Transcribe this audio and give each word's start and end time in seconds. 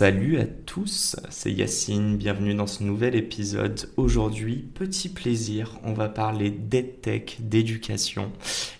Salut 0.00 0.38
à 0.38 0.46
tous, 0.46 1.14
c'est 1.28 1.52
Yacine, 1.52 2.16
bienvenue 2.16 2.54
dans 2.54 2.66
ce 2.66 2.82
nouvel 2.82 3.14
épisode. 3.14 3.90
Aujourd'hui, 3.98 4.66
petit 4.72 5.10
plaisir, 5.10 5.78
on 5.84 5.92
va 5.92 6.08
parler 6.08 6.48
d'EdTech, 6.48 7.36
d'éducation. 7.40 8.32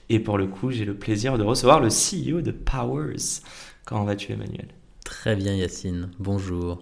Et 0.09 0.19
pour 0.19 0.39
le 0.39 0.47
coup, 0.47 0.71
j'ai 0.71 0.87
le 0.87 0.95
plaisir 0.95 1.37
de 1.37 1.45
recevoir 1.45 1.79
le 1.79 1.89
CEO 1.89 2.41
de 2.41 2.53
Powers. 2.53 3.43
Comment 3.85 4.05
vas-tu 4.05 4.33
Emmanuel? 4.33 4.69
Très 5.05 5.37
bien 5.37 5.55
Yacine, 5.55 6.11
bonjour. 6.19 6.81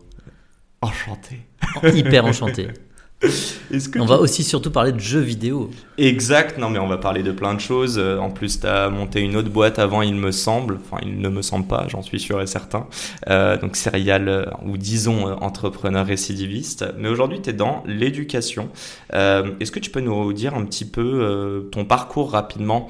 Enchanté. 0.82 1.40
Hyper 1.82 2.24
enchanté. 2.24 2.68
on 3.98 4.06
va 4.06 4.16
aussi 4.18 4.44
surtout 4.44 4.70
parler 4.70 4.92
de 4.92 5.00
jeux 5.00 5.20
vidéo. 5.20 5.70
Exact, 5.96 6.56
non 6.56 6.70
mais 6.70 6.78
on 6.78 6.86
va 6.86 6.98
parler 6.98 7.24
de 7.24 7.32
plein 7.32 7.52
de 7.54 7.60
choses. 7.60 7.98
Euh, 7.98 8.18
en 8.18 8.30
plus, 8.30 8.60
tu 8.60 8.66
as 8.66 8.90
monté 8.90 9.20
une 9.20 9.34
autre 9.34 9.50
boîte 9.50 9.80
avant, 9.80 10.02
il 10.02 10.14
me 10.14 10.30
semble. 10.30 10.78
Enfin, 10.84 10.98
il 11.02 11.20
ne 11.20 11.28
me 11.28 11.42
semble 11.42 11.66
pas, 11.66 11.86
j'en 11.88 12.02
suis 12.02 12.20
sûr 12.20 12.40
et 12.40 12.46
certain. 12.46 12.86
Euh, 13.28 13.56
donc, 13.56 13.74
serial, 13.74 14.28
euh, 14.28 14.44
ou 14.64 14.76
disons 14.76 15.32
entrepreneur 15.40 16.06
récidiviste. 16.06 16.84
Mais 16.96 17.08
aujourd'hui, 17.08 17.42
tu 17.42 17.50
es 17.50 17.52
dans 17.52 17.82
l'éducation. 17.86 18.70
Est-ce 19.12 19.72
que 19.72 19.80
tu 19.80 19.90
peux 19.90 20.00
nous 20.00 20.32
dire 20.32 20.54
un 20.54 20.64
petit 20.64 20.84
peu 20.84 21.68
ton 21.72 21.84
parcours 21.84 22.30
rapidement 22.30 22.88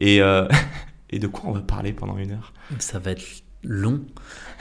et, 0.00 0.20
et 1.10 1.18
de 1.18 1.26
quoi 1.26 1.44
on 1.46 1.52
va 1.52 1.60
parler 1.60 1.92
pendant 1.92 2.18
une 2.18 2.32
heure? 2.32 2.52
Ça 2.78 2.98
va 2.98 3.12
être 3.12 3.22
long. 3.62 4.00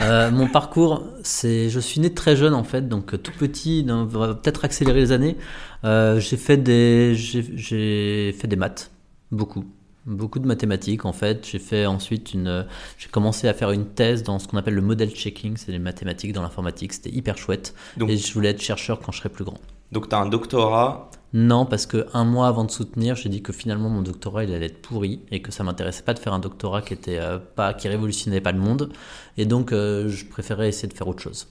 Euh, 0.01 0.31
mon 0.31 0.47
parcours, 0.47 1.03
c'est, 1.23 1.69
je 1.69 1.79
suis 1.79 1.99
né 1.99 2.13
très 2.13 2.35
jeune 2.35 2.53
en 2.53 2.63
fait, 2.63 2.87
donc 2.87 3.21
tout 3.21 3.31
petit, 3.37 3.85
on 3.89 4.05
va 4.05 4.35
peut-être 4.35 4.65
accélérer 4.65 4.99
les 4.99 5.11
années. 5.11 5.37
Euh, 5.83 6.19
j'ai 6.19 6.37
fait 6.37 6.57
des, 6.57 7.13
j'ai, 7.15 8.31
fait 8.33 8.47
des 8.47 8.55
maths, 8.55 8.91
beaucoup, 9.31 9.65
beaucoup 10.05 10.39
de 10.39 10.47
mathématiques 10.47 11.05
en 11.05 11.13
fait. 11.13 11.47
J'ai 11.49 11.59
fait 11.59 11.85
ensuite 11.85 12.33
une, 12.33 12.65
j'ai 12.97 13.09
commencé 13.09 13.47
à 13.47 13.53
faire 13.53 13.71
une 13.71 13.85
thèse 13.85 14.23
dans 14.23 14.39
ce 14.39 14.47
qu'on 14.47 14.57
appelle 14.57 14.75
le 14.75 14.81
model 14.81 15.09
checking, 15.09 15.57
c'est 15.57 15.71
les 15.71 15.79
mathématiques 15.79 16.33
dans 16.33 16.41
l'informatique. 16.41 16.93
C'était 16.93 17.11
hyper 17.11 17.37
chouette. 17.37 17.73
et 17.99 18.17
je 18.17 18.33
voulais 18.33 18.49
être 18.49 18.61
chercheur 18.61 18.99
quand 18.99 19.11
je 19.11 19.19
serais 19.19 19.29
plus 19.29 19.45
grand. 19.45 19.59
Donc 19.91 20.09
tu 20.09 20.15
as 20.15 20.19
un 20.19 20.27
doctorat 20.27 21.09
non, 21.33 21.65
parce 21.65 21.85
que 21.85 22.05
un 22.13 22.23
mois 22.23 22.47
avant 22.47 22.63
de 22.63 22.71
soutenir, 22.71 23.15
j'ai 23.15 23.29
dit 23.29 23.41
que 23.41 23.51
finalement 23.51 23.89
mon 23.89 24.01
doctorat 24.01 24.45
il 24.45 24.53
allait 24.53 24.67
être 24.67 24.81
pourri 24.81 25.19
et 25.31 25.41
que 25.41 25.51
ça 25.51 25.63
m'intéressait 25.63 26.03
pas 26.03 26.13
de 26.13 26.19
faire 26.19 26.33
un 26.33 26.39
doctorat 26.39 26.81
qui 26.81 26.93
était 26.93 27.19
euh, 27.19 27.37
pas 27.37 27.73
qui 27.73 27.87
révolutionnait 27.89 28.41
pas 28.41 28.53
le 28.53 28.59
monde 28.59 28.93
et 29.37 29.45
donc 29.45 29.73
euh, 29.73 30.07
je 30.07 30.25
préférais 30.25 30.69
essayer 30.69 30.87
de 30.87 30.93
faire 30.93 31.07
autre 31.07 31.21
chose. 31.21 31.47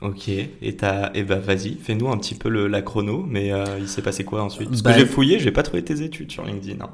Ok, 0.00 0.28
et, 0.28 0.76
t'as, 0.76 1.10
et 1.14 1.24
bah 1.24 1.40
vas-y, 1.40 1.74
fais-nous 1.74 2.08
un 2.08 2.16
petit 2.18 2.36
peu 2.36 2.48
le, 2.48 2.68
la 2.68 2.82
chrono, 2.82 3.24
mais 3.28 3.52
euh, 3.52 3.64
il 3.80 3.88
s'est 3.88 4.02
passé 4.02 4.24
quoi 4.24 4.44
ensuite? 4.44 4.68
Parce 4.68 4.82
que 4.82 4.88
bah, 4.88 4.96
j'ai 4.96 5.06
fouillé, 5.06 5.40
j'ai 5.40 5.50
pas 5.50 5.64
trouvé 5.64 5.82
tes 5.82 6.02
études 6.02 6.30
sur 6.30 6.44
LinkedIn. 6.44 6.84
Hein. 6.84 6.90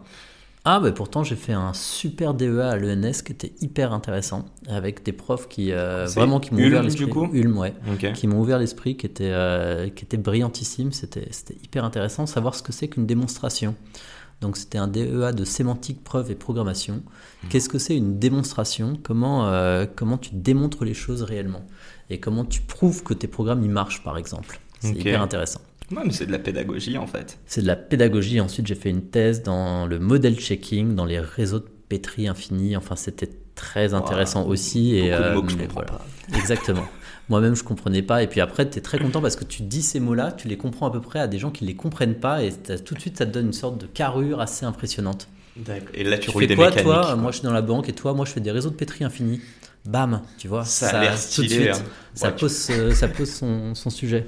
Ah, 0.66 0.80
bah 0.80 0.90
pourtant, 0.92 1.22
j'ai 1.22 1.36
fait 1.36 1.52
un 1.52 1.74
super 1.74 2.32
DEA 2.32 2.70
à 2.70 2.76
l'ENS 2.76 3.20
qui 3.22 3.32
était 3.32 3.52
hyper 3.60 3.92
intéressant, 3.92 4.46
avec 4.66 5.02
des 5.02 5.12
profs 5.12 5.46
qui 5.46 5.72
euh, 5.72 6.06
vraiment 6.06 6.40
qui 6.40 6.54
m'ont 6.54 6.64
ouvert 6.64 6.82
l'esprit. 6.82 7.10
Ulm, 7.32 7.58
ouais. 7.58 7.74
Qui 8.14 8.26
m'ont 8.26 8.40
ouvert 8.40 8.58
l'esprit, 8.58 8.96
qui 8.96 9.04
était, 9.04 9.30
euh, 9.30 9.90
qui 9.90 10.06
était 10.06 10.16
brillantissime. 10.16 10.90
C'était 10.92 11.28
hyper 11.62 11.84
intéressant, 11.84 12.24
savoir 12.24 12.54
ce 12.54 12.62
que 12.62 12.72
c'est 12.72 12.88
qu'une 12.88 13.06
démonstration. 13.06 13.74
Donc, 14.40 14.56
c'était 14.56 14.78
un 14.78 14.88
DEA 14.88 15.32
de 15.34 15.44
sémantique, 15.44 16.02
preuve 16.02 16.30
et 16.30 16.34
programmation. 16.34 17.02
Hmm. 17.42 17.48
Qu'est-ce 17.48 17.68
que 17.68 17.78
c'est 17.78 17.96
une 17.96 18.18
démonstration? 18.18 18.98
Comment, 19.02 19.46
euh, 19.48 19.84
comment 19.94 20.16
tu 20.16 20.30
démontres 20.32 20.84
les 20.84 20.94
choses 20.94 21.22
réellement? 21.22 21.66
Et 22.08 22.20
comment 22.20 22.44
tu 22.44 22.62
prouves 22.62 23.02
que 23.02 23.12
tes 23.12 23.28
programmes 23.28 23.62
y 23.62 23.68
marchent, 23.68 24.02
par 24.02 24.16
exemple? 24.16 24.60
C'est 24.80 24.98
hyper 24.98 25.22
intéressant. 25.22 25.60
Ouais, 25.90 26.02
mais 26.04 26.12
c'est 26.12 26.26
de 26.26 26.32
la 26.32 26.38
pédagogie 26.38 26.98
en 26.98 27.06
fait. 27.06 27.38
C'est 27.46 27.62
de 27.62 27.66
la 27.66 27.76
pédagogie. 27.76 28.40
Ensuite, 28.40 28.66
j'ai 28.66 28.74
fait 28.74 28.90
une 28.90 29.02
thèse 29.02 29.42
dans 29.42 29.86
le 29.86 29.98
model 29.98 30.38
checking, 30.38 30.94
dans 30.94 31.04
les 31.04 31.20
réseaux 31.20 31.58
de 31.58 31.68
pétri 31.88 32.26
infinis. 32.26 32.76
Enfin, 32.76 32.96
c'était 32.96 33.30
très 33.54 33.94
intéressant 33.94 34.46
aussi. 34.46 34.96
Et, 34.96 35.12
euh, 35.12 35.34
mots 35.34 35.42
que 35.42 35.52
je 35.52 35.56
comprends 35.56 35.82
pas. 35.82 36.04
Exactement. 36.36 36.86
Moi-même, 37.28 37.54
je 37.54 37.64
comprenais 37.64 38.02
pas. 38.02 38.22
Et 38.22 38.26
puis 38.26 38.40
après, 38.40 38.68
tu 38.68 38.78
es 38.78 38.80
très 38.80 38.98
content 38.98 39.20
parce 39.20 39.36
que 39.36 39.44
tu 39.44 39.62
dis 39.62 39.82
ces 39.82 40.00
mots-là, 40.00 40.32
tu 40.32 40.48
les 40.48 40.56
comprends 40.56 40.86
à 40.86 40.90
peu 40.90 41.00
près 41.00 41.20
à 41.20 41.26
des 41.26 41.38
gens 41.38 41.50
qui 41.50 41.64
les 41.64 41.74
comprennent 41.74 42.16
pas. 42.16 42.42
Et 42.42 42.52
tout 42.84 42.94
de 42.94 43.00
suite, 43.00 43.18
ça 43.18 43.26
te 43.26 43.30
donne 43.30 43.46
une 43.46 43.52
sorte 43.52 43.78
de 43.78 43.86
carrure 43.86 44.40
assez 44.40 44.64
impressionnante. 44.66 45.28
Et 45.94 46.02
là, 46.02 46.18
tu, 46.18 46.30
tu 46.30 46.38
fais 46.38 46.54
quoi, 46.54 46.72
toi? 46.72 47.14
Moi, 47.16 47.30
je 47.30 47.38
suis 47.38 47.44
dans 47.44 47.52
la 47.52 47.62
banque 47.62 47.88
et 47.88 47.92
toi, 47.92 48.12
moi, 48.12 48.24
je 48.24 48.32
fais 48.32 48.40
des 48.40 48.50
réseaux 48.50 48.70
de 48.70 48.74
pétri 48.74 49.04
infinis 49.04 49.40
bam, 49.86 50.22
tu 50.38 50.48
vois. 50.48 50.64
Ça, 50.64 50.88
a 50.88 51.00
l'air 51.00 51.18
stylé. 51.18 51.70
Hein. 51.70 51.74
Ça, 52.14 52.30
pose, 52.30 52.68
euh, 52.70 52.92
ça 52.92 53.08
pose 53.08 53.30
son, 53.30 53.74
son, 53.74 53.90
sujet. 53.90 54.26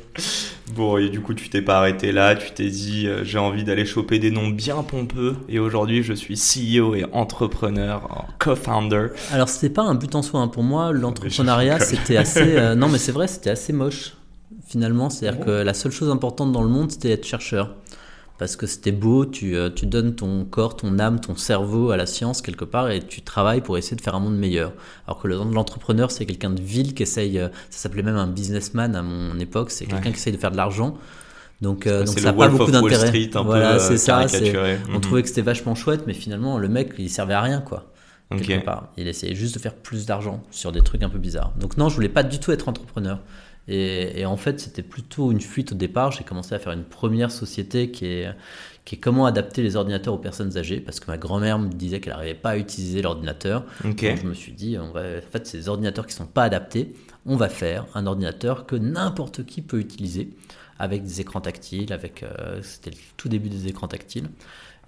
Bon, 0.74 0.98
et 0.98 1.08
du 1.08 1.20
coup, 1.20 1.34
tu 1.34 1.48
t'es 1.48 1.62
pas 1.62 1.78
arrêté 1.78 2.10
là, 2.10 2.34
tu 2.34 2.50
t'es 2.50 2.68
dit, 2.68 3.06
euh, 3.06 3.22
j'ai 3.24 3.38
envie 3.38 3.62
d'aller 3.62 3.86
choper 3.86 4.18
des 4.18 4.32
noms 4.32 4.48
bien 4.48 4.82
pompeux, 4.82 5.36
et 5.48 5.60
aujourd'hui, 5.60 6.02
je 6.02 6.12
suis 6.12 6.34
CEO 6.34 6.96
et 6.96 7.04
entrepreneur, 7.12 8.26
co-founder. 8.40 9.08
Alors, 9.30 9.48
c'était 9.48 9.72
pas 9.72 9.82
un 9.82 9.94
but 9.94 10.14
en 10.16 10.22
soi, 10.22 10.40
hein. 10.40 10.48
pour 10.48 10.64
moi, 10.64 10.92
l'entrepreneuriat, 10.92 11.78
c'était 11.78 12.16
assez. 12.16 12.56
Euh, 12.56 12.74
non, 12.76 12.88
mais 12.88 12.98
c'est 12.98 13.12
vrai, 13.12 13.28
c'était 13.28 13.50
assez 13.50 13.72
moche, 13.72 14.14
finalement. 14.66 15.08
C'est-à-dire 15.08 15.44
que 15.44 15.50
la 15.50 15.74
seule 15.74 15.92
chose 15.92 16.10
importante 16.10 16.50
dans 16.50 16.62
le 16.62 16.68
monde, 16.68 16.90
c'était 16.90 17.12
être 17.12 17.26
chercheur 17.26 17.76
parce 18.38 18.56
que 18.56 18.66
c'était 18.66 18.92
beau, 18.92 19.24
tu, 19.24 19.56
euh, 19.56 19.70
tu, 19.70 19.86
donnes 19.86 20.14
ton 20.14 20.44
corps, 20.44 20.76
ton 20.76 20.98
âme, 20.98 21.20
ton 21.20 21.36
cerveau 21.36 21.90
à 21.90 21.96
la 21.96 22.06
science 22.06 22.42
quelque 22.42 22.64
part 22.64 22.90
et 22.90 23.00
tu 23.00 23.22
travailles 23.22 23.62
pour 23.62 23.78
essayer 23.78 23.96
de 23.96 24.02
faire 24.02 24.14
un 24.14 24.20
monde 24.20 24.36
meilleur. 24.36 24.72
Alors 25.06 25.20
que 25.20 25.28
l'entrepreneur, 25.28 26.10
c'est 26.10 26.26
quelqu'un 26.26 26.50
de 26.50 26.60
vil 26.60 26.94
qui 26.94 27.02
essaye, 27.02 27.38
euh, 27.38 27.48
ça 27.70 27.78
s'appelait 27.78 28.02
même 28.02 28.16
un 28.16 28.26
businessman 28.26 28.94
à 28.94 29.02
mon 29.02 29.38
époque, 29.38 29.70
c'est 29.70 29.86
quelqu'un 29.86 30.10
qui 30.10 30.18
essaye 30.18 30.32
de 30.32 30.38
faire 30.38 30.50
de 30.50 30.56
l'argent. 30.56 30.96
Donc, 31.62 31.86
euh, 31.86 32.04
donc 32.04 32.18
ça 32.18 32.32
n'a 32.32 32.32
pas 32.34 32.48
beaucoup 32.48 32.70
d'intérêt. 32.70 33.30
Voilà, 33.42 33.78
c'est 33.78 33.96
ça. 33.96 34.26
On 34.88 34.92
mhm. 34.94 35.00
trouvait 35.00 35.22
que 35.22 35.28
c'était 35.28 35.42
vachement 35.42 35.74
chouette, 35.74 36.02
mais 36.06 36.12
finalement, 36.12 36.58
le 36.58 36.68
mec, 36.68 36.92
il 36.98 37.08
servait 37.08 37.34
à 37.34 37.40
rien, 37.40 37.60
quoi. 37.60 37.86
Quelque 38.30 38.64
part. 38.64 38.88
Il 38.96 39.06
essayait 39.06 39.36
juste 39.36 39.54
de 39.54 39.60
faire 39.60 39.74
plus 39.74 40.04
d'argent 40.04 40.42
sur 40.50 40.72
des 40.72 40.82
trucs 40.82 41.02
un 41.02 41.08
peu 41.08 41.18
bizarres. 41.18 41.52
Donc 41.60 41.76
non, 41.76 41.88
je 41.88 41.94
voulais 41.94 42.08
pas 42.08 42.24
du 42.24 42.40
tout 42.40 42.50
être 42.50 42.68
entrepreneur. 42.68 43.20
Et, 43.68 44.24
en 44.26 44.36
fait, 44.36 44.60
c'était 44.60 44.82
plutôt 44.82 45.32
une 45.32 45.40
fuite 45.40 45.72
au 45.72 45.74
départ. 45.74 46.12
J'ai 46.12 46.22
commencé 46.24 46.54
à 46.54 46.58
faire 46.58 46.72
une 46.72 46.84
première 46.84 47.32
société 47.32 47.90
qui 47.90 48.06
est, 48.06 48.28
qui 48.84 48.94
est 48.94 48.98
comment 48.98 49.26
adapter 49.26 49.62
les 49.62 49.74
ordinateurs 49.74 50.14
aux 50.14 50.18
personnes 50.18 50.56
âgées, 50.56 50.80
parce 50.80 51.00
que 51.00 51.10
ma 51.10 51.18
grand-mère 51.18 51.58
me 51.58 51.68
disait 51.68 52.00
qu'elle 52.00 52.12
n'arrivait 52.12 52.34
pas 52.34 52.50
à 52.50 52.56
utiliser 52.56 53.02
l'ordinateur. 53.02 53.64
Donc 53.82 53.98
je 54.00 54.26
me 54.26 54.34
suis 54.34 54.52
dit, 54.52 54.78
en 54.78 54.92
fait, 54.92 55.46
ces 55.46 55.68
ordinateurs 55.68 56.06
qui 56.06 56.14
ne 56.14 56.18
sont 56.18 56.26
pas 56.26 56.44
adaptés, 56.44 56.94
on 57.26 57.36
va 57.36 57.48
faire 57.48 57.86
un 57.94 58.06
ordinateur 58.06 58.66
que 58.66 58.76
n'importe 58.76 59.44
qui 59.44 59.62
peut 59.62 59.80
utiliser, 59.80 60.30
avec 60.78 61.02
des 61.02 61.20
écrans 61.20 61.40
tactiles, 61.40 61.92
avec, 61.92 62.22
euh, 62.22 62.60
c'était 62.62 62.90
le 62.90 62.96
tout 63.16 63.28
début 63.28 63.48
des 63.48 63.66
écrans 63.66 63.88
tactiles. 63.88 64.28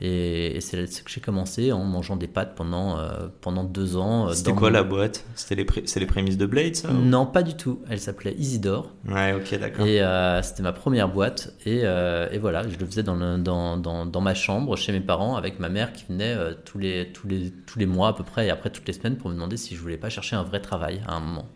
Et, 0.00 0.60
c'est 0.60 0.86
ce 0.86 1.02
que 1.02 1.10
j'ai 1.10 1.20
commencé 1.20 1.72
en 1.72 1.84
mangeant 1.84 2.16
des 2.16 2.28
pâtes 2.28 2.54
pendant, 2.54 2.98
euh, 2.98 3.28
pendant 3.40 3.64
deux 3.64 3.96
ans. 3.96 4.28
Euh, 4.28 4.32
c'était 4.32 4.52
quoi 4.52 4.70
la 4.70 4.84
boîte? 4.84 5.24
C'était 5.34 5.56
les, 5.56 6.06
prémices 6.06 6.36
de 6.36 6.46
Blade, 6.46 6.76
ça 6.76 6.92
Non, 6.92 7.26
pas 7.26 7.42
du 7.42 7.54
tout. 7.54 7.80
Elle 7.90 7.98
s'appelait 7.98 8.34
Isidore. 8.34 8.92
Ouais, 9.08 9.32
ok, 9.32 9.58
d'accord. 9.58 9.86
Et 9.86 10.00
euh, 10.00 10.40
c'était 10.42 10.62
ma 10.62 10.72
première 10.72 11.08
boîte. 11.08 11.52
Et, 11.66 11.78
et, 11.78 12.38
voilà, 12.38 12.68
je 12.68 12.78
le 12.78 12.86
faisais 12.86 13.02
dans, 13.02 13.16
dans, 13.38 13.76
dans, 13.76 14.06
dans, 14.06 14.20
ma 14.20 14.34
chambre, 14.34 14.76
chez 14.76 14.92
mes 14.92 15.00
parents, 15.00 15.36
avec 15.36 15.58
ma 15.58 15.68
mère 15.68 15.92
qui 15.92 16.04
venait 16.08 16.36
tous, 16.64 16.78
les, 16.78 17.10
tous, 17.12 17.26
les, 17.26 17.50
tous 17.50 17.78
les 17.78 17.86
mois 17.86 18.08
à 18.08 18.12
peu 18.12 18.24
près, 18.24 18.46
et 18.46 18.50
après 18.50 18.70
toutes 18.70 18.86
les 18.86 18.92
semaines, 18.92 19.16
pour 19.16 19.30
me 19.30 19.34
demander 19.34 19.56
si 19.56 19.74
je 19.74 19.80
voulais 19.80 19.96
pas 19.96 20.10
chercher 20.10 20.36
un 20.36 20.42
vrai 20.42 20.60
travail 20.60 21.02
à 21.06 21.14
un 21.14 21.20
moment. 21.20 21.48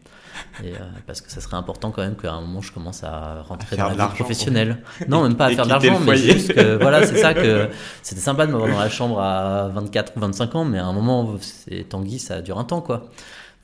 Et, 0.64 0.72
parce 1.06 1.20
que 1.20 1.30
ça 1.30 1.40
serait 1.40 1.56
important 1.56 1.90
quand 1.90 2.02
même 2.02 2.16
qu'à 2.16 2.32
un 2.32 2.40
moment 2.40 2.60
je 2.60 2.72
commence 2.72 3.04
à 3.04 3.42
rentrer 3.42 3.76
dans 3.76 3.88
la 3.88 4.06
vie 4.06 4.14
professionnelle. 4.14 4.78
Non, 5.08 5.22
même 5.22 5.36
pas 5.36 5.46
à 5.46 5.50
faire 5.50 5.64
de 5.64 5.70
l'argent, 5.70 6.00
mais 6.00 6.16
juste 6.16 6.54
que 6.54 6.76
voilà, 6.80 7.06
c'est 7.06 7.18
ça 7.18 7.34
que 7.34 7.68
c'était 8.02 8.20
sympa 8.20 8.46
de 8.46 8.52
m'avoir 8.52 8.70
dans 8.70 8.78
la 8.78 8.88
chambre 8.88 9.20
à 9.20 9.68
24 9.68 10.12
ou 10.16 10.20
25 10.20 10.54
ans, 10.54 10.64
mais 10.64 10.78
à 10.78 10.86
un 10.86 10.92
moment, 10.92 11.36
c'est 11.40 11.88
Tanguy, 11.88 12.18
ça 12.18 12.40
dure 12.40 12.58
un 12.58 12.64
temps 12.64 12.80
quoi. 12.80 13.08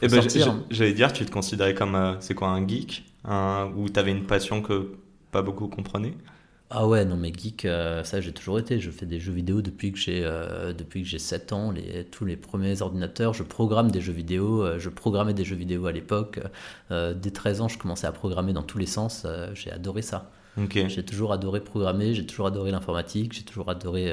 Et 0.00 0.06
eh 0.06 0.08
ben, 0.08 0.22
j'allais 0.70 0.92
dire, 0.92 1.12
tu 1.12 1.26
te 1.26 1.30
considérais 1.30 1.74
comme, 1.74 1.96
euh, 1.96 2.14
c'est 2.20 2.34
quoi, 2.34 2.48
un 2.48 2.66
geek 2.66 3.04
un, 3.24 3.68
Ou 3.76 3.88
tu 3.88 3.98
avais 3.98 4.12
une 4.12 4.26
passion 4.26 4.62
que 4.62 4.92
pas 5.32 5.42
beaucoup 5.42 5.66
comprenaient? 5.66 6.14
Ah 6.70 6.86
ouais, 6.86 7.06
non 7.06 7.16
mais 7.16 7.32
geek, 7.32 7.64
euh, 7.64 8.04
ça 8.04 8.20
j'ai 8.20 8.32
toujours 8.32 8.58
été. 8.58 8.78
Je 8.78 8.90
fais 8.90 9.06
des 9.06 9.18
jeux 9.20 9.32
vidéo 9.32 9.62
depuis 9.62 9.90
que 9.90 9.98
j'ai 9.98 10.22
euh, 10.22 10.74
depuis 10.74 11.02
que 11.02 11.08
j'ai 11.08 11.18
7 11.18 11.52
ans. 11.54 11.70
Les, 11.70 12.04
tous 12.04 12.26
les 12.26 12.36
premiers 12.36 12.82
ordinateurs, 12.82 13.32
je 13.32 13.42
programme 13.42 13.90
des 13.90 14.02
jeux 14.02 14.12
vidéo. 14.12 14.62
Euh, 14.62 14.78
je 14.78 14.90
programmais 14.90 15.32
des 15.32 15.44
jeux 15.44 15.56
vidéo 15.56 15.86
à 15.86 15.92
l'époque. 15.92 16.40
dès 16.90 17.30
13 17.30 17.62
ans, 17.62 17.68
je 17.68 17.78
commençais 17.78 18.06
à 18.06 18.12
programmer 18.12 18.52
dans 18.52 18.62
tous 18.62 18.78
les 18.78 18.86
sens. 18.86 19.26
j'ai 19.54 19.72
adoré 19.72 20.02
ça. 20.02 20.30
J'ai 20.70 21.04
toujours 21.04 21.32
adoré 21.32 21.60
programmer. 21.60 22.12
J'ai 22.12 22.26
toujours 22.26 22.46
adoré 22.46 22.70
l'informatique. 22.70 23.32
J'ai 23.32 23.44
toujours 23.44 23.70
adoré 23.70 24.12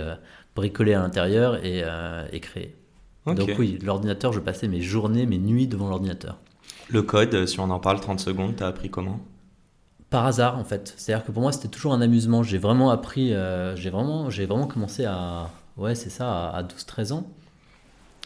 bricoler 0.55 0.93
à 0.93 0.99
l'intérieur 0.99 1.65
et, 1.65 1.83
et, 2.31 2.39
créer. 2.39 2.75
Donc 3.25 3.49
oui, 3.57 3.79
l'ordinateur, 3.83 4.31
je 4.31 4.39
passais 4.39 4.67
mes 4.69 4.81
journées, 4.81 5.25
mes 5.25 5.39
nuits 5.39 5.67
devant 5.67 5.89
l'ordinateur. 5.89 6.37
Le 6.87 7.01
code, 7.01 7.47
si 7.47 7.59
on 7.59 7.69
en 7.69 7.79
parle 7.79 7.99
30 7.99 8.19
secondes, 8.19 8.55
t'as 8.55 8.67
appris 8.67 8.89
comment? 8.89 9.19
Par 10.15 10.25
hasard 10.25 10.57
en 10.57 10.63
fait. 10.63 10.93
C'est-à-dire 10.97 11.25
que 11.25 11.31
pour 11.31 11.41
moi 11.41 11.51
c'était 11.51 11.67
toujours 11.67 11.93
un 11.93 12.01
amusement. 12.01 12.43
J'ai 12.43 12.57
vraiment 12.57 12.89
appris, 12.89 13.33
j'ai 13.75 13.89
vraiment, 13.89 14.29
j'ai 14.29 14.45
vraiment 14.45 14.67
commencé 14.67 15.05
à, 15.05 15.49
ouais 15.77 15.95
c'est 15.95 16.09
ça, 16.09 16.49
à 16.49 16.63
12-13 16.63 17.13
ans. 17.13 17.27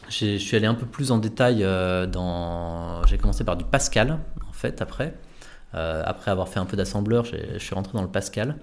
Je 0.09 0.37
suis 0.37 0.55
allé 0.55 0.67
un 0.67 0.75
peu 0.75 0.85
plus 0.85 1.11
en 1.11 1.17
détail 1.17 1.59
dans. 2.11 3.03
J'ai 3.07 3.17
commencé 3.17 3.43
par 3.43 3.57
du 3.57 3.65
Pascal 3.65 4.19
en 4.47 4.53
fait 4.53 4.81
après. 4.81 5.15
après 5.73 6.31
avoir 6.31 6.47
fait 6.47 6.59
un 6.59 6.65
peu 6.65 6.77
d'assembleur, 6.77 7.25
je 7.25 7.57
suis 7.57 7.73
rentré 7.75 7.93
dans 7.93 8.03
le 8.03 8.09
Pascal. 8.09 8.55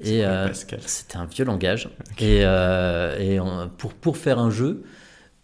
Et 0.00 0.24
euh, 0.24 0.52
c'était 0.52 1.16
un 1.16 1.26
vieux 1.26 1.44
langage. 1.44 1.88
Et, 2.18 2.40
euh, 2.42 3.66
pour, 3.76 3.92
pour 3.94 4.16
faire 4.16 4.38
un 4.38 4.50
jeu, 4.50 4.82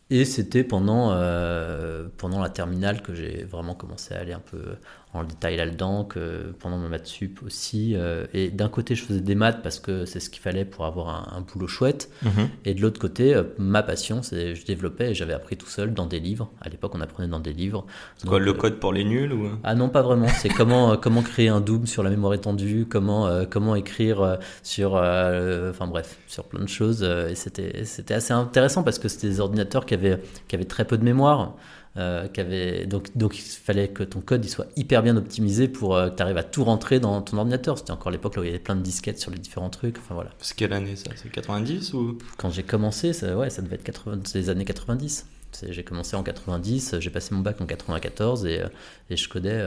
et 0.09 0.25
c'était 0.25 0.65
pendant, 0.65 1.13
euh, 1.13 2.07
pendant 2.17 2.41
la 2.41 2.49
terminale 2.49 3.03
que 3.03 3.15
j'ai 3.15 3.45
vraiment 3.45 3.75
commencé 3.75 4.15
à 4.15 4.21
aller 4.21 4.33
un 4.33 4.41
peu 4.41 4.77
en 5.17 5.25
détail 5.25 5.57
là-dedans, 5.57 6.05
que 6.05 6.55
pendant 6.59 6.79
ma 6.79 6.89
maths 6.89 7.07
sup 7.07 7.41
aussi. 7.45 7.95
Euh, 7.95 8.27
et 8.33 8.51
d'un 8.51 8.69
côté, 8.69 8.95
je 8.95 9.05
faisais 9.05 9.21
des 9.21 9.35
maths 9.35 9.61
parce 9.63 9.81
que 9.81 10.05
c'est 10.05 10.21
ce 10.21 10.31
qu'il 10.31 10.43
fallait 10.43 10.65
pour 10.65 10.85
avoir 10.85 11.35
un, 11.35 11.41
boulot 11.41 11.67
chouette. 11.67 12.11
Mhm. 12.23 12.49
Et 12.65 12.75
de 12.75 12.83
l'autre 12.83 13.01
côté, 13.01 13.35
euh, 13.35 13.45
ma 13.59 13.83
passion, 13.83 14.23
c'est 14.23 14.55
je 14.55 14.65
développais 14.65 15.11
et 15.11 15.15
j'avais 15.15 15.33
appris 15.33 15.57
tout 15.57 15.69
seul 15.69 15.95
dans 15.95 16.07
des 16.07 16.21
livres. 16.21 16.51
À 16.61 16.69
l'époque, 16.69 16.93
on 16.95 17.01
apprenait 17.01 17.29
dans 17.29 17.41
des 17.41 17.53
livres. 17.53 17.87
C'est 18.17 18.29
quoi, 18.29 18.39
le 18.39 18.51
euh, 18.51 18.55
code 18.55 18.79
pour 18.79 18.93
les 18.93 19.05
nuls 19.05 19.33
ou... 19.33 19.49
Ah 19.65 19.75
non, 19.75 19.89
pas 19.89 20.03
vraiment. 20.03 20.29
C'est 20.29 20.49
comment, 20.49 20.97
comment 20.97 21.23
créer 21.23 21.49
un 21.49 21.61
Doom 21.61 21.87
sur 21.87 22.03
la 22.03 22.11
mémoire 22.11 22.35
étendue, 22.35 22.87
comment, 22.89 23.45
comment 23.51 23.75
écrire 23.75 24.39
sur. 24.63 24.95
Enfin 24.95 25.87
bref, 25.87 26.19
sur 26.27 26.45
plein 26.45 26.63
de 26.63 26.69
choses. 26.69 27.03
et 27.03 27.35
c'était 27.35 28.15
assez 28.15 28.33
intéressant 28.33 28.83
parce 28.83 28.99
que 28.99 29.09
c'était 29.09 29.29
des 29.29 29.41
ordinateurs 29.41 29.87
qui 29.87 29.95
avaient, 29.95 30.21
qui 30.49 30.55
avaient 30.55 30.65
très 30.65 30.85
peu 30.85 30.99
de 30.99 31.05
mémoire. 31.05 31.55
Euh, 31.99 32.87
donc, 32.87 33.17
donc 33.17 33.39
il 33.39 33.43
fallait 33.43 33.89
que 33.89 34.03
ton 34.03 34.21
code 34.21 34.45
il 34.45 34.49
soit 34.49 34.67
hyper 34.77 35.03
bien 35.03 35.17
optimisé 35.17 35.67
pour 35.67 35.97
euh, 35.97 36.11
que 36.11 36.17
tu 36.17 36.23
arrives 36.23 36.37
à 36.37 36.43
tout 36.43 36.65
rentrer 36.65 37.01
dans 37.01 37.23
ton 37.23 37.39
ordinateur. 37.39 37.79
C'était 37.79 37.93
encore 37.93 38.13
l'époque 38.13 38.35
où 38.37 38.43
il 38.43 38.47
y 38.47 38.51
avait 38.51 38.59
plein 38.59 38.77
de 38.77 38.83
disquettes 38.83 39.19
sur 39.19 39.31
les 39.31 39.39
différents 39.39 39.71
trucs. 39.71 39.99
Enfin, 39.99 40.15
voilà. 40.15 40.31
C'est 40.39 40.57
quelle 40.57 40.73
année 40.73 40.97
ça? 40.97 41.11
C'est 41.17 41.31
90 41.31 41.95
ou? 41.95 42.19
Quand 42.37 42.51
j'ai 42.51 42.63
commencé, 42.63 43.13
ça, 43.13 43.37
ouais, 43.37 43.51
ça 43.51 43.63
devait 43.63 43.77
être 43.77 43.85
80, 43.85 44.19
les 44.35 44.51
années 44.51 44.65
90. 44.65 45.27
J'ai 45.71 45.85
commencé 45.85 46.17
en 46.17 46.23
90, 46.23 46.97
j'ai 47.01 47.09
passé 47.09 47.35
mon 47.35 47.41
bac 47.41 47.59
en 47.63 47.67
94 47.67 48.45
et, 48.45 48.61
euh, 48.61 48.69
et 49.09 49.17
je, 49.17 49.27
codais, 49.27 49.59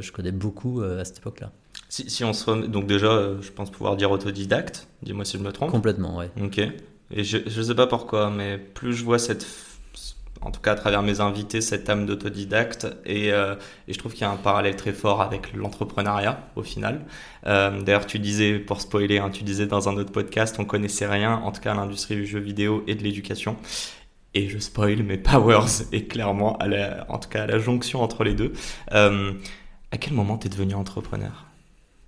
je 0.00 0.12
codais 0.12 0.30
beaucoup 0.30 0.82
à 0.82 1.04
cette 1.04 1.18
époque-là. 1.18 1.50
Si, 1.88 2.08
si, 2.08 2.22
on 2.22 2.32
se 2.32 2.66
donc 2.66 2.86
déjà, 2.86 3.40
je 3.40 3.50
pense 3.50 3.70
pouvoir 3.70 3.96
dire 3.96 4.12
autodidacte. 4.12 4.86
Dis-moi 5.02 5.24
si 5.24 5.38
je 5.38 5.42
me 5.42 5.50
trompe. 5.50 5.70
Complètement, 5.70 6.18
ouais. 6.18 6.30
Ok. 6.40 6.58
Et 7.10 7.24
je 7.24 7.38
ne 7.38 7.62
sais 7.62 7.74
pas 7.74 7.88
pourquoi, 7.88 8.30
mais 8.30 8.56
plus 8.56 8.94
je 8.94 9.04
vois 9.04 9.18
cette 9.18 9.44
en 10.44 10.50
tout 10.50 10.60
cas 10.60 10.72
à 10.72 10.74
travers 10.74 11.02
mes 11.02 11.20
invités, 11.20 11.60
cette 11.60 11.88
âme 11.88 12.06
d'autodidacte. 12.06 12.86
Et, 13.04 13.32
euh, 13.32 13.54
et, 13.88 13.92
je 13.92 13.98
trouve 13.98 14.12
qu'il 14.12 14.22
y 14.22 14.24
a 14.24 14.30
un 14.30 14.36
parallèle 14.36 14.76
très 14.76 14.92
fort 14.92 15.22
avec 15.22 15.54
l'entrepreneuriat 15.54 16.40
au 16.56 16.62
final. 16.62 17.00
Euh, 17.46 17.80
D'ailleurs, 17.80 18.06
tu 18.06 18.18
disais, 18.18 18.58
pour 18.58 18.80
spoiler, 18.80 19.18
hein, 19.18 19.30
tu 19.30 19.44
disais 19.44 19.66
dans 19.66 19.88
un 19.88 19.96
autre 19.96 20.12
podcast, 20.12 20.56
on 20.58 20.64
connaissait 20.64 21.06
rien, 21.06 21.34
en 21.34 21.52
tout 21.52 21.60
cas 21.60 21.72
à 21.72 21.74
l'industrie 21.74 22.16
du 22.16 22.26
jeu 22.26 22.40
vidéo 22.40 22.82
et 22.86 22.94
de 22.94 23.02
l'éducation. 23.02 23.56
Et 24.34 24.48
je 24.48 24.58
spoil, 24.58 25.02
mais 25.02 25.18
Powers 25.18 25.82
est 25.92 26.06
clairement, 26.06 26.58
en 27.08 27.18
tout 27.18 27.28
cas 27.28 27.44
à 27.44 27.46
la 27.46 27.58
jonction 27.58 28.02
entre 28.02 28.24
les 28.24 28.34
deux. 28.34 28.52
Euh, 28.92 29.32
à 29.90 29.98
quel 29.98 30.14
moment 30.14 30.38
tu 30.38 30.46
es 30.46 30.50
devenu 30.50 30.74
entrepreneur? 30.74 31.46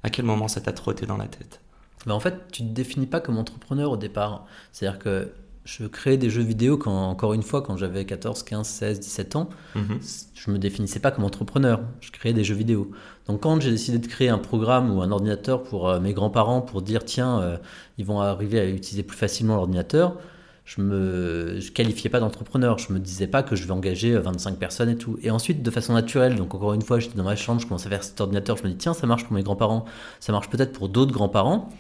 À 0.03 0.11
quel 0.11 0.25
moment 0.25 0.49
ça 0.49 0.61
t'a 0.61 0.73
trotté 0.73 1.07
dans 1.07 1.17
la 1.17 1.29
tête? 1.29 1.61
Ben 2.07 2.15
En 2.15 2.21
fait, 2.21 2.49
tu 2.51 2.63
ne 2.63 2.69
te 2.69 2.75
définis 2.75 3.07
pas 3.07 3.21
comme 3.21 3.39
entrepreneur 3.39 3.91
au 3.91 3.97
départ. 3.97 4.47
C'est-à-dire 4.73 4.99
que 4.99 5.33
je 5.65 5.87
créais 5.87 6.19
des 6.19 6.29
jeux 6.29 6.43
vidéo 6.43 6.77
quand, 6.77 7.09
encore 7.09 7.33
une 7.33 7.43
fois, 7.43 7.63
quand 7.63 7.77
j'avais 7.77 8.05
14, 8.05 8.43
15, 8.43 8.67
16, 8.67 9.01
17 9.01 9.37
ans. 9.37 9.49
Mhm. 9.75 9.99
Je 10.35 10.51
me 10.51 10.59
définissais 10.59 11.01
pas 11.01 11.11
comme 11.11 11.25
entrepreneur. 11.25 11.81
Je 12.01 12.11
créais 12.11 12.35
des 12.35 12.45
jeux 12.45 12.55
vidéo. 12.55 12.91
Donc, 13.27 13.41
quand 13.41 13.61
j'ai 13.61 13.71
décidé 13.71 13.99
de 13.99 14.07
créer 14.07 14.29
un 14.29 14.39
programme 14.39 14.95
ou 14.95 15.01
un 15.01 15.11
ordinateur 15.11 15.63
pour 15.63 15.89
euh, 15.89 16.01
mes 16.01 16.13
grands-parents 16.13 16.61
pour 16.61 16.83
dire, 16.83 17.05
tiens, 17.05 17.41
euh, 17.41 17.57
ils 17.97 18.05
vont 18.05 18.21
arriver 18.21 18.61
à 18.61 18.67
utiliser 18.67 19.03
plus 19.03 19.17
facilement 19.17 19.57
l'ordinateur, 19.57 20.19
je 20.67 20.81
me 20.81 21.61
je 21.61 21.73
qualifiais 21.73 22.11
pas 22.11 22.21
d'entrepreneur. 22.21 22.79
Je 22.79 22.93
me 22.93 22.99
disais 22.99 23.27
pas 23.27 23.43
que 23.43 23.57
je 23.57 23.65
vais 23.65 23.73
engager 23.73 24.17
25 24.19 24.51
euh, 24.51 24.57
personnes 24.57 24.89
et 24.91 24.97
tout. 24.97 25.19
Et 25.23 25.31
ensuite, 25.31 25.63
de 25.63 25.71
façon 25.71 25.95
naturelle, 25.95 26.37
donc 26.37 26.55
encore 26.55 26.75
une 26.75 26.83
fois, 26.83 26.99
j'étais 26.99 27.17
dans 27.17 27.25
ma 27.25 27.37
chambre, 27.37 27.61
je 27.61 27.67
commençais 27.67 27.87
à 27.87 27.91
faire 27.91 28.05
cet 28.05 28.21
ordinateur. 28.21 28.57
Je 28.59 28.65
me 28.65 28.69
dis, 28.69 28.77
tiens, 28.77 28.95
ça 28.95 29.07
marche 29.07 29.25
pour 29.25 29.33
mes 29.33 29.43
grands-parents. 29.43 29.85
Ça 30.21 30.33
marche 30.33 30.51
peut-être 30.51 30.73
pour 30.73 30.89
d'autres 30.91 31.13
grands-parents. 31.13 31.71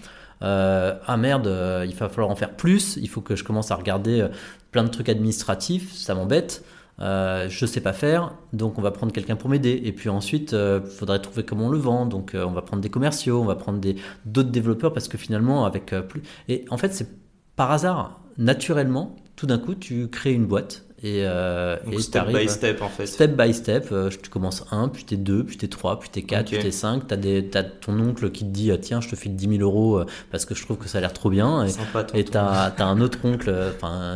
Euh, 0.42 0.94
ah 1.06 1.16
merde, 1.16 1.46
euh, 1.46 1.86
il 1.88 1.94
va 1.94 2.08
falloir 2.08 2.30
en 2.30 2.36
faire 2.36 2.56
plus, 2.56 2.96
il 2.96 3.08
faut 3.08 3.20
que 3.20 3.36
je 3.36 3.44
commence 3.44 3.70
à 3.70 3.76
regarder 3.76 4.20
euh, 4.20 4.28
plein 4.72 4.84
de 4.84 4.88
trucs 4.88 5.08
administratifs, 5.08 5.92
ça 5.94 6.14
m'embête. 6.14 6.64
Je 6.98 7.66
sais 7.66 7.80
pas 7.80 7.92
faire, 7.92 8.34
donc 8.52 8.78
on 8.78 8.82
va 8.82 8.92
prendre 8.92 9.12
quelqu'un 9.12 9.36
pour 9.36 9.50
m'aider. 9.50 9.80
Et 9.84 9.92
puis 9.92 10.08
ensuite, 10.08 10.52
il 10.52 10.90
faudrait 10.90 11.20
trouver 11.20 11.44
comment 11.44 11.66
on 11.66 11.70
le 11.70 11.78
vend. 11.78 12.06
Donc 12.06 12.32
on 12.34 12.52
va 12.52 12.62
prendre 12.62 12.82
des 12.82 12.88
commerciaux, 12.88 13.40
on 13.40 13.44
va 13.44 13.56
prendre 13.56 13.80
d'autres 14.24 14.50
développeurs 14.50 14.92
parce 14.92 15.08
que 15.08 15.18
finalement, 15.18 15.64
avec 15.64 15.86
plus. 16.08 16.22
Et 16.48 16.64
en 16.70 16.76
fait, 16.76 16.94
c'est 16.94 17.08
par 17.56 17.72
hasard, 17.72 18.20
naturellement, 18.38 19.16
tout 19.34 19.46
d'un 19.46 19.58
coup, 19.58 19.74
tu 19.74 20.08
crées 20.08 20.32
une 20.32 20.46
boîte 20.46 20.84
et, 21.04 21.22
euh, 21.26 21.76
step 21.98 22.28
by 22.28 22.48
step 22.48 22.80
en 22.80 22.88
fait. 22.88 23.04
Step 23.04 23.36
by 23.36 23.52
step, 23.52 23.88
euh, 23.92 24.08
tu 24.08 24.30
commences 24.30 24.64
1, 24.70 24.88
puis 24.88 25.04
t'es 25.04 25.18
2, 25.18 25.44
puis 25.44 25.58
t'es 25.58 25.68
3, 25.68 26.00
puis 26.00 26.08
t'es 26.08 26.22
4, 26.22 26.50
puis 26.50 26.58
t'es 26.58 26.70
5. 26.70 27.06
T'as, 27.06 27.16
des, 27.16 27.46
as 27.52 27.62
ton 27.62 28.00
oncle 28.00 28.30
qui 28.30 28.44
te 28.44 28.48
dit 28.48 28.72
ah, 28.72 28.78
Tiens, 28.78 29.02
je 29.02 29.10
te 29.10 29.14
file 29.14 29.36
10 29.36 29.58
000 29.58 29.60
euros 29.60 29.98
euh, 29.98 30.06
parce 30.30 30.46
que 30.46 30.54
je 30.54 30.64
trouve 30.64 30.78
que 30.78 30.88
ça 30.88 30.96
a 30.96 31.00
l'air 31.02 31.12
trop 31.12 31.28
bien. 31.28 31.62
Et, 31.66 31.68
Sympa, 31.68 32.06
et 32.14 32.24
t'as, 32.24 32.72
as 32.74 32.84
un 32.84 33.02
autre 33.02 33.18
oncle 33.22 33.54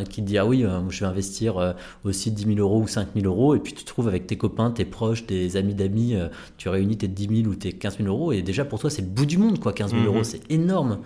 qui 0.09 0.23
te 0.23 0.27
dit 0.27 0.39
Ah 0.39 0.47
oui, 0.47 0.65
je 0.89 1.01
vais 1.01 1.07
investir 1.07 1.75
aussi 2.05 2.31
10 2.31 2.55
000 2.55 2.59
euros 2.59 2.81
ou 2.81 2.89
5 2.89 3.09
000 3.15 3.27
euros. 3.27 3.55
Et 3.55 3.59
puis 3.59 3.75
tu 3.75 3.85
te 3.85 3.87
trouves 3.87 4.09
avec 4.09 4.27
tes 4.27 4.39
copains, 4.39 4.71
tes 4.71 4.87
proches, 4.87 5.27
tes 5.27 5.57
amis 5.57 5.75
d'amis, 5.75 6.15
tu 6.57 6.71
réunis 6.71 6.97
tes 6.97 7.09
10 7.09 7.43
000 7.43 7.51
ou 7.51 7.55
tes 7.55 7.75
15 7.75 7.99
000 7.99 8.09
euros. 8.09 8.33
Et 8.33 8.41
déjà 8.41 8.65
pour 8.65 8.79
toi, 8.79 8.89
c'est 8.89 9.03
le 9.03 9.09
bout 9.09 9.27
du 9.27 9.37
monde, 9.37 9.61
quoi. 9.61 9.75
15 9.75 9.91
000 9.91 10.05
euros, 10.05 10.19
mhm. 10.19 10.25
c'est 10.25 10.51
énorme. 10.51 11.01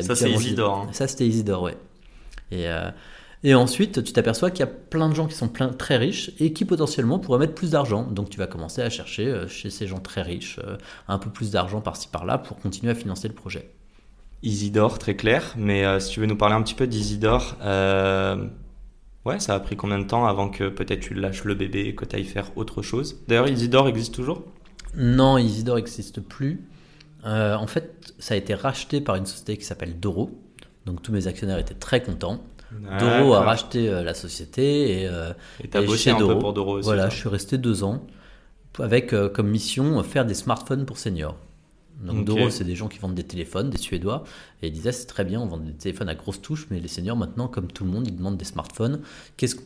ça, 0.00 0.16
c'est 0.16 0.32
Isidore. 0.32 0.86
Hein. 0.88 0.88
Ça, 0.90 1.06
c'était 1.06 1.28
Isidore, 1.28 1.62
ouais. 1.62 1.76
Et. 2.50 2.66
Et 3.44 3.54
ensuite, 3.54 4.02
tu 4.02 4.12
t'aperçois 4.12 4.50
qu'il 4.50 4.60
y 4.60 4.68
a 4.68 4.72
plein 4.72 5.08
de 5.08 5.14
gens 5.14 5.26
qui 5.28 5.34
sont 5.34 5.48
plein, 5.48 5.68
très 5.68 5.96
riches 5.96 6.32
et 6.40 6.52
qui 6.52 6.64
potentiellement 6.64 7.18
pourraient 7.18 7.38
mettre 7.38 7.54
plus 7.54 7.70
d'argent. 7.70 8.02
Donc 8.02 8.30
tu 8.30 8.38
vas 8.38 8.48
commencer 8.48 8.82
à 8.82 8.90
chercher 8.90 9.26
euh, 9.26 9.48
chez 9.48 9.70
ces 9.70 9.86
gens 9.86 10.00
très 10.00 10.22
riches 10.22 10.58
euh, 10.64 10.76
un 11.06 11.18
peu 11.18 11.30
plus 11.30 11.52
d'argent 11.52 11.80
par-ci 11.80 12.08
par-là 12.08 12.38
pour 12.38 12.58
continuer 12.58 12.90
à 12.90 12.94
financer 12.94 13.28
le 13.28 13.34
projet. 13.34 13.70
Isidore, 14.42 14.98
très 14.98 15.14
clair. 15.14 15.54
Mais 15.56 15.84
euh, 15.84 16.00
si 16.00 16.10
tu 16.10 16.20
veux 16.20 16.26
nous 16.26 16.36
parler 16.36 16.56
un 16.56 16.62
petit 16.62 16.74
peu 16.74 16.88
d'Isidore, 16.88 17.56
ouais, 19.24 19.38
ça 19.38 19.54
a 19.54 19.60
pris 19.60 19.76
combien 19.76 20.00
de 20.00 20.06
temps 20.06 20.26
avant 20.26 20.48
que 20.48 20.68
peut-être 20.68 21.00
tu 21.00 21.14
lâches 21.14 21.44
le 21.44 21.54
bébé 21.54 21.80
et 21.86 21.94
que 21.94 22.04
tu 22.04 22.16
ailles 22.16 22.24
faire 22.24 22.50
autre 22.56 22.82
chose? 22.82 23.22
D'ailleurs, 23.28 23.48
Isidore 23.48 23.88
existe 23.88 24.14
toujours? 24.14 24.42
Non, 24.96 25.38
Isidore 25.38 25.76
n'existe 25.76 26.20
plus. 26.20 26.64
en 27.24 27.66
fait, 27.68 28.14
ça 28.18 28.34
a 28.34 28.36
été 28.36 28.54
racheté 28.54 29.00
par 29.00 29.14
une 29.14 29.26
société 29.26 29.56
qui 29.56 29.64
s'appelle 29.64 30.00
Doro. 30.00 30.30
Donc 30.86 31.02
tous 31.02 31.12
mes 31.12 31.26
actionnaires 31.28 31.58
étaient 31.58 31.74
très 31.74 32.02
contents. 32.02 32.40
Doro 32.72 33.34
a 33.34 33.42
racheté 33.42 33.88
euh, 33.88 34.02
la 34.02 34.14
société 34.14 35.02
et, 35.02 35.08
euh, 35.08 35.32
et, 35.62 35.68
bossé 35.86 36.10
un 36.10 36.18
peu 36.18 36.38
pour 36.38 36.52
Doro 36.52 36.78
aussi. 36.78 36.84
Voilà, 36.84 37.08
je 37.08 37.16
suis 37.16 37.28
resté 37.28 37.58
deux 37.58 37.84
ans 37.84 38.06
avec 38.78 39.12
euh, 39.12 39.28
comme 39.28 39.48
mission 39.48 40.02
faire 40.02 40.24
des 40.24 40.34
smartphones 40.34 40.84
pour 40.84 40.98
seniors. 40.98 41.36
Donc 42.00 42.24
Doro, 42.24 42.48
c'est 42.48 42.62
des 42.62 42.76
gens 42.76 42.86
qui 42.86 43.00
vendent 43.00 43.16
des 43.16 43.24
téléphones, 43.24 43.70
des 43.70 43.78
Suédois, 43.78 44.22
et 44.62 44.68
ils 44.68 44.72
disaient 44.72 44.92
c'est 44.92 45.06
très 45.06 45.24
bien, 45.24 45.40
on 45.40 45.46
vend 45.46 45.56
des 45.56 45.72
téléphones 45.72 46.08
à 46.08 46.14
grosses 46.14 46.40
touches, 46.40 46.68
mais 46.70 46.78
les 46.78 46.86
seniors 46.86 47.16
maintenant, 47.16 47.48
comme 47.48 47.66
tout 47.66 47.84
le 47.84 47.90
monde, 47.90 48.06
ils 48.06 48.14
demandent 48.14 48.36
des 48.36 48.44
smartphones. 48.44 49.00
Qu'est-ce 49.36 49.56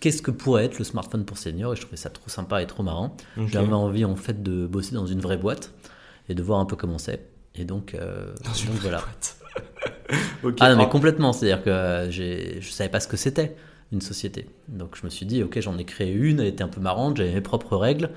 qu'est-ce 0.00 0.22
que 0.22 0.30
pourrait 0.30 0.64
être 0.64 0.78
le 0.78 0.84
smartphone 0.84 1.26
pour 1.26 1.36
seniors? 1.36 1.74
Et 1.74 1.76
je 1.76 1.82
trouvais 1.82 1.98
ça 1.98 2.08
trop 2.08 2.30
sympa 2.30 2.62
et 2.62 2.66
trop 2.66 2.82
marrant. 2.82 3.14
J'avais 3.48 3.74
envie 3.74 4.06
en 4.06 4.16
fait 4.16 4.42
de 4.42 4.66
bosser 4.66 4.94
dans 4.94 5.06
une 5.06 5.20
vraie 5.20 5.36
boîte 5.36 5.72
et 6.30 6.34
de 6.34 6.42
voir 6.42 6.58
un 6.58 6.64
peu 6.64 6.76
comment 6.76 6.98
c'est. 6.98 7.28
Et 7.54 7.66
donc, 7.66 7.94
donc 7.94 8.80
voilà. 8.80 9.04
ah 10.60 10.70
non, 10.70 10.76
mais 10.76 10.88
complètement. 10.88 11.32
C'est-à-dire 11.32 11.62
que 11.64 12.08
je 12.10 12.70
savais 12.70 12.90
pas 12.90 13.00
ce 13.00 13.08
que 13.08 13.16
c'était 13.16 13.56
une 13.92 14.00
société. 14.00 14.46
Donc 14.68 14.96
je 14.96 15.04
me 15.04 15.10
suis 15.10 15.26
dit, 15.26 15.42
ok, 15.42 15.60
j'en 15.60 15.78
ai 15.78 15.84
créé 15.84 16.12
une, 16.12 16.40
elle 16.40 16.46
était 16.46 16.64
un 16.64 16.68
peu 16.68 16.80
marrante, 16.80 17.16
j'avais 17.16 17.32
mes 17.32 17.40
propres 17.40 17.76
règles. 17.76 18.10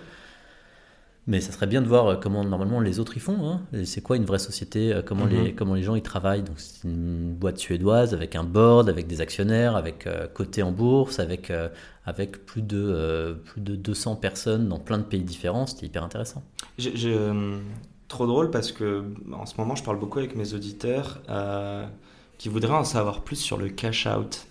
Mais 1.29 1.41
ça 1.41 1.51
serait 1.51 1.67
bien 1.67 1.81
de 1.81 1.88
voir 1.88 2.21
comment 2.21 2.45
normalement 2.45 2.79
les 2.79 3.00
autres 3.00 3.17
y 3.17 3.19
font. 3.19 3.50
Hein. 3.50 3.62
C'est 3.83 4.00
quoi 4.00 4.15
une 4.15 4.24
vraie 4.24 4.39
société 4.39 4.93
euh, 4.93 5.01
comment, 5.01 5.25
les, 5.25 5.50
mhm. 5.50 5.55
comment 5.55 5.74
les 5.74 5.83
gens 5.83 5.95
y 5.95 6.01
travaillent? 6.01 6.41
Donc 6.41 6.57
c'est 6.57 6.88
une 6.88 7.33
boîte 7.33 7.57
suédoise 7.57 8.13
avec 8.13 8.38
un 8.38 8.45
board, 8.45 8.88
avec 8.88 9.07
des 9.07 9.19
actionnaires, 9.19 9.75
avec 9.75 10.07
euh, 10.07 10.27
côté 10.33 10.63
en 10.63 10.71
bourse, 10.71 11.19
avec, 11.19 11.51
euh, 11.51 11.67
avec 12.05 12.45
plus, 12.45 12.62
de, 12.62 13.38
plus 13.43 13.59
de 13.59 13.75
200 13.75 14.15
personnes 14.15 14.69
dans 14.69 14.79
plein 14.79 15.00
de 15.00 15.03
pays 15.03 15.24
différents. 15.24 15.67
C'était 15.67 15.88
hyper 15.88 16.05
intéressant. 16.05 16.43
Trop 18.07 18.25
drôle 18.25 18.51
parce 18.51 18.71
que 18.71 19.03
en 19.33 19.45
ce 19.45 19.55
moment, 19.57 19.75
je 19.75 19.83
parle 19.83 19.99
beaucoup 19.99 20.19
avec 20.19 20.35
mes 20.35 20.53
auditeurs 20.53 21.19
euh, 21.29 21.85
qui 22.37 22.47
voudraient 22.47 22.73
en 22.73 22.85
savoir 22.85 23.21
plus 23.21 23.35
sur 23.35 23.57
le 23.57 23.67
cash 23.67 24.07
out, 24.07 24.47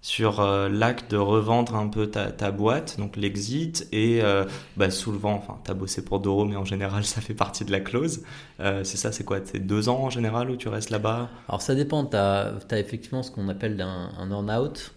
sur 0.00 0.40
euh, 0.40 0.70
l'acte 0.70 1.10
de 1.10 1.18
revendre 1.18 1.76
un 1.76 1.88
peu 1.88 2.06
ta, 2.06 2.50
boîte, 2.50 2.98
donc 2.98 3.16
l'exit, 3.16 3.86
et 3.92 4.22
euh, 4.22 4.46
bah, 4.78 4.90
souvent, 4.90 5.34
enfin, 5.34 5.58
tu 5.64 5.70
as 5.70 5.74
bossé 5.74 6.02
pour 6.02 6.20
Doro, 6.20 6.46
mais 6.46 6.56
en 6.56 6.64
général, 6.64 7.04
ça 7.14 7.20
fait 7.20 7.34
partie 7.34 7.66
de 7.66 7.72
la 7.72 7.80
clause. 7.80 8.22
c'est 8.58 8.96
ça, 8.96 9.12
c'est 9.12 9.24
quoi? 9.24 9.40
C'est 9.44 9.60
deux 9.60 9.90
ans 9.90 9.98
en 9.98 10.10
général 10.10 10.50
où 10.50 10.56
tu 10.56 10.68
restes 10.68 10.90
là-bas? 10.90 11.28
Alors 11.48 11.60
ça 11.60 11.74
dépend, 11.74 12.06
tu 12.06 12.16
as, 12.16 12.54
effectivement 12.72 13.22
ce 13.22 13.30
qu'on 13.30 13.48
appelle 13.48 13.78
un, 13.82 14.12
un 14.18 14.30
earn-out. 14.30 14.94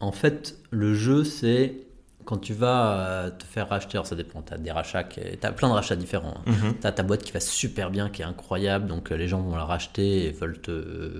En 0.00 0.12
fait, 0.12 0.58
le 0.70 0.94
jeu, 0.94 1.24
c'est 1.24 1.89
quand 2.30 2.38
tu 2.38 2.54
vas 2.54 3.30
te 3.36 3.44
faire 3.44 3.68
racheter, 3.68 3.96
alors 3.96 4.06
ça 4.06 4.14
dépend, 4.14 4.40
tu 4.40 4.54
as 4.54 4.56
des 4.56 4.70
rachats, 4.70 5.02
tu 5.02 5.20
as 5.42 5.52
plein 5.52 5.68
de 5.68 5.74
rachats 5.74 5.96
différents. 5.96 6.36
Hein. 6.46 6.52
Mhm. 6.52 6.74
Tu 6.80 6.86
as 6.86 6.92
ta 6.92 7.02
boîte 7.02 7.24
qui 7.24 7.32
va 7.32 7.40
super 7.40 7.90
bien, 7.90 8.08
qui 8.08 8.22
est 8.22 8.24
incroyable, 8.24 8.86
donc 8.86 9.10
les 9.10 9.26
gens 9.26 9.40
vont 9.40 9.56
la 9.56 9.64
racheter 9.64 10.26
et 10.26 10.30
veulent 10.30 10.60
te 10.60 10.70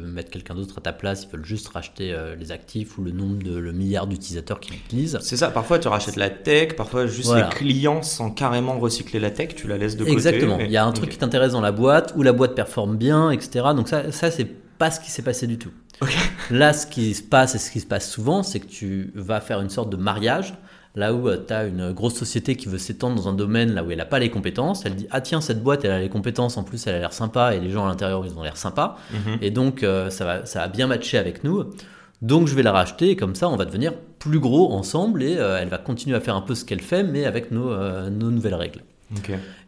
mettre 0.07 0.31
quelqu'un 0.31 0.55
d'autre 0.55 0.79
à 0.79 0.81
ta 0.81 0.93
place, 0.93 1.25
ils 1.25 1.33
veulent 1.37 1.45
juste 1.45 1.67
racheter 1.67 2.17
les 2.39 2.53
actifs 2.53 2.97
ou 2.97 3.03
le 3.03 3.11
nombre 3.11 3.43
de 3.43 3.59
le 3.59 3.73
milliard 3.73 4.07
d'utilisateurs 4.07 4.61
qui 4.61 4.73
l'utilisent. 4.73 5.19
C'est 5.21 5.37
ça, 5.37 5.51
parfois 5.51 5.81
tu 5.81 5.89
rachètes 5.89 6.15
la 6.15 6.31
tech, 6.31 6.77
parfois 6.77 7.07
juste 7.07 7.35
les 7.35 7.49
clients 7.51 8.03
sans 8.03 8.31
carrément 8.31 8.79
recycler 8.79 9.19
la 9.19 9.33
tech, 9.33 9.57
tu 9.57 9.67
la 9.67 9.79
laisses 9.79 9.97
de 9.97 10.05
côté. 10.05 10.13
Exactement, 10.13 10.61
il 10.61 10.71
y 10.71 10.77
a 10.77 10.85
un 10.85 10.93
truc 10.93 11.11
qui 11.11 11.19
t'intéresse 11.19 11.53
dans 11.53 11.61
la 11.61 11.73
boîte, 11.73 12.15
où 12.15 12.23
la 12.23 12.33
boîte 12.33 12.55
performe 12.55 12.97
bien, 12.97 13.33
etc. 13.33 13.67
Donc 13.75 13.89
ça, 13.89 14.13
ça 14.13 14.31
c'est 14.31 14.45
pas 14.79 14.93
ce 14.93 15.01
qui 15.01 15.11
s'est 15.11 15.23
passé 15.23 15.49
du 15.49 15.59
tout. 15.59 15.73
Là, 16.51 16.73
ce 16.73 16.87
qui 16.87 17.13
se 17.15 17.23
passe 17.23 17.55
et 17.55 17.59
ce 17.59 17.71
qui 17.71 17.81
se 17.81 17.87
passe 17.87 18.11
souvent, 18.11 18.43
c'est 18.43 18.61
que 18.61 18.67
tu 18.67 19.13
vas 19.15 19.41
faire 19.41 19.61
une 19.61 19.69
sorte 19.69 19.91
de 19.91 19.97
mariage. 19.97 20.55
Là 20.97 21.15
où 21.15 21.29
tu 21.31 21.53
as 21.53 21.67
une 21.67 21.93
grosse 21.93 22.15
société 22.15 22.57
qui 22.57 22.67
veut 22.67 22.79
s'étendre 22.79 23.15
dans 23.15 23.29
un 23.29 23.33
domaine 23.33 23.73
là 23.75 23.85
où 23.85 23.91
elle 23.91 23.99
n'a 23.99 24.05
pas 24.05 24.19
les 24.19 24.31
compétences, 24.31 24.85
elle 24.85 24.97
dit 24.97 25.07
Ah, 25.11 25.21
tiens, 25.21 25.41
cette 25.41 25.63
boîte, 25.63 25.85
elle 25.85 25.93
a 25.93 26.01
les 26.01 26.09
compétences, 26.09 26.57
en 26.57 26.65
plus, 26.65 26.85
elle 26.87 26.97
a 26.97 26.99
l'air 26.99 27.13
sympa 27.13 27.55
et 27.55 27.61
les 27.61 27.71
gens 27.71 27.87
à 27.87 27.89
l'intérieur, 27.89 28.25
ils 28.27 28.37
ont 28.37 28.43
l'air 28.43 28.57
sympas. 28.57 28.99
Mhm. 29.13 29.39
Et 29.41 29.51
donc, 29.51 29.83
euh, 29.83 30.11
ça, 30.11 30.25
va, 30.25 30.47
ça 30.47 30.63
a 30.63 30.69
bien 30.69 30.89
matché 30.89 31.17
avec 31.17 31.45
nous. 31.45 31.65
Donc, 32.23 32.49
je 32.49 32.55
vais 32.55 32.63
la 32.63 32.73
racheter 32.73 33.11
et 33.11 33.17
comme 33.17 33.35
ça, 33.35 33.49
on 33.49 33.57
va 33.57 33.65
devenir 33.65 33.95
plus 34.19 34.41
gros 34.41 34.73
ensemble 34.73 35.23
et 35.23 35.37
euh, 35.37 35.59
elle 35.61 35.69
va 35.69 35.79
continuer 35.79 36.17
à 36.17 36.21
faire 36.21 36.37
un 36.37 36.43
peu 36.43 36.55
ce 36.55 36.65
qu'elle 36.65 36.83
fait, 36.83 37.03
mais 37.03 37.25
avec 37.25 37.51
nos, 37.51 37.71
euh, 37.71 38.11
nos 38.11 38.31
nouvelles 38.31 38.55
règles. 38.55 38.83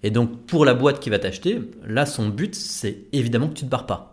Et 0.02 0.10
donc, 0.10 0.46
pour 0.46 0.64
la 0.64 0.74
boîte 0.74 1.00
qui 1.00 1.10
va 1.10 1.18
t'acheter, 1.18 1.60
là, 1.86 2.06
son 2.06 2.28
but, 2.28 2.54
c'est 2.54 3.04
évidemment 3.12 3.48
que 3.48 3.54
tu 3.54 3.64
ne 3.64 3.68
te 3.68 3.70
barres 3.70 3.86
pas. 3.86 4.11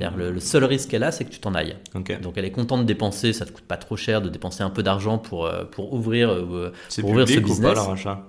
C'est-à-dire, 0.00 0.18
le, 0.18 0.40
seul 0.40 0.64
risque 0.64 0.88
qu'elle 0.90 1.02
a, 1.02 1.12
c'est 1.12 1.24
que 1.24 1.30
tu 1.30 1.40
t'en 1.40 1.54
ailles. 1.54 1.76
Donc, 1.94 2.32
elle 2.36 2.44
est 2.44 2.50
contente 2.50 2.80
de 2.80 2.86
dépenser, 2.86 3.32
ça 3.32 3.44
ne 3.44 3.50
te 3.50 3.54
coûte 3.54 3.64
pas 3.64 3.76
trop 3.76 3.96
cher 3.96 4.22
de 4.22 4.28
dépenser 4.28 4.62
un 4.62 4.70
peu 4.70 4.82
d'argent 4.82 5.18
pour, 5.18 5.44
euh, 5.44 5.64
pour 5.64 5.92
ouvrir, 5.92 6.30
euh, 6.30 6.72
pour 7.00 7.10
ouvrir 7.10 7.28
ce 7.28 7.38
business. 7.38 7.58
Ou 7.58 7.62
pas, 7.62 7.74
le 7.74 7.80
rachat? 7.80 8.26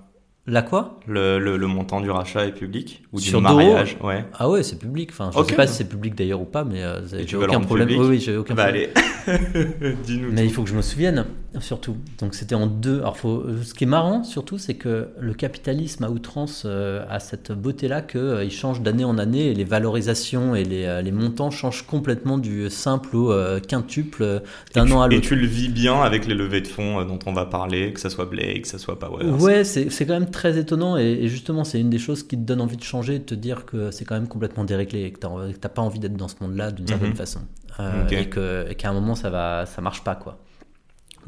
La 0.48 0.64
quoi? 0.64 1.00
Le, 1.08 1.38
le, 1.38 1.68
montant 1.68 2.02
du 2.02 2.10
rachat 2.10 2.48
est 2.48 2.52
public 2.52 3.04
ou 3.14 3.22
du 3.22 3.38
mariage 3.38 3.96
ouais. 4.02 4.26
Ah 4.34 4.50
ouais, 4.50 4.64
c'est 4.64 4.80
public. 4.80 5.12
Enfin, 5.12 5.30
je 5.32 5.40
ne 5.40 5.44
sais 5.44 5.56
pas 5.56 5.68
si 5.68 5.76
c'est 5.76 5.88
public 5.88 6.16
d'ailleurs 6.16 6.42
ou 6.42 6.46
pas, 6.46 6.64
mais 6.64 6.84
euh, 6.84 7.02
j'ai 7.26 7.38
aucun 7.38 7.62
problème. 7.62 7.88
Oui, 7.90 8.08
oui, 8.08 8.20
j'ai 8.20 8.36
aucun 8.36 8.56
bah 8.56 8.64
problème. 8.64 8.90
allez, 8.96 9.96
dis-nous. 10.04 10.32
Mais 10.32 10.44
il 10.44 10.52
faut 10.52 10.64
que 10.64 10.70
je 10.70 10.76
me 10.76 10.82
souvienne, 10.82 11.26
surtout. 11.60 11.98
Donc 12.20 12.34
c'était 12.34 12.56
en 12.56 12.68
deux. 12.68 13.00
Alors, 13.00 13.18
faut... 13.18 13.44
ce 13.64 13.74
qui 13.74 13.84
est 13.84 13.88
marrant, 13.88 14.24
surtout, 14.24 14.58
c'est 14.58 14.76
que 14.76 15.10
le 15.20 15.34
capitalisme 15.34 16.04
à 16.04 16.10
outrance 16.10 16.64
euh, 16.66 17.06
a 17.10 17.20
cette 17.20 17.52
beauté-là 17.52 18.02
qu'il 18.02 18.20
euh, 18.20 18.50
change 18.50 18.82
d'année 18.82 19.04
en 19.04 19.18
année 19.18 19.48
et 19.48 19.54
les 19.54 19.64
valorisations 19.64 20.56
et 20.56 20.64
les, 20.64 20.86
euh, 20.86 21.02
les 21.02 21.12
montants 21.12 21.52
changent 21.52 21.86
complètement 21.86 22.38
du 22.38 22.70
simple 22.70 23.16
au 23.16 23.34
quintuple 23.68 24.42
d'un 24.74 24.92
an 24.92 25.02
à 25.02 25.08
l'autre. 25.08 25.26
Et 25.26 25.28
tu 25.28 25.36
le 25.36 25.48
vis 25.48 25.70
bien 25.70 26.02
avec 26.02 26.26
les 26.26 26.36
levées 26.36 26.62
de 26.62 26.68
fonds 26.68 27.04
dont 27.04 27.20
on 27.26 27.34
va 27.34 27.46
parler, 27.46 27.94
que 27.94 28.00
ce 28.00 28.10
soit 28.10 28.26
Blake, 28.26 28.64
que 28.64 28.68
ce 28.68 28.78
soit 28.78 28.98
Power. 28.98 29.26
Ouais, 29.26 29.64
c'est 29.64 30.06
quand 30.06 30.14
même 30.14 30.30
très 30.30 30.58
étonnant 30.58 30.98
et, 30.98 31.28
justement 31.28 31.64
c'est 31.64 31.80
une 31.80 31.90
des 31.90 32.00
choses 32.00 32.24
qui 32.24 32.38
te 32.38 32.42
donne 32.42 32.62
envie 32.62 32.78
de 32.78 32.84
changer, 32.84 33.20
de 33.20 33.24
te 33.24 33.36
dire 33.36 33.66
que 33.66 33.92
c'est 33.92 34.06
quand 34.06 34.16
même 34.16 34.28
complètement 34.28 34.64
déréglé 34.64 35.04
et 35.04 35.12
que 35.12 35.20
tu 35.20 35.28
n'as 35.28 35.70
pas 35.70 35.82
envie 35.82 36.00
d'être 36.00 36.16
dans 36.16 36.28
ce 36.28 36.36
monde-là 36.42 36.72
d'une 36.72 36.88
certaine 36.88 37.12
Mhm. 37.12 37.16
façon 37.16 37.42
euh, 37.80 38.68
et 38.70 38.76
qu'à 38.76 38.90
un 38.90 38.94
moment 38.94 39.16
ça 39.16 39.30
va 39.30 39.66
ça 39.66 39.82
marche 39.82 40.04
pas 40.04 40.16
quoi. 40.16 40.40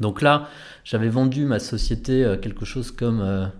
Donc 0.00 0.22
là 0.22 0.48
j'avais 0.84 1.08
vendu 1.08 1.44
ma 1.44 1.58
société 1.58 2.24
euh, 2.24 2.36
quelque 2.36 2.64
chose 2.64 2.90
comme 2.90 3.50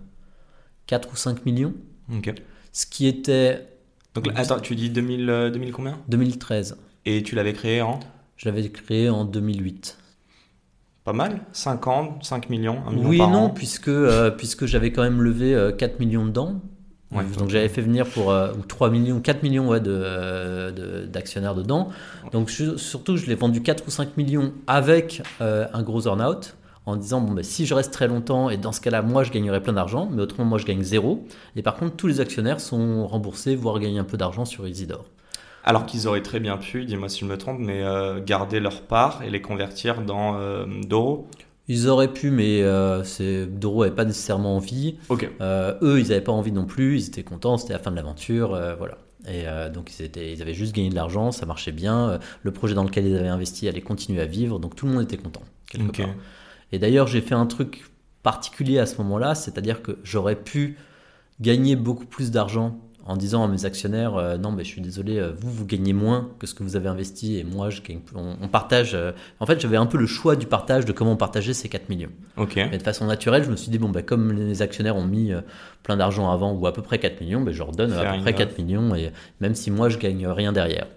4 0.87 1.11
ou 1.11 1.15
5 1.15 1.45
millions, 1.45 1.73
Ok. 2.15 2.33
ce 2.71 2.85
qui 2.85 3.07
était 3.07 3.67
Donc 4.13 4.27
là, 4.27 4.33
attends, 4.35 4.59
tu 4.59 4.75
dis 4.75 4.89
2000, 4.89 5.29
euh, 5.29 5.49
2000 5.49 5.71
combien? 5.71 5.97
2013. 6.09 6.77
Et 7.05 7.23
tu 7.23 7.35
l'avais 7.35 7.53
créé 7.53 7.81
en? 7.81 7.99
Je 8.37 8.47
l'avais 8.49 8.69
créé 8.69 9.09
en 9.09 9.25
2008. 9.25 9.97
Pas 11.03 11.13
mal 11.13 11.41
50, 11.51 12.23
5 12.23 12.49
millions, 12.49 12.79
1 12.87 12.91
million 12.91 13.09
Oui 13.09 13.17
et 13.17 13.19
non, 13.19 13.45
an 13.45 13.49
puisque, 13.49 13.87
euh, 13.89 14.31
puisque 14.31 14.65
j'avais 14.65 14.91
quand 14.91 15.03
même 15.03 15.21
levé 15.21 15.53
euh, 15.53 15.71
4 15.71 15.99
millions 15.99 16.25
dedans. 16.25 16.61
Ouais, 17.11 17.23
donc 17.37 17.49
j'avais 17.49 17.69
fait 17.69 17.81
venir 17.81 18.07
pour 18.07 18.31
euh, 18.31 18.51
ou 18.57 18.63
3 18.63 18.89
millions, 18.89 19.19
4 19.21 19.43
millions 19.43 19.69
ouais, 19.69 19.79
de, 19.79 19.91
euh, 19.93 20.71
de- 20.71 21.05
d'actionnaires 21.05 21.55
dedans. 21.55 21.89
Donc 22.31 22.49
je- 22.49 22.77
surtout, 22.77 23.15
je 23.15 23.27
l'ai 23.27 23.35
vendu 23.35 23.61
4 23.61 23.83
ou 23.87 23.91
5 23.91 24.17
millions 24.17 24.53
avec 24.67 25.21
euh, 25.39 25.67
un 25.73 25.83
gros 25.83 26.07
earn-out 26.07 26.55
en 26.85 26.95
disant 26.95 27.21
bon, 27.21 27.33
ben, 27.33 27.43
si 27.43 27.65
je 27.65 27.73
reste 27.73 27.93
très 27.93 28.07
longtemps 28.07 28.49
et 28.49 28.57
dans 28.57 28.71
ce 28.71 28.81
cas-là, 28.81 29.01
moi 29.01 29.23
je 29.23 29.31
gagnerai 29.31 29.61
plein 29.61 29.73
d'argent, 29.73 30.09
mais 30.11 30.21
autrement, 30.21 30.45
moi 30.45 30.57
je 30.57 30.65
gagne 30.65 30.83
zéro. 30.83 31.25
Et 31.55 31.61
par 31.61 31.75
contre, 31.75 31.95
tous 31.95 32.07
les 32.07 32.19
actionnaires 32.21 32.59
sont 32.59 33.07
remboursés, 33.07 33.55
voire 33.55 33.79
gagner 33.79 33.99
un 33.99 34.03
peu 34.03 34.17
d'argent 34.17 34.45
sur 34.45 34.67
Isidore. 34.67 35.05
Alors 35.63 35.85
qu'ils 35.85 36.07
auraient 36.07 36.21
très 36.21 36.39
bien 36.39 36.57
pu, 36.57 36.85
dis-moi 36.85 37.09
si 37.09 37.21
je 37.21 37.25
me 37.25 37.37
trompe, 37.37 37.59
mais 37.59 37.81
euh, 37.83 38.19
garder 38.23 38.59
leur 38.59 38.81
part 38.81 39.23
et 39.23 39.29
les 39.31 39.41
convertir 39.41 40.01
dans 40.01 40.35
euh, 40.37 40.65
Doro. 40.87 41.27
Ils 41.67 41.87
auraient 41.87 42.13
pu, 42.13 42.29
mais 42.29 42.61
euh, 42.61 43.03
Doro 43.47 43.83
n'avait 43.83 43.95
pas 43.95 44.05
nécessairement 44.05 44.55
envie. 44.55 44.97
Euh, 45.41 45.73
eux, 45.81 45.99
ils 45.99 46.09
n'avaient 46.09 46.21
pas 46.21 46.31
envie 46.31 46.51
non 46.51 46.65
plus, 46.65 46.99
ils 46.99 47.07
étaient 47.07 47.23
contents, 47.23 47.57
c'était 47.57 47.73
la 47.73 47.79
fin 47.79 47.91
de 47.91 47.95
l'aventure, 47.95 48.53
euh, 48.53 48.75
voilà. 48.75 48.97
Et 49.27 49.47
euh, 49.47 49.71
donc 49.71 49.91
ils, 49.97 50.03
étaient, 50.05 50.31
ils 50.31 50.41
avaient 50.43 50.53
juste 50.53 50.75
gagné 50.75 50.89
de 50.89 50.95
l'argent, 50.95 51.31
ça 51.31 51.47
marchait 51.47 51.71
bien, 51.71 52.19
le 52.43 52.51
projet 52.51 52.75
dans 52.75 52.83
lequel 52.83 53.07
ils 53.07 53.17
avaient 53.17 53.27
investi 53.27 53.67
allait 53.67 53.81
continuer 53.81 54.21
à 54.21 54.25
vivre, 54.25 54.59
donc 54.59 54.75
tout 54.75 54.85
le 54.85 54.93
monde 54.93 55.03
était 55.03 55.17
content, 55.17 55.41
quelque 55.67 56.03
part. 56.03 56.13
Et 56.71 56.77
d'ailleurs, 56.77 57.07
j'ai 57.07 57.21
fait 57.21 57.33
un 57.33 57.47
truc 57.47 57.85
particulier 58.21 58.77
à 58.77 58.85
ce 58.85 58.97
moment-là, 58.97 59.33
c'est-à-dire 59.33 59.81
que 59.81 59.97
j'aurais 60.03 60.35
pu 60.35 60.77
gagner 61.41 61.75
beaucoup 61.75 62.05
plus 62.05 62.29
d'argent 62.29 62.79
en 63.05 63.15
disant 63.17 63.43
à 63.43 63.47
mes 63.47 63.65
actionnaires 63.65 64.15
euh, 64.15 64.37
non 64.37 64.51
mais 64.51 64.63
je 64.63 64.69
suis 64.69 64.81
désolé 64.81 65.19
euh, 65.19 65.31
vous 65.37 65.51
vous 65.51 65.65
gagnez 65.65 65.93
moins 65.93 66.29
que 66.39 66.47
ce 66.47 66.53
que 66.53 66.63
vous 66.63 66.75
avez 66.75 66.89
investi 66.89 67.37
et 67.37 67.43
moi 67.43 67.69
je 67.69 67.81
gagne 67.81 67.99
plus. 67.99 68.15
on, 68.17 68.35
on 68.41 68.47
partage 68.47 68.93
euh, 68.95 69.11
en 69.39 69.45
fait 69.45 69.59
j'avais 69.61 69.77
un 69.77 69.85
peu 69.85 69.97
le 69.97 70.07
choix 70.07 70.35
du 70.35 70.47
partage 70.47 70.85
de 70.85 70.91
comment 70.91 71.15
partager 71.15 71.53
ces 71.53 71.69
4 71.69 71.89
millions 71.89 72.09
Ok. 72.37 72.55
mais 72.55 72.77
de 72.77 72.83
façon 72.83 73.05
naturelle, 73.05 73.43
je 73.43 73.51
me 73.51 73.55
suis 73.55 73.69
dit, 73.71 73.77
bon, 73.77 73.89
bah, 73.89 74.01
comme 74.01 74.31
les 74.33 74.61
actionnaires 74.61 74.95
ont 74.97 75.05
mis 75.05 75.31
plein 75.83 75.97
d'argent 75.97 76.29
avant, 76.31 76.51
ou 76.53 76.67
à 76.67 76.73
peu 76.73 76.81
près 76.81 76.99
4 76.99 77.21
millions, 77.21 77.41
bah, 77.41 77.51
je 77.51 77.59
leur 77.59 77.71
donne 77.71 77.93
à 77.93 77.99
peu 78.13 78.21
près 78.21 78.31
enough. 78.31 78.37
4 78.55 78.57
millions, 78.59 78.95
et 78.95 79.11
même 79.39 79.55
si 79.55 79.71
moi, 79.71 79.87
je 79.89 79.97
gagne 79.97 80.27
rien 80.27 80.51
derrière. 80.51 80.87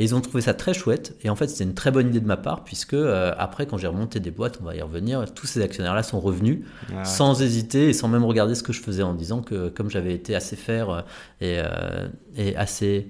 Et 0.00 0.04
ils 0.04 0.14
ont 0.14 0.22
trouvé 0.22 0.40
ça 0.40 0.54
très 0.54 0.72
chouette, 0.72 1.14
et 1.20 1.28
en 1.28 1.36
fait, 1.36 1.48
c'était 1.48 1.64
une 1.64 1.74
très 1.74 1.90
bonne 1.90 2.08
idée 2.08 2.20
de 2.20 2.26
ma 2.26 2.38
part, 2.38 2.64
puisque 2.64 2.94
euh, 2.94 3.34
après, 3.36 3.66
quand 3.66 3.76
j'ai 3.76 3.86
remonté 3.86 4.18
des 4.18 4.30
boîtes, 4.30 4.58
on 4.62 4.64
va 4.64 4.74
y 4.74 4.80
revenir, 4.80 5.30
tous 5.34 5.46
ces 5.46 5.60
actionnaires-là 5.60 6.02
sont 6.02 6.20
revenus, 6.20 6.60
Ah, 6.96 7.04
sans 7.04 7.42
hésiter, 7.42 7.90
et 7.90 7.92
sans 7.92 8.08
même 8.08 8.24
regarder 8.24 8.54
ce 8.54 8.62
que 8.62 8.72
je 8.72 8.80
faisais, 8.80 9.02
en 9.02 9.12
disant 9.12 9.42
que 9.42 9.68
comme 9.68 9.90
j'avais 9.90 10.14
été 10.14 10.34
assez 10.34 10.56
faire, 10.56 10.88
euh, 10.88 11.00
et, 11.42 11.58
euh, 11.58 12.08
et 12.34 12.56
assez... 12.56 13.08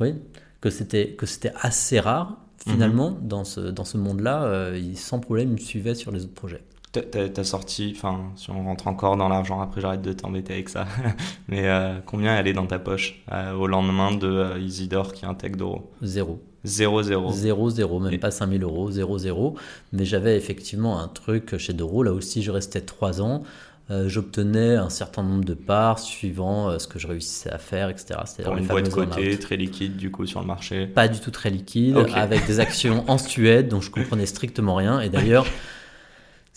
Oui, 0.00 0.16
que 0.60 0.70
c'était 0.70 1.10
que 1.10 1.24
c'était 1.24 1.52
assez 1.60 2.00
rare, 2.00 2.38
finalement, 2.66 3.16
dans 3.22 3.44
ce, 3.44 3.60
dans 3.60 3.84
ce 3.84 3.96
monde-là, 3.96 4.42
euh, 4.42 4.76
ils, 4.76 4.98
sans 4.98 5.20
problème, 5.20 5.50
ils 5.50 5.52
me 5.52 5.58
suivaient 5.58 5.94
sur 5.94 6.10
les 6.10 6.24
autres 6.24 6.34
projets. 6.34 6.64
T'as- 7.00 7.44
sorti, 7.44 7.92
enfin, 7.96 8.20
si 8.36 8.50
on 8.50 8.64
rentre 8.64 8.86
encore 8.88 9.16
dans 9.16 9.28
l'argent, 9.28 9.60
après 9.60 9.80
j'arrête 9.80 10.02
de 10.02 10.12
t'embêter 10.12 10.52
avec 10.54 10.68
ça. 10.68 10.86
Mais 11.48 11.68
euh, 11.68 11.98
combien 12.04 12.36
elle 12.36 12.46
est 12.48 12.52
dans 12.52 12.66
ta 12.66 12.78
poche 12.78 13.22
euh, 13.32 13.52
au 13.54 13.66
lendemain 13.66 14.12
de 14.14 14.26
euh, 14.28 14.58
Isidore 14.58 15.12
qui 15.12 15.24
intègre 15.26 15.56
Doro 15.56 15.90
Zéro. 16.02 16.40
0-0. 16.66 17.32
0, 17.32 17.70
0, 17.70 18.00
même 18.00 18.12
Et- 18.12 18.18
pas 18.18 18.30
5000 18.30 18.62
euros, 18.62 18.90
0, 18.90 19.18
0. 19.18 19.54
Mais 19.92 20.04
j'avais 20.04 20.36
effectivement 20.36 21.00
un 21.00 21.08
truc 21.08 21.56
chez 21.56 21.72
Doro, 21.72 22.02
là 22.02 22.12
aussi 22.12 22.42
je 22.42 22.50
restais 22.50 22.80
3 22.80 23.22
ans. 23.22 23.42
Euh, 23.90 24.06
J'obtenais 24.06 24.74
un 24.76 24.90
certain 24.90 25.22
nombre 25.22 25.44
de 25.46 25.54
parts 25.54 25.98
suivant 25.98 26.78
ce 26.78 26.86
que 26.86 26.98
je 26.98 27.06
réussissais 27.06 27.48
à 27.50 27.56
faire, 27.56 27.88
etc. 27.88 28.18
Pour 28.44 28.56
une 28.58 28.66
boîte 28.66 28.88
earn-out. 28.94 29.40
très 29.40 29.56
liquide 29.56 29.96
du 29.96 30.10
coup 30.10 30.26
sur 30.26 30.40
le 30.40 30.46
marché. 30.46 30.86
Pas 30.86 31.08
du 31.08 31.20
tout 31.20 31.30
très 31.30 31.48
liquide, 31.48 31.96
avec 32.14 32.46
des 32.46 32.60
actions 32.60 33.04
en 33.08 33.16
Suède 33.16 33.68
dont 33.68 33.80
je 33.80 33.90
comprenais 33.90 34.26
strictement 34.26 34.74
rien. 34.74 35.00
Et 35.00 35.08
d'ailleurs, 35.08 35.46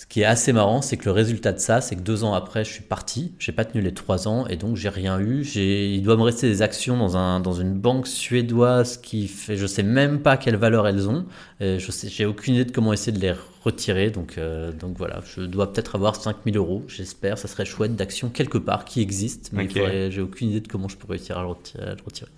ce 0.01 0.08
qui 0.08 0.22
est 0.22 0.25
assez 0.25 0.51
marrant, 0.51 0.81
c'est 0.81 0.98
que 0.98 1.05
le 1.05 1.12
résultat 1.12 1.53
de 1.53 1.60
ça, 1.60 1.79
c'est 1.79 1.96
que 1.96 2.01
deux 2.01 2.24
ans 2.24 2.34
après, 2.34 2.65
je 2.65 2.72
suis 2.72 2.81
parti. 2.81 3.34
J'ai 3.38 3.51
pas 3.51 3.65
tenu 3.65 3.84
les 3.84 3.93
trois 3.93 4.27
ans 4.27 4.48
et 4.48 4.55
donc 4.55 4.75
j'ai 4.75 4.89
rien 4.89 5.20
eu. 5.20 5.46
Il 5.46 6.01
doit 6.01 6.17
me 6.17 6.24
rester 6.24 6.48
des 6.48 6.63
actions 6.63 6.98
dans 6.98 7.17
un 7.17 7.39
dans 7.39 7.53
une 7.53 7.75
banque 7.75 8.08
suédoise 8.08 8.98
qui 8.98 9.27
fait, 9.27 9.58
je 9.58 9.67
sais 9.67 9.84
même 9.84 10.20
pas 10.20 10.38
quelle 10.38 10.55
valeur 10.55 10.88
elles 10.88 11.08
ont. 11.08 11.27
Et 11.60 11.77
je 11.77 11.91
sais, 11.91 12.10
j'ai 12.10 12.25
aucune 12.25 12.55
idée 12.55 12.65
de 12.65 12.72
comment 12.72 12.93
essayer 12.93 13.15
de 13.15 13.22
les 13.22 13.36
retirer. 13.63 14.10
Donc 14.10 14.39
donc 14.39 14.91
donc 14.91 14.98
voilà, 14.98 15.22
je 15.36 15.41
dois 15.41 15.72
peut-être 15.72 15.93
avoir 15.93 16.15
5000 16.15 16.58
euros. 16.58 16.84
J'espère, 16.88 17.38
ça 17.38 17.48
serait 17.48 17.65
chouette 17.65 17.96
d'actions 17.96 18.29
quelque 18.29 18.58
part 18.58 18.86
qui 18.86 19.01
existent, 19.01 19.51
mais 19.53 19.70
j'ai 20.10 20.22
aucune 20.22 20.50
idée 20.50 20.62
de 20.62 20.67
comment 20.67 20.88
je 20.88 20.98
pourrais 20.98 21.17
réussir 21.17 21.38
à 21.38 21.43
le 21.43 21.50
retirer. 22.03 22.31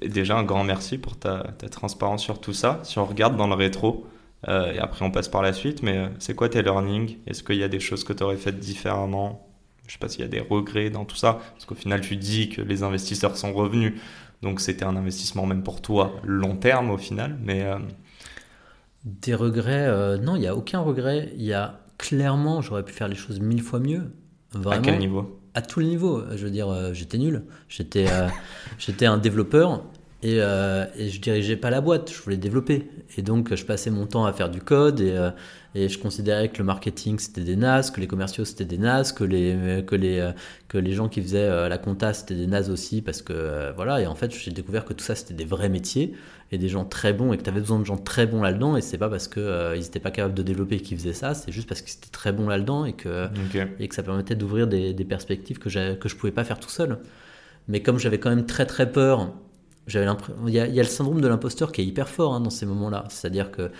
Déjà, 0.00 0.38
un 0.38 0.44
grand 0.44 0.64
merci 0.64 0.96
pour 0.96 1.18
ta, 1.18 1.48
ta 1.58 1.68
transparence 1.68 2.22
sur 2.22 2.40
tout 2.40 2.54
ça. 2.54 2.80
Si 2.82 2.98
on 2.98 3.04
regarde 3.04 3.36
dans 3.36 3.46
le 3.48 3.54
rétro, 3.54 4.06
euh, 4.48 4.72
et 4.72 4.78
après 4.78 5.04
on 5.04 5.10
passe 5.10 5.28
par 5.28 5.42
la 5.42 5.52
suite, 5.52 5.82
mais 5.82 5.96
euh, 5.98 6.08
c'est 6.18 6.34
quoi 6.34 6.48
tes 6.48 6.62
learnings? 6.62 7.16
Est-ce 7.26 7.42
qu'il 7.42 7.56
y 7.56 7.62
a 7.62 7.68
des 7.68 7.80
choses 7.80 8.04
que 8.04 8.12
tu 8.12 8.22
aurais 8.22 8.36
faites 8.36 8.58
différemment? 8.58 9.48
Je 9.86 9.92
sais 9.92 9.98
pas 9.98 10.08
s'il 10.08 10.22
y 10.22 10.24
a 10.24 10.28
des 10.28 10.40
regrets 10.40 10.90
dans 10.90 11.04
tout 11.04 11.16
ça, 11.16 11.40
parce 11.52 11.66
qu'au 11.66 11.74
final, 11.74 12.00
tu 12.00 12.16
dis 12.16 12.48
que 12.48 12.62
les 12.62 12.82
investisseurs 12.82 13.36
sont 13.36 13.52
revenus, 13.52 13.94
donc 14.42 14.60
c'était 14.60 14.84
un 14.84 14.96
investissement 14.96 15.46
même 15.46 15.62
pour 15.62 15.82
toi 15.82 16.14
long 16.24 16.56
terme 16.56 16.90
au 16.90 16.98
final, 16.98 17.36
mais 17.42 17.62
euh, 17.62 17.78
Des 19.04 19.34
regrets 19.34 19.86
euh, 19.86 20.18
Non, 20.18 20.36
il 20.36 20.40
n'y 20.40 20.46
a 20.46 20.54
aucun 20.56 20.80
regret. 20.80 21.32
Il 21.36 21.42
y 21.42 21.52
a 21.52 21.80
clairement, 21.98 22.60
j'aurais 22.62 22.84
pu 22.84 22.92
faire 22.92 23.08
les 23.08 23.14
choses 23.14 23.40
mille 23.40 23.62
fois 23.62 23.80
mieux. 23.80 24.12
Vraiment. 24.52 24.82
à 24.82 24.84
quel 24.84 24.98
niveau? 24.98 25.40
À 25.54 25.62
tous 25.62 25.80
les 25.80 25.86
niveaux. 25.86 26.22
Je 26.34 26.44
veux 26.44 26.50
dire, 26.50 26.68
euh, 26.68 26.92
j'étais 26.92 27.18
nul. 27.18 27.44
J'étais, 27.68 28.06
euh, 28.10 28.28
j'étais 28.78 29.06
un 29.06 29.18
développeur 29.18 29.84
Et, 30.24 30.38
euh, 30.40 30.86
et, 30.96 31.10
je 31.10 31.20
dirigeais 31.20 31.56
pas 31.56 31.68
la 31.68 31.82
boîte, 31.82 32.10
je 32.10 32.18
voulais 32.22 32.38
développer. 32.38 32.88
Et 33.18 33.22
donc, 33.22 33.54
je 33.54 33.62
passais 33.62 33.90
mon 33.90 34.06
temps 34.06 34.24
à 34.24 34.32
faire 34.32 34.48
du 34.48 34.62
code 34.62 35.00
et, 35.00 35.12
euh, 35.12 35.30
et 35.74 35.90
je 35.90 35.98
considérais 35.98 36.48
que 36.48 36.56
le 36.58 36.64
marketing 36.64 37.18
c'était 37.18 37.42
des 37.42 37.56
nazes, 37.56 37.90
que 37.90 38.00
les 38.00 38.06
commerciaux 38.06 38.46
c'était 38.46 38.64
des 38.64 38.78
nazes, 38.78 39.12
que 39.12 39.22
les, 39.22 39.84
que 39.86 39.94
les, 39.94 40.32
que 40.68 40.78
les 40.78 40.92
gens 40.92 41.08
qui 41.10 41.20
faisaient 41.20 41.68
la 41.68 41.76
compta 41.76 42.14
c'était 42.14 42.36
des 42.36 42.46
nazes 42.46 42.70
aussi 42.70 43.02
parce 43.02 43.20
que 43.20 43.72
voilà. 43.76 44.00
Et 44.00 44.06
en 44.06 44.14
fait, 44.14 44.32
j'ai 44.32 44.50
découvert 44.50 44.86
que 44.86 44.94
tout 44.94 45.04
ça 45.04 45.14
c'était 45.14 45.34
des 45.34 45.44
vrais 45.44 45.68
métiers 45.68 46.14
et 46.52 46.58
des 46.58 46.68
gens 46.68 46.86
très 46.86 47.12
bons 47.12 47.34
et 47.34 47.36
que 47.36 47.42
tu 47.42 47.50
avais 47.50 47.60
besoin 47.60 47.78
de 47.78 47.84
gens 47.84 47.98
très 47.98 48.26
bons 48.26 48.40
là-dedans. 48.40 48.78
Et 48.78 48.80
c'est 48.80 48.98
pas 48.98 49.10
parce 49.10 49.28
qu'ils 49.28 49.42
ils 49.74 49.82
n'étaient 49.82 50.00
pas 50.00 50.10
capables 50.10 50.34
de 50.34 50.42
développer 50.42 50.80
qu'ils 50.80 50.96
faisaient 50.96 51.12
ça, 51.12 51.34
c'est 51.34 51.52
juste 51.52 51.68
parce 51.68 51.82
qu'ils 51.82 51.96
étaient 51.98 52.08
très 52.10 52.32
bons 52.32 52.48
là-dedans 52.48 52.86
et 52.86 52.94
que, 52.94 53.28
et 53.78 53.88
que 53.88 53.94
ça 53.94 54.02
permettait 54.02 54.36
d'ouvrir 54.36 54.68
des, 54.68 54.94
des, 54.94 55.04
perspectives 55.04 55.58
que, 55.58 55.94
que 55.94 56.08
je 56.08 56.16
pouvais 56.16 56.32
pas 56.32 56.44
faire 56.44 56.60
tout 56.60 56.70
seul. 56.70 56.98
Mais 57.68 57.82
comme 57.82 57.98
j'avais 57.98 58.18
quand 58.18 58.30
même 58.30 58.46
très 58.46 58.64
très 58.64 58.90
peur 58.90 59.32
il 59.88 60.52
y, 60.52 60.58
a, 60.58 60.66
le 60.66 60.84
syndrome 60.84 61.20
de 61.20 61.28
l'imposteur 61.28 61.72
qui 61.72 61.82
est 61.82 61.84
hyper 61.84 62.08
fort 62.08 62.34
hein, 62.34 62.40
dans 62.40 62.50
ces 62.50 62.66
moments-là. 62.66 63.04
C'est-à-dire 63.08 63.50
que 63.50 63.70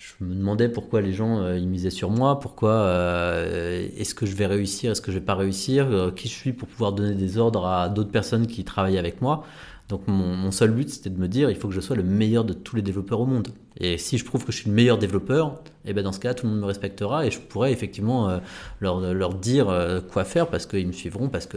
je 0.00 0.24
me 0.24 0.34
demandais 0.34 0.70
pourquoi 0.70 1.02
les 1.02 1.12
gens 1.12 1.40
euh, 1.40 1.58
ils 1.58 1.68
misaient 1.68 1.90
sur 1.90 2.08
moi, 2.08 2.40
pourquoi 2.40 2.72
euh, 2.72 3.86
est-ce 3.98 4.14
que 4.14 4.24
je 4.24 4.34
vais 4.34 4.46
réussir, 4.46 4.92
est-ce 4.92 5.02
que 5.02 5.12
je 5.12 5.18
vais 5.18 5.24
pas 5.24 5.34
réussir, 5.34 5.86
euh, 5.90 6.10
qui 6.10 6.28
je 6.28 6.32
suis 6.32 6.54
pour 6.54 6.68
pouvoir 6.68 6.94
donner 6.94 7.14
des 7.14 7.36
ordres 7.36 7.66
à 7.66 7.90
d'autres 7.90 8.10
personnes 8.10 8.46
qui 8.46 8.64
travaillent 8.64 8.98
avec 8.98 9.20
moi. 9.20 9.44
Donc 9.90 10.08
mon, 10.08 10.36
mon 10.36 10.52
seul 10.52 10.70
but 10.70 10.88
c'était 10.88 11.10
de 11.10 11.18
me 11.18 11.28
dire 11.28 11.50
il 11.50 11.56
faut 11.56 11.68
que 11.68 11.74
je 11.74 11.80
sois 11.80 11.96
le 11.96 12.02
meilleur 12.02 12.44
de 12.44 12.54
tous 12.54 12.76
les 12.76 12.82
développeurs 12.82 13.20
au 13.20 13.26
monde. 13.26 13.48
Et 13.76 13.98
si 13.98 14.16
je 14.16 14.24
prouve 14.24 14.46
que 14.46 14.52
je 14.52 14.58
suis 14.58 14.70
le 14.70 14.74
meilleur 14.74 14.96
développeur, 14.96 15.60
et 15.84 15.90
eh 15.90 15.92
ben 15.92 16.02
dans 16.02 16.12
ce 16.12 16.20
cas 16.20 16.32
tout 16.32 16.46
le 16.46 16.52
monde 16.52 16.60
me 16.60 16.66
respectera 16.66 17.26
et 17.26 17.30
je 17.30 17.38
pourrais 17.38 17.72
effectivement 17.72 18.40
leur, 18.80 19.00
leur 19.00 19.34
dire 19.34 20.02
quoi 20.12 20.24
faire 20.24 20.46
parce 20.46 20.66
qu'ils 20.66 20.86
me 20.86 20.92
suivront 20.92 21.28
parce 21.28 21.46
que 21.46 21.56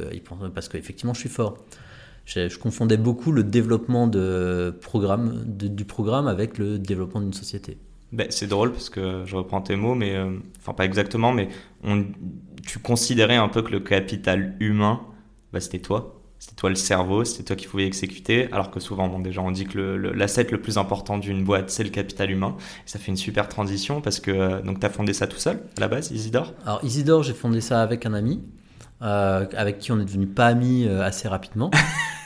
parce 0.56 0.68
qu'effectivement 0.68 1.14
je 1.14 1.20
suis 1.20 1.30
fort 1.30 1.58
je, 2.26 2.58
confondais 2.58 2.98
beaucoup 2.98 3.32
le 3.32 3.44
développement 3.44 4.08
de 4.08 4.76
programme, 4.82 5.44
du 5.46 5.86
programme 5.86 6.28
avec 6.28 6.58
le 6.58 6.80
développement 6.80 7.22
d'une 7.22 7.34
société. 7.34 7.78
Ben, 8.12 8.28
c'est 8.30 8.48
drôle 8.48 8.72
parce 8.72 8.90
que 8.90 9.24
je 9.26 9.36
reprends 9.36 9.62
tes 9.62 9.76
mots, 9.76 9.96
mais 9.96 10.16
euh, 10.16 10.38
enfin 10.60 10.74
pas 10.74 10.86
exactement, 10.86 11.32
mais 11.32 11.50
on, 11.84 12.06
tu 12.66 12.80
considérais 12.80 13.38
un 13.38 13.50
peu 13.50 13.64
que 13.64 13.72
le 13.72 13.80
capital 13.80 14.56
humain, 14.60 15.02
ben, 15.52 15.60
c'était 15.60 15.80
toi, 15.80 16.22
c'était 16.44 16.56
toi 16.56 16.70
le 16.70 16.76
cerveau, 16.76 17.24
c'était 17.24 17.44
toi 17.44 17.56
qui 17.56 17.68
pouvais 17.68 17.88
exécuter, 17.88 18.52
alors 18.52 18.70
que 18.70 18.80
souvent, 18.80 19.08
bon, 19.08 19.20
déjà, 19.20 19.42
on 19.42 19.50
dit 19.50 19.66
que 19.66 19.80
l'asset 19.80 20.44
le, 20.44 20.52
le, 20.52 20.62
plus 20.62 20.78
important 20.78 21.18
d'une 21.18 21.44
boîte, 21.44 21.70
c'est 21.70 21.86
le 21.86 21.90
capital 21.90 22.30
humain. 22.30 22.58
Et 22.86 22.90
ça 22.90 23.00
fait 23.00 23.12
une 23.12 23.18
super 23.18 23.48
transition 23.48 24.02
parce 24.02 24.20
que 24.20 24.30
euh, 24.30 24.62
donc 24.62 24.82
tu 24.82 24.86
as 24.86 24.90
fondé 24.90 25.14
ça 25.14 25.26
tout 25.26 25.38
seul 25.38 25.62
à 25.78 25.80
la 25.80 25.88
base, 25.88 26.12
Isidore? 26.12 26.54
Alors, 26.66 26.84
Isidore, 26.84 27.24
j'ai 27.24 27.34
fondé 27.34 27.62
ça 27.62 27.82
avec 27.82 28.06
un 28.06 28.14
ami. 28.14 28.44
Euh, 29.04 29.46
avec 29.58 29.80
qui 29.80 29.92
on 29.92 30.00
est 30.00 30.06
devenu 30.06 30.28
pas 30.28 30.48
amis 30.48 30.88
assez 30.88 31.28
rapidement. 31.28 31.72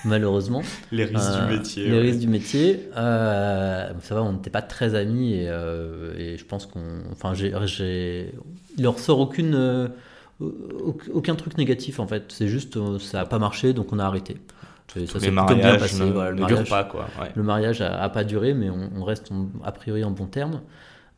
malheureusement. 0.07 0.61
Les 0.91 1.05
risques 1.05 1.31
du 1.31 1.37
euh, 1.37 1.57
métier. 1.57 1.87
Les 1.87 1.99
risques 1.99 2.19
du 2.19 2.27
métier. 2.27 2.89
Euh, 2.95 3.91
ça 4.01 4.15
va, 4.15 4.23
on 4.23 4.33
n'était 4.33 4.49
pas 4.49 4.61
très 4.61 4.95
amis 4.95 5.33
et, 5.33 5.47
euh, 5.49 6.17
et 6.17 6.37
je 6.37 6.45
pense 6.45 6.65
qu'on. 6.65 7.03
Enfin, 7.11 7.33
j'ai. 7.33 8.33
Il 8.77 8.83
leur 8.83 8.99
sort 8.99 9.19
aucune. 9.19 9.91
aucun 10.39 11.35
truc 11.35 11.57
négatif 11.57 11.99
en 11.99 12.07
fait. 12.07 12.25
C'est 12.29 12.47
juste, 12.47 12.77
ça 12.99 13.19
n'a 13.19 13.25
pas 13.25 13.39
marché 13.39 13.73
donc 13.73 13.91
on 13.93 13.99
a 13.99 14.05
arrêté. 14.05 14.37
Ça 14.93 15.19
s'est 15.19 15.31
bien 15.31 15.45
passé. 15.77 15.99
Ne, 15.99 16.11
voilà, 16.11 16.31
le, 16.31 16.37
mariage, 16.37 16.69
pas, 16.69 16.85
quoi. 16.85 17.07
le 17.35 17.43
mariage 17.43 17.81
a, 17.81 18.07
pas 18.09 18.23
duré, 18.23 18.53
mais 18.53 18.69
on, 18.69 18.89
on 18.95 19.03
reste 19.03 19.31
a 19.63 19.71
priori 19.71 20.03
en 20.03 20.11
bon 20.11 20.25
terme. 20.25 20.61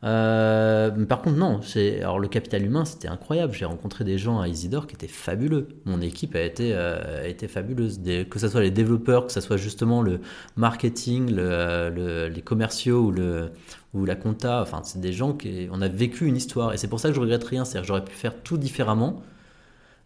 Euh, 0.02 1.04
par 1.04 1.20
contre, 1.20 1.36
non. 1.36 1.60
Alors, 2.00 2.18
le 2.18 2.28
capital 2.28 2.64
humain, 2.64 2.84
c'était 2.84 3.08
incroyable. 3.08 3.52
J'ai 3.54 3.66
rencontré 3.66 4.04
des 4.04 4.16
gens 4.16 4.40
à 4.40 4.48
Isidore 4.48 4.86
qui 4.86 4.94
étaient 4.94 5.08
fabuleux. 5.08 5.68
Mon 5.84 6.00
équipe 6.00 6.34
a 6.34 6.40
été, 6.40 6.70
euh, 6.72 7.24
a 7.24 7.26
été 7.26 7.48
fabuleuse. 7.48 8.00
que 8.30 8.38
ce 8.38 8.48
soit 8.48 8.62
les 8.62 8.70
développeurs, 8.70 9.26
que 9.26 9.32
ce 9.32 9.40
soit 9.40 9.58
justement 9.58 10.00
le 10.02 10.20
marketing, 10.56 11.30
le, 11.34 12.28
les 12.28 12.42
commerciaux 12.42 13.00
ou, 13.06 13.10
le, 13.10 13.50
ou 13.92 14.06
la 14.06 14.14
compta. 14.14 14.62
Enfin, 14.62 14.80
c'est 14.84 15.00
des 15.00 15.12
gens 15.12 15.34
qui. 15.34 15.68
On 15.70 15.82
a 15.82 15.88
vécu 15.88 16.26
une 16.26 16.36
histoire. 16.36 16.72
Et 16.72 16.78
c'est 16.78 16.88
pour 16.88 17.00
ça 17.00 17.08
que 17.10 17.14
je 17.14 17.20
regrette 17.20 17.44
rien. 17.44 17.64
C'est-à-dire 17.64 17.86
j'aurais 17.86 18.04
pu 18.04 18.14
faire 18.14 18.34
tout 18.42 18.56
différemment. 18.56 19.22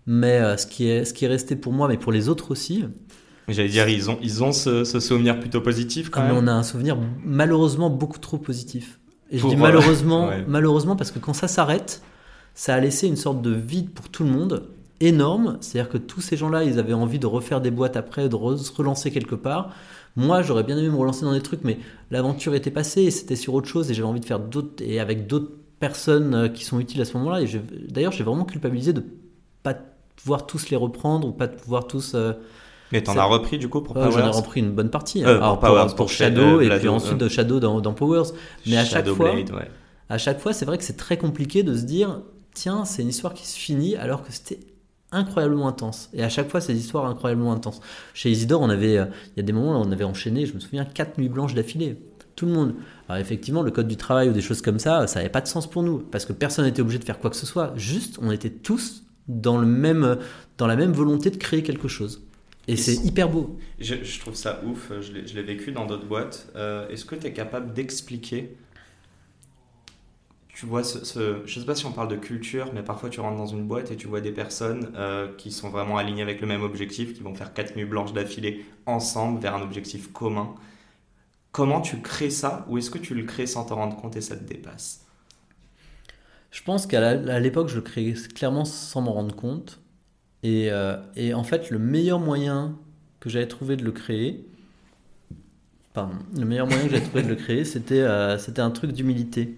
Mais 0.06 0.40
euh, 0.40 0.56
ce, 0.56 0.66
qui 0.66 0.88
est, 0.88 1.04
ce 1.04 1.14
qui 1.14 1.24
est 1.24 1.28
resté 1.28 1.56
pour 1.56 1.72
moi, 1.72 1.88
mais 1.88 1.96
pour 1.96 2.12
les 2.12 2.28
autres 2.28 2.50
aussi, 2.50 2.84
J'allais 3.46 3.68
dire, 3.68 3.88
ils 3.88 4.10
ont, 4.10 4.18
ils 4.22 4.42
ont 4.42 4.52
ce, 4.52 4.84
souvenir 4.84 5.38
plutôt 5.38 5.60
positif 5.60 6.08
quand 6.08 6.22
ah, 6.22 6.28
même. 6.28 6.36
on 6.36 6.46
a 6.46 6.52
un 6.52 6.62
souvenir 6.62 6.96
malheureusement 7.22 7.90
beaucoup 7.90 8.18
trop 8.18 8.38
positif. 8.38 8.98
Et 9.30 9.38
je 9.38 9.46
dis 9.46 9.56
malheureusement, 9.56 10.30
malheureusement 10.46 10.96
parce 10.96 11.10
que 11.10 11.18
quand 11.18 11.32
ça 11.32 11.48
s'arrête, 11.48 12.02
ça 12.54 12.74
a 12.74 12.80
laissé 12.80 13.06
une 13.06 13.16
sorte 13.16 13.42
de 13.42 13.50
vide 13.50 13.90
pour 13.90 14.08
tout 14.08 14.24
le 14.24 14.30
monde 14.30 14.68
énorme. 15.00 15.58
C'est-à-dire 15.60 15.90
que 15.90 15.98
tous 15.98 16.20
ces 16.20 16.36
gens-là, 16.36 16.64
ils 16.64 16.78
avaient 16.78 16.92
envie 16.92 17.18
de 17.18 17.26
refaire 17.26 17.60
des 17.60 17.70
boîtes 17.70 17.96
après, 17.96 18.28
de 18.28 18.36
se 18.56 18.72
relancer 18.72 19.10
quelque 19.10 19.34
part. 19.34 19.74
Moi, 20.16 20.42
j'aurais 20.42 20.62
bien 20.62 20.78
aimé 20.78 20.88
me 20.88 20.96
relancer 20.96 21.24
dans 21.24 21.32
des 21.32 21.42
trucs, 21.42 21.64
mais 21.64 21.78
l'aventure 22.10 22.54
était 22.54 22.70
passée 22.70 23.02
et 23.02 23.10
c'était 23.10 23.36
sur 23.36 23.54
autre 23.54 23.66
chose 23.66 23.90
et 23.90 23.94
j'avais 23.94 24.08
envie 24.08 24.20
de 24.20 24.24
faire 24.24 24.38
d'autres 24.38 24.82
et 24.84 25.00
avec 25.00 25.26
d'autres 25.26 25.50
personnes 25.80 26.34
euh, 26.34 26.48
qui 26.48 26.64
sont 26.64 26.78
utiles 26.78 27.00
à 27.00 27.04
ce 27.04 27.16
moment-là. 27.18 27.42
Et 27.42 27.48
d'ailleurs, 27.88 28.12
j'ai 28.12 28.22
vraiment 28.22 28.44
culpabilisé 28.44 28.92
de 28.92 29.04
pas 29.64 29.74
pouvoir 30.16 30.46
tous 30.46 30.70
les 30.70 30.76
reprendre 30.76 31.26
ou 31.28 31.32
pas 31.32 31.48
de 31.48 31.56
pouvoir 31.56 31.88
tous 31.88 32.12
euh, 32.14 32.32
mais 32.94 33.02
t'en 33.02 33.16
as 33.16 33.24
repris 33.24 33.58
du 33.58 33.68
coup 33.68 33.80
pour 33.80 33.94
Powers 33.94 34.12
J'en 34.12 34.26
ai 34.26 34.30
repris 34.30 34.60
une 34.60 34.70
bonne 34.70 34.88
partie. 34.88 35.24
Euh, 35.24 35.40
pour, 35.40 35.58
Powers, 35.58 35.94
pour, 35.96 36.08
Shadow, 36.08 36.60
et 36.60 36.68
puis 36.78 36.88
ensuite 36.88 37.18
de 37.18 37.28
Shadow 37.28 37.58
dans, 37.58 37.80
dans, 37.80 37.92
Powers. 37.92 38.32
Mais 38.66 38.76
à 38.76 38.84
chaque 38.84 39.08
fois, 39.08 39.34
à 40.08 40.18
chaque 40.18 40.38
fois, 40.38 40.52
c'est 40.52 40.64
vrai 40.64 40.78
que 40.78 40.84
c'est 40.84 40.96
très 40.96 41.16
compliqué 41.16 41.64
de 41.64 41.74
se 41.74 41.82
dire, 41.82 42.20
tiens, 42.54 42.84
c'est 42.84 43.02
une 43.02 43.08
histoire 43.08 43.34
qui 43.34 43.46
se 43.46 43.58
finit 43.58 43.96
alors 43.96 44.22
que 44.22 44.32
c'était 44.32 44.60
incroyablement 45.10 45.66
intense. 45.66 46.08
Et 46.12 46.22
à 46.22 46.28
chaque 46.28 46.48
fois, 46.48 46.60
c'est 46.60 46.72
des 46.72 46.78
histoires 46.78 47.06
incroyablement 47.06 47.52
intenses. 47.52 47.80
Chez 48.14 48.30
Isidore, 48.30 48.60
on 48.60 48.70
avait, 48.70 48.98
euh, 48.98 49.06
il 49.34 49.38
y 49.38 49.40
a 49.40 49.42
des 49.42 49.52
moments 49.52 49.80
où 49.80 49.84
on 49.84 49.90
avait 49.90 50.04
enchaîné, 50.04 50.46
je 50.46 50.54
me 50.54 50.60
souviens, 50.60 50.84
quatre 50.84 51.18
nuits 51.18 51.28
blanches 51.28 51.54
d'affilée. 51.54 51.98
Tout 52.36 52.46
le 52.46 52.52
monde. 52.52 52.74
Alors 53.08 53.20
effectivement, 53.20 53.62
le 53.62 53.70
code 53.70 53.88
du 53.88 53.96
travail 53.96 54.28
ou 54.28 54.32
des 54.32 54.40
choses 54.40 54.60
comme 54.60 54.78
ça, 54.78 55.06
ça 55.06 55.18
n'avait 55.18 55.30
pas 55.30 55.40
de 55.40 55.46
sens 55.46 55.68
pour 55.68 55.82
nous 55.82 55.98
parce 55.98 56.24
que 56.24 56.32
personne 56.32 56.64
n'était 56.64 56.82
obligé 56.82 56.98
de 56.98 57.04
faire 57.04 57.20
quoi 57.20 57.30
que 57.30 57.36
ce 57.36 57.46
soit. 57.46 57.72
Juste, 57.76 58.18
on 58.22 58.32
était 58.32 58.50
tous 58.50 59.04
dans 59.28 59.56
le 59.56 59.66
même, 59.66 60.18
dans 60.58 60.66
la 60.66 60.76
même 60.76 60.92
volonté 60.92 61.30
de 61.30 61.36
créer 61.36 61.62
quelque 61.62 61.88
chose. 61.88 62.22
Et, 62.66 62.76
c'est 62.76 62.94
hyper 62.94 63.28
beau. 63.28 63.58
Je, 63.78 64.18
trouve 64.20 64.34
ça 64.34 64.62
ouf, 64.64 64.90
je 65.00 65.12
l'ai 65.12 65.42
vécu 65.42 65.72
dans 65.72 65.84
d'autres 65.84 66.06
boîtes. 66.06 66.50
Euh, 66.56 66.88
est-ce 66.88 67.04
que 67.04 67.14
tu 67.14 67.26
es 67.26 67.32
capable 67.32 67.72
d'expliquer 67.74 68.56
tu 70.54 70.66
vois, 70.66 70.84
ce, 70.84 71.42
je 71.44 71.60
sais 71.60 71.66
pas 71.66 71.74
si 71.74 71.84
on 71.84 71.90
parle 71.90 72.06
de 72.06 72.16
culture, 72.16 72.70
mais 72.72 72.82
parfois 72.82 73.10
tu 73.10 73.18
rentres 73.18 73.36
dans 73.36 73.46
une 73.46 73.66
boîte 73.66 73.90
et 73.90 73.96
tu 73.96 74.06
vois 74.06 74.20
des 74.20 74.30
personnes 74.30 74.92
euh, 74.94 75.26
qui 75.36 75.50
sont 75.50 75.68
vraiment 75.68 75.98
alignées 75.98 76.22
avec 76.22 76.40
le 76.40 76.46
même 76.46 76.62
objectif, 76.62 77.12
qui 77.12 77.22
vont 77.22 77.34
faire 77.34 77.52
quatre 77.52 77.74
nuits 77.74 77.84
blanches 77.84 78.12
d'affilée 78.12 78.64
ensemble 78.86 79.40
vers 79.40 79.56
un 79.56 79.62
objectif 79.62 80.12
commun. 80.12 80.54
Comment 81.50 81.80
tu 81.80 82.00
crées 82.00 82.30
ça 82.30 82.64
ou 82.68 82.78
est-ce 82.78 82.88
que 82.88 82.98
tu 82.98 83.14
le 83.16 83.24
crées 83.24 83.48
sans 83.48 83.64
t'en 83.64 83.74
rendre 83.74 83.96
compte 83.96 84.14
et 84.14 84.20
ça 84.20 84.36
te 84.36 84.44
dépasse? 84.44 85.04
Je 86.52 86.62
pense 86.62 86.86
qu'à 86.86 87.40
l'époque, 87.40 87.68
je 87.68 87.74
le 87.74 87.82
crée 87.82 88.14
clairement 88.32 88.64
sans 88.64 89.00
m'en 89.00 89.12
rendre 89.12 89.34
compte. 89.34 89.80
Euh, 90.44 90.96
et, 91.16 91.34
en 91.34 91.44
fait, 91.44 91.70
le 91.70 91.78
meilleur 91.78 92.18
moyen 92.18 92.76
que 93.20 93.30
j'avais 93.30 93.48
trouvé 93.48 93.76
de 93.76 93.84
le 93.84 93.92
créer, 93.92 94.44
pardon, 95.92 96.14
le 96.36 96.44
meilleur 96.44 96.66
moyen 96.66 96.84
que 96.84 96.90
j'avais 96.90 97.04
trouvé 97.04 97.22
de 97.22 97.28
le 97.28 97.34
créer, 97.36 97.64
c'était 97.64 98.02
euh, 98.02 98.36
c'était 98.38 98.60
un 98.60 98.70
truc 98.70 98.92
d'humilité. 98.92 99.56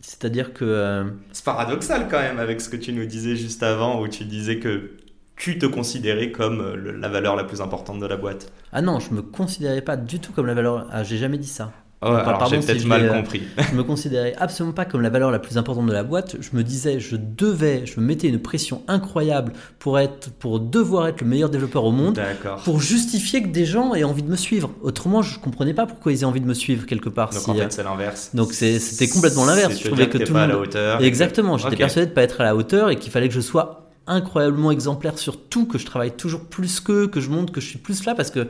C'est-à-dire 0.00 0.52
que. 0.52 0.64
Euh, 0.64 1.04
C'est 1.32 1.44
paradoxal 1.44 2.08
quand 2.10 2.20
même 2.20 2.38
avec 2.38 2.60
ce 2.60 2.68
que 2.68 2.76
tu 2.76 2.92
nous 2.92 3.06
disais 3.06 3.36
juste 3.36 3.62
avant, 3.62 4.00
où 4.00 4.08
tu 4.08 4.24
disais 4.24 4.58
que 4.58 4.96
tu 5.36 5.58
te 5.58 5.66
considérais 5.66 6.30
comme 6.30 6.74
la 6.74 7.08
valeur 7.08 7.34
la 7.36 7.44
plus 7.44 7.60
importante 7.60 7.98
de 7.98 8.06
la 8.06 8.16
boîte. 8.16 8.52
Ah 8.72 8.82
non, 8.82 9.00
je 9.00 9.14
me 9.14 9.22
considérais 9.22 9.80
pas 9.80 9.96
du 9.96 10.20
tout 10.20 10.32
comme 10.32 10.46
la 10.46 10.54
valeur. 10.54 10.86
Ah, 10.90 11.02
j'ai 11.02 11.16
jamais 11.16 11.38
dit 11.38 11.48
ça. 11.48 11.72
Oh, 12.04 12.08
alors 12.08 12.46
j'ai 12.46 12.58
peut-être 12.58 12.84
mal 12.84 13.04
euh, 13.04 13.14
compris. 13.14 13.42
je 13.70 13.76
me 13.76 13.84
considérais 13.84 14.34
absolument 14.38 14.74
pas 14.74 14.84
comme 14.84 15.02
la 15.02 15.10
valeur 15.10 15.30
la 15.30 15.38
plus 15.38 15.56
importante 15.56 15.86
de 15.86 15.92
la 15.92 16.02
boîte. 16.02 16.36
Je 16.40 16.56
me 16.56 16.64
disais, 16.64 16.98
je 16.98 17.16
devais, 17.16 17.86
je 17.86 18.00
me 18.00 18.04
mettais 18.04 18.26
une 18.26 18.40
pression 18.40 18.82
incroyable 18.88 19.52
pour 19.78 20.00
être, 20.00 20.32
pour 20.32 20.58
devoir 20.58 21.06
être 21.06 21.20
le 21.20 21.28
meilleur 21.28 21.48
développeur 21.48 21.84
au 21.84 21.92
monde, 21.92 22.20
pour 22.64 22.80
justifier 22.80 23.42
que 23.42 23.48
des 23.48 23.64
gens 23.64 23.94
aient 23.94 24.02
envie 24.02 24.24
de 24.24 24.30
me 24.30 24.36
suivre. 24.36 24.72
Autrement, 24.82 25.22
je 25.22 25.38
comprenais 25.38 25.74
pas 25.74 25.86
pourquoi 25.86 26.10
ils 26.10 26.22
aient 26.22 26.24
envie 26.24 26.40
de 26.40 26.46
me 26.46 26.54
suivre 26.54 26.86
quelque 26.86 27.08
part. 27.08 27.30
Donc 27.30 27.48
en 27.48 27.54
fait, 27.54 27.72
c'est 27.72 27.84
l'inverse. 27.84 28.30
Donc 28.34 28.52
c'était 28.52 29.08
complètement 29.08 29.44
l'inverse. 29.44 29.78
Je 29.78 29.86
trouvais 29.86 30.08
que, 30.08 30.18
tout 30.18 30.32
pas 30.32 30.44
à 30.44 30.46
la 30.48 30.58
hauteur. 30.58 31.02
Exactement. 31.02 31.56
J'étais 31.56 31.76
persuadé 31.76 32.08
de 32.08 32.12
pas 32.12 32.22
être 32.22 32.40
à 32.40 32.44
la 32.44 32.56
hauteur 32.56 32.90
et 32.90 32.96
qu'il 32.96 33.12
fallait 33.12 33.28
que 33.28 33.34
je 33.34 33.40
sois 33.40 33.90
incroyablement 34.08 34.72
exemplaire 34.72 35.18
sur 35.18 35.40
tout, 35.48 35.66
que 35.66 35.78
je 35.78 35.86
travaille 35.86 36.12
toujours 36.12 36.44
plus 36.46 36.80
qu'eux, 36.80 37.06
que 37.06 37.20
je 37.20 37.30
montre 37.30 37.52
que 37.52 37.60
je 37.60 37.68
suis 37.68 37.78
plus 37.78 38.04
là 38.04 38.14
parce 38.16 38.30
que 38.30 38.48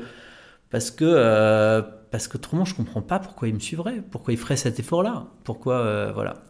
parce 0.73 0.91
que 0.91 1.05
euh, 1.05 1.83
parce 2.11 2.27
qu'autrement 2.27 2.65
je 2.65 2.75
comprends 2.75 3.03
pas 3.03 3.21
pourquoi 3.21 3.47
ils 3.47 3.55
me 3.55 3.61
suivraient, 3.61 4.03
pourquoi 4.11 4.33
ils 4.33 4.39
feraient 4.39 4.57
cet 4.57 4.81
effort-là, 4.81 5.27
pourquoi 5.45 5.77
euh, 5.77 6.11
voilà. 6.13 6.43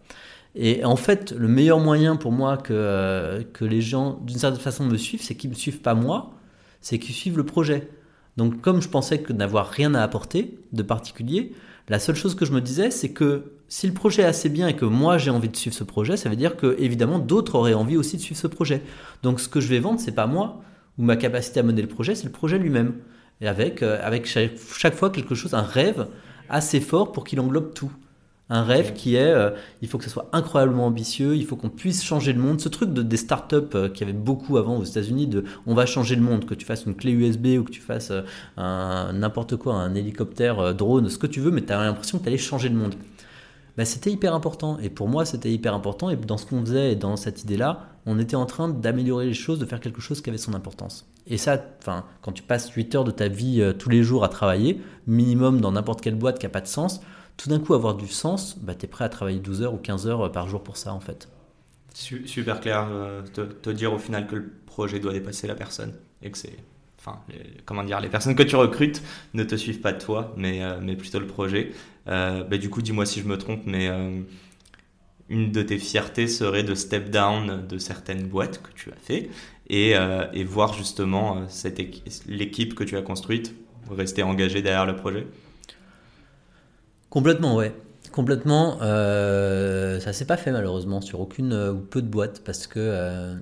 Et 0.54 0.84
en 0.84 0.96
fait, 0.96 1.32
le 1.32 1.48
meilleur 1.48 1.80
moyen 1.80 2.16
pour 2.16 2.30
moi 2.30 2.58
que, 2.58 2.74
euh, 2.74 3.42
que 3.54 3.64
les 3.64 3.80
gens 3.80 4.20
d'une 4.22 4.38
certaine 4.38 4.60
façon 4.60 4.84
me 4.84 4.98
suivent, 4.98 5.22
c'est 5.22 5.34
qu'ils 5.34 5.50
me 5.50 5.54
suivent 5.54 5.80
pas 5.80 5.94
moi, 5.94 6.34
c'est 6.82 6.98
qu'ils 6.98 7.14
suivent 7.14 7.38
le 7.38 7.46
projet. 7.46 7.88
Donc 8.36 8.60
comme 8.60 8.80
je 8.80 8.88
pensais 8.88 9.20
que 9.20 9.32
n'avoir 9.32 9.68
rien 9.68 9.94
à 9.94 10.02
apporter 10.02 10.58
de 10.72 10.82
particulier, 10.82 11.52
la 11.88 11.98
seule 11.98 12.16
chose 12.16 12.34
que 12.34 12.44
je 12.44 12.52
me 12.52 12.60
disais, 12.60 12.90
c'est 12.90 13.10
que 13.10 13.52
si 13.66 13.86
le 13.86 13.92
projet 13.92 14.22
est 14.22 14.26
assez 14.26 14.50
bien 14.50 14.68
et 14.68 14.76
que 14.76 14.84
moi 14.84 15.18
j'ai 15.18 15.30
envie 15.30 15.48
de 15.48 15.56
suivre 15.56 15.74
ce 15.74 15.84
projet, 15.84 16.16
ça 16.16 16.28
veut 16.28 16.36
dire 16.36 16.56
que 16.56 16.76
évidemment 16.78 17.18
d'autres 17.18 17.56
auraient 17.56 17.74
envie 17.74 17.96
aussi 17.96 18.18
de 18.18 18.22
suivre 18.22 18.40
ce 18.40 18.46
projet. 18.46 18.82
Donc 19.22 19.40
ce 19.40 19.48
que 19.48 19.60
je 19.60 19.68
vais 19.68 19.80
vendre, 19.80 19.98
c'est 19.98 20.12
pas 20.12 20.26
moi 20.26 20.62
ou 20.98 21.02
ma 21.02 21.16
capacité 21.16 21.60
à 21.60 21.62
mener 21.64 21.82
le 21.82 21.88
projet, 21.88 22.14
c'est 22.14 22.26
le 22.26 22.32
projet 22.32 22.58
lui-même. 22.58 22.94
Et 23.40 23.48
avec, 23.48 23.82
avec 23.82 24.26
chaque, 24.26 24.52
chaque, 24.76 24.94
fois 24.94 25.10
quelque 25.10 25.34
chose, 25.34 25.54
un 25.54 25.62
rêve 25.62 26.06
assez 26.48 26.80
fort 26.80 27.10
pour 27.12 27.24
qu'il 27.24 27.40
englobe 27.40 27.74
tout. 27.74 27.90
Un 28.50 28.64
rêve 28.64 28.92
qui 28.92 29.16
est, 29.16 29.32
euh, 29.32 29.50
il 29.80 29.88
faut 29.88 29.96
que 29.96 30.04
ce 30.04 30.10
soit 30.10 30.28
incroyablement 30.32 30.84
ambitieux, 30.84 31.36
il 31.36 31.46
faut 31.46 31.56
qu'on 31.56 31.70
puisse 31.70 32.04
changer 32.04 32.34
le 32.34 32.40
monde. 32.40 32.60
Ce 32.60 32.68
truc 32.68 32.92
de, 32.92 33.02
des 33.02 33.16
startups 33.16 33.56
euh, 33.74 33.88
qui 33.88 34.02
avait 34.02 34.12
beaucoup 34.12 34.58
avant 34.58 34.76
aux 34.76 34.84
États-Unis, 34.84 35.26
de 35.26 35.44
on 35.66 35.74
va 35.74 35.86
changer 35.86 36.16
le 36.16 36.20
monde, 36.20 36.44
que 36.44 36.54
tu 36.54 36.66
fasses 36.66 36.84
une 36.84 36.94
clé 36.94 37.12
USB 37.12 37.58
ou 37.58 37.64
que 37.64 37.70
tu 37.70 37.80
fasses 37.80 38.12
euh, 38.12 39.12
n'importe 39.12 39.56
quoi, 39.56 39.76
un 39.76 39.94
hélicoptère, 39.94 40.74
drone, 40.74 41.08
ce 41.08 41.16
que 41.16 41.26
tu 41.26 41.40
veux, 41.40 41.50
mais 41.50 41.62
tu 41.62 41.72
as 41.72 41.82
l'impression 41.82 42.18
que 42.18 42.24
tu 42.24 42.28
allais 42.28 42.36
changer 42.36 42.68
le 42.68 42.76
monde. 42.76 42.94
Ben, 43.78 43.86
c'était 43.86 44.10
hyper 44.10 44.34
important. 44.34 44.78
Et 44.80 44.90
pour 44.90 45.08
moi, 45.08 45.24
c'était 45.24 45.50
hyper 45.50 45.72
important. 45.72 46.10
Et 46.10 46.16
dans 46.16 46.36
ce 46.36 46.44
qu'on 46.44 46.60
faisait 46.60 46.92
et 46.92 46.96
dans 46.96 47.16
cette 47.16 47.42
idée-là, 47.44 47.86
on 48.06 48.18
était 48.18 48.36
en 48.36 48.46
train 48.46 48.68
d'améliorer 48.68 49.26
les 49.26 49.34
choses, 49.34 49.58
de 49.58 49.66
faire 49.66 49.80
quelque 49.80 50.00
chose 50.00 50.20
qui 50.20 50.30
avait 50.30 50.38
son 50.38 50.54
importance. 50.54 51.08
Et 51.26 51.38
ça, 51.38 51.62
enfin, 51.78 52.04
quand 52.20 52.32
tu 52.32 52.42
passes 52.42 52.70
8 52.70 52.94
heures 52.96 53.04
de 53.04 53.12
ta 53.12 53.28
vie 53.28 53.62
tous 53.78 53.88
les 53.88 54.02
jours 54.02 54.24
à 54.24 54.28
travailler, 54.28 54.80
minimum 55.06 55.60
dans 55.60 55.72
n'importe 55.72 56.00
quelle 56.00 56.16
boîte 56.16 56.38
qui 56.38 56.46
n'a 56.46 56.50
pas 56.50 56.60
de 56.60 56.66
sens, 56.66 57.00
tout 57.36 57.48
d'un 57.48 57.58
coup 57.58 57.74
avoir 57.74 57.94
du 57.94 58.06
sens, 58.06 58.56
bah, 58.58 58.74
tu 58.74 58.86
es 58.86 58.88
prêt 58.88 59.04
à 59.04 59.08
travailler 59.08 59.40
12 59.40 59.62
heures 59.62 59.74
ou 59.74 59.78
15 59.78 60.06
heures 60.06 60.26
euh, 60.26 60.28
par 60.28 60.48
jour 60.48 60.62
pour 60.62 60.76
ça 60.76 60.92
en 60.92 61.00
fait. 61.00 61.28
Super 61.94 62.60
clair, 62.60 62.88
euh, 62.90 63.22
te, 63.22 63.70
dire 63.70 63.92
au 63.92 63.98
final 63.98 64.26
que 64.26 64.36
le 64.36 64.50
projet 64.64 64.98
doit 64.98 65.12
dépasser 65.12 65.46
la 65.46 65.54
personne 65.54 65.92
et 66.22 66.30
que 66.30 66.38
c'est, 66.38 66.56
enfin, 66.98 67.18
comment 67.66 67.84
dire, 67.84 68.00
les 68.00 68.08
personnes 68.08 68.34
que 68.34 68.42
tu 68.42 68.56
recrutes 68.56 69.02
ne 69.34 69.44
te 69.44 69.56
suivent 69.56 69.80
pas 69.80 69.92
toi, 69.92 70.32
mais, 70.36 70.62
euh, 70.62 70.78
mais 70.80 70.96
plutôt 70.96 71.20
le 71.20 71.26
projet. 71.26 71.72
bah, 72.06 72.44
du 72.58 72.70
coup, 72.70 72.80
dis-moi 72.80 73.04
si 73.04 73.20
je 73.20 73.26
me 73.26 73.36
trompe, 73.36 73.62
mais 73.66 73.90
une 75.28 75.52
de 75.52 75.62
tes 75.62 75.78
fiertés 75.78 76.28
serait 76.28 76.62
de 76.62 76.74
step 76.74 77.10
down 77.10 77.66
de 77.66 77.78
certaines 77.78 78.26
boîtes 78.26 78.62
que 78.62 78.72
tu 78.74 78.90
as 78.90 78.96
fait 78.96 79.30
et, 79.68 79.94
et 80.32 80.44
voir 80.44 80.74
justement 80.74 81.48
cette 81.48 81.80
l'équipe 82.26 82.74
que 82.74 82.84
tu 82.84 82.96
as 82.96 83.02
construite 83.02 83.54
rester 83.90 84.22
engagée 84.22 84.62
derrière 84.62 84.86
le 84.86 84.96
projet? 84.96 85.26
Complètement, 87.10 87.56
ouais. 87.56 87.74
Complètement. 88.10 88.78
Euh, 88.82 90.00
ça 90.00 90.12
s'est 90.12 90.26
pas 90.26 90.36
fait 90.36 90.52
malheureusement 90.52 91.00
sur 91.00 91.20
aucune 91.20 91.52
euh, 91.52 91.72
ou 91.72 91.78
peu 91.78 92.02
de 92.02 92.08
boîtes 92.08 92.42
parce 92.44 92.66
que. 92.66 92.78
Euh, 92.78 93.34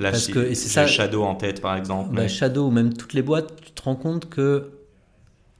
parce 0.00 0.26
que 0.28 0.40
et 0.40 0.54
c'est 0.54 0.68
ça. 0.68 0.86
Shadow 0.86 1.22
en 1.22 1.34
tête 1.34 1.60
par 1.60 1.76
exemple. 1.76 2.14
Bah, 2.14 2.28
Shadow 2.28 2.66
ou 2.66 2.70
même 2.70 2.94
toutes 2.94 3.12
les 3.12 3.22
boîtes, 3.22 3.60
tu 3.60 3.72
te 3.72 3.82
rends 3.82 3.96
compte 3.96 4.28
que 4.28 4.70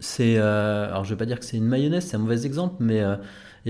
c'est. 0.01 0.39
Euh, 0.39 0.87
alors 0.89 1.05
je 1.05 1.11
vais 1.11 1.19
pas 1.19 1.27
dire 1.27 1.39
que 1.39 1.45
c'est 1.45 1.57
une 1.57 1.69
mayonnaise, 1.69 2.07
c'est 2.07 2.17
un 2.17 2.21
mauvais 2.21 2.45
exemple, 2.47 2.77
mais 2.81 3.03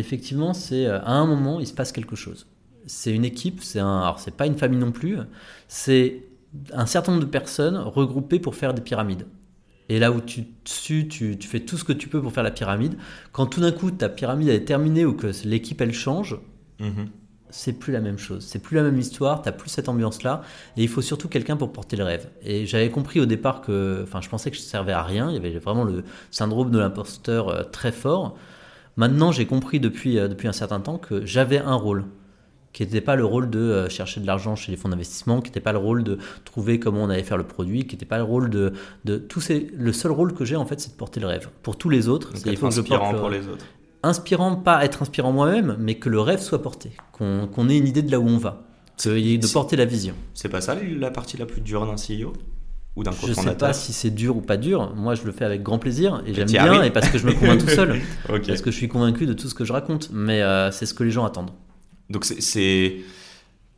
effectivement, 0.00 0.54
c'est 0.54 0.86
à 0.86 1.12
un 1.12 1.26
moment 1.26 1.60
il 1.60 1.66
se 1.66 1.74
passe 1.74 1.92
quelque 1.92 2.16
chose. 2.16 2.46
C'est 2.86 3.14
une 3.14 3.24
équipe, 3.24 3.62
c'est 3.62 3.80
un. 3.80 4.00
Alors 4.00 4.18
c'est 4.18 4.36
pas 4.36 4.46
une 4.46 4.56
famille 4.56 4.78
non 4.78 4.92
plus, 4.92 5.18
c'est 5.68 6.24
un 6.72 6.86
certain 6.86 7.12
nombre 7.12 7.24
de 7.24 7.30
personnes 7.30 7.76
regroupées 7.76 8.38
pour 8.38 8.54
faire 8.54 8.74
des 8.74 8.82
pyramides. 8.82 9.26
Et 9.88 9.98
là 9.98 10.12
où 10.12 10.20
tu, 10.20 10.44
tu, 10.64 11.08
tu, 11.08 11.36
fais 11.42 11.60
tout 11.60 11.76
ce 11.76 11.84
que 11.84 11.92
tu 11.92 12.08
peux 12.08 12.22
pour 12.22 12.32
faire 12.32 12.42
la 12.42 12.50
pyramide, 12.50 12.94
quand 13.32 13.46
tout 13.46 13.60
d'un 13.60 13.72
coup 13.72 13.90
ta 13.90 14.08
pyramide 14.08 14.48
est 14.48 14.64
terminée 14.64 15.04
ou 15.04 15.12
que 15.12 15.30
l'équipe 15.44 15.80
elle 15.80 15.92
change, 15.92 16.38
mhm. 16.80 17.08
c'est 17.50 17.74
plus 17.74 17.92
la 17.92 18.00
même 18.00 18.16
chose. 18.16 18.44
C'est 18.46 18.60
plus 18.60 18.76
la 18.76 18.84
même 18.84 18.98
histoire, 18.98 19.42
t'as 19.42 19.52
plus 19.52 19.68
cette 19.68 19.88
ambiance-là. 19.88 20.42
Et 20.76 20.82
il 20.82 20.88
faut 20.88 21.02
surtout 21.02 21.28
quelqu'un 21.28 21.56
pour 21.56 21.72
porter 21.72 21.96
le 21.96 22.04
rêve. 22.04 22.28
Et 22.42 22.64
j'avais 22.64 22.90
compris 22.90 23.20
au 23.20 23.26
départ 23.26 23.60
que, 23.60 24.00
enfin, 24.02 24.20
je 24.22 24.28
pensais 24.28 24.50
que 24.50 24.56
je 24.56 24.62
servais 24.62 24.92
à 24.92 25.02
rien. 25.02 25.28
Il 25.28 25.34
y 25.34 25.36
avait 25.36 25.58
vraiment 25.58 25.84
le 25.84 26.04
syndrome 26.30 26.70
de 26.70 26.78
l'imposteur 26.78 27.48
euh, 27.48 27.62
très 27.64 27.92
fort. 27.92 28.38
Maintenant, 28.96 29.32
j'ai 29.32 29.46
compris 29.46 29.80
depuis, 29.80 30.18
euh, 30.18 30.28
depuis 30.28 30.48
un 30.48 30.52
certain 30.52 30.80
temps 30.80 30.98
que 30.98 31.24
j'avais 31.24 31.58
un 31.58 31.74
rôle 31.74 32.04
qui 32.72 32.82
n'était 32.82 33.02
pas 33.02 33.16
le 33.16 33.24
rôle 33.24 33.50
de 33.50 33.58
euh, 33.58 33.88
chercher 33.88 34.20
de 34.20 34.26
l'argent 34.26 34.56
chez 34.56 34.70
les 34.70 34.78
fonds 34.78 34.88
d'investissement, 34.88 35.40
qui 35.40 35.50
n'était 35.50 35.60
pas 35.60 35.72
le 35.72 35.78
rôle 35.78 36.04
de 36.04 36.18
trouver 36.44 36.78
comment 36.78 37.02
on 37.02 37.10
allait 37.10 37.22
faire 37.22 37.36
le 37.36 37.44
produit, 37.44 37.86
qui 37.86 37.94
n'était 37.94 38.06
pas 38.06 38.16
le 38.18 38.24
rôle 38.24 38.48
de, 38.48 38.72
de 39.04 39.16
tous 39.18 39.40
ces, 39.40 39.70
le 39.76 39.92
seul 39.92 40.12
rôle 40.12 40.32
que 40.32 40.44
j'ai 40.44 40.56
en 40.56 40.64
fait, 40.64 40.80
c'est 40.80 40.92
de 40.92 40.96
porter 40.96 41.20
le 41.20 41.26
rêve. 41.26 41.50
Pour 41.62 41.76
tous 41.76 41.90
les 41.90 42.08
autres, 42.08 42.30
c'est 42.34 42.62
inspirant 42.62 43.14
pour 43.14 43.28
les 43.28 43.46
autres. 43.48 43.64
Inspirant, 44.02 44.56
pas 44.56 44.84
être 44.84 45.02
inspirant 45.02 45.32
moi-même, 45.32 45.76
mais 45.78 45.94
que 45.96 46.08
le 46.08 46.20
rêve 46.20 46.40
soit 46.40 46.60
porté, 46.60 46.90
qu'on 47.12 47.68
ait 47.68 47.78
une 47.78 47.86
idée 47.86 48.02
de 48.02 48.10
là 48.10 48.18
où 48.18 48.26
on 48.26 48.38
va, 48.38 48.64
de 49.04 49.52
porter 49.52 49.76
la 49.76 49.84
vision. 49.84 50.14
C'est 50.34 50.48
pas 50.48 50.60
ça 50.60 50.74
la 50.74 51.10
partie 51.10 51.36
la 51.36 51.46
plus 51.46 51.60
dure 51.60 51.86
d'un 51.86 51.94
CEO 51.94 52.32
ou 52.96 53.02
d'un 53.04 53.12
Je 53.12 53.28
ne 53.28 53.34
sais 53.34 53.56
pas 53.56 53.72
si 53.72 53.92
c'est 53.92 54.10
dur 54.10 54.36
ou 54.36 54.40
pas 54.40 54.56
dur. 54.56 54.94
Moi, 54.94 55.14
je 55.14 55.24
le 55.24 55.32
fais 55.32 55.44
avec 55.44 55.62
grand 55.62 55.78
plaisir 55.78 56.22
et 56.26 56.34
j'aime 56.34 56.48
bien 56.48 56.82
et 56.82 56.90
parce 56.90 57.08
que 57.08 57.18
je 57.18 57.26
me 57.26 57.32
convainc 57.32 57.60
tout 57.60 57.68
seul, 57.68 58.00
parce 58.26 58.62
que 58.62 58.70
je 58.70 58.76
suis 58.76 58.88
convaincu 58.88 59.26
de 59.26 59.32
tout 59.32 59.48
ce 59.48 59.54
que 59.54 59.64
je 59.64 59.72
raconte. 59.72 60.10
Mais 60.12 60.42
euh, 60.42 60.70
c'est 60.70 60.86
ce 60.86 60.94
que 60.94 61.04
les 61.04 61.10
gens 61.10 61.24
attendent. 61.24 61.52
Donc 62.10 62.24
c'est, 62.24 62.96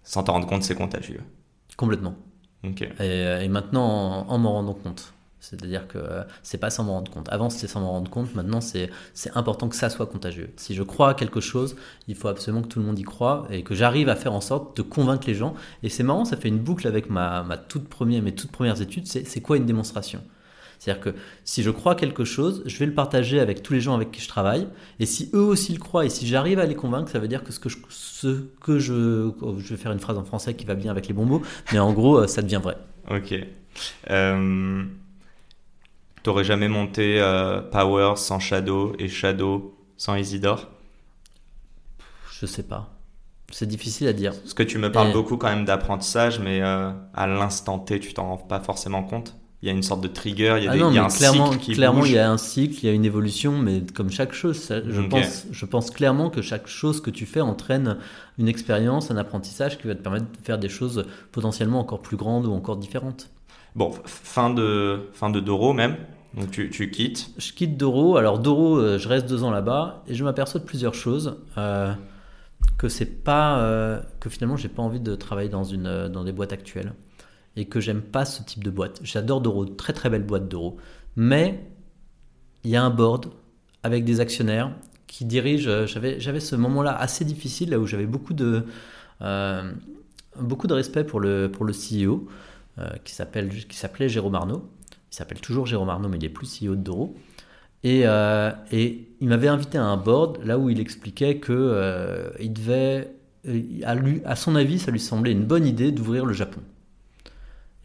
sans 0.02 0.22
t'en 0.24 0.32
rendre 0.32 0.46
compte, 0.46 0.62
c'est 0.64 0.74
contagieux. 0.74 1.20
Complètement. 1.76 2.14
Euh, 3.00 3.40
et, 3.40 3.48
maintenant, 3.48 4.26
en, 4.28 4.38
m'en 4.38 4.52
rendant 4.54 4.74
compte. 4.74 5.13
C'est-à-dire 5.50 5.86
que 5.86 5.98
c'est 6.42 6.58
pas 6.58 6.70
sans 6.70 6.84
m'en 6.84 6.92
rendre 6.94 7.10
compte. 7.10 7.28
Avant, 7.30 7.50
c'était 7.50 7.66
sans 7.66 7.80
m'en 7.80 7.92
rendre 7.92 8.10
compte. 8.10 8.34
Maintenant, 8.34 8.60
c'est 8.60 8.90
important 9.34 9.68
que 9.68 9.76
ça 9.76 9.90
soit 9.90 10.06
contagieux. 10.06 10.50
Si 10.56 10.74
je 10.74 10.82
crois 10.82 11.10
à 11.10 11.14
quelque 11.14 11.40
chose, 11.40 11.76
il 12.08 12.14
faut 12.14 12.28
absolument 12.28 12.62
que 12.62 12.68
tout 12.68 12.78
le 12.78 12.86
monde 12.86 12.98
y 12.98 13.02
croit 13.02 13.46
et 13.50 13.62
que 13.62 13.74
j'arrive 13.74 14.08
à 14.08 14.16
faire 14.16 14.32
en 14.32 14.40
sorte 14.40 14.76
de 14.76 14.82
convaincre 14.82 15.26
les 15.26 15.34
gens. 15.34 15.54
Et 15.82 15.88
c'est 15.88 16.02
marrant, 16.02 16.24
ça 16.24 16.36
fait 16.36 16.48
une 16.48 16.58
boucle 16.58 16.86
avec 16.86 17.10
ma, 17.10 17.42
ma 17.42 17.56
toute 17.56 17.88
première, 17.88 18.22
mes 18.22 18.34
toutes 18.34 18.52
premières 18.52 18.80
études. 18.80 19.06
C'est 19.06 19.40
quoi 19.40 19.56
une 19.56 19.66
démonstration? 19.66 20.22
C'est-à-dire 20.78 21.02
que 21.02 21.14
si 21.44 21.62
je 21.62 21.70
crois 21.70 21.94
quelque 21.94 22.24
chose, 22.24 22.62
je 22.66 22.78
vais 22.78 22.86
le 22.86 22.94
partager 22.94 23.40
avec 23.40 23.62
tous 23.62 23.72
les 23.72 23.80
gens 23.80 23.94
avec 23.94 24.10
qui 24.10 24.20
je 24.20 24.28
travaille. 24.28 24.68
Et 25.00 25.06
si 25.06 25.30
eux 25.32 25.42
aussi 25.42 25.72
le 25.72 25.78
croient 25.78 26.04
et 26.04 26.10
si 26.10 26.26
j'arrive 26.26 26.58
à 26.58 26.66
les 26.66 26.74
convaincre, 26.74 27.10
ça 27.10 27.18
veut 27.18 27.28
dire 27.28 27.42
que 27.42 27.52
ce 27.52 27.60
que 27.60 27.68
je, 27.68 27.78
ce 27.88 28.44
que 28.60 28.78
je, 28.78 29.30
je 29.58 29.68
vais 29.68 29.76
faire 29.76 29.92
une 29.92 30.00
phrase 30.00 30.18
en 30.18 30.24
français 30.24 30.54
qui 30.54 30.66
va 30.66 30.74
bien 30.74 30.90
avec 30.90 31.08
les 31.08 31.14
bons 31.14 31.24
mots, 31.24 31.42
mais 31.72 31.78
en 31.78 31.92
gros, 31.92 32.18
euh, 32.18 32.26
ça 32.26 32.42
devient 32.42 32.60
vrai. 32.62 32.76
Ok. 33.10 33.34
Euh, 34.10 34.84
T'aurais 36.24 36.42
jamais 36.42 36.68
monté 36.68 37.20
euh, 37.20 37.60
Power 37.60 38.14
sans 38.16 38.40
Shadow 38.40 38.94
et 38.98 39.08
Shadow 39.08 39.78
sans 39.96 40.16
Isidore? 40.16 40.68
Je 42.40 42.46
sais 42.46 42.64
pas. 42.64 42.90
C'est 43.52 43.68
difficile 43.68 44.08
à 44.08 44.12
dire. 44.12 44.32
Parce 44.32 44.54
que 44.54 44.64
tu 44.64 44.78
me 44.78 44.90
parles 44.90 45.12
beaucoup 45.12 45.36
quand 45.36 45.50
même 45.50 45.64
d'apprentissage, 45.64 46.40
mais 46.40 46.60
euh, 46.62 46.90
à 47.14 47.26
l'instant 47.28 47.78
T, 47.78 48.00
tu 48.00 48.14
t'en 48.14 48.26
rends 48.28 48.36
pas 48.38 48.58
forcément 48.58 49.04
compte 49.04 49.36
il 49.64 49.68
y 49.68 49.70
a 49.70 49.72
une 49.72 49.82
sorte 49.82 50.02
de 50.02 50.08
trigger, 50.08 50.56
il 50.58 50.64
y 50.64 50.68
a, 50.68 50.72
ah 50.72 50.74
un 50.74 51.08
clairement, 51.08 51.50
cycle 51.50 51.64
qui 51.64 51.72
Clairement, 51.72 52.04
il 52.04 52.12
y 52.12 52.18
a 52.18 52.30
un 52.30 52.36
cycle, 52.36 52.74
il 52.82 52.86
y 52.86 52.88
a 52.90 52.92
une 52.92 53.06
évolution, 53.06 53.56
mais 53.58 53.80
comme 53.94 54.10
chaque 54.10 54.34
chose, 54.34 54.70
je, 54.86 55.00
pense, 55.00 55.46
je 55.50 55.64
pense 55.64 55.90
clairement 55.90 56.28
que 56.28 56.42
chaque 56.42 56.66
chose 56.66 57.00
que 57.00 57.08
tu 57.08 57.24
fais 57.24 57.40
entraîne 57.40 57.96
une 58.36 58.46
expérience, 58.46 59.10
un 59.10 59.16
apprentissage 59.16 59.78
qui 59.78 59.86
va 59.86 59.94
te 59.94 60.02
permettre 60.02 60.26
de 60.26 60.44
faire 60.44 60.58
des 60.58 60.68
choses 60.68 61.06
potentiellement 61.32 61.80
encore 61.80 62.00
plus 62.00 62.18
grandes 62.18 62.44
ou 62.44 62.52
encore 62.52 62.76
différentes. 62.76 63.30
Bon, 63.74 63.92
fin 64.04 64.50
de, 64.50 65.08
fin 65.12 65.30
de 65.30 65.40
Doro 65.40 65.72
même, 65.72 65.96
donc 66.34 66.50
tu, 66.50 66.70
tu, 66.70 66.90
quittes 66.90 67.30
Je 67.38 67.52
quitte 67.52 67.76
Doro. 67.76 68.16
Alors 68.16 68.38
Doro, 68.38 68.76
euh, 68.76 68.98
je 68.98 69.08
reste 69.08 69.26
deux 69.26 69.44
ans 69.44 69.50
là-bas 69.50 70.04
et 70.06 70.14
je 70.14 70.24
m'aperçois 70.24 70.60
de 70.60 70.64
plusieurs 70.64 70.94
choses. 70.94 71.38
Euh, 71.58 71.92
que 72.78 72.88
c'est 72.88 73.22
pas 73.22 73.58
euh, 73.58 74.00
que 74.20 74.30
finalement 74.30 74.56
j'ai 74.56 74.68
pas 74.68 74.82
envie 74.82 75.00
de 75.00 75.14
travailler 75.16 75.50
dans 75.50 75.64
une 75.64 76.08
dans 76.08 76.24
des 76.24 76.32
boîtes 76.32 76.52
actuelles 76.52 76.94
et 77.56 77.66
que 77.66 77.80
j'aime 77.80 78.00
pas 78.00 78.24
ce 78.24 78.42
type 78.42 78.64
de 78.64 78.70
boîte. 78.70 79.00
J'adore 79.02 79.40
d'euros, 79.40 79.66
très 79.66 79.92
très 79.92 80.10
belle 80.10 80.24
boîte 80.24 80.48
d'euros. 80.48 80.76
Mais 81.16 81.64
il 82.64 82.70
y 82.70 82.76
a 82.76 82.82
un 82.82 82.90
board 82.90 83.26
avec 83.82 84.04
des 84.04 84.20
actionnaires 84.20 84.72
qui 85.06 85.24
dirigent. 85.24 85.70
Euh, 85.70 85.86
j'avais, 85.86 86.18
j'avais 86.18 86.40
ce 86.40 86.56
moment-là 86.56 86.96
assez 86.96 87.24
difficile, 87.24 87.70
là 87.70 87.78
où 87.78 87.86
j'avais 87.86 88.06
beaucoup 88.06 88.34
de, 88.34 88.64
euh, 89.22 89.72
beaucoup 90.40 90.66
de 90.66 90.74
respect 90.74 91.04
pour 91.04 91.20
le, 91.20 91.50
pour 91.50 91.64
le 91.64 91.72
CEO, 91.72 92.12
euh, 92.12 92.20
qui, 93.04 93.14
s'appelle, 93.14 93.50
qui 93.50 93.76
s'appelait 93.76 94.08
Jérôme 94.08 94.34
Arnaud. 94.34 94.68
Il 95.12 95.16
s'appelle 95.16 95.40
toujours 95.40 95.66
Jérôme 95.66 95.90
Arnaud, 95.90 96.08
mais 96.08 96.18
il 96.18 96.24
est 96.24 96.28
plus 96.28 96.60
CEO 96.60 96.74
de 96.74 96.82
Doro. 96.82 97.14
Et, 97.82 98.04
et 98.72 99.08
il 99.20 99.28
m'avait 99.28 99.48
invité 99.48 99.78
à 99.78 99.84
un 99.84 99.96
board 99.96 100.42
là 100.44 100.58
où 100.58 100.70
il 100.70 100.80
expliquait 100.80 101.36
que 101.36 102.32
il 102.40 102.52
devait, 102.52 103.12
à, 103.84 103.94
lui, 103.94 104.22
à 104.24 104.36
son 104.36 104.56
avis, 104.56 104.78
ça 104.78 104.90
lui 104.90 105.00
semblait 105.00 105.32
une 105.32 105.44
bonne 105.44 105.66
idée 105.66 105.92
d'ouvrir 105.92 106.26
le 106.26 106.32
Japon. 106.32 106.60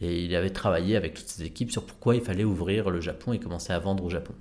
Et 0.02 0.24
il 0.24 0.36
avait 0.36 0.50
travaillé 0.50 0.96
avec 0.96 1.14
toutes 1.14 1.28
ses 1.28 1.44
équipes 1.44 1.72
sur 1.72 1.86
pourquoi 1.86 2.16
il 2.16 2.22
fallait 2.22 2.46
ouvrir 2.46 2.90
le 2.90 3.02
Japon 3.02 3.34
et 3.34 3.40
commencer 3.40 3.74
à 3.74 3.80
vendre 3.80 4.04
au 4.06 4.10
Japon. 4.10 4.34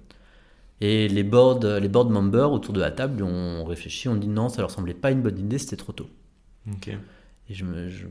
Et 0.81 1.09
les 1.09 1.25
board, 1.25 1.65
les 1.65 1.89
board 1.89 2.11
members 2.11 2.53
autour 2.53 2.73
de 2.73 2.81
la 2.81 2.93
table 2.93 3.23
ont 3.25 3.65
réfléchi, 3.65 4.09
ont 4.09 4.15
dit 4.15 4.29
non, 4.29 4.49
ça 4.49 4.61
leur 4.61 4.71
semblait 4.71 4.95
pas 4.95 5.11
une 5.11 5.23
bonne 5.23 5.39
idée, 5.39 5.59
c'était 5.59 5.77
trop 5.77 5.93
tôt. 5.93 6.09
Et 7.51 7.55
je 7.55 7.65
me, 7.65 7.89
je, 7.89 8.05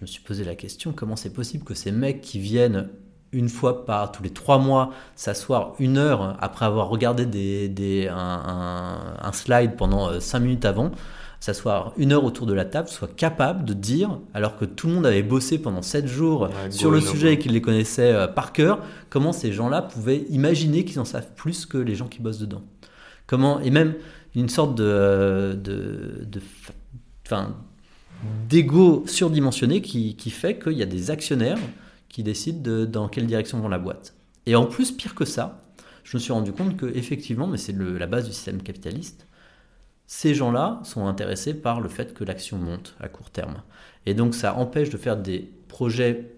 me, 0.00 0.06
suis 0.06 0.22
posé 0.22 0.42
la 0.42 0.56
question, 0.56 0.92
comment 0.92 1.14
c'est 1.14 1.32
possible 1.32 1.64
que 1.64 1.74
ces 1.74 1.92
mecs 1.92 2.20
qui 2.20 2.40
viennent 2.40 2.88
une 3.32 3.48
fois 3.48 3.84
par 3.84 4.10
tous 4.10 4.22
les 4.22 4.30
trois 4.30 4.58
mois 4.58 4.90
s'asseoir 5.14 5.74
une 5.78 5.98
heure 5.98 6.36
après 6.40 6.64
avoir 6.64 6.88
regardé 6.88 7.26
des, 7.26 7.68
des, 7.68 8.08
un, 8.08 9.16
un, 9.20 9.32
slide 9.32 9.76
pendant 9.76 10.08
euh, 10.08 10.20
cinq 10.20 10.40
minutes 10.40 10.64
avant, 10.64 10.90
s'asseoir 11.38 11.92
une 11.96 12.12
heure 12.12 12.24
autour 12.24 12.46
de 12.46 12.54
la 12.54 12.64
table, 12.64 12.88
soit 12.88 13.14
capable 13.14 13.64
de 13.64 13.72
dire, 13.72 14.18
alors 14.34 14.56
que 14.56 14.64
tout 14.64 14.88
le 14.88 14.94
monde 14.94 15.06
avait 15.06 15.22
bossé 15.22 15.58
pendant 15.58 15.82
sept 15.82 16.08
jours 16.08 16.48
sur 16.70 16.90
le 16.90 17.00
sujet 17.00 17.34
et 17.34 17.38
qu'ils 17.38 17.52
les 17.52 17.62
connaissaient 17.62 18.12
euh, 18.12 18.26
par 18.26 18.52
cœur, 18.52 18.80
comment 19.10 19.32
ces 19.32 19.52
gens-là 19.52 19.82
pouvaient 19.82 20.24
imaginer 20.30 20.84
qu'ils 20.84 20.98
en 20.98 21.04
savent 21.04 21.32
plus 21.36 21.66
que 21.66 21.78
les 21.78 21.94
gens 21.94 22.08
qui 22.08 22.20
bossent 22.20 22.40
dedans? 22.40 22.62
Comment, 23.28 23.60
et 23.60 23.70
même 23.70 23.94
une 24.34 24.48
sorte 24.48 24.74
de, 24.74 25.58
de, 25.62 26.24
de 26.24 26.40
enfin, 27.24 27.54
d'ego 28.48 29.04
surdimensionné 29.06 29.82
qui, 29.82 30.16
qui 30.16 30.30
fait 30.30 30.58
qu'il 30.58 30.72
y 30.72 30.82
a 30.82 30.86
des 30.86 31.10
actionnaires 31.10 31.58
qui 32.08 32.22
décident 32.22 32.60
de, 32.60 32.84
dans 32.84 33.08
quelle 33.08 33.26
direction 33.26 33.60
vont 33.60 33.68
la 33.68 33.78
boîte. 33.78 34.14
Et 34.46 34.56
en 34.56 34.66
plus, 34.66 34.92
pire 34.92 35.14
que 35.14 35.24
ça, 35.24 35.62
je 36.04 36.16
me 36.16 36.20
suis 36.20 36.32
rendu 36.32 36.52
compte 36.52 36.76
que 36.76 36.86
effectivement, 36.86 37.46
mais 37.46 37.58
c'est 37.58 37.76
la 37.76 38.06
base 38.06 38.26
du 38.26 38.32
système 38.32 38.62
capitaliste, 38.62 39.26
ces 40.06 40.34
gens-là 40.34 40.80
sont 40.84 41.06
intéressés 41.06 41.52
par 41.52 41.80
le 41.80 41.88
fait 41.88 42.14
que 42.14 42.22
l'action 42.22 42.58
monte 42.58 42.94
à 43.00 43.08
court 43.08 43.30
terme. 43.30 43.62
Et 44.06 44.14
donc 44.14 44.34
ça 44.34 44.54
empêche 44.54 44.88
de 44.88 44.96
faire 44.96 45.16
des 45.16 45.50
projets 45.68 46.32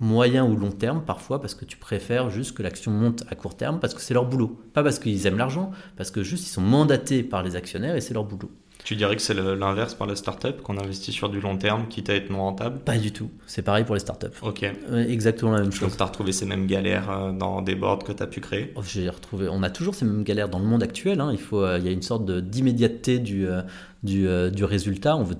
moyen 0.00 0.46
ou 0.46 0.56
long 0.56 0.70
terme 0.70 1.04
parfois 1.04 1.40
parce 1.40 1.56
que 1.56 1.64
tu 1.64 1.76
préfères 1.76 2.30
juste 2.30 2.56
que 2.56 2.62
l'action 2.62 2.92
monte 2.92 3.24
à 3.28 3.34
court 3.34 3.56
terme 3.56 3.80
parce 3.80 3.94
que 3.94 4.00
c'est 4.00 4.14
leur 4.14 4.26
boulot. 4.26 4.60
Pas 4.72 4.84
parce 4.84 5.00
qu'ils 5.00 5.26
aiment 5.26 5.38
l'argent, 5.38 5.72
parce 5.96 6.12
que 6.12 6.22
juste 6.22 6.44
ils 6.44 6.50
sont 6.50 6.62
mandatés 6.62 7.24
par 7.24 7.42
les 7.42 7.56
actionnaires 7.56 7.96
et 7.96 8.00
c'est 8.00 8.14
leur 8.14 8.24
boulot. 8.24 8.52
Tu 8.88 8.96
dirais 8.96 9.16
que 9.16 9.20
c'est 9.20 9.34
l'inverse 9.34 9.92
par 9.92 10.06
la 10.06 10.16
startup, 10.16 10.62
qu'on 10.62 10.78
investit 10.78 11.12
sur 11.12 11.28
du 11.28 11.42
long 11.42 11.58
terme, 11.58 11.88
quitte 11.88 12.08
à 12.08 12.14
être 12.14 12.30
non 12.30 12.38
rentable? 12.38 12.78
Pas 12.78 12.96
du 12.96 13.12
tout. 13.12 13.28
C'est 13.46 13.60
pareil 13.60 13.84
pour 13.84 13.94
les 13.94 14.00
startups. 14.00 14.28
Ok. 14.40 14.64
Exactement 15.06 15.52
la 15.52 15.60
même 15.60 15.72
chose. 15.72 15.88
Donc 15.88 15.96
tu 15.98 16.02
as 16.02 16.06
retrouvé 16.06 16.32
ces 16.32 16.46
mêmes 16.46 16.66
galères 16.66 17.10
euh, 17.10 17.32
dans 17.32 17.60
des 17.60 17.74
boards 17.74 17.98
que 17.98 18.12
tu 18.12 18.22
as 18.22 18.26
pu 18.26 18.40
créer? 18.40 18.72
Oh, 18.76 18.80
J'ai 18.82 19.10
retrouvé. 19.10 19.46
On 19.50 19.62
a 19.62 19.68
toujours 19.68 19.94
ces 19.94 20.06
mêmes 20.06 20.24
galères 20.24 20.48
dans 20.48 20.58
le 20.58 20.64
monde 20.64 20.82
actuel. 20.82 21.20
Hein. 21.20 21.28
Il, 21.32 21.38
faut, 21.38 21.62
euh, 21.62 21.76
il 21.78 21.84
y 21.84 21.88
a 21.90 21.92
une 21.92 22.00
sorte 22.00 22.30
d'immédiateté 22.30 23.18
du, 23.18 23.46
euh, 23.46 23.60
du, 24.04 24.26
du, 24.52 24.64
résultat. 24.64 25.18
On 25.18 25.22
veut 25.22 25.36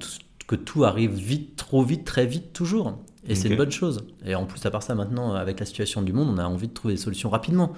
que 0.46 0.54
tout 0.54 0.84
arrive 0.84 1.14
vite, 1.14 1.56
trop 1.56 1.82
vite, 1.82 2.04
très 2.04 2.26
vite, 2.26 2.52
toujours. 2.52 2.98
Et 3.26 3.34
c'est 3.34 3.48
une 3.48 3.56
bonne 3.56 3.72
chose. 3.72 4.04
Et 4.26 4.34
en 4.34 4.44
plus, 4.44 4.66
à 4.66 4.70
part 4.70 4.82
ça, 4.82 4.94
maintenant, 4.94 5.32
avec 5.32 5.58
la 5.58 5.64
situation 5.64 6.02
du 6.02 6.12
monde, 6.12 6.28
on 6.28 6.36
a 6.36 6.44
envie 6.44 6.68
de 6.68 6.74
trouver 6.74 6.92
des 6.92 7.00
solutions 7.00 7.30
rapidement. 7.30 7.72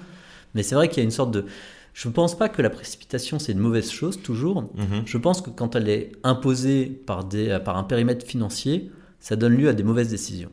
Mais 0.53 0.63
c'est 0.63 0.75
vrai 0.75 0.89
qu'il 0.89 0.97
y 0.97 1.01
a 1.01 1.05
une 1.05 1.11
sorte 1.11 1.31
de. 1.31 1.45
Je 1.93 2.07
ne 2.07 2.13
pense 2.13 2.37
pas 2.37 2.49
que 2.49 2.61
la 2.61 2.69
précipitation, 2.69 3.37
c'est 3.39 3.51
une 3.51 3.59
mauvaise 3.59 3.91
chose, 3.91 4.21
toujours. 4.21 4.63
Mhm. 4.75 5.03
Je 5.05 5.17
pense 5.17 5.41
que 5.41 5.49
quand 5.49 5.75
elle 5.75 5.89
est 5.89 6.11
imposée 6.23 6.85
par, 6.85 7.25
des, 7.25 7.59
par 7.63 7.77
un 7.77 7.83
périmètre 7.83 8.25
financier, 8.25 8.91
ça 9.19 9.35
donne 9.35 9.55
lieu 9.55 9.69
à 9.69 9.73
des 9.73 9.83
mauvaises 9.83 10.09
décisions. 10.09 10.51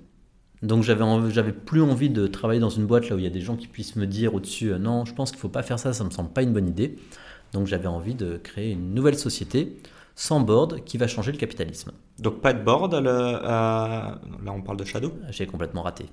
Donc 0.62 0.82
j'avais, 0.82 1.04
j'avais 1.30 1.52
plus 1.52 1.82
envie 1.82 2.10
de 2.10 2.26
travailler 2.26 2.60
dans 2.60 2.68
une 2.70 2.86
boîte 2.86 3.08
là 3.08 3.16
où 3.16 3.18
il 3.18 3.24
y 3.24 3.28
a 3.28 3.30
des 3.30 3.40
gens 3.40 3.56
qui 3.56 3.68
puissent 3.68 3.96
me 3.96 4.06
dire 4.06 4.34
au-dessus 4.34 4.72
euh, 4.72 4.78
non, 4.78 5.04
je 5.04 5.14
pense 5.14 5.30
qu'il 5.30 5.38
ne 5.38 5.42
faut 5.42 5.48
pas 5.48 5.62
faire 5.62 5.78
ça, 5.78 5.92
ça 5.92 6.02
me 6.04 6.10
semble 6.10 6.30
pas 6.30 6.42
une 6.42 6.52
bonne 6.52 6.68
idée. 6.68 6.98
Donc 7.52 7.66
j'avais 7.66 7.86
envie 7.86 8.14
de 8.14 8.36
créer 8.36 8.72
une 8.72 8.92
nouvelle 8.92 9.16
société 9.16 9.76
sans 10.16 10.40
board 10.40 10.82
qui 10.84 10.98
va 10.98 11.06
changer 11.06 11.30
le 11.30 11.38
capitalisme. 11.38 11.92
Donc 12.18 12.40
pas 12.40 12.52
de 12.52 12.62
board 12.62 12.92
Là 12.94 14.20
on 14.46 14.62
parle 14.62 14.78
de 14.78 14.84
Shadow? 14.84 15.12
J'ai 15.30 15.46
complètement 15.46 15.82
raté. 15.82 16.06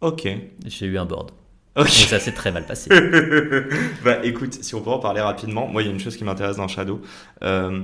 Ok. 0.00 0.26
J'ai 0.66 0.86
eu 0.86 0.98
un 0.98 1.04
board. 1.04 1.30
Ok. 1.76 1.88
ça 1.88 2.20
s'est 2.20 2.32
très 2.32 2.52
mal 2.52 2.66
passé. 2.66 2.88
bah 4.04 4.24
écoute, 4.24 4.54
si 4.62 4.74
on 4.74 4.80
peut 4.80 4.90
en 4.90 5.00
parler 5.00 5.20
rapidement, 5.20 5.66
moi 5.66 5.82
il 5.82 5.86
y 5.86 5.88
a 5.88 5.92
une 5.92 6.00
chose 6.00 6.16
qui 6.16 6.24
m'intéresse 6.24 6.56
dans 6.56 6.68
Shadow. 6.68 7.00
Euh, 7.42 7.80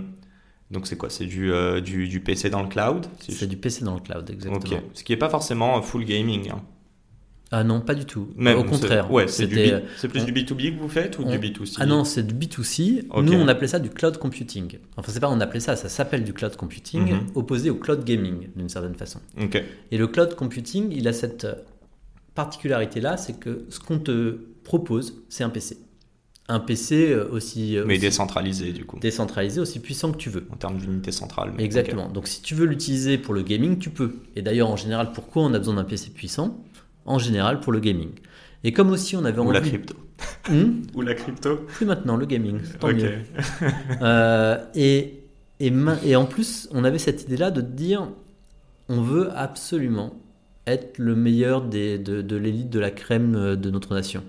donc 0.71 0.87
c'est 0.87 0.97
quoi? 0.97 1.11
C'est 1.11 1.27
du, 1.27 1.53
euh, 1.53 1.81
du, 1.81 2.07
du, 2.07 2.21
PC 2.21 2.51
dans 2.51 2.63
le 2.63 2.69
cloud 2.69 3.07
C'est 3.19 3.49
du 3.49 3.57
PC 3.57 3.85
dans 3.85 3.95
le 3.95 4.01
cloud, 4.01 4.31
exactement. 4.31 4.79
Ok. 4.79 4.83
Ce 4.95 5.03
qui 5.03 5.13
n'est 5.13 5.19
pas 5.19 5.29
forcément 5.29 5.83
full 5.83 6.05
gaming. 6.05 6.51
Hein. 6.51 6.63
Ah 7.53 7.65
non, 7.65 7.81
pas 7.81 7.95
du 7.95 8.05
tout. 8.05 8.29
Au 8.39 8.65
contraire. 8.65 9.11
Ouais, 9.11 9.27
c'est 9.27 9.49
plus 9.49 10.25
du 10.25 10.33
B2B 10.33 10.77
que 10.77 10.81
vous 10.81 10.89
faites 10.89 11.19
ou 11.19 11.25
du 11.25 11.39
B2C 11.39 11.77
Ah 11.79 11.87
non, 11.87 12.05
c'est 12.05 12.25
du 12.25 12.35
B2C. 12.35 13.07
Nous, 13.23 13.33
on 13.33 13.49
appelait 13.49 13.67
ça 13.69 13.81
du 13.81 13.91
cloud 13.91 14.19
computing. 14.19 14.79
Enfin, 14.97 15.11
c'est 15.13 15.21
pas 15.21 15.29
on 15.29 15.41
appelait 15.41 15.61
ça, 15.61 15.75
ça 15.75 15.89
s'appelle 15.89 16.23
du 16.23 16.33
cloud 16.33 16.55
computing, 16.57 17.13
mhm. 17.13 17.27
opposé 17.35 17.71
au 17.71 17.75
cloud 17.75 18.05
gaming, 18.05 18.49
d'une 18.55 18.69
certaine 18.69 18.95
façon. 18.95 19.21
Et 19.91 19.99
le 19.99 20.07
cloud 20.07 20.35
computing, 20.37 20.93
il 20.93 21.09
a 21.09 21.13
cette 21.13 21.47
particularité-là, 22.35 23.17
c'est 23.17 23.39
que 23.39 23.65
ce 23.69 23.81
qu'on 23.81 23.99
te 23.99 24.39
propose, 24.65 25.23
c'est 25.29 25.45
un 25.45 25.51
PC. 25.51 25.79
Un 26.49 26.59
PC 26.59 27.13
euh, 27.13 27.29
aussi. 27.31 27.77
Euh, 27.77 27.85
mais 27.87 27.99
décentralisé, 27.99 28.73
du 28.73 28.85
coup. 28.85 28.99
Décentralisé, 28.99 29.61
aussi 29.61 29.79
puissant 29.79 30.11
que 30.11 30.17
tu 30.17 30.31
veux. 30.31 30.47
En 30.51 30.57
termes 30.57 30.79
d'unité 30.79 31.13
centrale. 31.13 31.53
Exactement. 31.59 32.09
Donc, 32.09 32.27
si 32.27 32.43
tu 32.43 32.55
veux 32.55 32.67
l'utiliser 32.67 33.19
pour 33.19 33.35
le 33.35 33.43
gaming, 33.43 33.79
tu 33.79 33.91
peux. 33.91 34.17
Et 34.35 34.43
d'ailleurs, 34.43 34.69
en 34.69 34.77
général, 34.77 35.13
pourquoi 35.13 35.45
on 35.45 35.55
a 35.55 35.59
besoin 35.59 35.75
d'un 35.75 35.85
PC 35.85 36.11
puissant? 36.11 36.63
En 37.07 37.19
général 37.19 37.61
pour 37.61 37.73
le 37.73 37.81
gaming. 37.81 38.11
Et 38.63 38.73
comme 38.73 38.91
aussi 38.91 39.17
on 39.17 39.25
avait 39.25 39.39
Ou 39.39 39.45
envie... 39.45 39.55
la 39.55 39.61
crypto. 39.61 39.95
Hmm? 40.49 40.83
Ou 40.95 41.01
la 41.03 41.15
crypto 41.15 41.57
Plus 41.57 41.87
maintenant, 41.87 42.17
le 42.17 42.27
gaming, 42.27 42.61
tant 42.79 42.93
mieux. 42.93 43.13
Euh, 44.03 44.59
et, 44.75 45.25
et, 45.61 45.73
et 46.05 46.17
en 46.17 46.27
plus, 46.27 46.69
on 46.73 46.85
avait 46.85 46.99
cette 46.99 47.23
idée-là 47.23 47.51
de 47.51 47.61
dire, 47.61 48.09
on 48.89 49.01
veut 49.01 49.31
absolument 49.35 50.15
être 50.67 50.99
le 50.99 51.15
meilleur 51.15 51.63
des, 51.63 51.99
de, 51.99 52.23
de 52.23 52.37
l'élite 52.37 52.71
de 52.71 52.79
la 52.79 52.91
crème 52.91 53.35
euh, 53.35 53.57
de 53.57 53.71
notre 53.71 53.95
nation. 53.95 54.23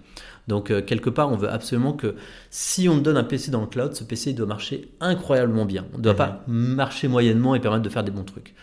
Donc 0.47 0.71
euh, 0.71 0.81
quelque 0.81 1.09
part, 1.09 1.31
on 1.31 1.37
veut 1.37 1.49
absolument 1.49 1.93
que 1.93 2.15
si 2.49 2.89
on 2.89 2.97
donne 2.97 3.17
un 3.17 3.23
PC 3.23 3.51
dans 3.51 3.61
le 3.61 3.67
cloud, 3.67 3.93
ce 3.93 4.03
PC 4.03 4.31
il 4.31 4.35
doit 4.35 4.47
marcher 4.47 4.89
incroyablement 4.99 5.65
bien. 5.65 5.85
On 5.93 5.97
ne 5.97 6.03
doit 6.03 6.13
mhm. 6.13 6.17
pas 6.17 6.43
marcher 6.47 7.07
moyennement 7.07 7.55
et 7.55 7.59
permettre 7.59 7.83
de 7.83 7.89
faire 7.89 8.03
des 8.03 8.11
bons 8.11 8.23
trucs. 8.23 8.53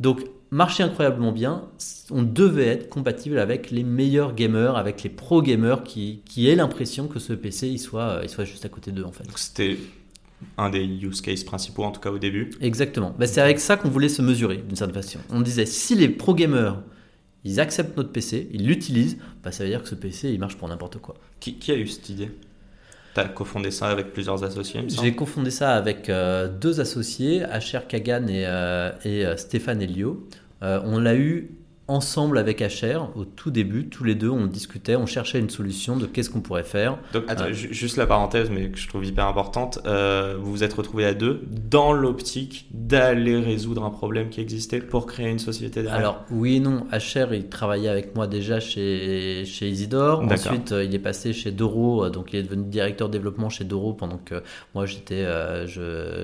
Donc 0.00 0.22
marcher 0.50 0.82
incroyablement 0.82 1.32
bien, 1.32 1.64
on 2.10 2.22
devait 2.22 2.66
être 2.66 2.88
compatible 2.88 3.38
avec 3.38 3.70
les 3.70 3.82
meilleurs 3.82 4.34
gamers, 4.34 4.76
avec 4.76 5.02
les 5.02 5.10
pro 5.10 5.42
gamers 5.42 5.84
qui, 5.84 6.22
qui 6.28 6.48
aient 6.48 6.56
l'impression 6.56 7.08
que 7.08 7.18
ce 7.18 7.32
PC 7.32 7.68
il 7.68 7.78
soit, 7.78 8.02
euh, 8.02 8.20
il 8.22 8.28
soit 8.28 8.44
juste 8.44 8.64
à 8.64 8.68
côté 8.68 8.92
d'eux 8.92 9.04
en 9.04 9.12
fait. 9.12 9.24
C'était 9.36 9.78
un 10.58 10.68
des 10.68 10.84
use 10.84 11.22
cases 11.22 11.44
principaux 11.44 11.84
en 11.84 11.92
tout 11.92 12.00
cas 12.00 12.10
au 12.10 12.18
début. 12.18 12.50
Exactement. 12.60 13.14
Bah, 13.18 13.26
c'est 13.26 13.40
avec 13.40 13.58
ça 13.58 13.76
qu'on 13.76 13.88
voulait 13.88 14.10
se 14.10 14.20
mesurer 14.20 14.58
d'une 14.58 14.76
certaine 14.76 15.02
façon. 15.02 15.18
On 15.30 15.40
disait 15.40 15.66
si 15.66 15.94
les 15.94 16.08
pro 16.08 16.34
gamers 16.34 16.82
ils 17.46 17.60
acceptent 17.60 17.96
notre 17.96 18.10
PC, 18.10 18.48
ils 18.52 18.66
l'utilisent, 18.66 19.18
bah, 19.44 19.52
ça 19.52 19.62
veut 19.62 19.70
dire 19.70 19.82
que 19.82 19.88
ce 19.88 19.94
PC 19.94 20.30
il 20.30 20.40
marche 20.40 20.56
pour 20.56 20.68
n'importe 20.68 20.98
quoi. 20.98 21.14
Qui, 21.38 21.54
qui 21.54 21.70
a 21.70 21.76
eu 21.76 21.86
cette 21.86 22.08
idée? 22.08 22.30
Tu 23.14 23.20
as 23.20 23.28
cofondé 23.28 23.70
ça 23.70 23.86
avec 23.86 24.12
plusieurs 24.12 24.42
associés 24.42 24.82
J'ai 24.88 25.14
cofondé 25.14 25.50
ça 25.50 25.74
avec 25.76 26.10
euh, 26.10 26.48
deux 26.48 26.80
associés, 26.80 27.44
Asher 27.44 27.80
Kagan 27.88 28.26
et, 28.26 28.44
euh, 28.46 28.90
et 29.04 29.24
euh, 29.24 29.36
Stéphane 29.36 29.80
Elio. 29.80 30.26
on 30.60 30.98
l'a 30.98 31.14
eu 31.14 31.52
ensemble 31.88 32.38
avec 32.38 32.60
HR 32.60 33.16
au 33.16 33.24
tout 33.24 33.50
début, 33.50 33.88
tous 33.88 34.02
les 34.02 34.16
deux, 34.16 34.28
on 34.28 34.46
discutait, 34.46 34.96
on 34.96 35.06
cherchait 35.06 35.38
une 35.38 35.50
solution 35.50 35.96
de 35.96 36.06
qu'est-ce 36.06 36.30
qu'on 36.30 36.40
pourrait 36.40 36.64
faire. 36.64 36.98
Donc, 37.12 37.24
attends, 37.28 37.44
euh, 37.44 37.52
juste 37.52 37.96
la 37.96 38.06
parenthèse, 38.06 38.50
mais 38.50 38.70
que 38.70 38.78
je 38.78 38.88
trouve 38.88 39.04
hyper 39.04 39.26
importante. 39.26 39.78
Euh, 39.86 40.36
vous 40.40 40.50
vous 40.50 40.64
êtes 40.64 40.72
retrouvés 40.72 41.04
à 41.04 41.14
deux 41.14 41.42
dans 41.50 41.92
l'optique 41.92 42.66
d'aller 42.72 43.38
résoudre 43.38 43.84
un 43.84 43.90
problème 43.90 44.30
qui 44.30 44.40
existait 44.40 44.80
pour 44.80 45.06
créer 45.06 45.28
une 45.28 45.38
société 45.38 45.82
derrière. 45.82 46.00
Alors, 46.00 46.24
oui 46.30 46.56
et 46.56 46.60
non. 46.60 46.86
HR, 46.92 47.34
il 47.34 47.48
travaillait 47.48 47.88
avec 47.88 48.16
moi 48.16 48.26
déjà 48.26 48.58
chez, 48.58 49.44
chez 49.44 49.68
Isidore. 49.68 50.22
Ensuite, 50.22 50.72
euh, 50.72 50.84
il 50.84 50.94
est 50.94 51.00
passé 51.00 51.32
chez 51.32 51.52
Doro, 51.52 52.10
donc 52.10 52.32
il 52.32 52.40
est 52.40 52.42
devenu 52.42 52.64
directeur 52.64 53.08
développement 53.08 53.48
chez 53.48 53.64
Doro 53.64 53.92
pendant 53.92 54.18
que 54.18 54.42
moi, 54.74 54.86
j'étais 54.86 55.24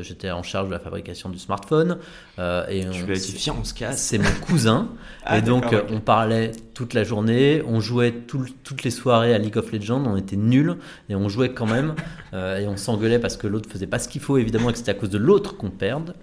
j'étais 0.03 0.31
en 0.31 0.43
charge 0.43 0.69
de 0.69 0.73
la 0.73 0.81
fabrication 0.81 1.29
du 1.29 1.39
smartphone. 1.39 1.99
et 2.39 2.83
je 2.91 3.05
lui 3.05 3.17
ai 3.17 3.21
dit, 3.21 3.35
viens, 3.37 3.55
on 3.61 3.65
se 3.65 3.75
casse. 3.75 4.03
C'est 4.03 4.19
mon 4.19 4.31
cousin. 4.45 4.89
Ah, 5.25 5.39
et 5.39 5.43
donc, 5.43 5.52
on 5.53 6.01
parlait 6.01 6.53
toute 6.75 6.95
la 6.95 7.05
journée, 7.05 7.63
on 7.67 7.81
jouait 7.81 8.13
toutes 8.13 8.83
les 8.85 8.91
soirées 8.91 9.35
à 9.35 9.39
League 9.39 9.57
of 9.57 9.73
Legends, 9.73 10.05
on 10.07 10.17
était 10.17 10.37
nuls 10.37 10.77
et 11.09 11.15
on 11.15 11.29
jouait 11.29 11.53
quand 11.53 11.67
même 11.67 11.95
euh, 12.35 12.59
et 12.59 12.67
on 12.67 12.77
s'engueulait 12.77 13.19
parce 13.19 13.37
que 13.37 13.47
l'autre 13.47 13.69
faisait 13.71 13.87
pas 13.87 13.99
ce 13.99 14.09
qu'il 14.09 14.21
faut 14.21 14.39
évidemment 14.39 14.71
et 14.71 14.73
que 14.73 14.79
c'était 14.79 14.93
à 14.93 14.95
cause 14.95 15.11
de 15.11 15.19
l'autre 15.19 15.57
qu'on 15.57 15.71
perde. 15.71 16.15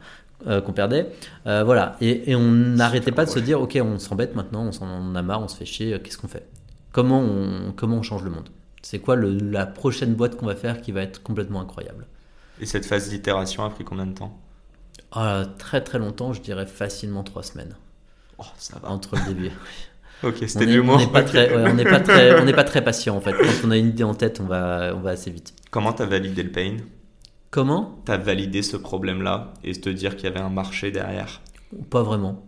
Euh, 0.47 0.61
qu'on 0.61 0.71
perdait, 0.71 1.09
euh, 1.47 1.65
voilà, 1.65 1.97
et, 1.99 2.33
on 2.33 2.49
n'arrêtait 2.49 3.11
pas 3.11 3.25
de 3.25 3.29
se 3.29 3.39
dire, 3.39 3.59
ok, 3.59 3.77
on 3.83 3.99
s'embête 3.99 4.37
maintenant, 4.37 4.63
on 4.63 4.71
s'en 4.71 5.13
a 5.13 5.21
marre, 5.21 5.41
on 5.41 5.49
se 5.49 5.57
fait 5.57 5.65
chier, 5.65 5.99
qu'est-ce 6.01 6.17
qu'on 6.17 6.29
fait? 6.29 6.47
Comment 6.93 7.19
on, 7.19 7.73
comment 7.75 7.97
on 7.97 8.03
change 8.03 8.23
le 8.23 8.29
monde? 8.29 8.47
C'est 8.81 8.99
quoi 8.99 9.17
la 9.17 9.65
prochaine 9.65 10.13
boîte 10.13 10.37
qu'on 10.37 10.45
va 10.45 10.55
faire 10.55 10.79
qui 10.79 10.93
va 10.93 11.01
être 11.01 11.21
complètement 11.21 11.59
incroyable? 11.59 12.07
Et 12.61 12.65
cette 12.65 12.85
phase 12.85 13.09
d'itération 13.09 13.65
a 13.65 13.69
pris 13.69 13.83
combien 13.83 14.05
de 14.05 14.13
temps? 14.13 14.39
Ah, 15.11 15.43
Très 15.57 15.81
très 15.81 15.99
longtemps, 15.99 16.31
je 16.31 16.41
dirais 16.41 16.65
facilement 16.65 17.23
trois 17.23 17.43
semaines. 17.43 17.75
Oh, 18.39 18.45
ça 18.57 18.79
va. 18.79 18.89
Entre 18.89 19.15
le 19.15 19.33
début. 19.33 19.51
ok, 20.23 20.35
c'était 20.47 20.65
du 20.65 20.81
moins. 20.81 20.95
On 20.95 20.99
n'est 20.99 21.07
pas, 21.07 21.23
très, 21.23 21.53
on 21.55 21.75
pas, 21.83 21.99
très, 21.99 22.39
on 22.41 22.45
n'est 22.45 22.53
pas 22.53 22.63
très 22.63 22.83
patient 22.83 23.15
en 23.15 23.21
fait. 23.21 23.33
Quand 23.33 23.67
on 23.67 23.71
a 23.71 23.77
une 23.77 23.89
idée 23.89 24.03
en 24.03 24.15
tête, 24.15 24.39
on 24.41 24.45
va, 24.45 24.93
on 24.95 25.01
va 25.01 25.11
assez 25.11 25.31
vite. 25.31 25.53
Comment 25.71 25.93
tu 25.93 26.01
as 26.01 26.05
validé 26.05 26.43
le 26.43 26.51
pain? 26.51 26.77
Comment? 27.51 28.01
Tu 28.05 28.11
as 28.11 28.17
validé 28.17 28.61
ce 28.61 28.77
problème-là 28.77 29.53
et 29.63 29.73
te 29.73 29.89
dire 29.89 30.15
qu'il 30.15 30.25
y 30.25 30.27
avait 30.27 30.39
un 30.39 30.49
marché 30.49 30.91
derrière? 30.91 31.41
Pas 31.89 32.03
vraiment. 32.03 32.45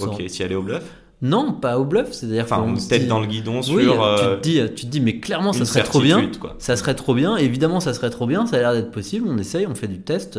Ok, 0.00 0.18
tu 0.26 0.40
y 0.40 0.42
allais 0.42 0.54
au 0.54 0.62
bluff? 0.62 0.84
Non, 1.22 1.52
pas 1.52 1.78
au 1.78 1.84
bluff, 1.84 2.12
c'est-à-dire 2.12 2.44
enfin, 2.44 2.74
tête 2.88 3.06
dans 3.06 3.20
le 3.20 3.26
guidon 3.26 3.62
sur. 3.62 3.74
Oui, 3.76 3.84
tu, 3.84 4.24
te 4.24 4.40
dis, 4.40 4.74
tu 4.74 4.86
te 4.86 4.90
dis, 4.90 5.00
mais 5.00 5.20
clairement, 5.20 5.52
ça 5.52 5.64
serait 5.64 5.84
trop 5.84 6.00
bien. 6.00 6.30
Ça 6.58 6.76
serait 6.76 6.94
trop 6.94 7.14
bien. 7.14 7.36
Évidemment, 7.36 7.80
ça 7.80 7.94
serait 7.94 8.10
trop 8.10 8.26
bien. 8.26 8.46
Ça 8.46 8.56
a 8.56 8.58
l'air 8.58 8.72
d'être 8.72 8.90
possible. 8.90 9.26
On 9.28 9.38
essaye, 9.38 9.66
on 9.66 9.74
fait 9.74 9.88
du 9.88 10.00
test, 10.00 10.38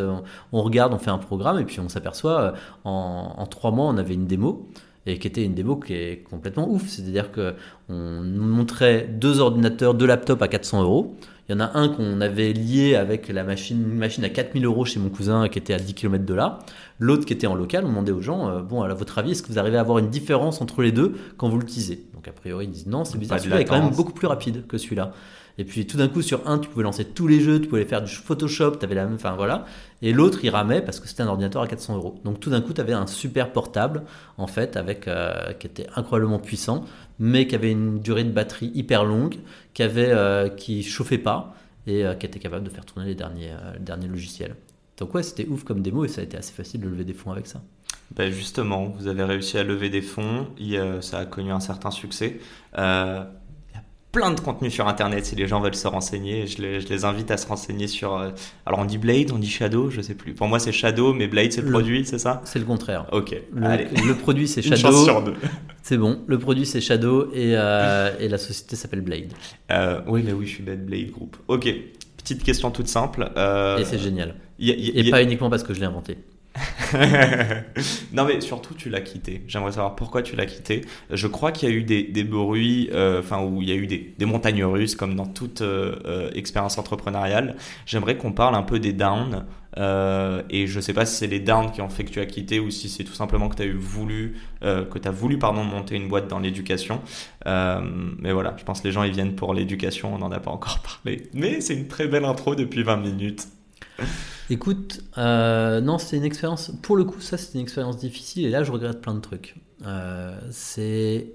on 0.52 0.62
regarde, 0.62 0.93
on 0.93 1.00
fait 1.00 1.12
un 1.12 1.17
programme, 1.17 1.60
et 1.60 1.63
puis 1.63 1.80
on 1.80 1.88
s'aperçoit 1.89 2.41
euh, 2.41 2.52
en, 2.84 3.34
en 3.38 3.46
trois 3.48 3.72
mois, 3.72 3.86
on 3.86 3.98
avait 3.98 4.13
une 4.13 4.28
démo 4.28 4.67
et 5.06 5.19
qui 5.19 5.28
était 5.28 5.43
une 5.43 5.54
démo 5.54 5.76
qui 5.76 5.93
est 5.93 6.24
complètement 6.30 6.69
ouf. 6.69 6.88
C'est-à-dire 6.88 7.32
qu'on 7.32 7.54
nous 7.89 8.43
montrait 8.43 9.08
deux 9.10 9.39
ordinateurs, 9.39 9.93
deux 9.93 10.06
laptops 10.06 10.41
à 10.41 10.48
400 10.48 10.84
euros. 10.84 11.15
Il 11.50 11.52
y 11.52 11.56
en 11.56 11.60
a 11.60 11.78
un 11.78 11.90
qu'on 11.90 12.22
avait 12.22 12.54
lié 12.54 12.96
avec 12.96 13.28
la 13.28 13.44
machine, 13.44 13.78
une 13.92 13.98
machine 13.98 14.24
à 14.24 14.30
4000 14.30 14.64
euros 14.64 14.86
chez 14.86 15.00
mon 15.00 15.10
cousin 15.10 15.50
qui 15.50 15.60
était 15.60 15.74
à 15.74 15.80
10 15.80 15.94
km 15.94 16.26
de 16.26 16.34
là. 16.34 16.60
L'autre 17.00 17.26
qui 17.26 17.34
était 17.34 17.48
en 17.48 17.56
local, 17.56 17.84
on 17.84 17.90
demandait 17.90 18.14
aux 18.14 18.22
gens, 18.22 18.48
euh, 18.48 18.62
bon, 18.62 18.82
à 18.82 18.94
votre 18.94 19.18
avis, 19.18 19.32
est-ce 19.32 19.44
que 19.44 19.50
vous 19.50 19.60
arrivez 19.60 19.78
à 19.78 19.82
avoir 19.82 19.98
une 19.98 20.10
différence 20.10 20.62
entre 20.62 20.82
les 20.82 20.94
deux 20.94 21.16
quand 21.36 21.50
vous 21.50 21.60
l'utilisez 21.60 22.06
Donc 22.14 22.30
a 22.30 22.32
priori, 22.32 22.66
ils 22.66 22.72
disent 22.72 22.88
non, 22.88 23.04
c'est 23.04 23.18
bizarre, 23.18 23.40
celui-là 23.40 23.60
est 23.60 23.66
quand 23.66 23.82
même 23.82 23.94
beaucoup 23.94 24.14
plus 24.14 24.28
rapide 24.28 24.66
que 24.68 24.78
celui-là. 24.78 25.12
Et 25.58 25.66
puis 25.66 25.86
tout 25.86 25.98
d'un 25.98 26.08
coup, 26.08 26.22
sur 26.22 26.48
un, 26.48 26.58
tu 26.60 26.70
pouvais 26.70 26.84
lancer 26.84 27.06
tous 27.06 27.28
les 27.28 27.39
jeux, 27.39 27.62
tu 27.62 27.68
pouvais 27.68 27.86
faire 27.86 28.02
du 28.02 28.12
Photoshop, 28.12 28.78
tu 28.78 28.86
avais 28.86 28.96
la 28.96 29.06
même. 29.06 29.16
Enfin 29.16 29.36
voilà. 29.36 29.66
Et 30.02 30.12
l'autre, 30.12 30.39
il 30.44 30.50
ramait 30.50 30.82
parce 30.82 31.00
que 31.00 31.08
c'était 31.08 31.24
un 31.24 31.28
ordinateur 31.28 31.62
à 31.62 31.68
400 31.68 31.96
euros. 31.96 32.20
Donc 32.24 32.39
tout 32.39 32.50
d'un 32.50 32.62
coup, 32.62 32.74
tu 32.74 32.82
avais 32.82 32.94
un 32.94 33.08
super 33.08 33.52
portable, 33.52 34.04
en 34.38 34.48
fait, 34.48 34.78
avec, 34.78 35.08
euh, 35.08 35.54
qui 35.54 35.68
était 35.68 35.88
incroyablement 35.96 36.39
puissant, 36.39 36.86
mais 37.20 37.48
qui 37.48 37.56
avait 37.56 37.72
une 37.72 38.00
durée 38.00 38.24
de 38.24 38.32
batterie 38.32 38.72
hyper 38.74 39.06
longue, 39.06 39.36
qui, 39.74 39.84
avait, 39.84 40.10
euh, 40.10 40.50
qui 40.50 40.84
chauffait 40.84 41.18
pas 41.18 41.56
et 41.86 42.06
qui 42.18 42.26
était 42.26 42.39
capable 42.39 42.63
de 42.63 42.70
faire 42.70 42.86
tourner 42.86 43.06
les 43.08 43.16
derniers, 43.16 43.52
les 43.74 43.82
derniers 43.82 44.08
logiciels. 44.08 44.56
Donc 44.98 45.13
ouais, 45.16 45.24
c'était 45.24 45.46
ouf 45.48 45.66
comme 45.66 45.82
démo 45.82 46.06
et 46.06 46.08
ça 46.08 46.22
a 46.22 46.24
été 46.24 46.38
assez 46.38 46.54
facile 46.54 46.80
de 46.80 46.88
lever 46.88 47.04
des 47.04 47.13
fonds 47.13 47.32
avec 47.32 47.46
ça. 47.46 47.62
Ben 48.16 48.32
justement, 48.32 48.86
vous 48.86 49.08
avez 49.08 49.24
réussi 49.24 49.58
à 49.58 49.63
lever 49.63 49.89
des 49.89 50.02
fonds, 50.02 50.48
ça 51.02 51.20
a 51.20 51.26
connu 51.26 51.52
un 51.52 51.60
certain 51.60 51.89
succès. 51.89 52.39
Euh, 52.78 53.24
plein 54.13 54.32
de 54.32 54.39
contenu 54.39 54.69
sur 54.69 54.88
Internet 54.88 55.26
si 55.26 55.36
les 55.36 55.47
gens 55.47 55.60
veulent 55.60 55.76
se 55.76 55.88
renseigner. 55.88 56.45
Je 56.47 56.62
les, 56.62 56.80
je 56.80 56.88
les 56.88 57.04
invite 57.04 57.32
à 57.32 57.38
se 57.38 57.47
renseigner 57.47 57.88
sur... 57.88 58.15
Euh, 58.15 58.30
alors 58.65 58.80
on 58.80 58.86
dit 58.86 58.99
Blade, 58.99 59.32
on 59.34 59.39
dit 59.39 59.49
Shadow, 59.49 59.89
je 59.89 60.02
sais 60.02 60.13
plus. 60.13 60.34
Pour 60.34 60.47
moi 60.47 60.60
c'est 60.60 60.71
Shadow, 60.71 61.13
mais 61.13 61.28
Blade 61.28 61.52
c'est 61.52 61.63
le, 61.63 61.71
produit, 61.71 62.06
c'est 62.06 62.19
ça 62.19 62.41
C'est 62.45 62.60
le 62.60 62.65
contraire. 62.65 63.08
Ok, 63.12 63.36
le, 63.52 63.65
allez. 63.65 63.88
Le 64.06 64.15
produit 64.15 64.47
c'est 64.47 64.62
Shadow. 64.76 65.34
C'est 65.82 65.97
bon, 65.97 66.21
le 66.28 66.38
produit 66.38 66.65
c'est 66.65 66.80
Shadow 66.80 67.32
et, 67.34 67.56
euh, 67.58 68.12
et 68.19 68.30
la 68.30 68.38
société 68.38 68.76
s'appelle 68.76 69.02
Blade. 69.02 69.34
oui, 70.08 70.21
mais 70.23 70.32
oui, 70.32 70.45
je 70.45 70.52
suis 70.54 70.63
bête, 70.63 70.86
Blade 70.86 71.10
Group. 71.10 71.36
Ok, 71.47 71.67
petite 72.17 72.43
question 72.43 72.69
toute 72.69 72.88
simple. 72.88 73.32
et 73.36 73.84
c'est 73.84 73.99
génial. 73.99 74.36
et 74.60 75.10
pas 75.10 75.23
uniquement 75.23 75.49
parce 75.49 75.63
que 75.63 75.73
je 75.73 75.80
l'ai 75.80 75.88
inventé. 75.88 76.17
non 78.13 78.26
mais 78.26 78.42
surtout 78.42 78.74
tu 78.74 78.89
l'as 78.89 79.02
quitté. 79.02 79.44
J'aimerais 79.48 79.72
savoir 79.72 79.96
pourquoi 79.96 80.22
tu 80.22 80.36
l'as 80.36 80.46
quitté. 80.46 80.82
Je 81.10 81.28
crois 81.28 81.52
qu'il 81.52 81.70
y 81.70 81.72
a 81.72 81.76
eu 81.76 81.84
des, 81.84 82.24
bruits, 82.24 82.89
euh, 82.94 83.20
enfin 83.20 83.44
où 83.44 83.62
il 83.62 83.70
y 83.70 83.72
a 83.72 83.76
eu 83.76 83.88
des, 83.88 84.26
montagnes 84.26 84.63
russes 84.63 84.96
comme 84.96 85.16
dans 85.16 85.26
toute 85.26 85.62
euh, 85.62 85.96
euh, 86.06 86.32
expérience 86.34 86.78
entrepreneuriale. 86.78 87.56
J'aimerais 87.86 88.18
qu'on 88.18 88.32
parle 88.32 88.56
un 88.56 88.63
peu 88.63 88.80
des 88.80 88.94
downs. 88.94 89.46
et 89.78 90.68
je 90.68 90.80
sais 90.80 90.94
pas 90.94 91.06
si 91.06 91.16
c'est 91.16 91.28
les 91.28 91.39
downs 91.39 91.72
qui 91.72 91.82
ont 91.82 91.89
fait 91.89 92.04
que 92.04 92.12
tu 92.12 92.20
as 92.20 92.26
quitté 92.26 92.60
ou 92.60 92.70
si 92.70 92.89
c'est 92.89 93.04
tout 93.04 93.13
simplement 93.13 93.50
que 93.50 93.56
tu 93.56 93.63
as 93.63 93.74
voulu, 93.74 94.38
que 94.62 95.00
tu 95.00 95.08
as 95.08 95.12
voulu 95.12 95.39
pardon 95.39 95.63
monter 95.63 95.96
une 95.96 96.08
boîte 96.08 96.28
dans 96.28 96.39
l'éducation. 96.39 97.02
mais 97.46 98.32
voilà, 98.32 98.56
je 98.58 98.63
pense 98.63 98.82
que 98.82 98.88
les 98.88 98.94
gens 98.94 99.04
ils 99.04 99.13
viennent 99.13 99.36
pour 99.36 99.54
l'éducation. 99.54 100.13
On 100.13 100.20
n'en 100.20 100.32
a 100.32 100.39
pas 100.39 100.52
encore 100.52 100.80
parlé. 101.04 101.24
Mais 101.34 101.62
c'est 101.62 101.74
une 101.74 101.88
très 101.88 102.08
belle 102.08 102.26
intro 102.26 102.56
depuis 102.56 102.84
20 102.84 102.98
minutes. 102.98 103.48
Écoute, 104.50 105.02
euh, 105.18 105.82
non, 105.82 105.98
c'était 105.98 106.18
une 106.18 106.26
expérience. 106.26 106.72
Pour 106.82 106.96
le 106.98 107.06
coup, 107.06 107.22
ça, 107.22 107.38
c'était 107.38 107.60
une 107.60 107.64
expérience 107.64 107.98
difficile. 107.98 108.46
Et 108.46 108.50
là, 108.50 108.64
je 108.64 108.72
regrette 108.72 109.02
plein 109.02 109.14
de 109.14 109.20
trucs. 109.20 109.56
Euh, 109.86 110.38
c'était 110.50 111.34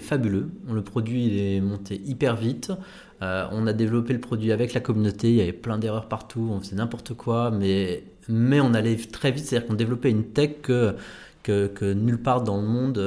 fabuleux. 0.00 0.50
Le 0.70 0.82
produit 0.82 1.26
il 1.26 1.38
est 1.38 1.60
monté 1.60 2.00
hyper 2.04 2.36
vite. 2.36 2.72
Euh, 3.20 3.46
on 3.50 3.66
a 3.66 3.72
développé 3.72 4.12
le 4.12 4.20
produit 4.20 4.52
avec 4.52 4.74
la 4.74 4.80
communauté. 4.80 5.30
Il 5.30 5.36
y 5.36 5.40
avait 5.40 5.52
plein 5.52 5.78
d'erreurs 5.78 6.06
partout. 6.06 6.50
On 6.52 6.60
faisait 6.60 6.76
n'importe 6.76 7.14
quoi, 7.14 7.50
mais 7.50 8.04
mais 8.28 8.60
on 8.60 8.74
allait 8.74 8.96
très 8.96 9.32
vite. 9.32 9.44
C'est-à-dire 9.44 9.66
qu'on 9.66 9.74
développait 9.74 10.10
une 10.10 10.24
tech 10.24 10.60
que 10.62 10.94
que, 11.42 11.94
nulle 11.94 12.20
part 12.20 12.42
dans 12.42 12.60
le 12.60 12.66
monde 12.66 13.02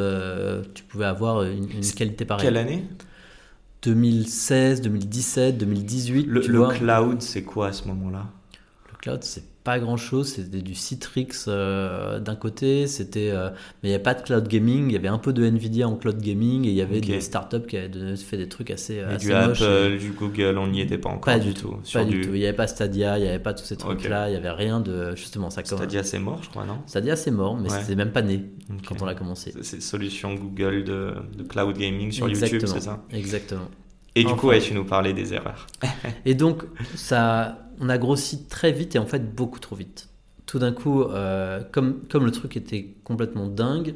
tu 0.74 0.84
pouvais 0.86 1.06
avoir 1.06 1.43
une, 1.43 1.67
qualité 1.95 2.26
pareille. 2.26 2.47
Quelle 2.47 2.58
année? 2.58 2.86
2016, 3.84 4.82
2017, 4.82 5.58
2018. 5.60 6.26
Le, 6.26 6.41
le 6.41 6.67
cloud, 6.69 7.21
c'est 7.21 7.43
quoi 7.43 7.67
à 7.67 7.71
ce 7.71 7.88
moment-là? 7.88 8.26
Cloud, 9.01 9.23
c'est 9.23 9.43
pas 9.63 9.79
grand 9.79 9.97
chose. 9.97 10.33
C'était 10.33 10.61
du 10.61 10.73
Citrix 10.73 11.45
euh, 11.47 12.19
d'un 12.19 12.35
côté, 12.35 12.87
c'était, 12.87 13.29
euh, 13.31 13.49
mais 13.81 13.89
il 13.89 13.89
n'y 13.89 13.95
avait 13.95 14.03
pas 14.03 14.13
de 14.13 14.21
cloud 14.21 14.47
gaming. 14.47 14.87
Il 14.87 14.93
y 14.93 14.95
avait 14.95 15.07
un 15.07 15.17
peu 15.17 15.33
de 15.33 15.43
Nvidia 15.43 15.87
en 15.87 15.95
cloud 15.95 16.19
gaming 16.19 16.65
et 16.65 16.69
il 16.69 16.75
y 16.75 16.81
avait 16.81 17.01
des 17.01 17.21
startups 17.21 17.65
qui 17.67 17.77
avaient 17.77 18.15
fait 18.15 18.37
des 18.37 18.49
trucs 18.49 18.71
assez, 18.71 18.95
et 18.95 19.17
du 19.17 19.33
Apple, 19.33 19.97
du 19.99 20.11
Google, 20.11 20.57
on 20.57 20.67
n'y 20.67 20.81
était 20.81 20.97
pas 20.97 21.09
encore. 21.09 21.33
Pas 21.33 21.39
du 21.39 21.53
tout. 21.53 21.75
Pas 21.93 22.05
du... 22.05 22.21
tout. 22.21 22.29
Il 22.33 22.39
n'y 22.39 22.45
avait 22.45 22.55
pas 22.55 22.67
Stadia, 22.67 23.17
il 23.17 23.23
n'y 23.23 23.29
avait 23.29 23.39
pas 23.39 23.53
tous 23.53 23.65
ces 23.65 23.77
trucs-là. 23.77 24.29
Il 24.29 24.31
n'y 24.31 24.37
avait 24.37 24.51
rien 24.51 24.79
de 24.79 25.15
justement 25.15 25.49
ça. 25.49 25.63
Stadia 25.63 26.03
c'est 26.03 26.19
mort, 26.19 26.41
je 26.43 26.49
crois, 26.49 26.65
non? 26.65 26.79
Stadia 26.85 27.15
c'est 27.15 27.31
mort, 27.31 27.57
mais 27.57 27.69
c'était 27.69 27.95
même 27.95 28.11
pas 28.11 28.21
né 28.21 28.43
quand 28.87 29.01
on 29.01 29.05
l'a 29.05 29.15
commencé. 29.15 29.53
C'est 29.61 29.81
solution 29.81 30.33
Google 30.35 30.83
de, 30.83 31.13
de, 31.37 31.43
cloud 31.43 31.77
gaming 31.77 32.11
sur 32.11 32.29
YouTube, 32.29 32.63
c'est 32.65 32.81
ça? 32.81 33.03
Exactement. 33.11 33.67
Et 34.15 34.24
du 34.24 34.34
coup, 34.36 34.47
ouais, 34.47 34.60
tu 34.60 34.74
nous 34.74 34.84
parlais 34.84 35.13
des 35.13 35.34
erreurs. 35.34 35.67
et 36.26 36.36
donc, 36.36 36.63
ça, 36.95 37.69
on 37.80 37.89
a 37.89 37.97
grossi 37.97 38.45
très 38.47 38.71
vite 38.71 38.95
et 38.95 39.00
en 39.00 39.06
fait 39.06 39.34
beaucoup 39.34 39.60
trop 39.60 39.76
vite. 39.76 40.10
Tout 40.45 40.60
d'un 40.60 40.74
coup, 40.74 41.04
euh, 41.04 41.62
comme, 41.71 42.02
comme 42.10 42.26
le 42.26 42.32
truc 42.32 42.58
était 42.58 42.95
complètement 43.04 43.47
dingue, 43.47 43.95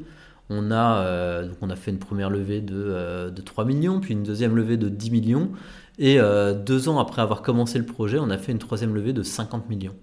on 0.50 0.72
a, 0.72 1.00
euh, 1.00 1.48
donc 1.48 1.58
on 1.62 1.70
a 1.70 1.76
fait 1.76 1.92
une 1.92 2.00
première 2.00 2.30
levée 2.30 2.62
de, 2.62 2.76
euh, 2.76 3.30
de, 3.30 3.42
3 3.42 3.66
millions, 3.66 4.00
puis 4.00 4.14
une 4.14 4.24
deuxième 4.24 4.56
levée 4.56 4.78
de 4.78 4.90
10 4.90 5.12
millions. 5.12 5.52
Et 5.98 6.20
deux 6.66 6.90
ans 6.90 7.00
après 7.00 7.22
avoir 7.22 7.42
commencé 7.42 7.80
le 7.80 7.86
projet, 7.86 8.20
on 8.20 8.30
a 8.30 8.38
fait 8.38 8.52
une 8.52 8.60
troisième 8.60 8.94
levée 8.94 9.14
de 9.14 9.24
50 9.24 9.70
millions. 9.70 9.96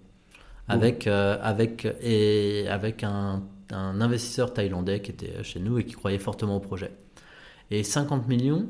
Avec, 0.66 1.06
avec, 1.06 1.86
et 2.00 2.66
avec 2.70 3.04
un, 3.04 3.42
un 3.70 4.00
investisseur 4.00 4.54
thaïlandais 4.54 5.02
qui 5.02 5.10
était 5.10 5.42
chez 5.42 5.60
nous 5.60 5.78
et 5.78 5.84
qui 5.84 5.92
croyait 5.92 6.18
fortement 6.18 6.56
au 6.56 6.60
projet. 6.60 6.92
Et 7.70 7.82
50 7.82 8.26
millions, 8.26 8.68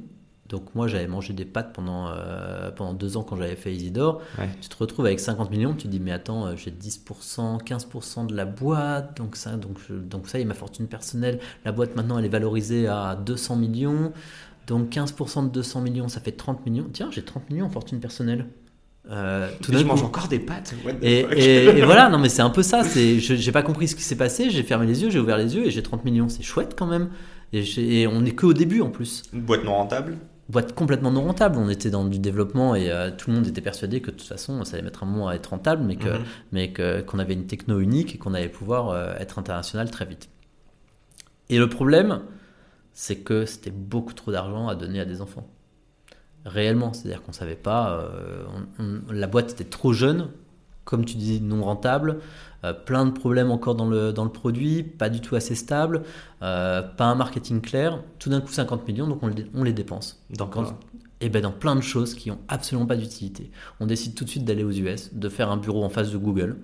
donc 0.53 0.75
moi 0.75 0.87
j'avais 0.87 1.09
mangé 1.09 1.33
des 1.33 1.47
pâtes 1.47 1.73
pendant, 1.73 2.09
euh, 2.09 2.71
pendant 2.71 2.93
deux 2.93 3.17
ans 3.17 3.23
quand 3.23 3.37
j'avais 3.37 3.57
fait 3.57 3.75
Isidore. 3.75 4.21
Tu 4.61 4.69
te 4.69 4.77
retrouves 4.77 5.07
avec 5.07 5.19
50 5.19 5.51
millions, 5.51 5.73
tu 5.73 5.85
te 5.85 5.88
dis 5.88 5.99
mais 5.99 6.12
attends, 6.12 6.47
euh, 6.47 6.57
j'ai 6.57 6.71
10%, 6.71 7.65
15% 7.65 8.27
de 8.27 8.37
la 8.37 8.45
boîte, 8.45 9.17
donc 9.17 9.35
ça, 9.35 9.57
donc, 9.57 9.79
donc 9.91 10.29
ça 10.29 10.38
y 10.38 10.43
est, 10.43 10.45
ma 10.45 10.55
fortune 10.55 10.87
personnelle, 10.87 11.41
la 11.65 11.73
boîte 11.73 11.97
maintenant 11.97 12.19
elle 12.19 12.27
est 12.27 12.29
valorisée 12.29 12.87
à 12.87 13.17
200 13.17 13.57
millions, 13.57 14.12
donc 14.67 14.91
15% 14.91 15.45
de 15.45 15.49
200 15.49 15.81
millions, 15.81 16.09
ça 16.09 16.21
fait 16.21 16.33
30 16.33 16.67
millions. 16.67 16.87
Tiens, 16.93 17.09
j'ai 17.11 17.23
30 17.23 17.49
millions 17.49 17.67
en 17.67 17.71
fortune 17.71 17.99
personnelle. 17.99 18.47
Euh, 19.11 19.51
tout 19.61 19.73
je 19.73 19.85
mange 19.85 20.03
encore 20.05 20.29
des 20.29 20.38
pâtes. 20.38 20.75
Et, 21.01 21.21
et, 21.21 21.83
voilà, 21.83 22.09
non 22.09 22.19
mais 22.19 22.29
c'est 22.29 22.43
un 22.43 22.51
peu 22.51 22.62
ça. 22.62 22.85
C'est, 22.85 23.19
j'ai 23.19 23.53
pas 23.53 23.62
compris 23.62 23.88
ce 23.88 23.97
qui 23.97 24.03
s'est 24.03 24.17
passé. 24.17 24.51
J'ai 24.51 24.62
fermé 24.62 24.87
les 24.87 25.03
yeux, 25.03 25.11
j'ai 25.11 25.19
ouvert 25.19 25.38
les 25.38 25.57
yeux 25.57 25.67
et 25.67 25.71
j'ai 25.71 25.83
30 25.83 26.05
millions. 26.05 26.29
C'est 26.29 26.43
chouette 26.43 26.75
quand 26.79 26.87
même. 26.87 27.09
Et, 27.53 27.65
et 27.79 28.07
on 28.07 28.25
est 28.25 28.33
que 28.33 28.47
au 28.47 28.53
début 28.53 28.81
en 28.81 28.91
plus. 28.91 29.25
Une 29.33 29.41
boîte 29.41 29.65
non 29.65 29.75
rentable? 29.75 30.17
Boîte 30.49 30.75
complètement 30.75 31.11
non 31.11 31.23
rentable. 31.23 31.59
On 31.59 31.69
était 31.69 31.91
dans 31.91 32.05
du 32.05 32.19
développement 32.19 32.75
et 32.75 32.91
euh, 32.91 33.11
tout 33.11 33.31
le 33.31 33.37
monde 33.37 33.47
était 33.47 33.61
persuadé 33.61 34.01
que 34.01 34.11
de 34.11 34.17
toute 34.17 34.27
façon, 34.27 34.65
ça 34.65 34.75
allait 34.75 34.85
mettre 34.85 35.03
un 35.03 35.07
moment 35.07 35.29
à 35.29 35.35
être 35.35 35.49
rentable, 35.49 35.83
mais 35.85 35.97
que 35.97 36.19
mhm. 36.19 36.25
mais 36.53 36.73
que, 36.73 37.01
qu'on 37.01 37.19
avait 37.19 37.35
une 37.35 37.47
techno 37.47 37.81
unique 37.81 38.15
et 38.15 38.19
qu'on 38.19 38.35
allait 38.35 38.49
pouvoir 38.49 38.91
euh, 38.91 39.15
être 39.19 39.39
international 39.39 39.91
très 39.91 40.05
vite. 40.05 40.29
Et 41.49 41.59
le 41.59 41.69
problème, 41.69 42.23
c'est 42.93 43.17
que 43.17 43.47
c'était 43.47 43.71
beaucoup 43.71 44.15
trop 44.15 44.33
d'argent 44.33 44.69
à 44.69 44.75
donner 44.75 45.01
à 45.01 45.05
des 45.05 45.21
enfants. 45.21 45.47
Réellement, 46.45 46.93
c'est-à-dire 46.93 47.23
qu'on 47.23 47.33
savait 47.33 47.57
pas. 47.57 48.01
Euh, 48.01 49.01
la 49.11 49.27
boîte 49.27 49.53
était 49.53 49.65
trop 49.65 49.93
jeune, 49.93 50.29
comme 50.85 51.05
tu 51.05 51.17
dis, 51.17 51.41
non 51.41 51.63
rentable. 51.63 52.19
Euh, 52.64 52.72
plein 52.72 53.07
de 53.07 53.11
problèmes 53.11 53.51
encore 53.51 53.75
dans 53.75 53.88
le, 53.88 54.12
dans 54.12 54.25
le 54.25 54.31
produit, 54.31 54.83
pas 54.83 55.09
du 55.09 55.20
tout 55.20 55.35
assez 55.35 55.55
stable, 55.55 56.03
euh, 56.42 56.83
pas 56.83 57.07
un 57.07 57.14
marketing 57.14 57.61
clair. 57.61 58.03
Tout 58.18 58.31
d'un 58.31 58.40
coup, 58.40 58.53
50 58.53 58.87
millions, 58.87 59.09
donc 59.09 59.22
on, 59.22 59.31
on 59.55 59.64
les 59.64 59.72
dépense. 59.72 60.25
Dans 60.31 60.48
et 61.20 61.27
eh 61.27 61.29
ben 61.29 61.40
dans 61.40 61.53
plein 61.53 61.77
de 61.77 61.83
choses 61.83 62.14
qui 62.14 62.33
ont 62.33 62.40
absolument 62.48 62.85
pas 62.85 62.96
d'utilité. 62.96 63.53
On 63.79 63.87
décide 63.87 64.16
tout 64.16 64.25
de 64.25 64.29
suite 64.29 64.44
d'aller 64.44 64.64
aux 64.64 64.72
US, 64.72 65.14
de 65.14 65.29
faire 65.29 65.53
un 65.53 65.57
bureau 65.57 65.85
en 65.85 65.88
face 65.88 66.11
de 66.11 66.16
Google, 66.16 66.57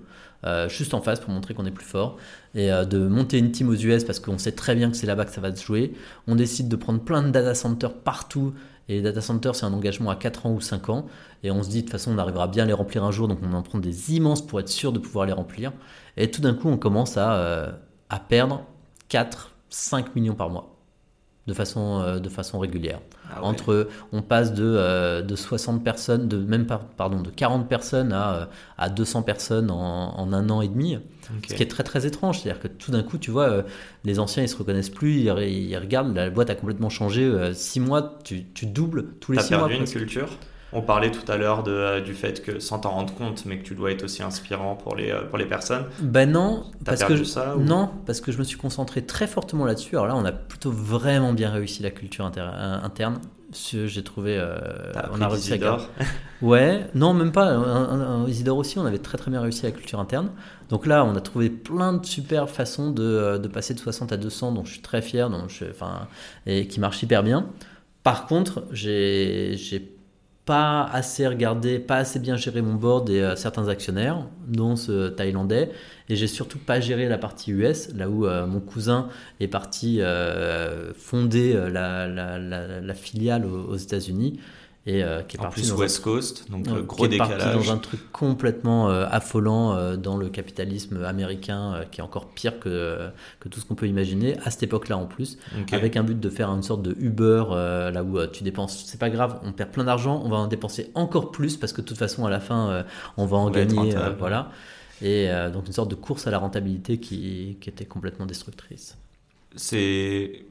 euh, 0.43 0.67
juste 0.67 0.93
en 0.93 0.99
face 0.99 1.21
pour 1.21 1.29
montrer 1.29 1.53
qu'on 1.53 1.65
est 1.65 1.71
plus 1.71 1.85
fort, 1.85 2.17
et 2.55 2.67
de 2.67 3.07
monter 3.07 3.37
une 3.37 3.53
team 3.53 3.69
aux 3.69 3.75
US 3.75 4.03
parce 4.03 4.19
qu'on 4.19 4.37
sait 4.37 4.51
très 4.51 4.75
bien 4.75 4.91
que 4.91 4.97
c'est 4.97 5.07
là-bas 5.07 5.23
que 5.23 5.31
ça 5.31 5.39
va 5.39 5.55
se 5.55 5.63
jouer. 5.63 5.93
On 6.27 6.35
décide 6.35 6.67
de 6.67 6.75
prendre 6.75 6.99
plein 6.99 7.23
de 7.23 7.29
data 7.29 7.55
centers 7.55 7.93
partout 7.93 8.53
et 8.89 8.95
les 8.95 9.01
data 9.01 9.21
centers, 9.21 9.55
c'est 9.55 9.65
un 9.65 9.73
engagement 9.73 10.09
à 10.09 10.15
4 10.15 10.47
ans 10.47 10.51
ou 10.51 10.59
5 10.59 10.89
ans. 10.89 11.05
Et 11.43 11.51
on 11.51 11.61
se 11.61 11.69
dit, 11.69 11.77
de 11.77 11.81
toute 11.83 11.91
façon, 11.91 12.11
on 12.11 12.17
arrivera 12.17 12.47
bien 12.47 12.63
à 12.63 12.67
les 12.67 12.73
remplir 12.73 13.03
un 13.03 13.11
jour, 13.11 13.27
donc 13.27 13.37
on 13.43 13.53
en 13.53 13.61
prend 13.61 13.77
des 13.77 14.15
immenses 14.15 14.45
pour 14.45 14.59
être 14.59 14.67
sûr 14.67 14.91
de 14.91 14.97
pouvoir 14.99 15.27
les 15.27 15.31
remplir. 15.31 15.71
Et 16.17 16.31
tout 16.31 16.41
d'un 16.41 16.55
coup, 16.55 16.67
on 16.67 16.77
commence 16.77 17.15
à, 17.15 17.35
euh, 17.35 17.71
à 18.09 18.19
perdre 18.19 18.63
4, 19.09 19.53
5 19.69 20.15
millions 20.15 20.33
par 20.33 20.49
mois 20.49 20.78
de 21.49 21.53
façon, 21.53 22.01
euh, 22.01 22.19
de 22.19 22.29
façon 22.29 22.59
régulière. 22.59 22.99
Ah 23.29 23.43
Entre, 23.43 23.89
on 24.11 24.21
passe 24.21 24.53
de, 24.53 24.63
euh, 24.63 25.21
de 25.21 25.35
60 25.35 25.83
personnes, 25.83 26.27
de 26.27 26.37
même 26.37 26.65
pardon, 26.95 27.21
de 27.21 27.29
40 27.29 27.67
personnes 27.67 28.13
à, 28.13 28.49
à 28.77 28.89
200 28.89 29.23
personnes 29.23 29.71
en, 29.71 30.17
en, 30.17 30.31
un 30.31 30.49
an 30.49 30.61
et 30.61 30.67
demi, 30.67 30.99
ce 31.47 31.53
qui 31.53 31.63
est 31.63 31.69
très 31.69 31.83
très 31.83 32.05
étrange. 32.05 32.39
C'est-à-dire 32.39 32.61
que 32.61 32.67
tout 32.67 32.91
d'un 32.91 33.03
coup, 33.03 33.17
tu 33.17 33.31
vois, 33.31 33.63
les 34.05 34.19
anciens 34.19 34.43
ils 34.43 34.49
se 34.49 34.55
reconnaissent 34.57 34.89
plus, 34.89 35.17
ils, 35.17 35.27
ils, 35.27 35.77
regardent, 35.77 36.15
la 36.15 36.29
boîte 36.29 36.49
a 36.49 36.55
complètement 36.55 36.89
changé. 36.89 37.31
6 37.53 37.79
mois, 37.79 38.19
tu, 38.23 38.45
tu 38.53 38.65
doubles 38.65 39.07
tous 39.19 39.31
les 39.33 39.41
6 39.41 39.53
mois. 39.55 39.67
perdu 39.67 39.83
une 39.83 39.89
culture? 39.89 40.29
On 40.71 40.81
parlait 40.81 41.11
tout 41.11 41.29
à 41.31 41.37
l'heure 41.37 41.63
euh, 41.67 41.99
du 42.01 42.13
fait 42.13 42.43
que 42.43 42.59
sans 42.59 42.79
t'en 42.79 42.91
rendre 42.91 43.13
compte, 43.13 43.45
mais 43.45 43.57
que 43.57 43.63
tu 43.63 43.75
dois 43.75 43.91
être 43.91 44.03
aussi 44.03 44.21
inspirant 44.21 44.75
pour 44.75 44.95
les, 44.95 45.11
euh, 45.11 45.23
pour 45.23 45.37
les 45.37 45.45
personnes. 45.45 45.85
Ben 46.01 46.31
non, 46.31 46.63
parce 46.85 47.03
que 47.03 47.15
je, 47.15 47.57
non, 47.57 47.89
parce 48.05 48.21
que 48.21 48.31
je 48.31 48.37
me 48.37 48.43
suis 48.43 48.57
concentré 48.57 49.05
très 49.05 49.27
fortement 49.27 49.65
là-dessus. 49.65 49.95
Alors 49.95 50.07
là, 50.07 50.15
on 50.15 50.25
a 50.25 50.31
plutôt 50.31 50.71
vraiment 50.71 51.33
bien 51.33 51.49
réussi 51.49 51.81
la 51.81 51.91
culture 51.91 52.25
interne. 52.25 53.19
J'ai 53.51 54.03
trouvé, 54.03 54.37
euh, 54.37 54.59
on 55.11 55.21
a 55.21 55.27
réussi 55.27 55.49
Isidore. 55.51 55.87
Ouais, 56.43 56.85
non, 56.93 57.15
même 57.15 57.31
pas. 57.31 57.47
Un, 57.47 58.27
Isidore 58.27 58.59
aussi, 58.59 58.77
on 58.77 58.85
avait 58.85 58.99
très 58.99 59.17
très 59.17 59.31
bien 59.31 59.41
réussi 59.41 59.63
la 59.63 59.71
culture 59.71 59.99
interne. 59.99 60.29
Donc 60.69 60.85
là, 60.85 61.03
on 61.03 61.15
a 61.15 61.21
trouvé 61.21 61.49
plein 61.49 61.93
de 61.93 62.05
super 62.05 62.47
façons 62.47 62.91
de, 62.91 63.39
de 63.39 63.47
passer 63.47 63.73
de 63.73 63.79
60 63.79 64.11
à 64.11 64.17
200, 64.17 64.51
dont 64.51 64.65
je 64.65 64.73
suis 64.73 64.81
très 64.81 65.01
fier, 65.01 65.31
donc 65.31 65.49
je, 65.49 65.65
enfin, 65.65 66.07
et 66.45 66.67
qui 66.67 66.79
marchent 66.79 67.01
hyper 67.01 67.23
bien. 67.23 67.47
Par 68.03 68.27
contre, 68.27 68.65
j'ai 68.71 69.57
pas 70.49 70.83
assez 70.91 71.27
regardé, 71.27 71.77
pas 71.77 71.97
assez 71.97 72.17
bien 72.17 72.35
géré 72.35 72.63
mon 72.63 72.73
board 72.73 73.07
et 73.11 73.21
euh, 73.21 73.35
certains 73.35 73.67
actionnaires, 73.67 74.25
dont 74.47 74.75
ce 74.75 75.09
Thaïlandais. 75.09 75.69
Et 76.09 76.15
j'ai 76.15 76.25
surtout 76.25 76.57
pas 76.57 76.79
géré 76.79 77.07
la 77.07 77.19
partie 77.19 77.51
US, 77.51 77.93
là 77.93 78.09
où 78.09 78.25
euh, 78.25 78.47
mon 78.47 78.59
cousin 78.59 79.09
est 79.39 79.47
parti 79.47 80.01
euh, 80.01 80.91
fonder 80.95 81.53
la, 81.71 82.93
filiale 82.95 83.45
aux 83.45 83.75
États-Unis 83.75 84.39
et 84.89 85.03
euh, 85.03 85.21
qui 85.21 85.37
est 85.37 85.39
en 85.39 85.43
parti 85.43 85.61
plus 85.61 85.71
West 85.73 86.01
Coast, 86.01 86.49
donc 86.49 86.67
gros 86.67 86.97
qui 86.97 87.05
est 87.05 87.09
décalage. 87.09 87.43
Parti 87.43 87.67
dans 87.67 87.73
un 87.73 87.77
truc 87.77 88.11
complètement 88.11 88.89
euh, 88.89 89.05
affolant 89.09 89.75
euh, 89.75 89.97
dans 89.97 90.17
le 90.17 90.29
capitalisme 90.29 91.03
américain, 91.03 91.85
qui 91.91 92.01
est 92.01 92.03
encore 92.03 92.29
pire 92.29 92.59
que, 92.59 93.09
que 93.39 93.49
tout 93.49 93.59
ce 93.59 93.65
qu'on 93.65 93.75
peut 93.75 93.87
imaginer 93.87 94.37
à 94.39 94.49
cette 94.49 94.63
époque-là 94.63 94.97
en 94.97 95.05
plus, 95.05 95.37
avec 95.71 95.95
un 95.95 96.03
but 96.03 96.19
de 96.19 96.29
faire 96.29 96.49
une 96.49 96.63
sorte 96.63 96.81
de 96.81 96.95
Uber 96.99 97.45
là 97.49 98.03
où 98.03 98.25
tu 98.27 98.43
dépenses, 98.43 98.83
c'est 98.85 98.99
pas 98.99 99.09
grave, 99.09 99.39
on 99.43 99.51
perd 99.51 99.69
plein 99.69 99.83
d'argent, 99.83 100.21
on 100.25 100.29
va 100.29 100.37
en 100.37 100.47
dépenser 100.47 100.89
encore 100.95 101.31
plus 101.31 101.57
parce 101.57 101.71
que 101.71 101.81
de 101.81 101.85
toute 101.85 101.97
façon 101.97 102.25
à 102.25 102.29
la 102.29 102.39
fin 102.39 102.83
on 103.17 103.25
va 103.25 103.37
en 103.37 103.51
gagner, 103.51 103.95
voilà. 104.17 104.51
Et 105.01 105.29
donc 105.53 105.67
une 105.67 105.73
sorte 105.73 105.91
de 105.91 105.95
course 105.95 106.25
à 106.25 106.31
la 106.31 106.39
rentabilité 106.39 106.97
qui, 106.99 107.57
qui 107.61 107.69
était 107.69 107.85
complètement 107.85 108.25
destructrice. 108.25 108.97
C'est 109.55 110.45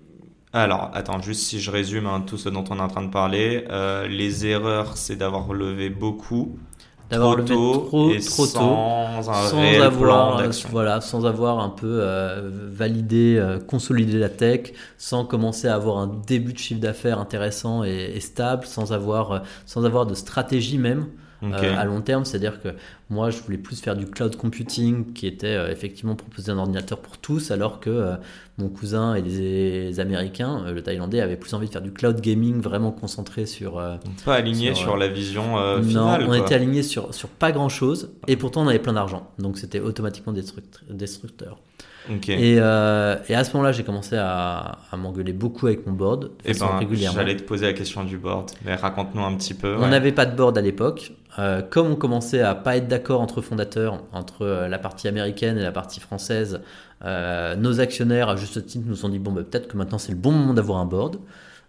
alors, 0.53 0.90
attends, 0.94 1.20
juste 1.20 1.42
si 1.42 1.61
je 1.61 1.70
résume 1.70 2.07
hein, 2.07 2.22
tout 2.26 2.38
ce 2.38 2.49
dont 2.49 2.64
on 2.70 2.78
est 2.78 2.82
en 2.82 2.88
train 2.88 3.03
de 3.03 3.11
parler, 3.11 3.64
euh, 3.70 4.09
les 4.09 4.46
erreurs, 4.46 4.96
c'est 4.96 5.16
d'avoir 5.16 5.53
levé 5.53 5.90
beaucoup, 5.90 6.59
d'avoir 7.11 7.36
levé 7.36 7.55
tôt 7.55 7.84
trop, 7.86 8.11
et 8.11 8.20
trop 8.20 8.46
sans 8.46 8.59
tôt, 8.59 8.74
un 8.74 9.22
sans 9.22 9.61
réel 9.61 9.82
avoir, 9.82 10.36
plan 10.36 10.38
d'action. 10.38 10.68
voilà, 10.72 11.03
sans 11.03 11.26
avoir 11.26 11.59
un 11.61 11.68
peu 11.68 12.01
euh, 12.01 12.51
validé, 12.70 13.36
euh, 13.38 13.59
consolidé 13.59 14.18
la 14.18 14.30
tech, 14.30 14.72
sans 14.96 15.26
commencer 15.26 15.68
à 15.68 15.74
avoir 15.74 15.99
un 15.99 16.07
début 16.26 16.55
de 16.55 16.59
chiffre 16.59 16.80
d'affaires 16.80 17.18
intéressant 17.18 17.84
et, 17.84 18.12
et, 18.14 18.20
stable, 18.20 18.64
sans 18.64 18.92
avoir, 18.94 19.42
sans 19.66 19.84
avoir 19.84 20.07
de 20.07 20.14
stratégie 20.14 20.78
même. 20.78 21.09
À 21.43 21.84
long 21.84 22.01
terme, 22.01 22.24
c'est-à-dire 22.24 22.61
que 22.61 22.68
moi, 23.11 23.30
je 23.30 23.41
voulais 23.41 23.59
plus 23.59 23.80
faire 23.80 23.97
du 23.97 24.07
cloud 24.07 24.36
computing, 24.36 25.12
qui 25.12 25.26
était 25.26 25.70
effectivement 25.70 26.14
proposer 26.14 26.53
un 26.53 26.59
ordinateur 26.59 26.99
pour 26.99 27.18
tous, 27.18 27.51
alors 27.51 27.80
que 27.80 28.18
mon 28.59 28.68
cousin 28.68 29.14
et 29.14 29.22
les, 29.22 30.01
Américains, 30.01 30.64
euh, 30.66 30.72
le 30.72 30.82
Thaïlandais, 30.82 31.20
avaient 31.20 31.36
plus 31.36 31.55
envie 31.55 31.68
de 31.68 31.72
faire 31.72 31.82
du 31.82 31.93
cloud 31.93 32.20
gaming 32.20 32.61
vraiment 32.61 32.91
concentré 32.91 33.47
sur. 33.47 33.78
Euh, 33.78 33.97
pas 34.24 34.34
aligné 34.34 34.74
sur, 34.74 34.95
euh, 34.95 34.99
la 34.99 35.09
vision 35.09 35.57
finale. 35.82 36.24
Non, 36.24 36.30
on 36.30 36.34
était 36.34 36.55
aligné 36.55 36.82
sur, 36.82 37.14
sur 37.14 37.28
pas 37.28 37.53
grand 37.53 37.68
chose 37.68 38.11
et 38.26 38.36
pourtant 38.36 38.62
on 38.62 38.68
avait 38.68 38.80
plein 38.80 38.93
d'argent. 38.93 39.30
Donc 39.39 39.59
c'était 39.59 39.80
automatiquement 39.80 40.32
destructeur. 40.32 41.59
Et, 42.28 42.54
et, 42.54 42.61
à 42.61 43.44
ce 43.44 43.52
moment-là, 43.54 43.72
j'ai 43.72 43.84
commencé 43.84 44.16
à, 44.16 44.78
à 44.90 44.96
m'engueuler 44.96 45.32
beaucoup 45.32 45.66
avec 45.66 45.86
mon 45.86 45.92
board. 45.92 46.30
Et 46.44 46.52
eh 46.52 46.59
ben, 46.59 46.80
j'allais 47.12 47.36
te 47.36 47.42
poser 47.42 47.66
la 47.66 47.72
question 47.72 48.04
du 48.04 48.18
board, 48.18 48.50
mais 48.64 48.74
raconte-nous 48.74 49.22
un 49.22 49.34
petit 49.34 49.54
peu. 49.54 49.76
On 49.78 49.88
n'avait 49.88 50.12
pas 50.12 50.26
de 50.26 50.36
board 50.36 50.56
à 50.56 50.62
l'époque. 50.62 51.12
comme 51.70 51.88
on 51.88 51.96
commençait 51.96 52.42
à 52.42 52.54
pas 52.54 52.76
être 52.76 52.88
d'accord 52.88 53.20
entre 53.20 53.42
fondateurs, 53.42 54.02
entre 54.12 54.46
la 54.46 54.78
partie 54.78 55.09
américaine 55.09 55.59
et 55.59 55.62
la 55.62 55.72
partie 55.72 56.00
française, 56.00 56.61
euh, 57.04 57.54
nos 57.56 57.80
actionnaires, 57.80 58.28
à 58.28 58.36
juste 58.36 58.64
titre, 58.66 58.84
nous 58.86 59.04
ont 59.04 59.09
dit 59.09 59.18
bon, 59.18 59.32
bah, 59.32 59.42
peut-être 59.42 59.68
que 59.68 59.76
maintenant 59.76 59.98
c'est 59.98 60.12
le 60.12 60.18
bon 60.18 60.32
moment 60.32 60.54
d'avoir 60.54 60.78
un 60.78 60.86
board. 60.86 61.16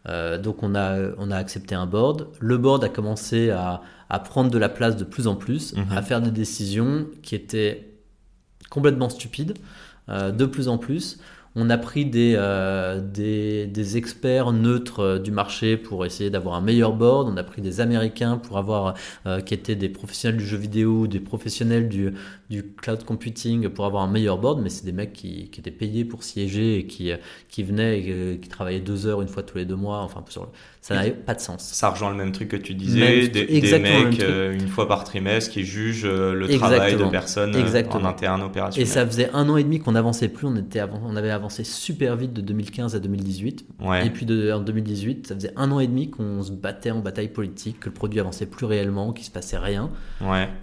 Euh, 0.08 0.38
donc 0.38 0.64
on 0.64 0.76
a, 0.76 0.98
on 1.18 1.30
a 1.30 1.36
accepté 1.36 1.76
un 1.76 1.86
board. 1.86 2.28
Le 2.40 2.58
board 2.58 2.84
a 2.84 2.90
commencé 2.90 3.50
à, 3.50 3.82
à 4.10 4.20
prendre 4.20 4.50
de 4.50 4.58
la 4.58 4.70
place 4.70 4.96
de 4.96 5.04
plus 5.04 5.28
en 5.28 5.36
plus, 5.36 5.76
mhm. 5.76 5.86
à 5.96 6.02
faire 6.02 6.22
des 6.22 6.32
décisions 6.32 7.08
qui 7.22 7.36
étaient 7.36 7.86
complètement 8.70 9.10
stupides, 9.10 9.54
euh, 9.58 9.60
de 10.10 10.46
plus 10.46 10.68
en 10.68 10.78
plus. 10.78 11.20
On 11.56 11.70
a 11.70 11.78
pris 11.78 12.06
des, 12.06 12.36
euh, 12.38 13.02
des, 13.02 13.98
experts 13.98 14.54
neutres 14.54 15.00
euh, 15.00 15.20
du 15.20 15.32
marché 15.32 15.78
pour 15.78 16.06
essayer 16.06 16.30
d'avoir 16.30 16.56
un 16.56 16.62
meilleur 16.62 16.94
board. 16.94 17.28
On 17.28 17.38
a 17.38 17.44
pris 17.44 17.62
des 17.62 17.82
Américains 17.82 18.38
pour 18.38 18.58
avoir, 18.58 18.94
euh, 19.26 19.42
qui 19.42 19.56
étaient 19.56 19.76
des 19.76 19.90
professionnels 19.90 20.38
du 20.38 20.46
jeu 20.46 20.58
vidéo, 20.58 21.08
des 21.08 21.20
professionnels 21.20 21.90
du, 21.90 22.14
du 22.50 22.64
cloud 22.64 23.04
computing 23.04 23.70
pour 23.70 23.86
avoir 23.86 24.04
un 24.04 24.12
meilleur 24.12 24.38
board. 24.38 24.62
Mais 24.62 24.70
c'est 24.70 24.86
des 24.86 24.92
mecs 24.92 25.14
qui, 25.14 25.50
qui, 25.50 25.60
étaient 25.60 25.72
payés 25.72 26.06
pour 26.06 26.24
siéger 26.24 26.80
et 26.80 26.86
qui, 26.86 27.12
qui 27.48 27.64
venaient, 27.64 28.00
et, 28.00 28.40
qui 28.40 28.50
travaillaient 28.50 28.80
deux 28.80 29.08
heures 29.08 29.22
une 29.22 29.28
fois 29.28 29.44
tous 29.44 29.58
les 29.58 29.66
deux 29.66 29.76
mois. 29.76 30.00
Enfin, 30.00 30.24
sur 30.30 30.50
ça 30.82 30.96
n'avait 30.96 31.12
pas 31.12 31.36
de 31.36 31.40
sens. 31.40 31.62
Ça 31.62 31.90
rejoint 31.90 32.10
le 32.10 32.16
même 32.16 32.32
truc 32.32 32.50
que 32.50 32.56
tu 32.56 32.74
disais, 32.74 33.28
des, 33.28 33.46
des, 33.46 33.80
mecs 33.80 34.20
une 34.20 34.68
fois 34.68 34.88
par 34.88 35.04
trimestre 35.04 35.52
qui 35.52 35.64
jugent 35.64 36.06
le 36.06 36.48
travail 36.58 36.96
de 36.96 37.06
personnes 37.06 37.56
en 37.56 38.06
interne 38.06 38.42
opérationnel. 38.42 38.88
Et 38.88 38.92
ça 38.92 39.06
faisait 39.06 39.30
un 39.34 39.48
an 39.50 39.58
et 39.58 39.64
demi 39.64 39.80
qu'on 39.80 39.92
n'avançait 39.92 40.30
plus. 40.30 40.48
On, 40.48 40.56
était 40.56 40.82
on 41.04 41.16
avait 41.16 41.30
avancé 41.30 41.64
super 41.64 42.16
vite 42.16 42.34
de 42.34 42.42
2015 42.42 42.96
à 42.96 43.00
2018. 43.00 43.66
Et 44.04 44.10
puis 44.10 44.26
de, 44.26 44.52
en 44.52 44.62
2018, 44.62 45.28
ça 45.28 45.36
faisait 45.36 45.54
un 45.56 45.72
an 45.72 45.80
et 45.80 45.88
demi 45.88 46.10
qu'on 46.10 46.42
se 46.42 46.52
battait 46.52 46.92
en 46.92 47.00
bataille 47.00 47.30
politique, 47.30 47.82
que 47.82 47.90
le 47.90 47.94
produit 47.94 48.20
avançait 48.20 48.46
plus 48.46 48.66
réellement, 48.66 49.14
qu'il 49.14 49.26
se 49.26 49.32
passait 49.32 49.58
rien. 49.58 49.90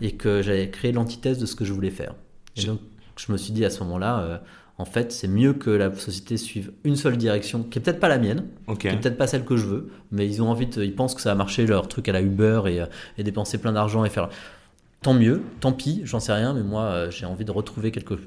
Et 0.01 0.13
que 0.13 0.43
j'avais 0.43 0.71
créé 0.71 0.93
l'antithèse 0.93 1.39
de 1.39 1.47
ce 1.47 1.55
que 1.55 1.65
je 1.65 1.73
voulais 1.77 1.91
faire. 1.91 2.15
Et 2.57 2.65
donc, 2.65 2.81
je 3.17 3.31
me 3.33 3.37
suis 3.37 3.53
dit 3.53 3.65
à 3.65 3.71
ce 3.71 3.83
moment-là, 3.85 4.21
euh, 4.21 4.39
en 4.79 4.85
fait, 4.85 5.13
c'est 5.13 5.29
mieux 5.29 5.55
que 5.55 5.71
la 5.71 5.95
société 5.95 6.37
suive 6.37 6.73
une 6.85 6.97
seule 6.97 7.17
direction, 7.17 7.63
qui 7.63 7.79
est 7.79 7.83
peut-être 7.83 8.01
pas 8.01 8.09
la 8.09 8.19
mienne, 8.19 8.47
qui 8.79 8.89
est 8.89 8.97
peut-être 8.97 9.17
pas 9.17 9.27
celle 9.27 9.45
que 9.45 9.57
je 9.57 9.67
veux, 9.67 9.91
mais 10.11 10.27
ils 10.27 10.43
ont 10.43 10.51
envie, 10.51 10.67
ils 10.67 10.95
pensent 10.95 11.15
que 11.15 11.21
ça 11.23 11.31
va 11.31 11.35
marcher 11.35 11.67
leur 11.67 11.89
truc 11.89 12.09
à 12.09 12.13
la 12.13 12.21
Uber 12.21 12.63
et, 12.67 12.81
euh, 12.81 12.87
et 13.17 13.23
dépenser 13.23 13.59
plein 13.59 13.73
d'argent 13.73 14.05
et 14.05 14.11
faire. 14.11 14.29
Tant 15.03 15.15
mieux, 15.15 15.43
tant 15.61 15.73
pis, 15.73 16.01
j'en 16.05 16.21
sais 16.21 16.33
rien, 16.33 16.53
mais 16.53 16.63
moi, 16.63 16.83
euh, 16.83 17.11
j'ai 17.11 17.27
envie 17.27 17.45
de 17.45 17.53
retrouver 17.53 17.91
quelque 17.91 18.19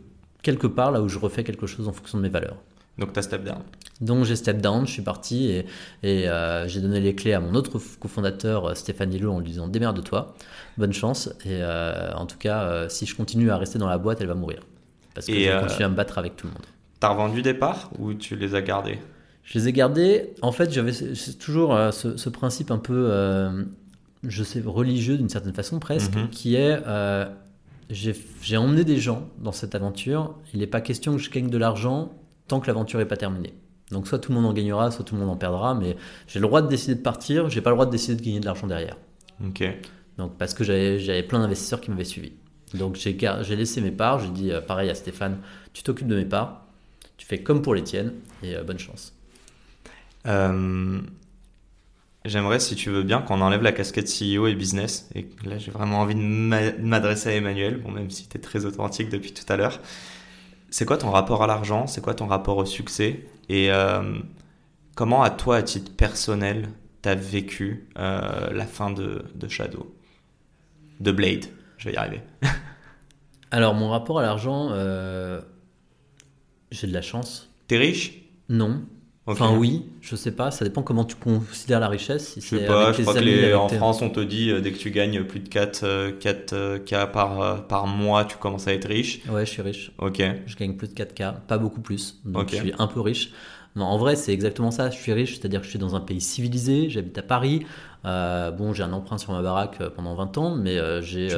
quelque 0.41 0.67
part 0.67 0.91
là 0.91 1.01
où 1.01 1.09
je 1.09 1.19
refais 1.19 1.43
quelque 1.43 1.67
chose 1.67 1.87
en 1.87 1.93
fonction 1.93 2.17
de 2.17 2.23
mes 2.23 2.29
valeurs. 2.29 2.57
Donc 2.99 3.13
tu 3.13 3.19
as 3.19 3.23
step 3.23 3.43
down. 3.43 3.59
Donc 4.01 4.25
j'ai 4.25 4.35
step 4.35 4.61
down, 4.61 4.85
je 4.85 4.91
suis 4.91 5.01
parti 5.01 5.49
et, 5.49 5.65
et 6.03 6.27
euh, 6.27 6.67
j'ai 6.67 6.81
donné 6.81 6.99
les 6.99 7.15
clés 7.15 7.33
à 7.33 7.39
mon 7.39 7.53
autre 7.55 7.79
cofondateur 7.99 8.65
euh, 8.65 8.73
Stéphane 8.73 9.13
Hilo 9.13 9.31
en 9.31 9.39
lui 9.39 9.47
disant 9.47 9.67
démerde-toi, 9.67 10.35
bonne 10.77 10.93
chance 10.93 11.29
et 11.45 11.59
euh, 11.61 12.11
en 12.13 12.25
tout 12.25 12.37
cas 12.37 12.87
si 12.89 13.05
je 13.05 13.15
continue 13.15 13.51
à 13.51 13.57
rester 13.57 13.79
dans 13.79 13.87
la 13.89 13.97
boîte 13.97 14.21
elle 14.21 14.27
va 14.27 14.35
mourir 14.35 14.61
parce 15.13 15.27
que 15.27 15.33
je 15.33 15.59
continue 15.61 15.85
à 15.85 15.89
me 15.89 15.95
battre 15.95 16.17
avec 16.17 16.35
tout 16.35 16.47
le 16.47 16.53
monde. 16.53 16.65
T'as 16.99 17.09
revendu 17.09 17.41
des 17.41 17.53
parts 17.53 17.89
ou 17.97 18.13
tu 18.13 18.35
les 18.35 18.55
as 18.55 18.61
gardées? 18.61 18.99
Je 19.43 19.57
les 19.57 19.69
ai 19.69 19.73
gardées. 19.73 20.33
En 20.41 20.51
fait 20.51 20.71
j'avais 20.71 20.93
toujours 21.39 21.77
ce, 21.91 22.17
ce, 22.17 22.29
principe 22.29 22.71
un 22.71 22.77
peu, 22.77 23.11
je 24.23 24.43
sais, 24.43 24.61
religieux 24.65 25.17
d'une 25.17 25.29
certaine 25.29 25.53
façon 25.53 25.79
presque, 25.79 26.13
mm-hmm. 26.13 26.29
qui 26.29 26.55
est 26.55 26.77
j'ai 27.89 28.57
emmené 28.57 28.83
des 28.83 28.97
gens 28.97 29.27
dans 29.39 29.51
cette 29.51 29.75
aventure. 29.75 30.35
Il 30.53 30.59
n'est 30.59 30.67
pas 30.67 30.81
question 30.81 31.13
que 31.13 31.21
je 31.21 31.31
gagne 31.31 31.49
de 31.49 31.57
l'argent 31.57 32.11
tant 32.49 32.59
que 32.59 32.67
l'aventure 32.67 32.99
n'est 32.99 33.05
pas 33.05 33.15
terminée. 33.15 33.53
Donc 33.91 34.07
soit 34.07 34.19
tout 34.19 34.31
le 34.31 34.35
monde 34.35 34.45
en 34.45 34.53
gagnera, 34.53 34.91
soit 34.91 35.05
tout 35.05 35.15
le 35.15 35.21
monde 35.21 35.29
en 35.29 35.37
perdra, 35.37 35.73
mais 35.73 35.95
j'ai 36.27 36.39
le 36.39 36.45
droit 36.45 36.61
de 36.61 36.67
décider 36.67 36.95
de 36.95 37.01
partir, 37.01 37.49
j'ai 37.49 37.61
pas 37.61 37.69
le 37.69 37.75
droit 37.75 37.85
de 37.85 37.91
décider 37.91 38.17
de 38.17 38.21
gagner 38.21 38.39
de 38.41 38.45
l'argent 38.45 38.67
derrière. 38.67 38.97
Ok. 39.45 39.63
Donc 40.17 40.37
parce 40.37 40.53
que 40.53 40.63
j'avais 40.63 41.23
plein 41.23 41.39
d'investisseurs 41.39 41.79
qui 41.79 41.89
m'avaient 41.89 42.03
suivi. 42.03 42.33
Donc 42.73 42.95
j'ai 42.95 43.55
laissé 43.55 43.81
mes 43.81 43.91
parts, 43.91 44.19
j'ai 44.19 44.29
dit 44.29 44.51
euh, 44.51 44.61
pareil 44.61 44.89
à 44.89 44.95
Stéphane, 44.95 45.37
tu 45.73 45.81
t'occupes 45.81 46.07
de 46.07 46.15
mes 46.15 46.25
parts, 46.25 46.65
tu 47.17 47.25
fais 47.25 47.41
comme 47.41 47.61
pour 47.61 47.73
les 47.73 47.83
tiennes, 47.83 48.13
et 48.43 48.55
euh, 48.55 48.63
bonne 48.63 48.77
chance. 48.77 49.13
Euh, 50.27 50.99
J'aimerais, 52.25 52.59
si 52.59 52.75
tu 52.75 52.89
veux 52.89 53.03
bien, 53.03 53.21
qu'on 53.21 53.39
enlève 53.39 53.61
la 53.63 53.71
casquette 53.71 54.07
CEO 54.07 54.45
et 54.47 54.53
business. 54.53 55.09
Et 55.15 55.29
là, 55.45 55.57
j'ai 55.57 55.71
vraiment 55.71 56.01
envie 56.01 56.15
de 56.15 56.81
m'adresser 56.81 57.29
à 57.29 57.31
Emmanuel, 57.33 57.77
bon, 57.77 57.91
même 57.91 58.09
si 58.09 58.27
tu 58.27 58.37
es 58.37 58.41
très 58.41 58.65
authentique 58.65 59.09
depuis 59.09 59.31
tout 59.31 59.45
à 59.51 59.55
l'heure. 59.55 59.79
C'est 60.71 60.85
quoi 60.85 60.97
ton 60.97 61.11
rapport 61.11 61.43
à 61.43 61.47
l'argent? 61.47 61.87
C'est 61.87 62.01
quoi 62.01 62.13
ton 62.13 62.27
rapport 62.27 62.57
au 62.57 62.65
succès? 62.65 63.25
Et 63.49 63.71
euh, 63.71 64.19
comment, 64.95 65.23
à 65.23 65.29
toi, 65.29 65.57
à 65.57 65.63
titre 65.63 65.91
personnel, 65.95 66.69
tu 67.01 67.09
as 67.09 67.15
vécu 67.15 67.89
euh, 67.97 68.51
la 68.51 68.65
fin 68.65 68.91
de, 68.91 69.25
de, 69.35 69.47
Shadow? 69.47 69.95
De 70.99 71.11
Blade? 71.11 71.45
Je 71.77 71.89
vais 71.89 71.95
y 71.95 71.97
arriver. 71.97 72.21
Alors, 73.51 73.73
mon 73.73 73.89
rapport 73.89 74.19
à 74.19 74.21
l'argent, 74.21 74.69
euh, 74.71 75.41
j'ai 76.71 76.87
de 76.87 76.93
la 76.93 77.01
chance. 77.01 77.49
T'es 77.67 77.77
riche? 77.77 78.21
Non. 78.47 78.83
Enfin 79.27 79.55
oui, 79.55 79.85
je 80.01 80.15
sais 80.15 80.31
pas, 80.31 80.49
ça 80.49 80.65
dépend 80.65 80.81
comment 80.81 81.05
tu 81.05 81.15
considères 81.15 81.79
la 81.79 81.87
richesse. 81.87 82.33
Si 82.33 82.41
je 82.41 82.47
sais 82.47 82.65
pas, 82.65 82.91
je 82.93 83.01
crois 83.03 83.13
que 83.13 83.55
en 83.55 83.69
France 83.69 84.01
on 84.01 84.09
te 84.09 84.19
dit 84.19 84.49
euh, 84.49 84.59
dès 84.59 84.71
que 84.71 84.77
tu 84.77 84.89
gagnes 84.89 85.23
plus 85.23 85.39
de 85.39 85.49
4, 85.49 86.17
4 86.19 86.53
euh, 86.53 86.79
euh, 86.79 86.79
K 86.79 87.11
par, 87.11 87.67
par 87.67 87.85
mois, 87.85 88.25
tu 88.25 88.37
commences 88.37 88.67
à 88.67 88.73
être 88.73 88.87
riche. 88.87 89.21
Ouais, 89.29 89.45
je 89.45 89.51
suis 89.51 89.61
riche. 89.61 89.91
Ok. 89.99 90.21
Je 90.47 90.55
gagne 90.55 90.73
plus 90.73 90.87
de 90.87 90.93
4 90.93 91.13
K, 91.13 91.23
pas 91.47 91.57
beaucoup 91.57 91.81
plus. 91.81 92.19
Donc 92.25 92.49
je 92.49 92.55
suis 92.55 92.73
un 92.79 92.87
peu 92.87 93.01
riche. 93.01 93.31
Non, 93.75 93.85
en 93.85 93.97
vrai, 93.97 94.15
c'est 94.15 94.33
exactement 94.33 94.71
ça. 94.71 94.89
Je 94.89 94.97
suis 94.97 95.13
riche, 95.13 95.37
c'est-à-dire 95.37 95.59
que 95.59 95.65
je 95.65 95.69
suis 95.69 95.79
dans 95.79 95.95
un 95.95 95.99
pays 95.99 96.21
civilisé, 96.21 96.89
j'habite 96.89 97.17
à 97.19 97.21
Paris. 97.21 97.65
Euh, 98.05 98.51
bon, 98.51 98.73
j'ai 98.73 98.83
un 98.83 98.93
emprunt 98.93 99.17
sur 99.17 99.33
ma 99.33 99.41
baraque 99.41 99.77
euh, 99.81 99.89
pendant 99.93 100.15
20 100.15 100.37
ans, 100.37 100.55
mais 100.55 100.77
euh, 100.77 101.01
j'ai 101.01 101.33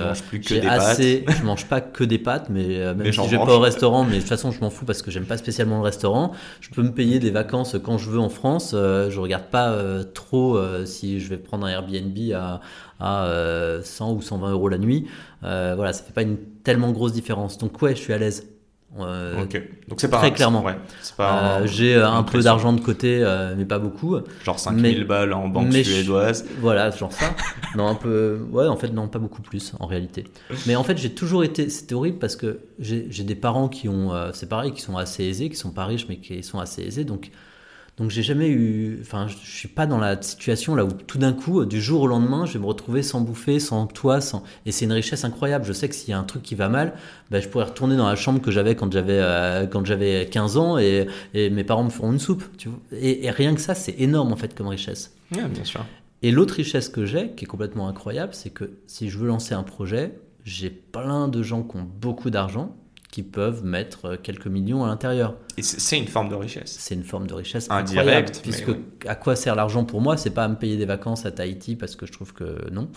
assez. 0.67 1.25
Je 1.39 1.43
mange 1.43 1.65
pas 1.65 1.81
que 1.81 2.03
des 2.03 2.19
pâtes, 2.19 2.49
mais 2.49 2.93
même 2.93 3.11
si 3.11 3.23
je 3.23 3.35
vais 3.35 3.37
pas 3.37 3.55
au 3.55 3.59
restaurant, 3.59 4.03
mais 4.03 4.15
de 4.15 4.19
toute 4.19 4.29
façon, 4.29 4.51
je 4.51 4.61
m'en 4.61 4.69
fous 4.69 4.85
parce 4.85 5.01
que 5.01 5.09
j'aime 5.09 5.25
pas 5.25 5.37
spécialement 5.37 5.77
le 5.77 5.83
restaurant. 5.83 6.33
Je 6.59 6.69
peux 6.69 6.83
me 6.83 6.91
payer 6.91 7.19
des 7.19 7.31
vacances 7.31 7.75
quand 7.83 7.97
je 7.97 8.09
veux 8.09 8.19
en 8.19 8.29
France. 8.29 8.71
je 8.73 9.19
regarde 9.19 9.45
pas 9.45 9.75
trop 10.13 10.59
si 10.85 11.19
je 11.19 11.29
vais 11.29 11.37
prendre 11.37 11.65
un 11.65 11.69
Airbnb 11.69 12.17
à, 12.33 12.61
à 12.99 13.81
100 13.81 14.13
ou 14.13 14.21
120 14.21 14.51
euros 14.51 14.69
la 14.69 14.77
nuit. 14.77 15.07
voilà, 15.41 15.93
ça 15.93 16.03
fait 16.03 16.13
pas 16.13 16.23
une 16.23 16.37
tellement 16.63 16.91
grosse 16.91 17.13
différence. 17.13 17.57
Donc 17.57 17.81
ouais, 17.81 17.95
je 17.95 18.01
suis 18.01 18.13
à 18.13 18.17
l'aise 18.17 18.47
Euh, 18.99 19.43
ok, 19.43 19.61
donc 19.87 20.01
c'est 20.01 20.09
pas 20.09 20.17
très 20.17 20.33
clairement. 20.33 20.63
Ouais, 20.63 20.75
euh, 21.21 21.65
J'ai 21.65 21.95
un 21.95 22.23
peu 22.23 22.41
d'argent 22.41 22.73
de 22.73 22.81
côté, 22.81 23.25
mais 23.57 23.65
pas 23.65 23.79
beaucoup. 23.79 24.17
Genre 24.43 24.59
5000 24.59 25.05
balles 25.05 25.33
en 25.33 25.47
banque 25.47 25.73
suédoise. 25.73 26.45
Voilà, 26.59 26.91
genre 26.91 27.11
ça. 27.11 27.33
non, 27.75 27.87
un 27.87 27.95
peu. 27.95 28.39
Ouais, 28.51 28.67
en 28.67 28.75
fait, 28.75 28.89
non, 28.89 29.07
pas 29.07 29.19
beaucoup 29.19 29.41
plus 29.41 29.73
en 29.79 29.85
réalité. 29.85 30.25
Mais 30.67 30.75
en 30.75 30.83
fait, 30.83 30.97
j'ai 30.97 31.11
toujours 31.11 31.43
été. 31.43 31.69
C'était 31.69 31.95
horrible 31.95 32.19
parce 32.19 32.35
que 32.35 32.59
j'ai 32.79 33.23
des 33.23 33.35
parents 33.35 33.69
qui 33.69 33.87
ont. 33.87 34.11
c'est 34.33 34.49
pareil, 34.49 34.73
qui 34.73 34.81
sont 34.81 34.97
assez 34.97 35.23
aisés, 35.23 35.49
qui 35.49 35.55
sont 35.55 35.71
pas 35.71 35.85
riches, 35.85 36.07
mais 36.09 36.17
qui 36.17 36.43
sont 36.43 36.59
assez 36.59 36.81
aisés. 36.81 37.05
Donc 37.05 37.31
donc 37.97 38.09
j'ai 38.09 38.23
jamais 38.23 38.47
eu, 38.47 38.99
enfin 39.01 39.27
je 39.27 39.35
suis 39.35 39.67
pas 39.67 39.85
dans 39.85 39.97
la 39.97 40.19
situation 40.21 40.75
là 40.75 40.85
où 40.85 40.91
tout 40.91 41.17
d'un 41.17 41.33
coup, 41.33 41.65
du 41.65 41.81
jour 41.81 42.01
au 42.01 42.07
lendemain, 42.07 42.45
je 42.45 42.53
vais 42.53 42.59
me 42.59 42.65
retrouver 42.65 43.03
sans 43.03 43.21
bouffer, 43.21 43.59
sans 43.59 43.85
toit, 43.85 44.21
sans... 44.21 44.43
et 44.65 44.71
c'est 44.71 44.85
une 44.85 44.93
richesse 44.93 45.25
incroyable. 45.25 45.65
Je 45.65 45.73
sais 45.73 45.89
que 45.89 45.95
s'il 45.95 46.09
y 46.09 46.13
a 46.13 46.19
un 46.19 46.23
truc 46.23 46.41
qui 46.41 46.55
va 46.55 46.69
mal, 46.69 46.93
ben, 47.29 47.41
je 47.41 47.49
pourrais 47.49 47.65
retourner 47.65 47.97
dans 47.97 48.07
la 48.07 48.15
chambre 48.15 48.41
que 48.41 48.49
j'avais 48.49 48.75
quand 48.75 48.91
j'avais 48.91 49.19
euh, 49.19 49.67
quand 49.67 49.85
j'avais 49.85 50.27
15 50.31 50.57
ans 50.57 50.77
et, 50.77 51.07
et, 51.33 51.49
mes 51.49 51.63
parents 51.63 51.83
me 51.83 51.89
feront 51.89 52.11
une 52.11 52.19
soupe. 52.19 52.45
Tu 52.57 52.69
vois 52.69 52.79
et, 52.93 53.29
rien 53.29 53.53
que 53.53 53.61
ça, 53.61 53.75
c'est 53.75 53.99
énorme 53.99 54.31
en 54.31 54.37
fait 54.37 54.55
comme 54.55 54.67
richesse. 54.67 55.13
Bien 55.31 55.49
sûr. 55.63 55.85
Et 56.23 56.31
l'autre 56.31 56.55
richesse 56.55 56.87
que 56.87 57.05
j'ai, 57.05 57.31
qui 57.31 57.45
est 57.45 57.47
complètement 57.47 57.87
incroyable, 57.87 58.33
c'est 58.33 58.51
que 58.51 58.77
si 58.87 59.09
je 59.09 59.17
veux 59.17 59.27
lancer 59.27 59.53
un 59.53 59.63
projet, 59.63 60.19
j'ai 60.43 60.69
plein 60.69 61.27
de 61.27 61.43
gens 61.43 61.63
qui 61.63 61.77
ont 61.77 61.87
beaucoup 61.99 62.29
d'argent 62.29 62.75
qui 63.11 63.23
peuvent 63.23 63.63
mettre 63.65 64.15
quelques 64.15 64.47
millions 64.47 64.85
à 64.85 64.87
l'intérieur. 64.87 65.35
Et 65.57 65.63
c'est 65.63 65.99
une 65.99 66.07
forme 66.07 66.29
de 66.29 66.35
richesse. 66.35 66.77
C'est 66.79 66.95
une 66.95 67.03
forme 67.03 67.27
de 67.27 67.33
richesse 67.33 67.69
incroyable, 67.69 68.31
puisque 68.41 68.71
à 69.05 69.15
quoi 69.15 69.35
sert 69.35 69.53
l'argent 69.53 69.83
pour 69.83 69.99
moi? 69.99 70.15
C'est 70.15 70.29
pas 70.29 70.45
à 70.45 70.47
me 70.47 70.55
payer 70.55 70.77
des 70.77 70.85
vacances 70.85 71.25
à 71.25 71.31
Tahiti 71.31 71.75
parce 71.75 71.97
que 71.97 72.05
je 72.05 72.13
trouve 72.13 72.33
que 72.33 72.69
non. 72.71 72.89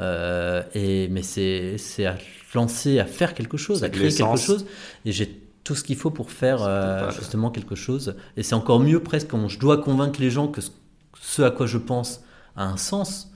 Euh, 0.00 0.62
et 0.74 1.08
mais 1.08 1.22
c'est 1.22 2.06
à 2.06 2.16
lancer, 2.54 2.98
à 2.98 3.04
faire 3.04 3.34
quelque 3.34 3.58
chose, 3.58 3.84
à 3.84 3.90
créer 3.90 4.10
quelque 4.10 4.36
chose. 4.38 4.66
Et 5.04 5.12
j'ai 5.12 5.28
tout 5.64 5.74
ce 5.74 5.84
qu'il 5.84 5.96
faut 5.96 6.10
pour 6.10 6.30
faire 6.30 6.62
euh, 6.62 7.10
justement 7.10 7.50
quelque 7.50 7.74
chose. 7.74 8.16
Et 8.38 8.42
c'est 8.42 8.54
encore 8.54 8.80
mieux 8.80 9.02
presque 9.02 9.28
quand 9.28 9.48
je 9.48 9.58
dois 9.58 9.78
convaincre 9.78 10.18
les 10.20 10.30
gens 10.30 10.48
que 10.48 10.62
ce 11.20 11.42
à 11.42 11.50
quoi 11.50 11.66
je 11.66 11.78
pense 11.78 12.22
a 12.56 12.64
un 12.64 12.78
sens 12.78 13.32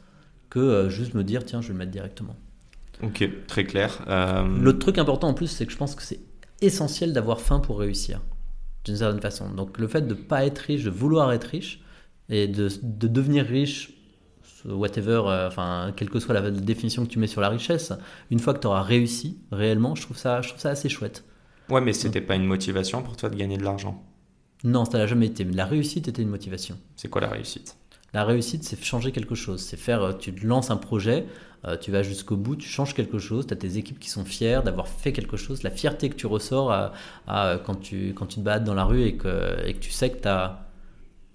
que 0.49 0.59
euh, 0.59 0.89
juste 0.89 1.13
me 1.13 1.25
dire 1.25 1.45
tiens 1.45 1.61
je 1.61 1.69
vais 1.69 1.73
le 1.75 1.79
mettre 1.79 1.91
directement. 1.91 2.37
Ok, 3.03 3.29
très 3.47 3.65
clair. 3.65 4.05
Euh, 4.09 4.47
L'autre 4.61 4.79
truc 4.79 4.99
important 4.99 5.29
en 5.29 5.35
plus, 5.35 5.49
c'est 5.49 5.67
que 5.67 5.73
je 5.73 5.77
pense 5.77 5.95
que 5.95 6.03
c'est 6.03 6.21
essentiel 6.61 7.13
d'avoir 7.13 7.41
faim 7.41 7.59
pour 7.59 7.79
réussir, 7.79 8.21
d'une 8.85 8.97
certaine 8.97 9.21
façon. 9.21 9.51
Donc 9.51 9.79
le 9.79 9.89
fait 9.89 10.03
de 10.03 10.15
ne 10.15 10.21
pas 10.21 10.45
être 10.47 10.59
riche, 10.59 10.85
de 10.85 10.91
vouloir 10.91 11.33
être 11.33 11.45
riche, 11.45 11.83
et 12.29 12.47
de, 12.47 12.69
de 12.83 13.09
devenir 13.09 13.45
riche, 13.45 13.93
whatever, 14.65 15.23
euh, 15.27 15.49
enfin, 15.49 15.93
quelle 15.97 16.09
que 16.09 16.21
soit 16.21 16.35
la 16.35 16.51
définition 16.51 17.05
que 17.05 17.11
tu 17.11 17.19
mets 17.19 17.27
sur 17.27 17.41
la 17.41 17.49
richesse, 17.49 17.93
une 18.31 18.39
fois 18.39 18.55
que 18.55 18.61
tu 18.61 18.69
auras 18.69 18.83
réussi 18.83 19.39
réellement, 19.51 19.95
je 19.97 20.03
trouve 20.03 20.17
ça, 20.17 20.41
je 20.41 20.51
trouve 20.51 20.61
ça 20.61 20.71
assez 20.71 20.89
chouette. 20.89 21.25
Ouais, 21.69 21.81
mais 21.81 21.93
c'était 21.93 22.21
pas 22.21 22.37
une 22.37 22.47
motivation 22.47 23.03
pour 23.03 23.17
toi 23.17 23.29
de 23.29 23.37
gagner 23.37 23.57
de 23.57 23.65
l'argent? 23.65 24.03
Non, 24.65 24.85
ça 24.85 24.99
l'a 24.99 25.07
jamais 25.07 25.27
été. 25.27 25.45
Mais 25.45 25.55
la 25.55 25.67
réussite 25.67 26.07
était 26.07 26.23
une 26.23 26.29
motivation. 26.29 26.79
C'est 26.97 27.09
quoi 27.09 27.21
la 27.21 27.29
réussite? 27.29 27.77
La 28.15 28.25
réussite, 28.25 28.63
c'est 28.63 28.83
changer 28.83 29.11
quelque 29.11 29.35
chose. 29.35 29.61
C'est 29.63 29.77
faire, 29.77 30.03
euh, 30.03 30.13
tu 30.13 30.31
lances 30.31 30.71
un 30.71 30.77
projet, 30.77 31.27
euh, 31.65 31.77
tu 31.77 31.91
vas 31.91 32.03
jusqu'au 32.03 32.37
bout, 32.37 32.57
tu 32.57 32.69
changes 32.69 32.95
quelque 32.95 33.19
chose, 33.19 33.47
tu 33.47 33.55
as 33.55 33.57
tes 33.57 33.79
équipes 33.79 33.99
qui 33.99 34.11
sont 34.11 34.25
fières 34.25 34.63
d'avoir 34.63 34.89
fait 34.89 35.13
quelque 35.13 35.37
chose, 35.37 35.63
la 35.63 35.71
fierté 35.71 36.09
que 36.09 36.17
tu 36.17 36.27
ressors 36.27 36.73
à, 36.73 36.93
quand, 37.65 37.77
tu, 37.77 38.15
quand 38.15 38.27
tu 38.27 38.37
te 38.37 38.41
balades 38.41 38.65
dans 38.65 38.75
la 38.75 38.85
rue 38.85 39.03
et 39.03 39.17
que, 39.17 39.67
et 39.67 39.75
que 39.75 39.81
tu 39.81 39.91
sais 39.91 40.11
que 40.11 40.21
tu 40.21 40.29
as, 40.29 40.67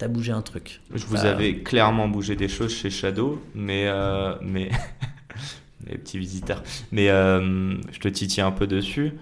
as, 0.01 0.07
bougé 0.07 0.32
un 0.32 0.41
truc. 0.41 0.82
Je 0.93 1.05
vous 1.05 1.25
avais 1.25 1.59
clairement 1.59 2.07
bougé 2.07 2.36
des 2.36 2.49
choses 2.49 2.73
chez 2.73 2.89
Shadow, 2.89 3.41
mais... 3.55 3.88
Euh, 3.88 4.36
mais... 4.41 4.69
les 5.89 5.97
petits 5.97 6.19
visiteurs. 6.19 6.63
Mais 6.91 7.09
euh, 7.09 7.75
je 7.91 7.99
te 7.99 8.07
titille 8.07 8.43
un 8.43 8.51
peu 8.51 8.67
dessus. 8.67 9.13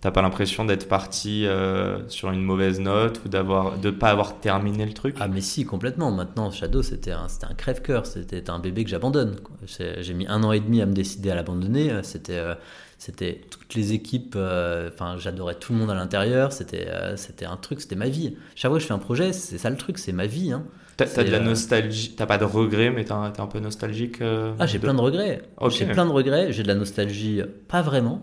T'as 0.00 0.10
pas 0.10 0.22
l'impression 0.22 0.64
d'être 0.64 0.88
parti 0.88 1.44
euh, 1.44 2.08
sur 2.08 2.30
une 2.30 2.42
mauvaise 2.42 2.80
note 2.80 3.20
ou 3.26 3.28
d'avoir 3.28 3.76
de 3.76 3.90
pas 3.90 4.08
avoir 4.08 4.40
terminé 4.40 4.86
le 4.86 4.94
truc? 4.94 5.16
Ah 5.20 5.28
mais 5.28 5.42
si 5.42 5.66
complètement. 5.66 6.10
Maintenant 6.10 6.50
Shadow 6.50 6.82
c'était 6.82 7.10
un 7.10 7.28
c'était 7.28 7.44
un 7.44 7.54
crève-cœur, 7.54 8.06
c'était 8.06 8.48
un 8.48 8.58
bébé 8.58 8.84
que 8.84 8.90
j'abandonne. 8.90 9.36
J'ai 9.66 10.14
mis 10.14 10.26
un 10.26 10.42
an 10.42 10.52
et 10.52 10.60
demi 10.60 10.80
à 10.80 10.86
me 10.86 10.94
décider 10.94 11.30
à 11.30 11.34
l'abandonner. 11.34 11.92
C'était 12.02 12.38
euh, 12.38 12.54
c'était 12.96 13.42
toutes 13.50 13.74
les 13.74 13.92
équipes. 13.92 14.36
Euh, 14.38 14.88
enfin 14.90 15.16
j'adorais 15.18 15.56
tout 15.56 15.74
le 15.74 15.80
monde 15.80 15.90
à 15.90 15.94
l'intérieur. 15.94 16.54
C'était 16.54 16.88
c'était 17.16 17.44
un 17.44 17.56
truc, 17.56 17.82
c'était 17.82 17.94
ma 17.94 18.08
vie. 18.08 18.38
Chaque 18.54 18.70
fois 18.70 18.78
que 18.78 18.82
je 18.82 18.88
fais 18.88 18.94
un 18.94 18.98
projet, 18.98 19.34
c'est 19.34 19.58
ça 19.58 19.68
le 19.68 19.76
truc, 19.76 19.98
c'est 19.98 20.12
ma 20.12 20.26
vie. 20.26 20.50
Hein. 20.50 20.64
T'as 20.96 21.24
de 21.24 21.30
la 21.30 21.40
nostalgie, 21.40 22.14
t'as 22.16 22.26
pas 22.26 22.38
de 22.38 22.44
regrets, 22.44 22.90
mais 22.90 23.04
t'es 23.04 23.12
un, 23.12 23.32
un, 23.36 23.46
peu 23.46 23.58
nostalgique. 23.58 24.20
ah, 24.22 24.66
j'ai 24.66 24.78
plein 24.78 24.94
de 24.94 25.00
regrets. 25.00 25.42
J'ai 25.68 25.84
plein 25.84 26.06
de 26.06 26.10
regrets. 26.10 26.54
J'ai 26.54 26.62
de 26.62 26.68
la 26.68 26.74
nostalgie, 26.74 27.42
pas 27.68 27.82
vraiment 27.82 28.22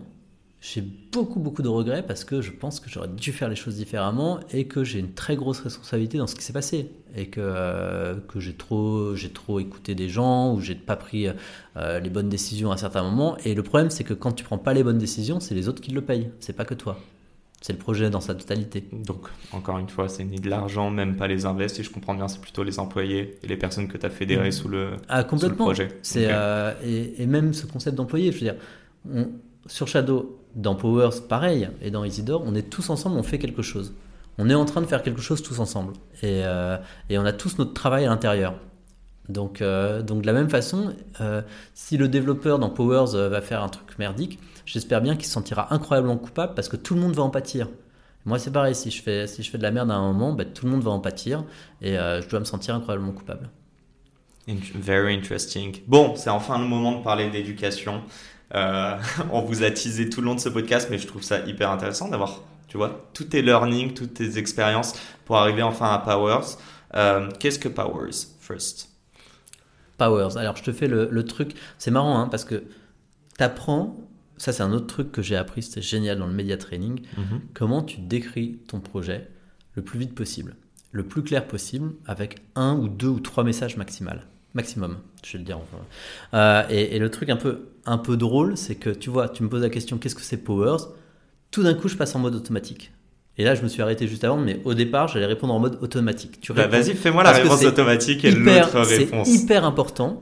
j'ai 0.60 0.80
beaucoup 0.80 1.38
beaucoup 1.38 1.62
de 1.62 1.68
regrets 1.68 2.04
parce 2.04 2.24
que 2.24 2.40
je 2.40 2.50
pense 2.50 2.80
que 2.80 2.90
j'aurais 2.90 3.08
dû 3.08 3.32
faire 3.32 3.48
les 3.48 3.54
choses 3.54 3.76
différemment 3.76 4.40
et 4.50 4.66
que 4.66 4.82
j'ai 4.82 4.98
une 4.98 5.12
très 5.12 5.36
grosse 5.36 5.60
responsabilité 5.60 6.18
dans 6.18 6.26
ce 6.26 6.34
qui 6.34 6.42
s'est 6.42 6.52
passé 6.52 6.90
et 7.14 7.26
que, 7.26 7.40
euh, 7.40 8.16
que 8.26 8.40
j'ai 8.40 8.54
trop 8.54 9.14
j'ai 9.14 9.30
trop 9.30 9.60
écouté 9.60 9.94
des 9.94 10.08
gens 10.08 10.52
ou 10.54 10.60
j'ai 10.60 10.74
pas 10.74 10.96
pris 10.96 11.28
euh, 11.76 12.00
les 12.00 12.10
bonnes 12.10 12.28
décisions 12.28 12.72
à 12.72 12.76
certains 12.76 13.04
moments 13.04 13.36
et 13.44 13.54
le 13.54 13.62
problème 13.62 13.90
c'est 13.90 14.02
que 14.04 14.14
quand 14.14 14.32
tu 14.32 14.42
prends 14.42 14.58
pas 14.58 14.74
les 14.74 14.82
bonnes 14.82 14.98
décisions 14.98 15.38
c'est 15.38 15.54
les 15.54 15.68
autres 15.68 15.80
qui 15.80 15.92
le 15.92 16.02
payent 16.02 16.30
c'est 16.40 16.54
pas 16.54 16.64
que 16.64 16.74
toi 16.74 16.98
c'est 17.60 17.72
le 17.72 17.78
projet 17.80 18.08
dans 18.08 18.20
sa 18.20 18.36
totalité. 18.36 18.84
Donc, 18.92 19.26
encore 19.50 19.78
une 19.78 19.88
fois, 19.88 20.08
c'est 20.08 20.22
ni 20.22 20.38
de 20.38 20.48
l'argent, 20.48 20.90
même 20.90 21.16
pas 21.16 21.26
les 21.26 21.44
invests, 21.44 21.80
et 21.80 21.82
je 21.82 21.90
comprends 21.90 22.14
bien, 22.14 22.28
c'est 22.28 22.40
plutôt 22.40 22.62
les 22.62 22.78
employés 22.78 23.36
et 23.42 23.48
les 23.48 23.56
personnes 23.56 23.88
que 23.88 23.98
tu 23.98 24.06
as 24.06 24.10
fédérées 24.10 24.50
mmh. 24.50 24.52
sous, 24.52 24.68
le, 24.68 24.92
ah, 25.08 25.24
complètement. 25.24 25.64
Sous 25.64 25.72
le 25.72 25.86
projet. 25.86 25.88
C'est, 26.02 26.28
euh, 26.30 26.72
et, 26.84 27.20
et, 27.20 27.26
même 27.26 27.54
ce 27.54 27.66
concept 27.66 27.96
d'employé, 27.96 28.30
je 28.30 28.36
veux 28.36 28.44
dire, 28.44 28.54
on, 29.12 29.28
sur 29.66 29.88
Shadow, 29.88 30.37
dans 30.54 30.74
Powers, 30.74 31.26
pareil, 31.28 31.68
et 31.82 31.90
dans 31.90 32.04
Isidore, 32.04 32.42
on 32.44 32.54
est 32.54 32.68
tous 32.70 32.90
ensemble, 32.90 33.16
on 33.16 33.22
fait 33.22 33.38
quelque 33.38 33.62
chose. 33.62 33.94
On 34.38 34.48
est 34.48 34.54
en 34.54 34.64
train 34.64 34.80
de 34.80 34.86
faire 34.86 35.02
quelque 35.02 35.20
chose 35.20 35.42
tous 35.42 35.58
ensemble. 35.58 35.94
Et, 36.22 36.42
euh, 36.44 36.78
on 37.10 37.24
a 37.24 37.32
tous 37.32 37.58
notre 37.58 37.74
travail 37.74 38.04
à 38.04 38.08
l'intérieur. 38.08 38.54
Donc, 39.28 39.60
euh, 39.60 40.00
donc 40.00 40.22
de 40.22 40.26
la 40.26 40.32
même 40.32 40.48
façon, 40.48 40.94
euh, 41.20 41.42
si 41.74 41.96
le 41.96 42.08
développeur 42.08 42.58
dans 42.58 42.70
Powers 42.70 43.28
va 43.28 43.42
faire 43.42 43.62
un 43.62 43.68
truc 43.68 43.98
merdique, 43.98 44.38
j'espère 44.64 45.02
bien 45.02 45.16
qu'il 45.16 45.26
se 45.26 45.32
sentira 45.32 45.74
incroyablement 45.74 46.16
coupable 46.16 46.54
parce 46.54 46.68
que 46.68 46.76
tout 46.76 46.94
le 46.94 47.00
monde 47.00 47.14
va 47.14 47.22
en 47.22 47.30
pâtir. 47.30 47.68
Moi, 48.24 48.38
c'est 48.38 48.52
pareil, 48.52 48.74
si 48.74 48.90
je, 48.90 49.02
fais, 49.02 49.26
si 49.26 49.42
je 49.42 49.50
fais 49.50 49.58
de 49.58 49.62
la 49.62 49.70
merde 49.70 49.90
à 49.90 49.94
un 49.94 50.12
moment, 50.12 50.32
bah, 50.32 50.44
tout 50.44 50.66
le 50.66 50.72
monde 50.72 50.82
va 50.82 50.90
en 50.90 51.00
pâtir 51.00 51.44
et 51.82 51.94
je 51.94 52.28
dois 52.28 52.40
me 52.40 52.44
sentir 52.44 52.74
incroyablement 52.74 53.12
coupable. 53.12 53.50
Very 54.74 55.14
interesting. 55.14 55.82
Bon, 55.86 56.14
c'est 56.16 56.30
enfin 56.30 56.58
le 56.58 56.64
moment 56.64 56.98
de 56.98 57.04
parler 57.04 57.28
d'éducation. 57.28 58.02
Euh, 58.54 58.96
on 59.32 59.42
vous 59.42 59.62
a 59.62 59.70
teasé 59.70 60.08
tout 60.08 60.20
le 60.20 60.26
long 60.26 60.34
de 60.34 60.40
ce 60.40 60.48
podcast, 60.48 60.88
mais 60.90 60.98
je 60.98 61.06
trouve 61.06 61.22
ça 61.22 61.40
hyper 61.46 61.70
intéressant 61.70 62.08
d'avoir, 62.08 62.42
tu 62.66 62.76
vois, 62.76 63.08
tous 63.12 63.24
tes 63.24 63.42
learnings, 63.42 63.94
toutes 63.94 64.14
tes 64.14 64.38
expériences 64.38 64.94
pour 65.24 65.36
arriver 65.36 65.62
enfin 65.62 65.92
à 65.92 65.98
Powers. 65.98 66.56
Euh, 66.94 67.28
qu'est-ce 67.38 67.58
que 67.58 67.68
Powers, 67.68 68.26
first? 68.40 68.90
Powers. 69.98 70.36
Alors, 70.36 70.56
je 70.56 70.62
te 70.62 70.72
fais 70.72 70.86
le, 70.86 71.24
truc. 71.24 71.54
C'est 71.78 71.90
marrant, 71.90 72.18
hein, 72.18 72.28
parce 72.28 72.44
que 72.44 72.64
tu 73.36 73.44
apprends. 73.44 73.96
Ça, 74.36 74.52
c'est 74.52 74.62
un 74.62 74.72
autre 74.72 74.86
truc 74.86 75.10
que 75.10 75.20
j'ai 75.20 75.34
appris, 75.34 75.64
c'était 75.64 75.82
génial 75.82 76.16
dans 76.16 76.28
le 76.28 76.32
media 76.32 76.56
training. 76.56 77.00
Mhm. 77.16 77.40
Comment 77.54 77.82
tu 77.82 77.98
décris 77.98 78.60
ton 78.68 78.78
projet 78.78 79.28
le 79.74 79.82
plus 79.82 79.98
vite 79.98 80.14
possible, 80.14 80.54
le 80.92 81.02
plus 81.02 81.24
clair 81.24 81.44
possible, 81.44 81.94
avec 82.06 82.40
un 82.54 82.76
ou 82.76 82.88
deux 82.88 83.08
ou 83.08 83.18
trois 83.18 83.42
messages 83.42 83.76
maximal 83.76 84.26
maximum, 84.58 84.98
je 85.24 85.32
vais 85.32 85.38
le 85.38 85.44
dire. 85.44 85.60
Euh, 86.34 86.62
et, 86.68 86.98
le 86.98 87.10
truc 87.10 87.28
un 87.28 87.36
peu, 87.36 87.68
un 87.86 87.96
peu 87.96 88.16
drôle, 88.16 88.56
c'est 88.56 88.74
que 88.74 88.90
tu 88.90 89.08
vois, 89.08 89.28
tu 89.28 89.44
me 89.44 89.48
poses 89.48 89.62
la 89.62 89.70
question 89.70 89.98
qu'est-ce 89.98 90.16
que 90.16 90.22
c'est 90.22 90.36
Powers? 90.36 90.88
Tout 91.52 91.62
d'un 91.62 91.74
coup, 91.74 91.88
je 91.88 91.96
passe 91.96 92.16
en 92.16 92.18
mode 92.18 92.34
automatique. 92.34 92.90
Et 93.40 93.44
là, 93.44 93.54
je 93.54 93.62
me 93.62 93.68
suis 93.68 93.80
arrêté 93.80 94.08
juste 94.08 94.24
avant, 94.24 94.36
mais 94.36 94.60
au 94.64 94.74
départ, 94.74 95.06
j'allais 95.06 95.26
répondre 95.26 95.54
en 95.54 95.60
mode 95.60 95.78
automatique. 95.80 96.40
Tu 96.40 96.52
bah, 96.52 96.66
Vas-y, 96.66 96.94
fais-moi 96.94 97.22
la 97.22 97.30
réponse 97.30 97.64
automatique 97.64 98.24
et 98.24 98.32
l'autre 98.32 98.80
réponse. 98.80 99.28
C'est 99.28 99.34
hyper 99.34 99.64
important 99.64 100.18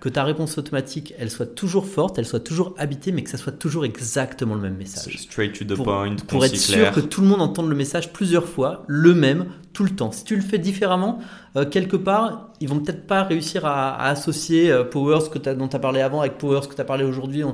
que 0.00 0.08
ta 0.10 0.22
réponse 0.22 0.58
automatique, 0.58 1.14
elle 1.18 1.30
soit 1.30 1.46
toujours 1.46 1.86
forte, 1.86 2.18
elle 2.18 2.26
soit 2.26 2.40
toujours 2.40 2.74
habitée, 2.76 3.10
mais 3.10 3.22
que 3.22 3.30
ça 3.30 3.38
soit 3.38 3.52
toujours 3.52 3.86
exactement 3.86 4.54
le 4.54 4.60
même 4.60 4.76
message. 4.76 5.16
Straight 5.18 5.58
to 5.58 5.64
the 5.64 5.76
pour, 5.76 5.86
point, 5.86 6.14
pour 6.26 6.44
être 6.44 6.56
sûr 6.56 6.92
que 6.92 7.00
tout 7.00 7.22
le 7.22 7.26
monde 7.26 7.40
entende 7.40 7.70
le 7.70 7.76
message 7.76 8.12
plusieurs 8.12 8.46
fois, 8.46 8.84
le 8.86 9.14
même, 9.14 9.46
tout 9.72 9.84
le 9.84 9.90
temps. 9.90 10.12
Si 10.12 10.24
tu 10.24 10.36
le 10.36 10.42
fais 10.42 10.58
différemment, 10.58 11.20
euh, 11.56 11.64
quelque 11.64 11.96
part, 11.96 12.50
ils 12.60 12.68
vont 12.68 12.80
peut-être 12.80 13.06
pas 13.06 13.22
réussir 13.22 13.64
à, 13.64 14.08
associer 14.08 14.70
euh, 14.70 14.84
que 14.84 15.54
dont 15.54 15.68
tu 15.68 15.76
as 15.76 15.78
parlé 15.78 16.00
avant 16.00 16.20
avec 16.20 16.36
Powers 16.36 16.68
que 16.68 16.74
tu 16.74 16.80
as 16.80 16.84
parlé 16.84 17.04
aujourd'hui 17.04 17.44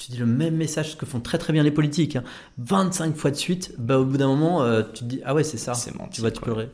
tu 0.00 0.10
dis 0.12 0.16
le 0.16 0.26
même 0.26 0.56
message, 0.56 0.96
que 0.96 1.04
font 1.04 1.20
très 1.20 1.36
très 1.36 1.52
bien 1.52 1.62
les 1.62 1.70
politiques, 1.70 2.16
25 2.56 3.04
hein. 3.04 3.12
fois 3.14 3.30
de 3.30 3.36
suite, 3.36 3.74
bah, 3.78 3.98
au 3.98 4.06
bout 4.06 4.16
d'un 4.16 4.28
moment, 4.28 4.62
euh, 4.62 4.82
tu 4.82 5.00
te 5.00 5.04
dis 5.04 5.20
Ah 5.26 5.34
ouais, 5.34 5.44
c'est 5.44 5.58
ça. 5.58 5.74
tu 6.10 6.22
vas 6.22 6.30
te 6.30 6.40
pleurer. 6.40 6.70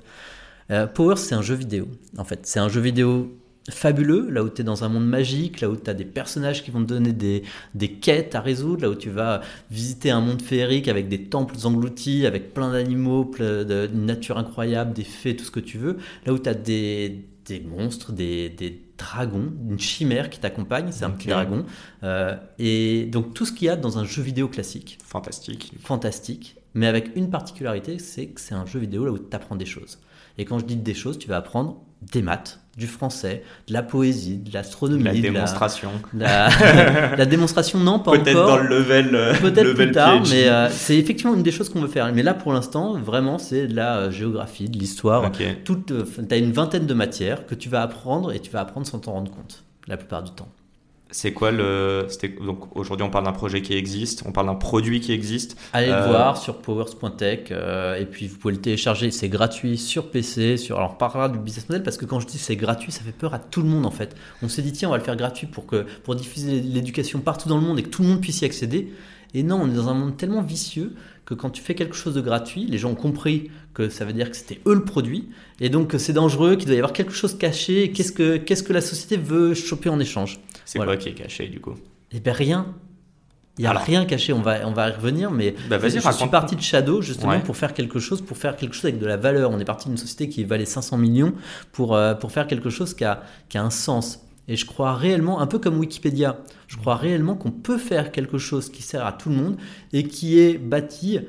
Euh, 0.70 0.86
Power, 0.86 1.16
c'est 1.16 1.34
un 1.34 1.42
jeu 1.42 1.56
vidéo, 1.56 1.88
en 2.18 2.24
fait. 2.24 2.46
C'est 2.46 2.60
un 2.60 2.68
jeu 2.68 2.80
vidéo 2.80 3.36
fabuleux, 3.68 4.30
là 4.30 4.44
où 4.44 4.48
tu 4.48 4.60
es 4.60 4.64
dans 4.64 4.84
un 4.84 4.88
monde 4.88 5.08
magique, 5.08 5.60
là 5.60 5.68
où 5.68 5.74
tu 5.74 5.90
as 5.90 5.94
des 5.94 6.04
personnages 6.04 6.62
qui 6.62 6.70
vont 6.70 6.82
te 6.82 6.86
donner 6.86 7.12
des, 7.12 7.42
des, 7.74 7.90
quêtes 7.90 8.36
à 8.36 8.40
résoudre, 8.40 8.82
là 8.82 8.90
où 8.90 8.94
tu 8.94 9.10
vas 9.10 9.40
visiter 9.72 10.10
un 10.10 10.20
monde 10.20 10.40
féerique 10.40 10.86
avec 10.86 11.08
des 11.08 11.24
temples 11.24 11.56
engloutis, 11.64 12.26
avec 12.26 12.54
plein 12.54 12.70
d'animaux, 12.70 13.28
une 13.40 14.06
nature 14.06 14.38
incroyable, 14.38 14.92
des 14.92 15.02
fées, 15.02 15.34
tout 15.34 15.44
ce 15.44 15.50
que 15.50 15.58
tu 15.58 15.78
veux, 15.78 15.96
là 16.26 16.32
où 16.32 16.38
tu 16.38 16.48
as 16.48 16.54
des, 16.54 17.24
des 17.44 17.58
monstres, 17.58 18.12
des, 18.12 18.50
des, 18.50 18.85
dragons, 18.98 19.52
une 19.68 19.78
chimère 19.78 20.30
qui 20.30 20.40
t'accompagne, 20.40 20.88
c'est 20.90 21.04
un 21.04 21.10
petit 21.10 21.28
dragon. 21.28 21.64
Euh, 22.02 22.36
et 22.58 23.06
donc 23.06 23.34
tout 23.34 23.44
ce 23.44 23.52
qu'il 23.52 23.66
y 23.66 23.68
a 23.68 23.76
dans 23.76 23.98
un 23.98 24.04
jeu 24.04 24.22
vidéo 24.22 24.48
classique. 24.48 24.98
Fantastique. 25.04 25.72
Fantastique. 25.80 26.56
mais 26.74 26.86
avec 26.86 27.16
une 27.16 27.30
particularité, 27.30 27.98
c'est 27.98 28.26
que 28.26 28.40
c'est 28.40 28.54
un 28.54 28.66
jeu 28.66 28.78
vidéo 28.78 29.04
là 29.04 29.12
où 29.12 29.18
tu 29.18 29.34
apprends 29.34 29.56
des 29.56 29.66
choses. 29.66 29.98
Et 30.38 30.44
quand 30.44 30.58
je 30.58 30.66
dis 30.66 30.76
des 30.76 30.94
choses, 30.94 31.18
tu 31.18 31.28
vas 31.28 31.38
apprendre 31.38 31.80
des 32.12 32.22
maths, 32.22 32.60
du 32.76 32.86
français, 32.86 33.42
de 33.68 33.72
la 33.72 33.82
poésie, 33.82 34.36
de 34.36 34.52
l'astronomie. 34.52 35.04
La 35.04 35.12
démonstration. 35.14 35.90
La, 36.14 37.26
démonstration, 37.26 37.78
non, 37.78 37.98
pas 37.98 38.10
encore. 38.10 38.24
Peut-être 38.24 38.46
dans 38.46 38.58
le 38.58 38.68
level. 38.68 39.14
Euh, 39.14 39.34
Peut-être 39.34 39.72
plus 39.72 39.90
tard, 39.92 40.22
mais 40.30 40.48
euh, 40.48 40.68
c'est 40.70 40.96
effectivement 40.96 41.34
une 41.34 41.42
des 41.42 41.52
choses 41.52 41.70
qu'on 41.70 41.80
veut 41.80 41.88
faire. 41.88 42.12
Mais 42.12 42.22
là, 42.22 42.34
pour 42.34 42.52
l'instant, 42.52 42.94
vraiment, 42.98 43.38
c'est 43.38 43.66
de 43.66 43.74
la 43.74 43.96
euh, 43.96 44.10
géographie, 44.10 44.68
de 44.68 44.78
l'histoire. 44.78 45.32
Tu 45.32 45.74
as 46.30 46.36
une 46.36 46.52
vingtaine 46.52 46.86
de 46.86 46.94
matières 46.94 47.46
que 47.46 47.54
tu 47.54 47.68
vas 47.68 47.82
apprendre 47.82 48.32
et 48.32 48.40
tu 48.40 48.50
vas 48.50 48.60
apprendre 48.60 48.86
sans 48.86 48.98
t'en 48.98 49.12
rendre 49.12 49.30
compte, 49.30 49.64
la 49.86 49.96
plupart 49.96 50.22
du 50.22 50.32
temps. 50.32 50.48
C'est 51.16 51.32
quoi 51.32 51.50
le. 51.50 52.06
Donc 52.44 52.76
aujourd'hui, 52.76 53.02
on 53.02 53.08
parle 53.08 53.24
d'un 53.24 53.32
projet 53.32 53.62
qui 53.62 53.72
existe, 53.72 54.22
on 54.26 54.32
parle 54.32 54.48
d'un 54.48 54.54
produit 54.54 55.00
qui 55.00 55.12
existe. 55.12 55.56
Allez 55.72 55.86
le 55.86 55.94
euh, 55.94 56.08
voir 56.08 56.36
sur 56.36 56.58
powers.tech 56.58 57.48
euh, 57.52 57.96
et 57.96 58.04
puis 58.04 58.26
vous 58.26 58.36
pouvez 58.36 58.52
le 58.52 58.60
télécharger. 58.60 59.10
C'est 59.10 59.30
gratuit 59.30 59.78
sur 59.78 60.10
PC. 60.10 60.58
Sur... 60.58 60.76
Alors 60.76 60.92
on 60.92 60.96
parlera 60.96 61.30
du 61.30 61.38
business 61.38 61.70
model 61.70 61.82
parce 61.82 61.96
que 61.96 62.04
quand 62.04 62.20
je 62.20 62.26
dis 62.26 62.36
c'est 62.36 62.56
gratuit, 62.56 62.92
ça 62.92 63.00
fait 63.00 63.12
peur 63.12 63.32
à 63.32 63.38
tout 63.38 63.62
le 63.62 63.68
monde 63.70 63.86
en 63.86 63.90
fait. 63.90 64.14
On 64.42 64.50
s'est 64.50 64.60
dit 64.60 64.72
tiens, 64.72 64.88
on 64.88 64.92
va 64.92 64.98
le 64.98 65.04
faire 65.04 65.16
gratuit 65.16 65.46
pour, 65.46 65.64
que, 65.64 65.86
pour 66.04 66.16
diffuser 66.16 66.60
l'éducation 66.60 67.20
partout 67.20 67.48
dans 67.48 67.56
le 67.56 67.64
monde 67.64 67.78
et 67.78 67.82
que 67.82 67.88
tout 67.88 68.02
le 68.02 68.08
monde 68.08 68.20
puisse 68.20 68.42
y 68.42 68.44
accéder. 68.44 68.92
Et 69.32 69.42
non, 69.42 69.58
on 69.62 69.70
est 69.70 69.74
dans 69.74 69.88
un 69.88 69.94
monde 69.94 70.18
tellement 70.18 70.42
vicieux 70.42 70.96
que 71.24 71.32
quand 71.32 71.48
tu 71.48 71.62
fais 71.62 71.74
quelque 71.74 71.96
chose 71.96 72.14
de 72.14 72.20
gratuit, 72.20 72.66
les 72.66 72.76
gens 72.76 72.90
ont 72.90 72.94
compris 72.94 73.50
que 73.76 73.90
ça 73.90 74.06
veut 74.06 74.14
dire 74.14 74.30
que 74.30 74.36
c'était 74.36 74.58
eux 74.66 74.74
le 74.74 74.84
produit, 74.84 75.28
et 75.60 75.68
donc 75.68 75.94
c'est 75.98 76.14
dangereux, 76.14 76.56
qu'il 76.56 76.64
doit 76.64 76.74
y 76.74 76.78
avoir 76.78 76.94
quelque 76.94 77.12
chose 77.12 77.36
caché. 77.36 77.92
Qu'est-ce 77.92 78.10
que, 78.10 78.38
qu'est-ce 78.38 78.62
que 78.62 78.72
la 78.72 78.80
société 78.80 79.18
veut 79.18 79.52
choper 79.52 79.90
en 79.90 80.00
échange 80.00 80.40
C'est 80.64 80.78
quoi 80.78 80.96
qui 80.96 81.10
est 81.10 81.14
caché 81.14 81.48
du 81.48 81.60
coup? 81.60 81.74
Eh 82.10 82.20
bien 82.20 82.32
rien. 82.32 82.74
Il 83.58 83.62
n'y 83.62 83.68
a 83.68 83.72
rien 83.72 84.04
caché, 84.04 84.32
on 84.34 84.42
va, 84.42 84.66
on 84.66 84.72
va 84.72 84.88
y 84.88 84.92
revenir, 84.92 85.30
mais 85.30 85.54
bah, 85.70 85.78
je 85.82 85.88
suis 85.88 86.28
parti 86.28 86.56
de 86.56 86.60
Shadow 86.60 87.00
justement 87.02 87.40
pour 87.40 87.56
faire 87.56 87.74
quelque 87.74 87.98
chose, 87.98 88.22
pour 88.22 88.36
faire 88.38 88.56
quelque 88.56 88.74
chose 88.74 88.86
avec 88.86 88.98
de 88.98 89.06
la 89.06 89.16
valeur. 89.16 89.50
On 89.50 89.58
est 89.58 89.64
parti 89.64 89.88
d'une 89.88 89.96
société 89.98 90.28
qui 90.28 90.44
valait 90.44 90.66
500 90.66 90.96
millions 90.98 91.32
pour, 91.72 91.94
euh, 91.94 92.14
pour 92.14 92.32
faire 92.32 92.46
quelque 92.46 92.70
chose 92.70 92.94
qui 92.94 93.04
a, 93.04 93.22
qui 93.48 93.58
a 93.58 93.62
un 93.62 93.70
sens. 93.70 94.20
Et 94.48 94.56
je 94.56 94.64
crois 94.64 94.94
réellement, 94.94 95.40
un 95.40 95.46
peu 95.46 95.58
comme 95.58 95.78
Wikipédia, 95.78 96.38
je 96.68 96.76
crois 96.76 96.96
réellement 96.96 97.34
qu'on 97.34 97.50
peut 97.50 97.78
faire 97.78 98.12
quelque 98.12 98.38
chose 98.38 98.70
qui 98.70 98.82
sert 98.82 99.04
à 99.04 99.12
tout 99.12 99.28
le 99.28 99.36
monde 99.36 99.56
et 99.92 100.04
qui 100.04 100.38
est 100.38 100.58
bâti 100.58 101.20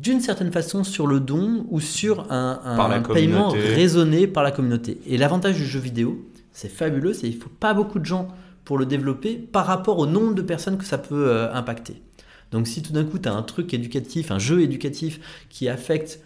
d'une 0.00 0.20
certaine 0.20 0.52
façon 0.52 0.84
sur 0.84 1.06
le 1.06 1.18
don 1.18 1.66
ou 1.70 1.80
sur 1.80 2.30
un, 2.30 3.02
paiement 3.12 3.48
raisonné 3.48 4.28
par 4.28 4.44
la 4.44 4.52
communauté. 4.52 5.00
Et 5.06 5.18
l'avantage 5.18 5.56
du 5.56 5.66
jeu 5.66 5.80
vidéo, 5.80 6.24
c'est 6.52 6.68
fabuleux, 6.68 7.12
c'est 7.12 7.28
qu'il 7.28 7.36
ne 7.36 7.42
faut 7.42 7.50
pas 7.50 7.74
beaucoup 7.74 7.98
de 7.98 8.04
gens 8.04 8.28
pour 8.64 8.78
le 8.78 8.86
développer 8.86 9.36
par 9.36 9.66
rapport 9.66 9.98
au 9.98 10.06
nombre 10.06 10.34
de 10.34 10.42
personnes 10.42 10.78
que 10.78 10.84
ça 10.84 10.98
peut 10.98 11.28
euh, 11.28 11.52
impacter. 11.52 12.00
Donc 12.52 12.68
si 12.68 12.80
tout 12.80 12.92
d'un 12.92 13.04
coup 13.04 13.18
tu 13.18 13.28
as 13.28 13.34
un 13.34 13.42
truc 13.42 13.74
éducatif, 13.74 14.30
un 14.30 14.38
jeu 14.38 14.60
éducatif 14.62 15.46
qui 15.50 15.68
affecte 15.68 16.20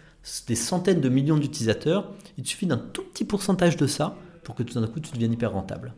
des 0.47 0.55
centaines 0.55 1.01
de 1.01 1.09
millions 1.09 1.37
d'utilisateurs, 1.37 2.11
il 2.37 2.45
suffit 2.45 2.67
d'un 2.67 2.77
tout 2.77 3.03
petit 3.03 3.25
pourcentage 3.25 3.75
de 3.75 3.87
ça 3.87 4.15
pour 4.43 4.55
que 4.55 4.63
tout 4.63 4.79
d'un 4.79 4.87
coup 4.87 4.99
tu 4.99 5.11
deviennes 5.11 5.33
hyper 5.33 5.51
rentable. 5.51 5.93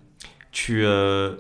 Tu 0.55 0.85
euh, 0.85 1.33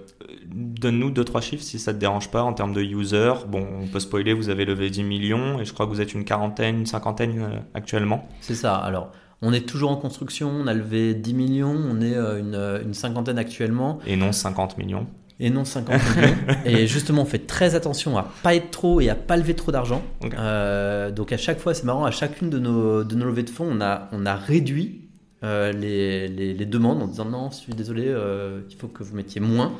donnes-nous 0.45 1.09
deux 1.09 1.23
trois 1.23 1.39
chiffres 1.39 1.63
si 1.63 1.79
ça 1.79 1.93
te 1.93 1.97
dérange 1.97 2.29
pas 2.31 2.43
en 2.43 2.51
termes 2.51 2.73
de 2.73 2.81
users. 2.81 3.47
Bon, 3.47 3.65
on 3.81 3.87
peut 3.87 4.01
spoiler, 4.01 4.33
vous 4.33 4.49
avez 4.49 4.65
levé 4.65 4.89
10 4.89 5.03
millions 5.03 5.57
et 5.57 5.63
je 5.63 5.71
crois 5.71 5.85
que 5.85 5.91
vous 5.91 6.01
êtes 6.01 6.13
une 6.13 6.25
quarantaine, 6.25 6.79
une 6.79 6.85
cinquantaine 6.85 7.39
euh, 7.39 7.59
actuellement. 7.73 8.27
C'est 8.41 8.55
ça. 8.55 8.75
Alors, 8.75 9.13
on 9.41 9.53
est 9.53 9.65
toujours 9.65 9.91
en 9.91 9.95
construction. 9.95 10.49
On 10.49 10.67
a 10.67 10.73
levé 10.73 11.13
10 11.13 11.33
millions. 11.33 11.73
On 11.73 12.01
est 12.01 12.13
euh, 12.13 12.39
une, 12.39 12.87
une, 12.87 12.93
cinquantaine 12.93 13.37
actuellement. 13.39 13.99
Et 14.05 14.17
non 14.17 14.33
50 14.33 14.77
millions. 14.77 15.07
Et 15.39 15.49
non 15.49 15.63
50 15.63 15.93
millions. 16.17 16.35
et 16.65 16.85
justement, 16.85 17.21
on 17.21 17.25
fait 17.25 17.47
très 17.47 17.73
attention 17.73 18.17
à 18.17 18.29
pas 18.43 18.53
être 18.53 18.69
trop 18.69 18.99
et 18.99 19.09
à 19.09 19.15
pas 19.15 19.37
lever 19.37 19.53
trop 19.53 19.71
d'argent. 19.71 20.03
donc 20.23 21.31
à 21.31 21.37
chaque 21.37 21.59
fois, 21.59 21.73
c'est 21.73 21.85
marrant, 21.85 22.03
à 22.03 22.11
chacune 22.11 22.49
de 22.49 22.59
nos, 22.59 23.05
de 23.05 23.15
nos 23.15 23.27
levées 23.27 23.43
de 23.43 23.49
fonds, 23.49 23.69
on 23.71 23.79
a, 23.79 24.09
on 24.11 24.25
a 24.25 24.35
réduit 24.35 25.04
euh, 25.45 25.71
les, 25.71 26.65
demandes 26.65 27.03
en 27.03 27.07
disant 27.07 27.25
non, 27.25 27.49
je 27.51 27.57
suis 27.57 27.73
désolé, 27.73 28.05
euh, 28.07 28.61
il 28.69 28.75
faut 28.75 28.87
que 28.87 29.03
vous 29.03 29.15
mettiez 29.15 29.41
moins. 29.41 29.73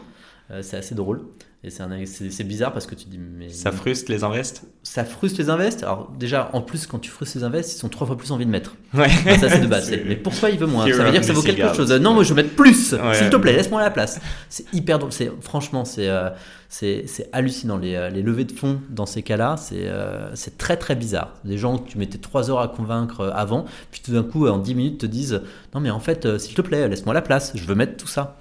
Euh, 0.51 0.61
c'est 0.61 0.77
assez 0.77 0.93
drôle. 0.93 1.25
Et 1.65 2.05
c'est 2.05 2.43
bizarre 2.43 2.73
parce 2.73 2.85
que 2.85 2.93
tu 2.93 3.07
dis. 3.07 3.17
Mais, 3.17 3.49
ça 3.49 3.71
frustre 3.71 4.11
les 4.11 4.23
invests? 4.23 4.63
Ça 4.83 5.03
frustre 5.03 5.39
les 5.39 5.49
invests? 5.49 5.81
Alors, 5.81 6.11
déjà, 6.17 6.51
en 6.53 6.61
plus, 6.61 6.85
quand 6.85 6.99
tu 6.99 7.09
frustres 7.09 7.37
les 7.37 7.43
invests, 7.43 7.73
ils 7.73 7.79
sont 7.79 7.89
trois 7.89 8.05
fois 8.05 8.15
plus 8.17 8.31
envie 8.31 8.45
de 8.45 8.51
mettre. 8.51 8.75
Ouais. 8.93 9.09
ça, 9.09 9.49
c'est 9.49 9.61
de 9.61 9.67
base. 9.67 9.91
mais 10.05 10.15
pourquoi 10.15 10.51
il 10.51 10.59
veut 10.59 10.67
moins? 10.67 10.87
Ça 10.87 11.03
veut 11.03 11.11
dire 11.11 11.21
que 11.21 11.25
ça 11.25 11.33
vaut 11.33 11.41
quelque 11.41 11.73
chose. 11.73 11.91
Non, 11.93 12.13
moi, 12.13 12.23
je 12.23 12.29
veux 12.29 12.35
mettre 12.35 12.55
plus. 12.55 12.95
S'il 13.13 13.29
te 13.29 13.35
plaît, 13.37 13.53
laisse-moi 13.53 13.81
la 13.81 13.89
place. 13.89 14.21
C'est 14.47 14.71
hyper 14.73 14.99
drôle. 14.99 15.11
Franchement, 15.41 15.85
c'est 15.85 16.09
c'est 16.69 17.29
hallucinant. 17.31 17.77
Les, 17.77 18.09
les, 18.13 18.21
levées 18.21 18.45
de 18.45 18.51
fonds 18.51 18.79
dans 18.89 19.07
ces 19.07 19.23
cas-là, 19.23 19.55
c'est 19.57 20.57
très 20.59 20.77
très 20.77 20.95
bizarre. 20.95 21.33
Des 21.45 21.57
gens 21.57 21.79
que 21.79 21.89
tu 21.89 21.97
mettais 21.97 22.19
trois 22.19 22.51
heures 22.51 22.59
à 22.59 22.67
convaincre 22.67 23.31
avant, 23.33 23.65
puis 23.91 24.01
tout 24.05 24.11
d'un 24.11 24.23
coup, 24.23 24.47
en 24.47 24.59
10 24.59 24.75
minutes, 24.75 24.99
te 24.99 25.07
disent 25.07 25.41
Non, 25.73 25.79
mais 25.79 25.89
en 25.89 25.99
fait, 25.99 26.37
s'il 26.37 26.53
te 26.53 26.61
plaît, 26.61 26.87
laisse-moi 26.87 27.15
la 27.15 27.23
place. 27.23 27.53
Je 27.55 27.65
veux 27.65 27.75
mettre 27.75 27.97
tout 27.97 28.07
ça. 28.07 28.37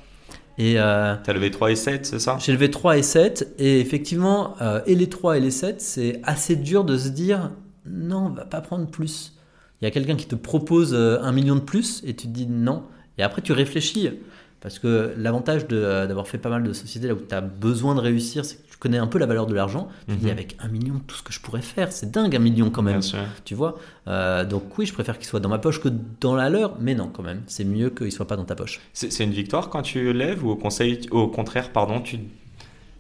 Et 0.59 0.79
euh, 0.79 1.15
T'as 1.23 1.33
levé 1.33 1.51
3 1.51 1.73
et 1.73 1.77
7, 1.77 2.07
c'est 2.07 2.19
ça? 2.19 2.39
J'ai 2.41 2.53
levé 2.53 2.71
3 2.71 2.99
et 2.99 3.03
7, 3.03 3.55
et 3.59 3.81
effectivement, 3.81 4.55
euh, 4.61 4.81
et 4.87 4.95
les 4.95 5.09
3 5.09 5.39
et 5.39 5.41
les 5.41 5.51
7, 5.51 5.81
c'est 5.81 6.21
assez 6.23 6.57
dur 6.57 6.85
de 6.85 6.97
se 6.97 7.09
dire 7.09 7.51
non, 7.87 8.27
on 8.27 8.31
va 8.31 8.45
pas 8.45 8.61
prendre 8.61 8.87
plus. 8.87 9.33
Il 9.81 9.85
y 9.85 9.89
a 9.89 9.91
quelqu'un 9.91 10.17
qui 10.17 10.27
te 10.27 10.37
propose 10.37 10.95
euh, 10.95 11.19
un 11.21 11.33
million 11.33 11.57
de 11.57 11.61
plus, 11.61 12.03
et 12.07 12.15
tu 12.15 12.29
te 12.29 12.33
dis 12.33 12.47
non. 12.47 12.85
Et 13.19 13.23
après, 13.23 13.43
tu 13.43 13.53
réfléchis. 13.53 14.11
Parce 14.61 14.79
que 14.79 15.13
l'avantage 15.19 15.67
d'avoir 15.67 16.27
fait 16.27 16.39
pas 16.39 16.49
mal 16.49 16.63
de 16.63 16.73
sociétés 16.73 17.07
là 17.09 17.13
où 17.13 17.19
tu 17.19 17.35
as 17.35 17.43
besoin 17.43 17.95
de 17.95 18.01
réussir, 18.01 18.47
c'est 18.47 18.57
que 18.57 18.64
connais 18.79 18.99
un 18.99 19.07
peu 19.07 19.19
la 19.19 19.27
valeur 19.27 19.47
de 19.47 19.55
l'argent, 19.55 19.89
tu 20.09 20.17
dis 20.17 20.27
mhm. 20.27 20.31
avec 20.31 20.57
un 20.61 20.69
million, 20.69 21.01
tout 21.07 21.17
ce 21.17 21.23
que 21.23 21.33
je 21.33 21.41
pourrais 21.41 21.63
faire, 21.63 21.93
c'est 21.93 22.11
dingue 22.11 22.35
un 22.35 22.39
million 22.41 22.71
quand 22.71 22.83
même. 22.83 23.01
Tu 23.45 23.55
vois 23.55 23.79
euh, 24.09 24.45
Donc 24.45 24.77
oui, 24.79 24.87
je 24.87 24.93
préfère 24.93 25.19
qu'il 25.19 25.27
soit 25.27 25.41
dans 25.41 25.49
ma 25.49 25.59
poche 25.59 25.81
que 25.81 25.89
dans 26.21 26.35
la 26.35 26.51
leur, 26.51 26.79
mais 26.81 26.95
non 26.95 27.09
quand 27.13 27.23
même, 27.23 27.43
c'est 27.47 27.65
mieux 27.65 27.91
qu'il 27.91 28.13
soit 28.13 28.27
pas 28.27 28.37
dans 28.37 28.45
ta 28.45 28.55
poche. 28.55 28.81
C'est 28.93 29.25
une 29.25 29.33
victoire 29.33 29.69
quand 29.69 29.83
tu 29.83 30.13
lèves 30.13 30.45
ou 30.45 30.51
au, 30.51 30.57
conseil, 30.57 31.01
au 31.11 31.29
contraire, 31.29 31.71
pardon, 31.71 32.01
tu 32.01 32.19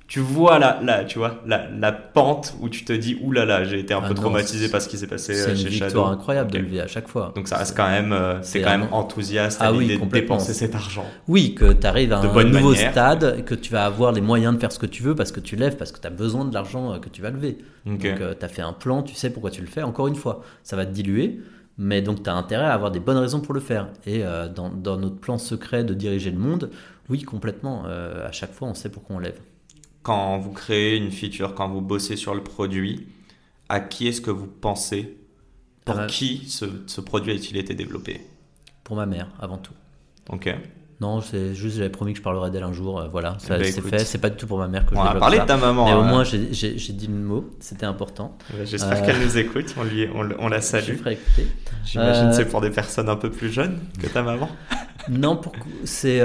tu 0.06 0.20
vois 0.20 0.58
la, 0.58 1.04
tu 1.04 1.18
vois, 1.18 1.40
la, 1.46 1.68
la, 1.70 1.90
pente 1.90 2.54
où 2.60 2.68
tu 2.68 2.84
te 2.84 2.92
dis 2.92 3.18
oulala, 3.22 3.46
là 3.46 3.60
là, 3.60 3.64
j'ai 3.64 3.78
été 3.80 3.94
un 3.94 4.00
ah 4.04 4.08
peu 4.08 4.14
traumatisé 4.14 4.68
par 4.68 4.82
ce 4.82 4.88
qui 4.88 4.98
s'est 4.98 5.06
passé 5.06 5.32
chez 5.32 5.40
Shadow. 5.40 5.56
C'est 5.56 5.62
une 5.62 5.84
victoire 5.84 6.10
incroyable 6.10 6.50
de 6.50 6.58
lever 6.58 6.80
à 6.80 6.86
chaque 6.86 7.08
fois. 7.08 7.32
Donc 7.34 7.48
ça 7.48 7.56
reste 7.56 7.74
quand 7.74 7.88
même, 7.88 8.12
euh, 8.12 8.40
c'est 8.42 8.60
quand 8.60 8.70
même 8.70 8.88
enthousiaste 8.92 9.62
à 9.62 9.68
ah 9.68 9.72
l'idée 9.72 9.96
de 9.96 10.04
dépenser 10.04 10.52
cet 10.52 10.74
argent. 10.74 11.06
Oui, 11.26 11.54
que 11.54 11.72
tu 11.72 11.86
arrives 11.86 12.12
à 12.12 12.18
un 12.18 12.44
nouveau 12.44 12.74
stade, 12.74 13.44
que 13.44 13.54
tu 13.54 13.72
vas 13.72 13.86
avoir 13.86 14.12
les 14.12 14.20
moyens 14.20 14.54
de 14.54 14.60
faire 14.60 14.72
ce 14.72 14.78
que 14.78 14.86
tu 14.86 15.02
veux 15.02 15.14
parce 15.14 15.32
que 15.32 15.40
tu 15.40 15.56
lèves, 15.56 15.76
parce 15.76 15.90
que 15.90 16.00
tu 16.00 16.06
as 16.06 16.10
besoin 16.10 16.44
de 16.44 16.52
l'argent 16.52 16.92
euh, 16.92 16.98
que 16.98 17.08
tu 17.08 17.22
vas 17.22 17.30
lever. 17.30 17.58
Donc 17.86 18.04
euh, 18.04 18.34
tu 18.38 18.44
as 18.44 18.48
fait 18.48 18.62
un 18.62 18.74
plan, 18.74 19.02
tu 19.02 19.14
sais 19.14 19.30
pourquoi 19.30 19.50
tu 19.50 19.62
le 19.62 19.68
fais. 19.68 19.82
Encore 19.82 20.06
une 20.06 20.16
fois, 20.16 20.42
ça 20.62 20.76
va 20.76 20.84
te 20.84 20.92
diluer. 20.92 21.40
Mais 21.76 22.02
donc, 22.02 22.22
tu 22.22 22.30
as 22.30 22.34
intérêt 22.34 22.66
à 22.66 22.72
avoir 22.72 22.92
des 22.92 23.00
bonnes 23.00 23.16
raisons 23.16 23.40
pour 23.40 23.52
le 23.52 23.58
faire. 23.58 23.88
Et 24.06 24.22
dans, 24.54 24.68
dans, 24.68 24.96
notre 24.96 25.16
plan 25.16 25.38
secret 25.38 25.82
de 25.82 25.92
diriger 25.92 26.30
le 26.30 26.38
monde, 26.38 26.70
oui, 27.08 27.22
complètement. 27.22 27.84
à 27.86 28.30
chaque 28.30 28.52
fois, 28.52 28.68
on 28.68 28.74
sait 28.74 28.90
pourquoi 28.90 29.16
on 29.16 29.18
lève 29.18 29.40
quand 30.04 30.38
vous 30.38 30.52
créez 30.52 30.96
une 30.96 31.10
feature, 31.10 31.54
quand 31.54 31.68
vous 31.68 31.80
bossez 31.80 32.14
sur 32.14 32.34
le 32.34 32.42
produit, 32.42 33.08
à 33.68 33.80
qui 33.80 34.06
est-ce 34.06 34.20
que 34.20 34.30
vous 34.30 34.46
pensez 34.46 35.16
Pour 35.84 36.06
qui 36.06 36.46
ce, 36.48 37.00
produit 37.00 37.32
a-t-il 37.32 37.56
été 37.56 37.74
développé 37.74 38.20
Pour 38.84 38.96
ma 38.96 39.06
mère, 39.06 39.28
avant 39.40 39.56
tout. 39.56 39.72
Ok. 40.28 40.54
Non, 41.00 41.20
c'est 41.22 41.54
juste 41.54 41.78
j'avais 41.78 41.90
promis 41.90 42.12
que 42.12 42.18
je 42.18 42.22
parlerai 42.22 42.50
d'elle 42.50 42.62
un 42.62 42.72
jour. 42.72 43.00
Euh, 43.00 43.08
voilà, 43.08 43.36
ça 43.40 43.56
eh 43.56 43.62
ben, 43.62 43.72
c'est 43.72 43.80
fait. 43.80 43.98
C'est 43.98 44.18
pas 44.18 44.30
du 44.30 44.36
tout 44.36 44.46
pour 44.46 44.58
ma 44.58 44.68
mère 44.68 44.86
que 44.86 44.94
je 44.94 45.00
On 45.00 45.02
a 45.02 45.14
parlé 45.16 45.38
de 45.38 45.44
ta 45.44 45.56
maman. 45.56 45.86
Mais 45.86 45.94
au 45.94 46.00
hein. 46.00 46.08
moins 46.08 46.22
j'ai 46.22 46.38
dit 46.38 47.06
le 47.06 47.14
mot. 47.14 47.50
C'était 47.58 47.86
important. 47.86 48.36
J'espère 48.64 49.02
euh, 49.02 49.06
qu'elle 49.06 49.20
nous 49.20 49.36
écoute. 49.36 49.74
On, 49.76 49.82
lui, 49.84 50.06
on, 50.14 50.48
la 50.48 50.60
salue. 50.60 50.98
J'imagine 51.84 52.28
que 52.28 52.36
c'est 52.36 52.46
euh, 52.46 52.50
pour 52.50 52.60
des 52.60 52.70
personnes 52.70 53.08
un 53.08 53.16
peu 53.16 53.30
plus 53.30 53.50
jeunes 53.50 53.80
que 54.00 54.06
ta 54.06 54.22
maman. 54.22 54.48
non, 55.08 55.36
pour... 55.36 55.52
c'est 55.84 56.20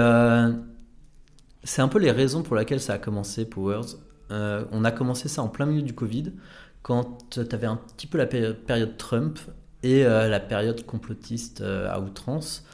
c'est 1.63 1.81
un 1.81 1.87
peu 1.87 1.99
les 1.99 2.11
raisons 2.11 2.43
pour 2.43 2.55
lesquelles 2.55 2.81
ça 2.81 2.93
a 2.93 2.97
commencé, 2.97 3.45
Powers. 3.45 3.97
Euh, 4.31 4.65
on 4.71 4.83
a 4.83 4.91
commencé 4.91 5.27
ça 5.27 5.41
en 5.41 5.47
plein 5.47 5.65
milieu 5.65 5.81
du 5.81 5.93
Covid, 5.93 6.33
quand 6.81 7.29
tu 7.29 7.39
avais 7.51 7.67
un 7.67 7.77
petit 7.77 8.07
peu 8.07 8.17
la 8.17 8.25
période 8.25 8.97
Trump 8.97 9.39
et 9.83 10.05
euh, 10.05 10.27
la 10.27 10.39
période 10.39 10.85
complotiste 10.85 11.61
euh, 11.61 11.91
à 11.91 11.99
outrance, 11.99 12.65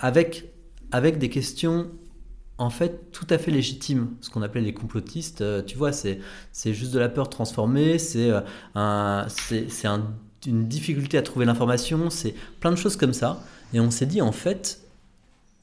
avec, 0.00 0.52
avec 0.92 1.18
des 1.18 1.28
questions 1.28 1.90
en 2.58 2.70
fait 2.70 3.12
tout 3.12 3.26
à 3.28 3.36
fait 3.36 3.50
légitimes, 3.50 4.14
ce 4.22 4.30
qu'on 4.30 4.40
appelait 4.40 4.62
les 4.62 4.72
complotistes. 4.72 5.44
tu 5.66 5.76
vois, 5.76 5.92
c'est 5.92 6.20
juste 6.64 6.92
de 6.92 6.98
la 6.98 7.08
peur 7.08 7.28
transformée, 7.28 7.98
c'est 7.98 8.30
un, 8.74 9.26
un, 9.84 10.02
une 10.46 10.66
difficulté 10.66 11.18
à 11.18 11.22
trouver 11.22 11.44
l'information, 11.44 12.08
c'est 12.08 12.34
plein 12.60 12.70
de 12.70 12.76
choses 12.76 12.96
comme 12.96 13.12
ça. 13.12 13.42
Et 13.74 13.80
on 13.80 13.90
s'est 13.90 14.06
dit, 14.06 14.22
en 14.22 14.32
fait, 14.32 14.80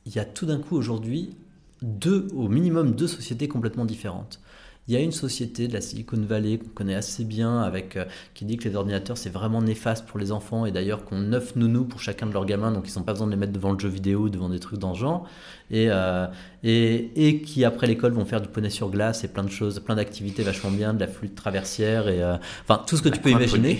il 0.05 0.15
y 0.15 0.19
a 0.19 0.25
tout 0.25 0.45
d'un 0.45 0.59
coup 0.59 0.75
aujourd'hui 0.75 1.35
deux, 1.83 2.27
au 2.33 2.47
minimum 2.47 2.95
deux 2.95 3.07
sociétés 3.07 3.47
complètement 3.47 3.85
différentes. 3.85 4.39
Il 4.87 4.93
y 4.93 4.97
a 4.97 4.99
une 4.99 5.13
société 5.13 5.69
de 5.69 5.73
la 5.73 5.79
Silicon 5.79 6.21
Valley 6.21 6.57
qu'on 6.57 6.69
connaît 6.69 6.95
assez 6.95 7.23
bien, 7.23 7.59
avec, 7.61 7.95
euh, 7.95 8.05
qui 8.33 8.43
dit 8.43 8.57
que 8.57 8.67
les 8.67 8.75
ordinateurs 8.75 9.17
c'est 9.17 9.29
vraiment 9.29 9.61
néfaste 9.61 10.05
pour 10.05 10.19
les 10.19 10.31
enfants 10.33 10.65
et 10.65 10.71
d'ailleurs 10.71 11.05
qu'on 11.05 11.19
9 11.19 11.55
nounous 11.55 11.85
pour 11.85 12.01
chacun 12.01 12.25
de 12.25 12.33
leurs 12.33 12.45
gamins, 12.45 12.71
donc 12.71 12.89
ils 12.89 12.97
n'ont 12.97 13.05
pas 13.05 13.13
besoin 13.13 13.27
de 13.27 13.31
les 13.31 13.37
mettre 13.37 13.53
devant 13.53 13.71
le 13.71 13.79
jeu 13.79 13.87
vidéo, 13.87 14.27
devant 14.29 14.49
des 14.49 14.59
trucs 14.59 14.79
dans 14.79 14.93
genre. 14.93 15.27
Et, 15.71 15.87
euh, 15.89 16.27
et, 16.63 17.27
et, 17.27 17.41
qui 17.41 17.65
après 17.65 17.87
l'école 17.87 18.11
vont 18.11 18.25
faire 18.25 18.41
du 18.41 18.47
poney 18.47 18.69
sur 18.69 18.89
glace 18.89 19.23
et 19.23 19.27
plein 19.27 19.43
de 19.43 19.49
choses, 19.49 19.79
plein 19.79 19.95
d'activités 19.95 20.43
vachement 20.43 20.71
bien, 20.71 20.93
de 20.93 20.99
la 20.99 21.07
flûte 21.07 21.35
traversière 21.35 22.07
et 22.07 22.21
euh, 22.21 22.35
enfin 22.63 22.81
tout 22.85 22.95
ce 22.95 23.01
que 23.01 23.09
tu 23.09 23.19
peux 23.19 23.31
imaginer. 23.31 23.79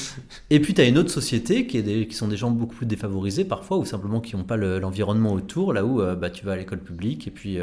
et 0.50 0.60
puis 0.60 0.74
tu 0.74 0.80
as 0.80 0.84
une 0.84 0.98
autre 0.98 1.10
société 1.10 1.66
qui, 1.66 1.78
est 1.78 1.82
des, 1.82 2.06
qui 2.06 2.14
sont 2.14 2.28
des 2.28 2.36
gens 2.36 2.50
beaucoup 2.50 2.74
plus 2.74 2.86
défavorisés 2.86 3.44
parfois 3.44 3.78
ou 3.78 3.84
simplement 3.84 4.20
qui 4.20 4.36
n'ont 4.36 4.44
pas 4.44 4.56
l'environnement 4.56 5.32
autour, 5.32 5.72
là 5.72 5.84
où 5.84 6.02
bah, 6.16 6.30
tu 6.30 6.44
vas 6.44 6.52
à 6.52 6.56
l'école 6.56 6.80
publique 6.80 7.26
et 7.26 7.30
puis 7.30 7.58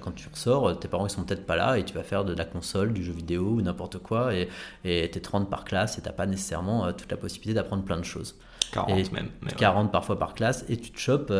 quand 0.00 0.12
tu 0.12 0.28
ressors, 0.32 0.78
tes 0.78 0.88
parents 0.88 1.06
ils 1.06 1.10
sont 1.10 1.24
peut-être 1.24 1.46
pas 1.46 1.56
là 1.56 1.78
et 1.78 1.84
tu 1.84 1.94
vas 1.94 2.02
faire 2.02 2.24
de 2.24 2.34
la 2.34 2.44
console, 2.44 2.92
du 2.92 3.02
jeu 3.02 3.12
vidéo 3.12 3.54
ou 3.56 3.62
n'importe 3.62 3.98
quoi 3.98 4.34
et 4.34 4.48
tu 4.84 4.88
es 4.88 5.08
30 5.08 5.50
par 5.50 5.64
classe 5.64 5.98
et 5.98 6.02
t'as 6.02 6.12
pas 6.12 6.26
nécessairement 6.26 6.86
euh, 6.86 6.92
toute 6.92 7.10
la 7.10 7.16
possibilité 7.16 7.54
d'apprendre 7.54 7.84
plein 7.84 7.98
de 7.98 8.04
choses. 8.04 8.36
40 8.72 9.12
même. 9.12 9.28
40 9.56 9.92
parfois 9.92 10.18
par 10.18 10.34
classe 10.34 10.64
et 10.68 10.76
tu 10.76 10.90
te 10.90 10.98
chopes 10.98 11.32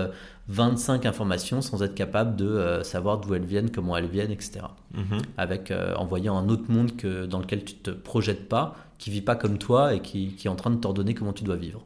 25 0.48 1.04
euh, 1.04 1.08
informations 1.08 1.62
sans 1.62 1.82
être 1.82 1.94
capable 1.94 2.36
de 2.36 2.46
euh, 2.46 2.82
savoir 2.82 3.18
d'où 3.18 3.34
elles 3.34 3.44
viennent, 3.44 3.70
comment 3.70 3.96
elles 3.96 4.08
viennent, 4.08 4.30
etc. 4.30 4.60
Mhm. 4.94 5.22
Avec 5.36 5.72
en 5.72 6.04
voyant 6.04 6.36
un 6.36 6.48
autre 6.48 6.70
monde 6.70 6.96
que, 6.96 7.26
dans 7.26 7.38
lequel 7.38 7.64
tu 7.64 7.74
te 7.74 7.90
projettes 7.90 8.48
pas, 8.48 8.76
qui 8.98 9.10
vit 9.10 9.22
pas 9.22 9.36
comme 9.36 9.58
toi 9.58 9.94
et 9.94 10.00
qui, 10.00 10.34
qui 10.34 10.46
est 10.46 10.50
en 10.50 10.56
train 10.56 10.70
de 10.70 10.76
t'ordonner 10.76 11.14
comment 11.14 11.32
tu 11.32 11.44
dois 11.44 11.56
vivre. 11.56 11.84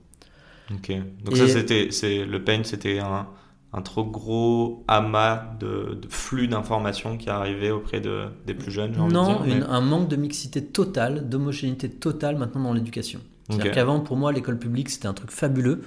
Ok. 0.73 0.93
Donc 1.25 1.37
ça 1.37 1.49
c'était, 1.49 1.89
c'est 1.91 2.25
le 2.25 2.43
pain, 2.43 2.63
c'était 2.65 2.99
un 2.99 3.27
un 3.75 3.83
trop 3.83 4.05
gros 4.05 4.85
amas 4.87 5.57
de, 5.59 6.01
flux 6.09 6.47
d'informations 6.47 7.17
qui 7.19 7.29
arrivait 7.29 7.73
auprès 7.73 8.01
de, 8.01 8.27
des 8.47 8.55
plus 8.55 8.71
jeunes 8.71 8.93
Non, 8.93 9.43
un 9.43 9.81
manque 9.81 10.09
de 10.09 10.15
mixité 10.15 10.65
totale, 10.65 11.29
d'homogénéité 11.29 11.91
totale 11.91 12.37
maintenant 12.37 12.63
dans 12.63 12.73
l'éducation. 12.73 13.21
C'est-à-dire 13.49 13.73
qu'avant, 13.73 14.01
pour 14.01 14.17
moi, 14.17 14.33
l'école 14.33 14.59
publique, 14.59 14.91
c'était 14.91 15.09
un 15.09 15.15
truc 15.15 15.31
fabuleux. 15.31 15.83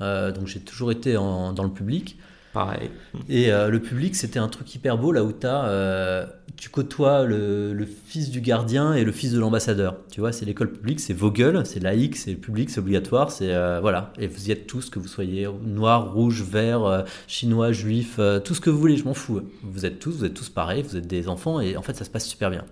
Euh, 0.00 0.32
donc 0.32 0.46
j'ai 0.46 0.60
toujours 0.60 0.92
été 0.92 1.14
dans 1.14 1.62
le 1.62 1.70
public. 1.70 2.18
Pareil. 2.52 2.90
Et 3.28 3.52
euh, 3.52 3.68
le 3.68 3.80
public, 3.80 4.16
c'était 4.16 4.40
un 4.40 4.48
truc 4.48 4.74
hyper 4.74 4.98
beau 4.98 5.12
là 5.12 5.22
où 5.22 5.32
as, 5.44 5.66
euh, 5.66 6.26
tu 6.56 6.68
côtoies 6.68 7.24
le, 7.24 7.86
fils 8.06 8.28
du 8.30 8.40
gardien 8.40 8.92
et 8.92 9.04
le 9.04 9.12
fils 9.12 9.30
de 9.30 9.38
l'ambassadeur. 9.38 9.98
Tu 10.10 10.18
vois, 10.18 10.32
c'est 10.32 10.44
l'école 10.46 10.72
publique, 10.72 10.98
c'est 10.98 11.12
Vogel, 11.12 11.64
c'est 11.64 11.78
laïque, 11.78 12.16
c'est 12.16 12.34
public, 12.34 12.68
c'est 12.68 12.80
obligatoire, 12.80 13.30
c'est 13.30 13.54
voilà. 13.80 14.12
Et 14.18 14.26
vous 14.26 14.48
y 14.48 14.50
êtes 14.50 14.66
tous, 14.66 14.90
que 14.90 14.98
vous 14.98 15.06
soyez 15.06 15.46
noir, 15.62 16.12
rouge, 16.12 16.42
vert, 16.42 17.04
chinois, 17.28 17.70
juif, 17.70 18.18
tout 18.44 18.54
ce 18.54 18.60
que 18.60 18.70
vous 18.70 18.80
voulez, 18.80 18.96
je 18.96 19.04
m'en 19.04 19.14
fous. 19.14 19.42
Vous 19.62 19.86
êtes 19.86 20.00
tous, 20.00 20.16
vous 20.18 20.24
êtes 20.24 20.34
tous 20.34 20.48
pareils, 20.48 20.82
vous 20.82 20.96
êtes 20.96 21.06
des 21.06 21.28
enfants 21.28 21.60
et 21.60 21.76
en 21.76 21.82
fait 21.82 21.94
ça 21.94 22.04
se 22.04 22.10
passe 22.10 22.26
super 22.26 22.50
bien. 22.50 22.64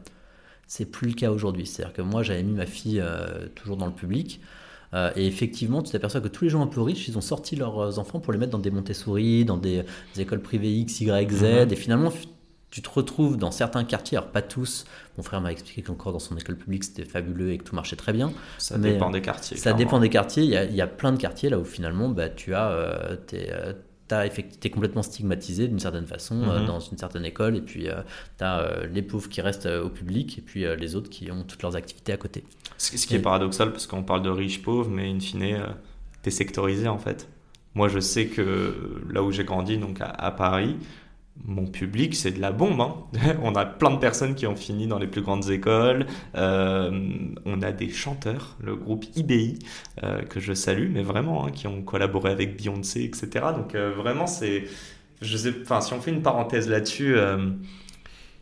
C'est 0.68 0.84
plus 0.84 1.08
le 1.08 1.14
cas 1.14 1.30
aujourd'hui. 1.32 1.66
C'est-à-dire 1.66 1.94
que 1.94 2.02
moi 2.02 2.22
j'avais 2.22 2.44
mis 2.44 2.52
ma 2.52 2.66
fille 2.66 3.02
toujours 3.56 3.76
dans 3.76 3.86
le 3.86 3.92
public. 3.92 4.40
Euh, 4.94 5.10
et 5.16 5.26
effectivement, 5.26 5.82
tu 5.82 5.92
t'aperçois 5.92 6.20
que 6.20 6.28
tous 6.28 6.44
les 6.44 6.50
gens 6.50 6.62
un 6.62 6.66
peu 6.66 6.80
riches, 6.80 7.08
ils 7.08 7.18
ont 7.18 7.22
sorti 7.22 7.56
leurs 7.56 7.78
euh, 7.78 7.98
enfants 7.98 8.20
pour 8.20 8.32
les 8.32 8.38
mettre 8.38 8.52
dans 8.52 8.58
des 8.58 8.70
Montessori, 8.70 9.44
dans 9.44 9.58
des, 9.58 9.84
écoles 10.16 10.40
privées 10.40 10.72
X, 10.72 11.00
Y, 11.00 11.30
Z. 11.30 11.42
Mhm. 11.42 11.72
Et 11.72 11.76
finalement, 11.76 12.12
tu 12.70 12.82
te 12.82 12.90
retrouves 12.90 13.36
dans 13.36 13.50
certains 13.50 13.84
quartiers, 13.84 14.18
alors 14.18 14.30
pas 14.30 14.42
tous. 14.42 14.84
Mon 15.16 15.22
frère 15.22 15.40
m'a 15.40 15.52
expliqué 15.52 15.82
qu'encore 15.82 16.12
dans 16.12 16.18
son 16.18 16.36
école 16.36 16.56
publique, 16.56 16.84
c'était 16.84 17.04
fabuleux 17.04 17.52
et 17.52 17.58
que 17.58 17.64
tout 17.64 17.74
marchait 17.74 17.96
très 17.96 18.12
bien. 18.12 18.32
Ça 18.58 18.78
dépend 18.78 19.10
des 19.10 19.22
quartiers. 19.22 19.56
Ça 19.56 19.72
dépend 19.72 20.00
des 20.00 20.10
quartiers. 20.10 20.44
Il 20.44 20.50
y, 20.50 20.56
a, 20.56 20.64
il 20.64 20.74
y, 20.74 20.82
a, 20.82 20.86
plein 20.86 21.12
de 21.12 21.18
quartiers 21.18 21.50
là 21.50 21.58
où 21.58 21.64
finalement, 21.64 22.08
bah, 22.08 22.28
tu 22.28 22.54
as 22.54 22.70
euh, 22.70 23.16
tes, 23.16 23.50
tu 24.08 24.66
es 24.66 24.70
complètement 24.70 25.02
stigmatisé 25.02 25.68
d'une 25.68 25.78
certaine 25.78 26.06
façon 26.06 26.42
euh, 26.42 26.60
mhm. 26.60 26.66
dans 26.66 26.80
une 26.80 26.98
certaine 26.98 27.24
école, 27.24 27.56
et 27.56 27.60
puis 27.60 27.88
euh, 27.88 28.02
tu 28.38 28.44
as 28.44 28.60
euh, 28.60 28.86
les 28.86 29.02
pauvres 29.02 29.28
qui 29.28 29.40
restent 29.40 29.66
au 29.66 29.88
public, 29.88 30.38
et 30.38 30.42
puis 30.42 30.64
les 30.76 30.96
autres 30.96 31.10
qui 31.10 31.30
ont 31.30 31.42
toutes 31.42 31.62
leurs 31.62 31.76
activités 31.76 32.12
à 32.12 32.16
côté. 32.16 32.44
Ce, 32.78 33.06
qui 33.06 33.14
est 33.14 33.20
paradoxal, 33.20 33.70
parce 33.72 33.86
qu'on 33.86 34.02
parle 34.02 34.22
de 34.22 34.30
riches, 34.30 34.62
pauvres, 34.62 34.90
mais 34.90 35.10
in 35.10 35.20
fine, 35.20 35.60
tu 36.22 36.28
es 36.28 36.30
sectorisé 36.30 36.88
en 36.88 36.98
fait. 36.98 37.28
Moi, 37.74 37.88
je 37.88 38.00
sais 38.00 38.26
que 38.26 39.02
là 39.10 39.22
où 39.22 39.30
j'ai 39.30 39.44
grandi, 39.44 39.78
donc 39.78 39.98
à 40.00 40.30
Paris, 40.30 40.76
mon 41.44 41.66
public, 41.66 42.14
c'est 42.14 42.32
de 42.32 42.40
la 42.40 42.52
bombe. 42.52 42.80
Hein. 42.80 42.94
on 43.42 43.54
a 43.54 43.64
plein 43.64 43.90
de 43.90 43.98
personnes 43.98 44.34
qui 44.34 44.46
ont 44.46 44.56
fini 44.56 44.86
dans 44.86 44.98
les 44.98 45.06
plus 45.06 45.22
grandes 45.22 45.50
écoles. 45.50 46.06
Euh, 46.34 46.90
on 47.44 47.62
a 47.62 47.72
des 47.72 47.88
chanteurs, 47.88 48.56
le 48.62 48.76
groupe 48.76 49.06
IBI, 49.16 49.58
euh, 50.02 50.22
que 50.22 50.40
je 50.40 50.52
salue, 50.52 50.90
mais 50.92 51.02
vraiment, 51.02 51.46
hein, 51.46 51.50
qui 51.50 51.66
ont 51.66 51.82
collaboré 51.82 52.30
avec 52.30 52.56
Beyoncé, 52.60 53.04
etc. 53.04 53.46
Donc 53.56 53.74
euh, 53.74 53.92
vraiment, 53.92 54.26
c'est... 54.26 54.64
Je 55.20 55.36
enfin, 55.62 55.80
si 55.80 55.92
on 55.94 56.00
fait 56.00 56.12
une 56.12 56.22
parenthèse 56.22 56.68
là-dessus, 56.68 57.16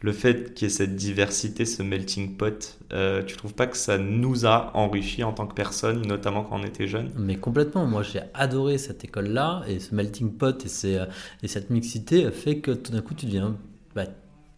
le 0.01 0.13
fait 0.13 0.55
qu'il 0.55 0.69
y 0.69 0.71
ait 0.71 0.75
cette 0.75 0.95
diversité, 0.95 1.65
ce 1.65 1.83
melting 1.83 2.37
pot, 2.37 2.79
euh, 2.93 3.23
tu 3.23 3.37
trouves 3.37 3.55
pas 3.55 3.67
que 3.67 3.77
ça 3.77 3.99
nous 3.99 4.47
a 4.47 4.71
enrichi 4.75 5.25
en 5.25 5.33
tant 5.33 5.47
que 5.47 5.55
personne, 5.55 6.07
notamment 6.07 6.45
quand 6.45 6.61
on 6.61 6.65
était 6.65 6.87
jeune 6.87 7.11
Mais 7.17 7.37
complètement. 7.37 7.87
Moi, 7.87 8.03
j'ai 8.03 8.21
adoré 8.35 8.79
cette 8.79 9.05
école-là 9.05 9.63
et 9.67 9.79
ce 9.79 9.95
melting 9.95 10.33
pot 10.33 10.65
et, 10.65 10.99
euh, 10.99 11.07
et 11.43 11.49
cette 11.49 11.71
mixité 11.71 12.31
fait 12.31 12.59
que 12.59 12.71
tout 12.73 12.93
d'un 12.93 13.01
coup, 13.01 13.15
tu 13.15 13.27
deviens. 13.27 13.57
Bah, 13.95 14.05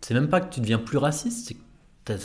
c'est 0.01 0.15
même 0.15 0.29
pas 0.29 0.41
que 0.41 0.53
tu 0.53 0.61
deviens 0.61 0.79
plus 0.79 0.99
raciste, 0.99 1.55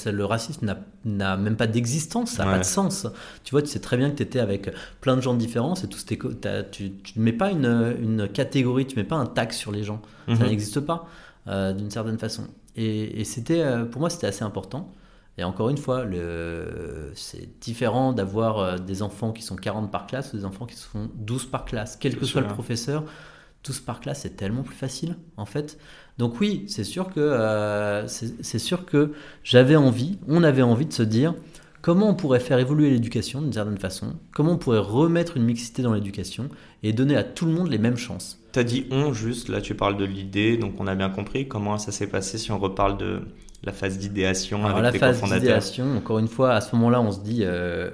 le 0.06 0.26
racisme 0.26 0.76
n'a 1.06 1.38
même 1.38 1.56
pas 1.56 1.68
d'existence, 1.68 2.32
ça 2.32 2.46
n'a 2.46 2.52
pas 2.52 2.60
de 2.60 2.64
sens. 2.64 3.08
Tu 3.44 3.52
vois, 3.52 3.62
tu 3.62 3.68
sais 3.68 3.80
très 3.80 3.98
bien 3.98 4.10
que 4.10 4.16
tu 4.16 4.24
étais 4.24 4.40
avec 4.40 4.70
plein 5.02 5.16
de 5.16 5.22
gens 5.22 5.34
différents, 5.34 5.74
et 5.76 5.88
tout, 5.88 6.00
tu 6.72 6.94
ne 7.16 7.22
mets 7.22 7.34
pas 7.34 7.52
une, 7.52 7.96
une, 8.02 8.28
catégorie, 8.28 8.86
tu 8.86 8.96
mets 8.96 9.04
pas 9.04 9.16
un 9.16 9.26
tag 9.26 9.52
sur 9.52 9.72
les 9.72 9.84
gens. 9.84 10.02
Ça 10.28 10.36
mhm. 10.36 10.48
n'existe 10.48 10.80
pas, 10.80 11.08
euh, 11.48 11.74
d'une 11.74 11.92
certaine 11.92 12.18
façon. 12.18 12.48
Et, 12.76 13.24
c'était, 13.24 13.62
euh, 13.62 13.86
pour 13.86 14.00
moi, 14.00 14.10
c'était 14.10 14.28
assez 14.28 14.44
important. 14.44 14.92
Et 15.38 15.44
encore 15.44 15.70
une 15.70 15.78
fois, 15.78 16.06
c'est 17.16 17.60
différent 17.60 18.14
d'avoir 18.14 18.60
euh, 18.60 18.78
des 18.78 19.02
enfants 19.02 19.32
qui 19.32 19.42
sont 19.42 19.56
40 19.56 19.92
par 19.92 20.06
classe 20.06 20.34
ou 20.34 20.38
des 20.38 20.46
enfants 20.46 20.66
qui 20.66 20.76
sont 20.76 21.10
12 21.16 21.48
par 21.48 21.66
classe. 21.66 21.98
Quel 22.00 22.18
que 22.18 22.26
soit 22.26 22.42
le 22.42 22.48
professeur, 22.48 23.04
12 23.64 23.80
par 23.82 24.00
classe, 24.00 24.22
c'est 24.22 24.36
tellement 24.36 24.64
plus 24.64 24.76
facile, 24.76 25.18
en 25.38 25.46
fait. 25.46 25.80
Donc 26.18 26.40
oui, 26.40 26.66
c'est 26.68 26.84
sûr 26.84 27.12
que, 27.12 27.20
euh, 27.20 28.08
c'est 28.08 28.60
sûr 28.60 28.86
que 28.86 29.14
j'avais 29.44 29.76
envie, 29.76 30.20
on 30.28 30.44
avait 30.44 30.62
envie 30.62 30.86
de 30.86 30.94
se 30.94 31.02
dire, 31.02 31.34
comment 31.82 32.10
on 32.10 32.14
pourrait 32.14 32.40
faire 32.40 32.60
évoluer 32.60 32.92
l'éducation 32.92 33.42
d'une 33.42 33.54
certaine 33.54 33.80
façon, 33.80 34.14
comment 34.32 34.54
on 34.54 34.58
pourrait 34.58 34.78
remettre 34.78 35.38
une 35.38 35.44
mixité 35.44 35.82
dans 35.82 35.94
l'éducation 35.94 36.50
et 36.84 36.94
donner 36.94 37.16
à 37.16 37.24
tout 37.24 37.46
le 37.46 37.54
monde 37.54 37.70
les 37.70 37.80
mêmes 37.80 37.98
chances. 37.98 38.43
Tu 38.54 38.60
as 38.60 38.64
dit 38.64 38.86
on 38.92 39.14
juste, 39.14 39.50
là 39.50 39.62
tu 39.62 39.76
parles 39.76 39.98
de 39.98 40.06
l'idée, 40.06 40.58
donc 40.58 40.76
on 40.80 40.88
a 40.88 40.96
bien 40.96 41.10
compris 41.10 41.48
comment 41.48 41.78
ça 41.78 41.92
s'est 41.92 42.08
passé 42.08 42.38
si 42.38 42.52
on 42.52 42.60
reparle 42.60 42.98
de 42.98 43.22
la 43.64 43.72
phase 43.72 43.98
d'idéation 43.98 44.66
avec 44.66 44.84
la 44.84 44.92
phase 44.92 45.24
d'idéation, 45.24 45.98
encore 45.98 46.20
une 46.20 46.28
fois, 46.28 46.54
à 46.54 46.62
ce 46.62 46.76
moment-là, 46.76 47.02
on 47.02 47.12
se 47.12 47.22
dit 47.22 47.40
euh, 47.42 47.90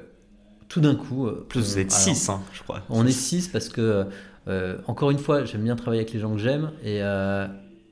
tout 0.68 0.82
d'un 0.82 0.96
coup. 0.96 1.28
Euh, 1.28 1.46
Plus 1.48 1.62
vous 1.62 1.80
êtes 1.80 1.92
6, 1.92 2.30
hein, 2.30 2.42
je 2.54 2.64
crois. 2.64 2.82
On 2.90 3.06
est 3.06 3.12
6 3.12 3.48
parce 3.50 3.70
que, 3.70 4.06
euh, 4.48 4.78
encore 4.88 5.12
une 5.12 5.20
fois, 5.20 5.46
j'aime 5.46 5.64
bien 5.64 5.76
travailler 5.76 6.02
avec 6.02 6.14
les 6.14 6.20
gens 6.20 6.34
que 6.34 6.40
j'aime 6.40 6.72
et, 6.84 6.98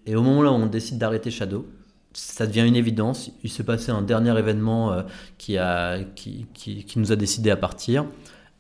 et 0.05 0.15
au 0.15 0.23
moment 0.23 0.41
là 0.41 0.51
où 0.51 0.55
on 0.55 0.65
décide 0.65 0.97
d'arrêter 0.97 1.31
Shadow, 1.31 1.67
ça 2.13 2.47
devient 2.47 2.67
une 2.67 2.75
évidence. 2.75 3.31
Il 3.43 3.51
s'est 3.51 3.63
passé 3.63 3.91
un 3.91 4.01
dernier 4.01 4.37
événement 4.37 5.03
qui, 5.37 5.57
a, 5.57 5.99
qui, 6.15 6.47
qui, 6.53 6.83
qui, 6.83 6.99
nous 6.99 7.11
a 7.11 7.15
décidé 7.15 7.51
à 7.51 7.57
partir. 7.57 8.05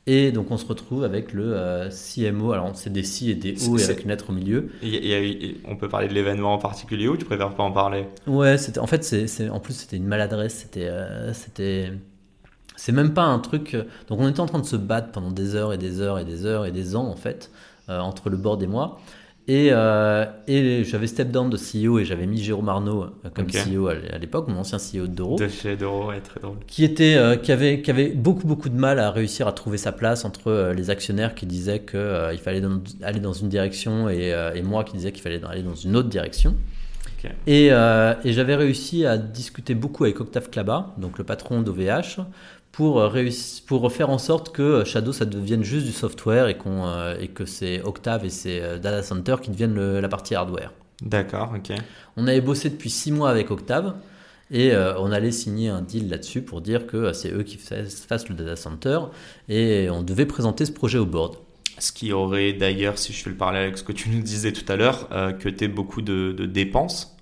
Et 0.09 0.31
donc 0.31 0.49
on 0.51 0.57
se 0.57 0.65
retrouve 0.65 1.03
avec 1.03 1.33
le 1.33 1.53
euh, 1.53 1.89
CMO, 1.89 2.53
alors 2.53 2.71
c'est 2.75 2.91
des 2.91 3.03
C 3.03 3.25
et 3.25 3.35
des 3.35 3.67
O 3.67 3.77
et 3.77 3.83
avec 3.83 4.03
une 4.03 4.09
lettre 4.09 4.29
au 4.29 4.33
milieu. 4.33 4.69
on 5.65 5.75
peut 5.75 5.89
parler 5.89 6.07
de 6.07 6.13
l'événement 6.13 6.53
en 6.53 6.57
particulier 6.57 7.09
ou 7.09 7.17
tu 7.17 7.25
préfères 7.25 7.53
pas 7.53 7.63
en 7.63 7.73
parler? 7.73 8.05
Ouais, 8.25 8.57
c'était, 8.57 8.79
en 8.79 8.87
fait, 8.87 9.03
c'est, 9.03 9.49
en 9.49 9.59
plus 9.59 9.73
c'était 9.73 9.97
une 9.97 10.07
maladresse, 10.07 10.59
c'était, 10.63 10.87
euh, 10.87 11.33
c'était, 11.33 11.91
c'est 12.77 12.93
même 12.93 13.13
pas 13.13 13.23
un 13.23 13.39
truc. 13.39 13.73
Euh, 13.73 13.83
donc 14.07 14.21
on 14.21 14.29
était 14.29 14.39
en 14.39 14.45
train 14.45 14.59
de 14.59 14.65
se 14.65 14.77
battre 14.77 15.11
pendant 15.11 15.31
des 15.31 15.55
heures 15.55 15.73
et 15.73 15.77
des 15.77 15.99
heures 15.99 16.19
et 16.19 16.25
des 16.25 16.45
heures 16.45 16.65
et 16.65 16.71
des 16.71 16.95
ans 16.95 17.07
en 17.07 17.17
fait, 17.17 17.51
entre 17.89 18.29
le 18.29 18.37
board 18.37 18.63
et 18.63 18.67
moi. 18.67 18.99
Et, 19.49 19.69
euh, 19.71 20.25
et 20.47 20.83
j'avais 20.83 21.07
step 21.07 21.31
down 21.31 21.49
de 21.49 21.55
CEO 21.55 21.99
et 21.99 22.05
j'avais 22.05 22.27
mis 22.27 22.43
Jérôme 22.43 22.67
Arnaud 22.67 23.03
euh, 23.03 23.29
comme 23.33 23.47
CEO 23.47 23.87
à 23.87 24.17
l'époque, 24.17 24.49
mon 24.49 24.57
ancien 24.57 24.77
CEO 24.77 25.07
de 25.07 25.13
Doro. 25.13 25.37
De 25.37 25.47
chez 25.47 25.77
Doro, 25.77 26.09
ouais, 26.09 26.19
très 26.19 26.41
drôle. 26.41 26.57
Qui, 26.67 26.83
était, 26.83 27.15
euh, 27.15 27.37
qui, 27.37 27.53
avait, 27.53 27.81
qui 27.81 27.89
avait 27.89 28.09
beaucoup, 28.09 28.45
beaucoup 28.45 28.67
de 28.67 28.75
mal 28.75 28.99
à 28.99 29.09
réussir 29.09 29.47
à 29.47 29.53
trouver 29.53 29.77
sa 29.77 29.93
place 29.93 30.25
entre 30.25 30.73
les 30.75 30.89
actionnaires 30.89 31.33
qui 31.33 31.45
disaient 31.45 31.79
qu'il 31.79 32.39
fallait 32.43 32.61
aller 33.01 33.19
dans 33.21 33.33
une 33.33 33.47
direction 33.47 34.09
et, 34.09 34.33
et 34.53 34.61
moi 34.63 34.83
qui 34.83 34.97
disais 34.97 35.13
qu'il 35.13 35.23
fallait 35.23 35.41
aller 35.45 35.63
dans 35.63 35.75
une 35.75 35.95
autre 35.95 36.09
direction. 36.09 36.53
Et, 37.45 37.67
et 37.67 38.33
j'avais 38.33 38.55
réussi 38.55 39.05
à 39.05 39.17
discuter 39.17 39.75
beaucoup 39.75 40.03
avec 40.03 40.19
Octave 40.19 40.49
Klaba, 40.49 40.93
donc 40.97 41.17
le 41.17 41.23
patron 41.23 41.61
d'OVH, 41.61 42.19
pour, 42.77 42.99
euh, 42.99 43.07
réussir, 43.07 43.63
pour 43.65 43.91
faire 43.91 44.11
en 44.11 44.19
sorte 44.19 44.51
que 44.51 44.61
euh, 44.61 44.85
Shadow 44.85 45.11
ça 45.11 45.25
devienne 45.25 45.63
juste 45.63 45.87
du 45.87 45.91
software 45.91 46.47
et, 46.47 46.57
qu'on, 46.57 46.85
euh, 46.85 47.17
et 47.19 47.27
que 47.27 47.43
c'est 47.43 47.81
Octave 47.81 48.23
et 48.23 48.29
c'est 48.29 48.79
Data 48.79 49.01
Center 49.01 49.37
qui 49.41 49.49
deviennent 49.49 49.97
la 49.99 50.07
partie 50.07 50.35
hardware. 50.35 50.71
D'accord, 51.01 51.55
ok. 51.55 51.75
On 52.17 52.27
avait 52.27 52.39
bossé 52.39 52.69
depuis 52.69 52.91
six 52.91 53.11
mois 53.11 53.31
avec 53.31 53.49
Octave 53.49 53.95
et 54.51 54.73
on 54.75 55.11
allait 55.11 55.31
signer 55.31 55.69
un 55.69 55.81
deal 55.81 56.09
là-dessus 56.09 56.41
pour 56.41 56.61
dire 56.61 56.87
que 56.87 57.13
c'est 57.13 57.31
eux 57.31 57.43
qui 57.43 57.57
fassent 57.57 58.29
le 58.29 58.35
data 58.35 58.55
center 58.55 58.99
et 59.49 59.89
on 59.89 60.03
devait 60.03 60.25
présenter 60.25 60.65
ce 60.65 60.71
projet 60.71 60.97
au 60.97 61.05
board. 61.05 61.35
Ce 61.79 61.91
qui 61.91 62.13
aurait 62.13 62.53
d'ailleurs, 62.53 62.97
si 62.97 63.11
je 63.11 63.23
fais 63.23 63.29
le 63.29 63.35
parallèle 63.35 63.63
avec 63.63 63.77
ce 63.77 63.83
que 63.83 63.91
tu 63.91 64.09
nous 64.09 64.21
disais 64.21 64.51
tout 64.53 64.71
à 64.71 64.75
l'heure, 64.75 65.09
que 65.39 65.49
tu 65.49 65.67
beaucoup 65.67 66.01
de, 66.01 66.31
de 66.31 66.45
dépenses 66.45 67.16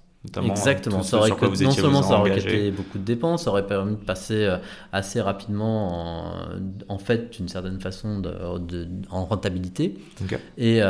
Exactement. 0.45 1.03
Ça 1.03 1.17
aurait 1.17 1.29
non 1.29 1.71
seulement 1.71 2.03
ça 2.03 2.19
aurait 2.19 2.39
coûté 2.39 2.71
beaucoup 2.71 2.97
de 2.97 3.03
dépenses, 3.03 3.43
ça 3.43 3.49
aurait 3.51 3.67
permis 3.67 3.95
de 3.95 4.03
passer 4.03 4.49
assez 4.91 5.21
rapidement 5.21 6.27
en, 6.27 6.47
en 6.87 6.97
fait 6.97 7.37
d'une 7.37 7.47
certaine 7.47 7.79
façon 7.79 8.19
de, 8.19 8.87
en 9.09 9.25
rentabilité. 9.25 9.97
Et 10.57 10.81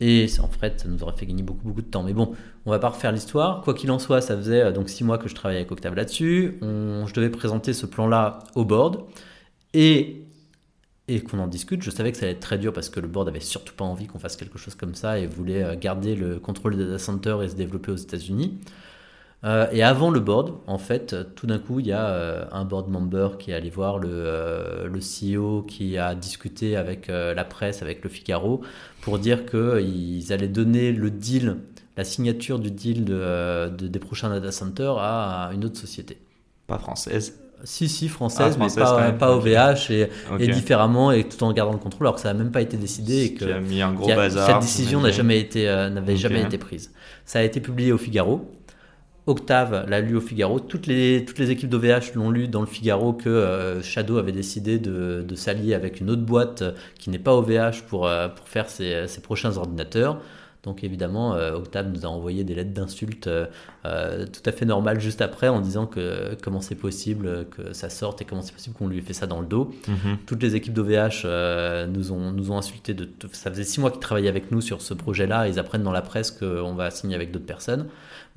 et 0.00 0.26
en 0.42 0.48
fait, 0.48 0.80
ça 0.80 0.88
nous 0.88 1.02
aurait 1.02 1.16
fait 1.16 1.26
gagner 1.26 1.42
beaucoup, 1.42 1.66
beaucoup 1.66 1.82
de 1.82 1.86
temps. 1.86 2.02
Mais 2.02 2.12
bon, 2.12 2.34
on 2.66 2.70
va 2.70 2.78
pas 2.78 2.88
refaire 2.88 3.12
l'histoire. 3.12 3.62
Quoi 3.62 3.74
qu'il 3.74 3.90
en 3.90 3.98
soit, 3.98 4.20
ça 4.20 4.36
faisait 4.36 4.60
euh, 4.60 4.72
donc 4.72 4.88
six 4.88 5.04
mois 5.04 5.18
que 5.18 5.28
je 5.28 5.34
travaillais 5.34 5.60
avec 5.60 5.72
Octave 5.72 5.94
là-dessus. 5.94 6.58
je 6.60 7.12
devais 7.14 7.30
présenter 7.30 7.72
ce 7.72 7.86
plan-là 7.86 8.40
au 8.54 8.64
board 8.64 8.98
et, 9.72 10.20
et 11.08 11.20
qu'on 11.20 11.38
en 11.38 11.46
discute. 11.46 11.82
Je 11.82 11.90
savais 11.90 12.12
que 12.12 12.18
ça 12.18 12.24
allait 12.24 12.34
être 12.34 12.40
très 12.40 12.58
dur 12.58 12.72
parce 12.72 12.88
que 12.88 13.00
le 13.00 13.08
board 13.08 13.28
avait 13.28 13.40
surtout 13.40 13.74
pas 13.74 13.84
envie 13.84 14.06
qu'on 14.06 14.18
fasse 14.18 14.36
quelque 14.36 14.58
chose 14.58 14.74
comme 14.74 14.94
ça 14.94 15.18
et 15.18 15.26
voulait 15.26 15.62
euh, 15.62 15.76
garder 15.76 16.14
le 16.14 16.38
contrôle 16.38 16.76
des 16.76 16.84
data 16.84 16.98
centers 16.98 17.42
et 17.42 17.48
se 17.48 17.56
développer 17.56 17.92
aux 17.92 17.96
États-Unis. 17.96 18.58
Euh, 19.44 19.66
et 19.72 19.82
avant 19.82 20.10
le 20.10 20.20
board, 20.20 20.54
en 20.66 20.78
fait, 20.78 21.14
tout 21.34 21.46
d'un 21.46 21.58
coup, 21.58 21.80
il 21.80 21.86
y 21.86 21.92
a 21.92 22.08
euh, 22.08 22.44
un 22.50 22.64
board 22.64 22.88
member 22.88 23.36
qui 23.38 23.50
est 23.50 23.54
allé 23.54 23.68
voir 23.68 23.98
le, 23.98 24.08
euh, 24.10 24.88
CEO 25.00 25.62
qui 25.62 25.98
a 25.98 26.14
discuté 26.14 26.76
avec 26.76 27.08
la 27.08 27.44
presse, 27.44 27.82
avec 27.82 28.02
le 28.02 28.08
Figaro, 28.10 28.62
pour 29.02 29.18
dire 29.18 29.44
qu'ils 29.44 30.32
allaient 30.32 30.48
donner 30.48 30.92
le 30.92 31.10
deal, 31.10 31.58
la 31.96 32.04
signature 32.04 32.58
du 32.58 32.70
deal 32.70 33.04
de, 33.04 33.68
des 33.68 33.98
prochains 33.98 34.30
data 34.30 34.50
centers 34.50 34.96
à 34.98 35.50
une 35.52 35.64
autre 35.64 35.76
société. 35.76 36.18
Pas 36.66 36.78
française 36.78 37.43
si, 37.64 37.88
si, 37.88 38.08
française, 38.08 38.56
ah, 38.60 38.62
mais 38.62 38.74
pas, 38.74 39.12
pas 39.12 39.36
OVH 39.36 39.90
et, 39.90 40.08
et, 40.38 40.48
différemment 40.48 41.10
et 41.10 41.24
tout 41.24 41.42
en 41.42 41.52
gardant 41.52 41.72
le 41.72 41.78
contrôle, 41.78 42.06
alors 42.06 42.16
que 42.16 42.20
ça 42.20 42.32
n'a 42.32 42.38
même 42.38 42.52
pas 42.52 42.60
été 42.60 42.76
décidé 42.76 43.24
et 43.24 43.34
que 43.34 43.44
a 43.44 43.60
mis 43.60 43.82
un 43.82 43.92
gros 43.92 44.06
bazar, 44.06 44.46
cette 44.46 44.60
décision 44.60 45.00
n'a 45.00 45.10
jamais 45.10 45.40
été, 45.40 45.64
n'avait 45.66 46.16
jamais 46.16 46.42
été 46.42 46.58
prise. 46.58 46.92
Ça 47.24 47.40
a 47.40 47.42
été 47.42 47.60
publié 47.60 47.92
au 47.92 47.98
Figaro. 47.98 48.50
Octave 49.26 49.86
l'a 49.88 50.00
lu 50.00 50.16
au 50.16 50.20
Figaro. 50.20 50.60
Toutes 50.60 50.86
les, 50.86 51.24
toutes 51.24 51.38
les 51.38 51.50
équipes 51.50 51.70
d'OVH 51.70 52.14
l'ont 52.14 52.30
lu 52.30 52.46
dans 52.46 52.60
le 52.60 52.66
Figaro 52.66 53.14
que 53.14 53.30
euh, 53.30 53.82
Shadow 53.82 54.18
avait 54.18 54.32
décidé 54.32 54.78
de, 54.78 55.24
de 55.26 55.34
s'allier 55.34 55.72
avec 55.74 56.00
une 56.00 56.10
autre 56.10 56.22
boîte 56.22 56.62
euh, 56.62 56.72
qui 56.98 57.08
n'est 57.08 57.18
pas 57.18 57.34
OVH 57.34 57.82
pour, 57.88 58.06
euh, 58.06 58.28
pour 58.28 58.48
faire 58.48 58.68
ses, 58.68 59.06
ses, 59.06 59.22
prochains 59.22 59.56
ordinateurs. 59.56 60.20
Donc 60.64 60.82
évidemment, 60.82 61.32
Octave 61.32 61.88
nous 61.88 62.04
a 62.04 62.08
envoyé 62.08 62.42
des 62.44 62.54
lettres 62.54 62.72
d'insultes 62.72 63.28
tout 63.84 64.42
à 64.46 64.52
fait 64.52 64.64
normales 64.64 65.00
juste 65.00 65.20
après 65.20 65.48
en 65.48 65.60
disant 65.60 65.86
que 65.86 66.36
comment 66.42 66.60
c'est 66.60 66.74
possible 66.74 67.46
que 67.50 67.72
ça 67.72 67.90
sorte 67.90 68.22
et 68.22 68.24
comment 68.24 68.42
c'est 68.42 68.54
possible 68.54 68.74
qu'on 68.74 68.88
lui 68.88 68.98
ait 68.98 69.02
fait 69.02 69.12
ça 69.12 69.26
dans 69.26 69.40
le 69.40 69.46
dos. 69.46 69.70
Mhm. 69.86 70.18
Toutes 70.26 70.42
les 70.42 70.56
équipes 70.56 70.72
d'OVH 70.72 71.26
nous, 71.88 72.12
ont, 72.12 72.30
nous 72.32 72.50
ont 72.50 72.56
insulté. 72.56 72.94
De, 72.94 73.08
ça 73.32 73.50
faisait 73.50 73.64
six 73.64 73.80
mois 73.80 73.90
qu'ils 73.90 74.00
travaillaient 74.00 74.28
avec 74.28 74.50
nous 74.50 74.60
sur 74.60 74.82
ce 74.82 74.94
projet-là. 74.94 75.48
Ils 75.48 75.58
apprennent 75.58 75.82
dans 75.82 75.92
la 75.92 76.02
presse 76.02 76.30
qu'on 76.30 76.74
va 76.74 76.90
signer 76.90 77.14
avec 77.14 77.30
d'autres 77.30 77.46
personnes. 77.46 77.86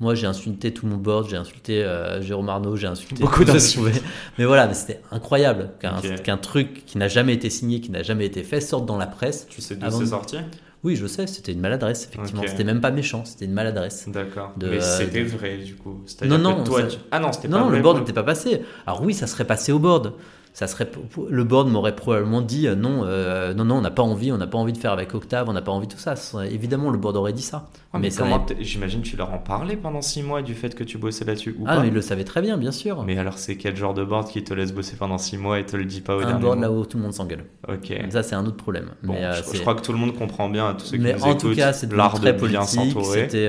Moi, 0.00 0.14
j'ai 0.14 0.28
insulté 0.28 0.72
tout 0.72 0.86
mon 0.86 0.96
board, 0.96 1.28
j'ai 1.28 1.36
insulté 1.36 1.82
euh, 1.82 2.22
Jérôme 2.22 2.48
Arnaud, 2.48 2.76
j'ai 2.76 2.86
insulté 2.86 3.20
beaucoup 3.20 3.44
d'insultes. 3.44 4.00
Mais 4.38 4.44
voilà, 4.44 4.68
mais 4.68 4.74
c'était 4.74 5.00
incroyable 5.10 5.70
qu'un 5.80 6.36
truc 6.36 6.84
qui 6.86 6.98
n'a 6.98 7.08
jamais 7.08 7.34
été 7.34 7.50
signé, 7.50 7.80
qui 7.80 7.90
n'a 7.90 8.04
jamais 8.04 8.26
été 8.26 8.44
fait, 8.44 8.60
sorte 8.60 8.86
dans 8.86 8.96
la 8.96 9.06
presse. 9.08 9.46
Tu 9.48 9.60
sais 9.60 9.74
d'où 9.74 9.90
c'est 9.90 10.06
sorti? 10.06 10.36
Oui, 10.84 10.96
je 10.96 11.06
sais, 11.06 11.26
c'était 11.26 11.52
une 11.52 11.60
maladresse, 11.60 12.08
effectivement. 12.10 12.42
C'était 12.46 12.64
même 12.64 12.80
pas 12.80 12.90
méchant, 12.90 13.24
c'était 13.24 13.46
une 13.46 13.52
maladresse. 13.52 14.08
D'accord. 14.08 14.54
Mais 14.60 14.80
c'était 14.80 15.24
vrai, 15.24 15.58
du 15.58 15.74
coup. 15.74 16.02
Non, 16.24 16.38
non, 16.38 16.64
toi, 16.64 16.82
ah 17.10 17.18
non, 17.18 17.32
c'était 17.32 17.48
pas 17.48 17.58
Non, 17.58 17.68
le 17.68 17.80
board 17.80 17.98
n'était 17.98 18.12
pas 18.12 18.22
passé. 18.22 18.62
Alors 18.86 19.02
oui, 19.02 19.14
ça 19.14 19.26
serait 19.26 19.46
passé 19.46 19.72
au 19.72 19.78
board 19.78 20.14
ça 20.58 20.66
serait 20.66 20.90
le 21.30 21.44
board 21.44 21.68
m'aurait 21.68 21.94
probablement 21.94 22.40
dit 22.40 22.66
euh, 22.66 22.74
non 22.74 23.02
euh, 23.04 23.54
non 23.54 23.64
non 23.64 23.76
on 23.76 23.80
n'a 23.80 23.92
pas 23.92 24.02
envie 24.02 24.32
on 24.32 24.38
n'a 24.38 24.48
pas 24.48 24.58
envie 24.58 24.72
de 24.72 24.78
faire 24.78 24.90
avec 24.90 25.14
Octave 25.14 25.48
on 25.48 25.52
n'a 25.52 25.62
pas 25.62 25.70
envie 25.70 25.86
de 25.86 25.92
tout 25.92 26.00
ça. 26.00 26.16
Évidemment 26.50 26.90
le 26.90 26.98
board 26.98 27.14
aurait 27.16 27.32
dit 27.32 27.42
ça. 27.42 27.68
Ah, 27.92 28.00
mais, 28.00 28.10
j'imagine 28.58 29.02
tu 29.02 29.16
leur 29.16 29.32
en 29.32 29.38
parlais 29.38 29.76
pendant 29.76 30.02
six 30.02 30.20
mois 30.20 30.42
du 30.42 30.54
fait 30.54 30.74
que 30.74 30.82
tu 30.82 30.98
bossais 30.98 31.24
là-dessus 31.24 31.54
ou 31.60 31.64
ah 31.68 31.76
pas 31.76 31.86
ils 31.86 31.92
le 31.92 32.00
savaient 32.00 32.24
très 32.24 32.42
bien 32.42 32.56
bien 32.56 32.72
sûr. 32.72 33.04
Mais 33.04 33.16
alors 33.18 33.38
c'est 33.38 33.54
quel 33.54 33.76
genre 33.76 33.94
de 33.94 34.02
board 34.02 34.28
qui 34.28 34.42
te 34.42 34.52
laisse 34.52 34.72
bosser 34.72 34.96
pendant 34.96 35.16
six 35.16 35.38
mois 35.38 35.60
et 35.60 35.64
te 35.64 35.76
le 35.76 35.84
dit 35.84 36.00
pas 36.00 36.16
au 36.16 36.22
un 36.22 36.40
board 36.40 36.58
là 36.58 36.72
où 36.72 36.84
tout 36.84 36.96
le 36.96 37.04
monde 37.04 37.14
s'engueule. 37.14 37.44
Ok. 37.68 37.94
Ça 38.10 38.24
c'est 38.24 38.34
un 38.34 38.44
autre 38.44 38.56
problème. 38.56 38.90
Mais, 39.04 39.24
euh, 39.24 39.34
je, 39.34 39.60
crois 39.60 39.76
que 39.76 39.82
tout 39.82 39.92
le 39.92 39.98
monde 39.98 40.16
comprend 40.16 40.48
bien 40.48 40.74
tous 40.74 40.86
ceux 40.86 40.96
qui 40.96 41.04
mais 41.04 41.14
nous 41.14 41.22
en 41.22 41.36
tout 41.36 41.54
cas 41.54 41.72
c'est 41.72 41.88
très 41.88 42.36
politique. 42.36 42.96
c'était 43.00 43.48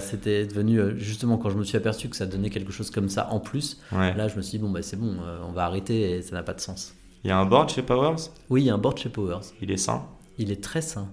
c'était 0.00 0.44
devenu 0.44 0.78
justement 0.98 1.38
quand 1.38 1.48
je 1.48 1.56
me 1.56 1.64
suis 1.64 1.78
aperçu 1.78 2.10
que 2.10 2.16
ça 2.16 2.26
donnait 2.26 2.50
quelque 2.50 2.70
chose 2.70 2.90
comme 2.90 3.08
ça 3.08 3.28
en 3.30 3.40
plus 3.40 3.80
là 3.92 4.28
je 4.28 4.36
me 4.36 4.42
suis 4.42 4.58
dit 4.58 4.62
bon 4.62 4.68
bah 4.68 4.82
c'est 4.82 5.00
bon 5.00 5.16
on 5.48 5.52
va 5.52 5.64
arrêter 5.64 6.18
et 6.18 6.20
ça 6.20 6.36
n'a 6.36 6.42
pas 6.42 6.49
de 6.54 6.60
sens 6.60 6.94
il 7.24 7.28
y 7.28 7.30
a 7.30 7.38
un 7.38 7.44
board 7.44 7.68
chez 7.68 7.82
Powers? 7.82 8.30
Oui, 8.48 8.62
il 8.62 8.66
y 8.66 8.70
a 8.70 8.74
un 8.74 8.78
board 8.78 8.98
chez 8.98 9.10
Powers. 9.10 9.40
Il 9.60 9.70
est 9.70 9.76
sain? 9.76 10.06
Il 10.38 10.50
est 10.50 10.62
très 10.62 10.80
sain. 10.80 11.08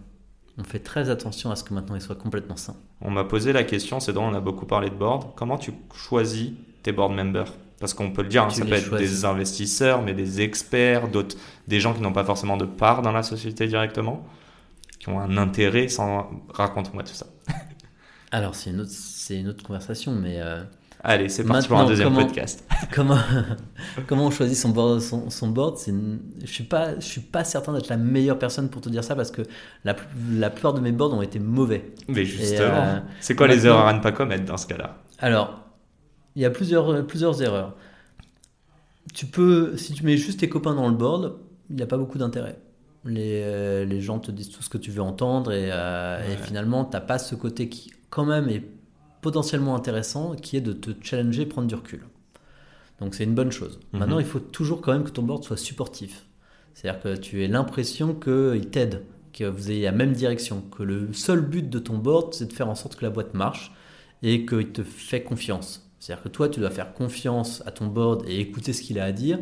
On 0.58 0.64
fait 0.64 0.80
très 0.80 1.10
attention 1.10 1.52
à 1.52 1.56
ce 1.56 1.64
que 1.64 1.74
maintenant 1.74 1.96
il 1.96 2.02
soit 2.02 2.16
complètement 2.16 2.56
sain. 2.56 2.76
On 3.02 3.12
m'a 3.12 3.26
posé 3.26 3.52
la 3.52 3.64
question, 3.64 4.00
c'est 4.00 4.14
dont 4.14 4.24
on 4.24 4.34
a 4.34 4.40
beaucoup 4.40 4.66
parlé 4.66 4.90
de 4.90 4.96
board. 4.96 5.36
Comment 5.36 5.58
tu 5.58 5.74
choisis 5.94 6.52
tes 6.82 6.92
board 6.92 7.14
members? 7.14 7.54
Parce 7.80 7.94
qu'on 7.94 8.12
peut 8.12 8.24
le 8.24 8.30
dire, 8.30 8.44
hein, 8.44 8.50
ça 8.50 8.66
peut 8.66 8.74
être 8.74 8.96
des 8.96 9.26
investisseurs, 9.26 10.02
mais 10.02 10.14
des 10.14 10.42
experts, 10.42 11.10
d'autres, 11.10 11.36
des 11.68 11.80
gens 11.80 11.94
qui 11.94 12.02
n'ont 12.02 12.14
pas 12.14 12.24
forcément 12.24 12.58
de 12.58 12.66
part 12.66 13.04
dans 13.04 13.12
la 13.12 13.22
société 13.22 13.68
directement, 13.68 14.26
qui 14.98 15.10
ont 15.10 15.20
un 15.20 15.38
intérêt 15.38 15.88
sans. 15.90 16.32
Raconte-moi 16.50 17.04
tout 17.04 17.14
ça. 17.14 17.28
Alors, 18.32 18.56
c'est 18.56 18.72
une, 18.72 18.82
autre, 18.82 18.92
une 19.30 19.50
autre 19.50 19.64
conversation, 19.64 20.14
mais. 20.14 20.40
Euh, 20.40 20.64
Allez, 21.04 21.30
c'est 21.30 21.43
parti 21.43 21.68
pour 21.68 21.78
un 21.78 21.86
deuxième 21.86 22.14
podcast. 22.14 22.68
comment, 22.93 23.20
comment 24.08 24.26
on 24.28 24.32
choisit 24.32 24.58
son 24.58 24.70
board, 24.70 25.00
son, 25.00 25.48
board 25.48 25.78
Je 25.86 25.91
ne 25.91 26.45
suis, 26.45 26.64
pas, 26.64 26.95
je 26.95 27.06
suis 27.06 27.22
pas 27.22 27.43
certain 27.43 27.74
d'être 27.74 27.89
la 27.89 27.98
meilleure 27.98 28.39
personne 28.39 28.70
pour 28.70 28.82
te 28.82 28.89
dire 28.89 29.04
ça 29.04 29.16
parce 29.16 29.30
que 29.30 29.43
la, 29.84 29.95
la 30.32 30.50
plupart 30.50 30.74
de 30.74 30.80
mes 30.80 30.91
boards 30.91 31.14
ont 31.14 31.22
été 31.22 31.39
mauvais. 31.39 31.93
Mais 32.08 32.26
justement, 32.26 32.84
euh, 32.84 33.00
c'est 33.20 33.36
quoi 33.36 33.48
les 33.48 33.66
erreurs 33.68 33.86
à 33.86 33.93
ne 33.93 34.02
pas 34.02 34.12
commettre 34.12 34.45
dans 34.45 34.58
ce 34.58 34.66
cas-là? 34.68 34.98
Alors, 35.20 35.60
il 36.36 36.41
y 36.41 36.45
a 36.45 36.50
plusieurs, 36.50 37.06
plusieurs 37.06 37.41
erreurs. 37.43 37.76
Tu 39.14 39.28
peux, 39.28 39.78
si 39.78 39.93
tu 39.93 40.04
mets 40.04 40.18
juste 40.18 40.39
tes 40.39 40.50
copains 40.50 40.74
dans 40.74 40.88
le 40.88 40.95
board, 40.95 41.38
il 41.70 41.76
n'y 41.76 41.84
a 41.84 41.88
pas 41.88 41.98
beaucoup 41.98 42.18
d'intérêt. 42.18 42.58
Les, 43.06 43.41
euh, 43.43 43.86
les, 43.86 44.02
gens 44.02 44.20
te 44.20 44.32
disent 44.32 44.50
tout 44.50 44.62
ce 44.62 44.70
que 44.70 44.78
tu 44.78 44.91
veux 44.91 45.02
entendre 45.02 45.54
et, 45.54 45.70
euh, 45.72 46.20
et 46.28 46.36
finalement, 46.36 46.84
tu 46.84 46.91
n'as 46.91 47.02
pas 47.02 47.20
ce 47.20 47.36
côté 47.36 47.70
qui, 47.70 47.93
quand 48.10 48.26
même, 48.26 48.50
est 48.50 48.64
potentiellement 49.22 49.76
intéressant 49.76 50.36
qui 50.36 50.57
est 50.57 50.61
de 50.61 50.74
te 50.74 50.91
challenger, 51.01 51.45
prendre 51.45 51.68
du 51.68 51.76
recul. 51.76 52.01
Donc 52.99 53.15
c'est 53.15 53.24
une 53.24 53.36
bonne 53.36 53.51
chose. 53.51 53.80
Mhm. 53.93 53.99
Maintenant, 53.99 54.20
il 54.20 54.26
faut 54.26 54.39
toujours 54.39 54.82
quand 54.82 54.93
même 54.93 55.03
que 55.03 55.11
ton 55.11 55.24
board 55.24 55.43
soit 55.43 55.57
supportif. 55.57 56.26
C'est-à-dire 56.74 57.01
que 57.01 57.15
tu 57.15 57.43
aies 57.43 57.47
l'impression 57.47 58.13
qu'il 58.13 58.70
t'aide, 58.70 59.03
que 59.34 59.45
vous 59.45 59.72
ayez 59.72 59.86
la 59.86 59.91
même 59.91 60.13
direction, 60.13 60.61
que 60.61 60.84
le 60.84 61.11
seul 61.13 61.41
but 61.41 61.70
de 61.70 61.80
ton 61.80 61.97
board, 61.97 62.34
c'est 62.34 62.45
de 62.45 62.53
faire 62.53 62.70
en 62.70 62.76
sorte 62.76 62.95
que 62.95 63.03
la 63.03 63.09
boîte 63.09 63.34
marche 63.34 63.72
et 64.24 64.45
qu'il 64.45 64.72
te 64.72 64.84
fait 64.84 65.24
confiance. 65.24 65.89
C'est-à-dire 65.99 66.24
que 66.24 66.30
toi, 66.30 66.49
tu 66.49 66.59
dois 66.59 66.70
faire 66.70 66.93
confiance 66.93 67.63
à 67.65 67.72
ton 67.72 67.88
board 67.88 68.24
et 68.28 68.39
écouter 68.39 68.74
ce 68.74 68.82
qu'il 68.82 68.99
a 68.99 69.05
à 69.05 69.11
dire. 69.11 69.39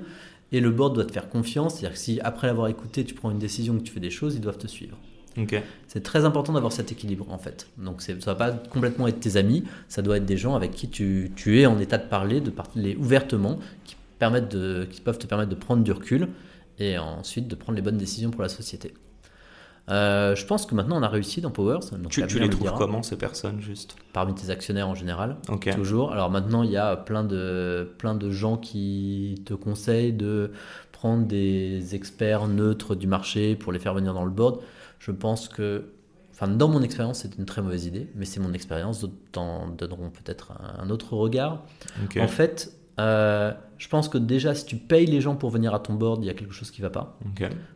Et 0.51 0.59
le 0.59 0.71
board 0.71 0.95
doit 0.95 1.05
te 1.05 1.11
faire 1.11 1.29
confiance. 1.29 1.75
C'est-à-dire 1.75 1.93
que 1.93 1.99
si 1.99 2.19
après 2.21 2.47
l'avoir 2.47 2.67
écouté, 2.67 3.03
tu 3.03 3.13
prends 3.13 3.31
une 3.31 3.39
décision, 3.39 3.77
que 3.77 3.83
tu 3.83 3.91
fais 3.91 3.99
des 3.99 4.09
choses, 4.09 4.35
ils 4.35 4.41
doivent 4.41 4.57
te 4.57 4.67
suivre. 4.67 4.97
C'est 5.87 6.03
très 6.03 6.25
important 6.25 6.53
d'avoir 6.53 6.71
cet 6.71 6.91
équilibre 6.91 7.27
en 7.29 7.37
fait. 7.37 7.67
Donc 7.77 8.01
ça 8.01 8.13
ne 8.13 8.19
va 8.19 8.35
pas 8.35 8.51
complètement 8.51 9.07
être 9.07 9.19
tes 9.19 9.37
amis, 9.37 9.63
ça 9.89 10.01
doit 10.01 10.17
être 10.17 10.25
des 10.25 10.37
gens 10.37 10.55
avec 10.55 10.71
qui 10.71 10.89
tu, 10.89 11.31
tu 11.35 11.59
es 11.59 11.65
en 11.65 11.79
état 11.79 11.97
de 11.97 12.07
parler, 12.07 12.41
de 12.41 12.49
parler 12.49 12.95
ouvertement, 12.95 13.59
qui, 13.83 13.95
permettent 14.19 14.49
de, 14.49 14.87
qui 14.89 15.01
peuvent 15.01 15.19
te 15.19 15.27
permettre 15.27 15.49
de 15.49 15.55
prendre 15.55 15.83
du 15.83 15.91
recul 15.91 16.29
et 16.79 16.97
ensuite 16.97 17.47
de 17.47 17.55
prendre 17.55 17.75
les 17.75 17.81
bonnes 17.81 17.97
décisions 17.97 18.31
pour 18.31 18.41
la 18.41 18.49
société. 18.49 18.93
Euh, 19.87 20.35
je 20.35 20.45
pense 20.47 20.65
que 20.65 20.73
maintenant 20.73 20.97
on 20.97 21.03
a 21.03 21.07
réussi 21.07 21.41
dans 21.41 21.51
Powers. 21.51 21.81
tu, 22.09 22.21
les 22.39 22.49
trouves 22.49 22.73
comment 22.75 23.03
ces 23.03 23.17
personnes 23.17 23.61
juste? 23.61 23.95
Parmi 24.13 24.33
tes 24.33 24.49
actionnaires 24.49 24.87
en 24.87 24.95
général. 24.95 25.37
Toujours. 25.75 26.11
Alors 26.11 26.31
maintenant 26.31 26.63
il 26.63 26.71
y 26.71 26.77
a 26.77 26.95
plein 26.95 27.23
de, 27.23 27.93
plein 27.99 28.15
de 28.15 28.31
gens 28.31 28.57
qui 28.57 29.41
te 29.45 29.53
conseillent 29.53 30.13
de 30.13 30.51
prendre 30.91 31.27
des 31.27 31.93
experts 31.93 32.47
neutres 32.47 32.95
du 32.95 33.05
marché 33.05 33.55
pour 33.55 33.71
les 33.71 33.79
faire 33.79 33.93
venir 33.93 34.13
dans 34.13 34.25
le 34.25 34.31
board. 34.31 34.59
Je 34.99 35.11
pense 35.11 35.47
que, 35.47 35.93
enfin, 36.31 36.47
dans 36.47 36.67
mon 36.67 36.81
expérience, 36.81 37.19
c'est 37.19 37.37
une 37.37 37.45
très 37.45 37.61
mauvaise 37.61 37.85
idée, 37.85 38.07
mais 38.15 38.25
c'est 38.25 38.39
mon 38.39 38.53
expérience, 38.53 39.01
d'autres 39.01 39.13
t'en 39.31 39.67
donneront 39.67 40.09
peut-être 40.09 40.53
un, 40.79 40.89
autre 40.89 41.13
regard. 41.13 41.63
En 42.17 42.27
fait, 42.27 42.71
euh, 42.99 43.53
je 43.77 43.87
pense 43.87 44.09
que 44.09 44.17
déjà, 44.17 44.55
si 44.55 44.65
tu 44.65 44.77
payes 44.77 45.05
les 45.05 45.21
gens 45.21 45.35
pour 45.35 45.49
venir 45.49 45.73
à 45.73 45.79
ton 45.79 45.93
board, 45.93 46.23
il 46.23 46.27
y 46.27 46.29
a 46.29 46.33
quelque 46.33 46.53
chose 46.53 46.71
qui 46.71 46.81
ne 46.81 46.87
va 46.87 46.91
pas. 46.91 47.19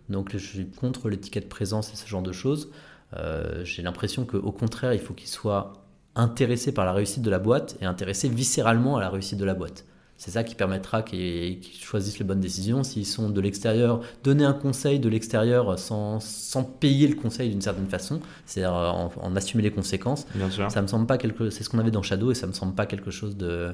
Donc, 0.10 0.32
je 0.32 0.38
suis 0.38 0.70
contre 0.70 1.10
l'étiquette 1.10 1.50
présence 1.50 1.94
et 1.94 1.96
ce 1.96 2.08
genre 2.08 2.22
de 2.22 2.32
choses. 2.32 2.72
Euh, 3.16 3.64
j'ai 3.66 3.82
l'impression 3.82 4.26
qu'au 4.26 4.52
contraire, 4.52 4.94
il 4.94 5.00
faut 5.00 5.14
qu'ils 5.14 5.30
soient 5.30 5.74
intéressés 6.16 6.74
par 6.74 6.86
la 6.86 6.94
réussite 6.94 7.24
de 7.24 7.30
la 7.30 7.40
boîte 7.40 7.78
et 7.82 7.86
intéressés 7.86 8.30
viscéralement 8.30 8.98
à 8.98 9.02
la 9.02 9.10
réussite 9.10 9.40
de 9.40 9.46
la 9.46 9.54
boîte. 9.54 9.86
C'est 10.20 10.32
ça 10.32 10.44
qui 10.44 10.54
permettra 10.54 11.02
qu'ils 11.02 11.60
choisissent 11.82 12.20
les 12.20 12.26
bonnes 12.26 12.42
décisions. 12.42 12.84
S'ils 12.84 13.06
sont 13.06 13.30
de 13.30 13.40
l'extérieur, 13.40 14.02
donner 14.22 14.44
un 14.44 14.52
conseil 14.52 15.00
de 15.00 15.08
l'extérieur 15.08 15.80
sans, 15.80 16.20
sans, 16.20 16.66
payer 16.66 17.08
le 17.08 17.16
conseil 17.16 17.50
d'une 17.50 17.62
certaine 17.62 17.88
façon, 17.88 18.20
c'est-à-dire 18.46 18.74
en, 18.74 19.36
assumer 19.38 19.64
les 19.64 19.72
conséquences. 19.72 20.28
Bien 20.36 20.50
sûr. 20.50 20.70
Ça 20.70 20.82
me 20.82 20.88
semble 20.88 21.08
pas 21.08 21.18
quelque, 21.18 21.50
c'est 21.50 21.64
ce 21.64 21.70
qu'on 21.70 21.80
avait 21.80 21.90
dans 21.90 22.04
Shadow 22.04 22.32
et 22.32 22.36
ça 22.36 22.48
me 22.48 22.52
semble 22.52 22.76
pas 22.76 22.86
quelque 22.86 23.12
chose 23.12 23.38
de 23.38 23.74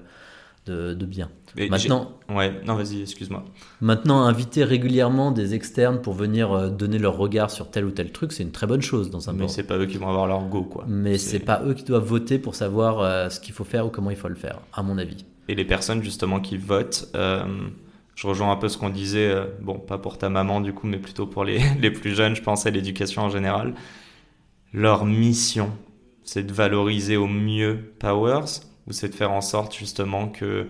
de, 0.67 0.93
de 0.95 1.05
bien. 1.05 1.29
Et 1.57 1.69
Maintenant, 1.69 2.11
Ouais, 2.27 2.61
non, 2.65 2.75
vas-y, 2.75 3.01
excuse-moi. 3.01 3.45
Maintenant, 3.81 4.23
inviter 4.23 4.63
régulièrement 4.63 5.31
des 5.31 5.53
externes 5.53 6.01
pour 6.01 6.13
venir 6.13 6.51
euh, 6.51 6.69
donner 6.69 6.97
leur 6.97 7.17
regard 7.17 7.51
sur 7.51 7.69
tel 7.69 7.85
ou 7.85 7.91
tel 7.91 8.11
truc, 8.11 8.31
c'est 8.31 8.41
une 8.43 8.51
très 8.51 8.65
bonne 8.65 8.81
chose 8.81 9.09
dans 9.11 9.29
un 9.29 9.33
Mais 9.33 9.47
c'est 9.47 9.63
pas 9.63 9.77
eux 9.77 9.85
qui 9.85 9.97
vont 9.97 10.09
avoir 10.09 10.25
leur 10.25 10.43
go, 10.47 10.63
quoi. 10.63 10.85
Mais 10.87 11.17
C'est- 11.19 11.31
c'est 11.31 11.39
pas 11.39 11.61
eux 11.65 11.73
qui 11.75 11.83
doivent 11.83 12.05
voter 12.05 12.39
pour 12.39 12.55
savoir 12.55 12.99
euh, 12.99 13.29
ce 13.29 13.39
qu'il 13.39 13.53
faut 13.53 13.63
faire 13.63 13.85
ou 13.85 13.89
comment 13.89 14.09
il 14.09 14.15
faut 14.17 14.27
le 14.27 14.35
faire, 14.35 14.59
à 14.73 14.81
mon 14.81 14.97
avis. 14.97 15.25
Et 15.47 15.55
les 15.55 15.65
personnes, 15.65 16.03
justement, 16.03 16.39
qui 16.39 16.57
votent, 16.57 17.09
euh, 17.15 17.45
je 18.15 18.27
rejoins 18.27 18.51
un 18.51 18.55
peu 18.55 18.69
ce 18.69 18.77
qu'on 18.77 18.89
disait, 18.89 19.29
euh, 19.29 19.45
bon, 19.61 19.77
pas 19.77 19.97
pour 19.97 20.17
ta 20.17 20.29
maman, 20.29 20.61
du 20.61 20.73
coup, 20.73 20.87
mais 20.87 20.97
plutôt 20.97 21.27
pour 21.27 21.43
les, 21.43 21.59
les 21.79 21.91
plus 21.91 22.15
jeunes, 22.15 22.35
je 22.35 22.41
pense 22.41 22.65
à 22.65 22.71
l'éducation 22.71 23.23
en 23.23 23.29
général. 23.29 23.75
Leur 24.73 25.05
mission, 25.05 25.71
c'est 26.23 26.45
de 26.45 26.53
valoriser 26.53 27.17
au 27.17 27.27
mieux 27.27 27.93
Powers, 27.99 28.61
ou 28.87 28.91
c'est 28.91 29.09
de 29.09 29.15
faire 29.15 29.31
en 29.31 29.41
sorte, 29.41 29.75
justement, 29.75 30.27
que 30.27 30.67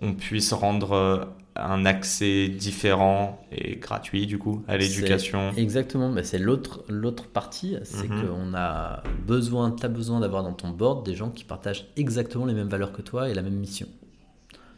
on 0.00 0.14
puisse 0.14 0.52
rendre 0.52 0.92
euh, 0.92 1.24
un 1.56 1.84
accès 1.84 2.48
différent 2.48 3.40
et 3.52 3.76
gratuit, 3.76 4.26
du 4.26 4.38
coup, 4.38 4.62
à 4.68 4.76
l'éducation. 4.76 5.52
Exactement, 5.56 6.08
mais 6.10 6.22
c'est 6.24 6.38
l'autre 6.38 6.82
l'autre 6.88 7.26
partie, 7.28 7.76
c'est 7.82 8.08
Mhm. 8.08 8.22
qu'on 8.22 8.54
a 8.54 9.02
besoin, 9.26 9.70
t'as 9.70 9.88
besoin 9.88 10.20
d'avoir 10.20 10.42
dans 10.44 10.54
ton 10.54 10.70
board 10.70 11.04
des 11.04 11.14
gens 11.14 11.30
qui 11.30 11.44
partagent 11.44 11.86
exactement 11.96 12.46
les 12.46 12.54
mêmes 12.54 12.68
valeurs 12.68 12.92
que 12.92 13.02
toi 13.02 13.28
et 13.28 13.34
la 13.34 13.42
même 13.42 13.54
mission. 13.56 13.86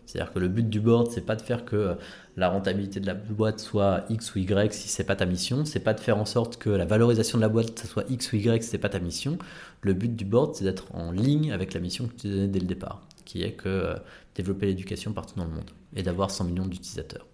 C'est-à-dire 0.07 0.33
que 0.35 0.39
le 0.39 0.49
but 0.49 0.69
du 0.69 0.81
board, 0.81 1.11
c'est 1.11 1.25
pas 1.25 1.35
de 1.35 1.41
faire 1.43 1.65
que 1.65 1.77
euh, 1.77 1.95
la 2.37 2.49
rentabilité 2.51 3.01
de 3.01 3.07
la 3.07 3.15
boîte 3.15 3.59
soit 3.61 4.05
X 4.11 4.35
ou 4.35 4.39
Y 4.41 4.73
si 4.75 4.89
c'est 4.89 5.05
pas 5.05 5.17
ta 5.17 5.25
mission. 5.25 5.65
C'est 5.65 5.81
pas 5.81 5.95
de 5.95 6.01
faire 6.01 6.19
en 6.19 6.27
sorte 6.27 6.57
que 6.59 6.69
la 6.69 6.85
valorisation 6.85 7.39
de 7.39 7.43
la 7.43 7.49
boîte 7.49 7.79
ça 7.79 7.87
soit 7.87 8.05
X 8.11 8.33
ou 8.33 8.37
Y 8.37 8.63
si 8.63 8.69
c'est 8.69 8.79
pas 8.79 8.91
ta 8.91 8.99
mission. 8.99 9.39
Le 9.81 9.95
but 9.95 10.15
du 10.15 10.25
board, 10.27 10.55
c'est 10.57 10.65
d'être 10.65 10.95
en 10.95 11.11
ligne 11.11 11.53
avec 11.53 11.73
la 11.73 11.81
mission 11.81 12.07
que 12.07 12.15
tu 12.21 12.29
donnais 12.29 12.49
dès 12.49 12.61
le 12.61 12.67
départ, 12.67 13.01
qui 13.25 13.43
est 13.43 13.53
que 13.53 13.69
euh, 13.69 13.95
développer 14.35 14.67
l'éducation 14.67 15.13
partout 15.13 15.37
dans 15.37 15.45
le 15.47 15.53
monde 15.53 15.71
et 15.97 16.03
d'avoir 16.03 16.31
100 16.31 16.45
millions 16.45 16.67
d'utilisateurs. 16.67 17.27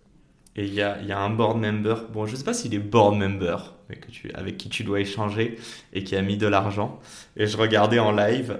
Et 0.56 0.64
il 0.64 0.74
y 0.74 0.82
a, 0.82 1.18
un 1.18 1.30
board 1.30 1.58
member, 1.58 2.08
bon 2.12 2.26
je 2.26 2.34
sais 2.34 2.44
pas 2.44 2.54
s'il 2.54 2.74
est 2.74 2.78
board 2.78 3.16
member, 3.16 3.74
mais 3.88 3.96
que 3.96 4.10
tu, 4.10 4.30
avec 4.32 4.56
qui 4.56 4.68
tu 4.68 4.82
dois 4.82 5.00
échanger 5.00 5.56
et 5.92 6.02
qui 6.02 6.16
a 6.16 6.22
mis 6.22 6.36
de 6.36 6.46
l'argent. 6.46 6.98
Et 7.36 7.46
je 7.46 7.56
regardais 7.56 8.00
en 8.00 8.10
live, 8.10 8.58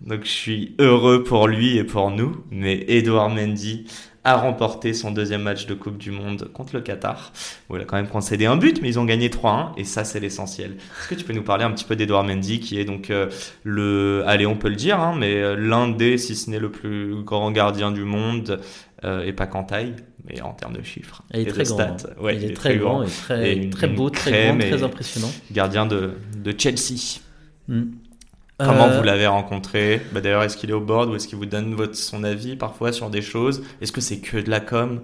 donc 0.00 0.24
je 0.24 0.30
suis 0.30 0.74
heureux 0.78 1.22
pour 1.24 1.46
lui 1.46 1.76
et 1.76 1.84
pour 1.84 2.10
nous, 2.10 2.44
mais 2.50 2.84
Edouard 2.88 3.28
Mendy 3.28 3.86
a 4.24 4.36
remporté 4.36 4.92
son 4.92 5.10
deuxième 5.10 5.42
match 5.42 5.66
de 5.66 5.74
Coupe 5.74 5.96
du 5.96 6.10
Monde 6.10 6.50
contre 6.52 6.74
le 6.74 6.82
Qatar, 6.82 7.32
où 7.68 7.76
il 7.76 7.82
a 7.82 7.84
quand 7.84 7.96
même 7.96 8.08
concédé 8.08 8.46
un 8.46 8.56
but, 8.56 8.82
mais 8.82 8.88
ils 8.88 8.98
ont 8.98 9.04
gagné 9.04 9.28
3-1, 9.28 9.72
et 9.76 9.84
ça 9.84 10.04
c'est 10.04 10.20
l'essentiel. 10.20 10.72
Est-ce 10.72 11.08
que 11.08 11.14
tu 11.14 11.24
peux 11.24 11.32
nous 11.32 11.42
parler 11.42 11.64
un 11.64 11.70
petit 11.70 11.84
peu 11.84 11.96
d'Edouard 11.96 12.24
Mendy, 12.24 12.60
qui 12.60 12.78
est 12.78 12.84
donc 12.84 13.10
euh, 13.10 13.30
le, 13.64 14.22
allez 14.26 14.46
on 14.46 14.56
peut 14.56 14.68
le 14.68 14.76
dire, 14.76 15.00
hein, 15.00 15.14
mais 15.16 15.34
euh, 15.34 15.56
l'un 15.56 15.88
des, 15.88 16.18
si 16.18 16.36
ce 16.36 16.50
n'est 16.50 16.58
le 16.58 16.70
plus 16.70 17.22
grand 17.22 17.50
gardien 17.52 17.90
du 17.90 18.04
monde, 18.04 18.60
euh, 19.04 19.24
et 19.24 19.32
pas 19.32 19.46
qu'en 19.46 19.64
taille, 19.64 19.94
mais 20.24 20.40
en 20.40 20.52
termes 20.52 20.76
de 20.76 20.82
chiffres. 20.82 21.22
Et 21.32 21.42
il 21.42 21.46
est 21.46 21.50
et 21.50 21.52
très 21.52 21.62
de 21.64 21.68
grand. 21.68 21.98
stats. 21.98 22.20
Ouais, 22.20 22.36
il, 22.36 22.44
est 22.44 22.54
très 22.54 22.76
grand, 22.76 23.02
et 23.02 23.06
très, 23.08 23.50
Et 23.50 23.56
une- 23.56 23.70
très 23.70 23.86
beau, 23.88 24.10
très 24.10 24.48
grand, 24.48 24.58
très 24.58 24.82
impressionnant. 24.82 25.30
Gardien 25.52 25.86
de, 25.86 26.14
de 26.36 26.54
Chelsea. 26.58 27.20
Mm. 27.68 27.82
Comment 28.58 28.86
Euh, 28.88 28.98
vous 28.98 29.04
l'avez 29.04 29.28
rencontré? 29.28 30.00
Bah, 30.12 30.20
D'ailleurs, 30.20 30.42
est-ce 30.42 30.56
qu'il 30.56 30.70
est 30.70 30.74
au 30.74 30.80
board 30.80 31.10
ou 31.10 31.14
est-ce 31.14 31.28
qu'il 31.28 31.38
vous 31.38 31.46
donne 31.46 31.74
votre, 31.74 31.94
son 31.94 32.24
avis 32.24 32.56
parfois 32.56 32.92
sur 32.92 33.08
des 33.08 33.22
choses? 33.22 33.62
Est-ce 33.80 33.92
que 33.92 34.00
c'est 34.00 34.18
que 34.18 34.36
de 34.36 34.50
la 34.50 34.58
com? 34.60 35.00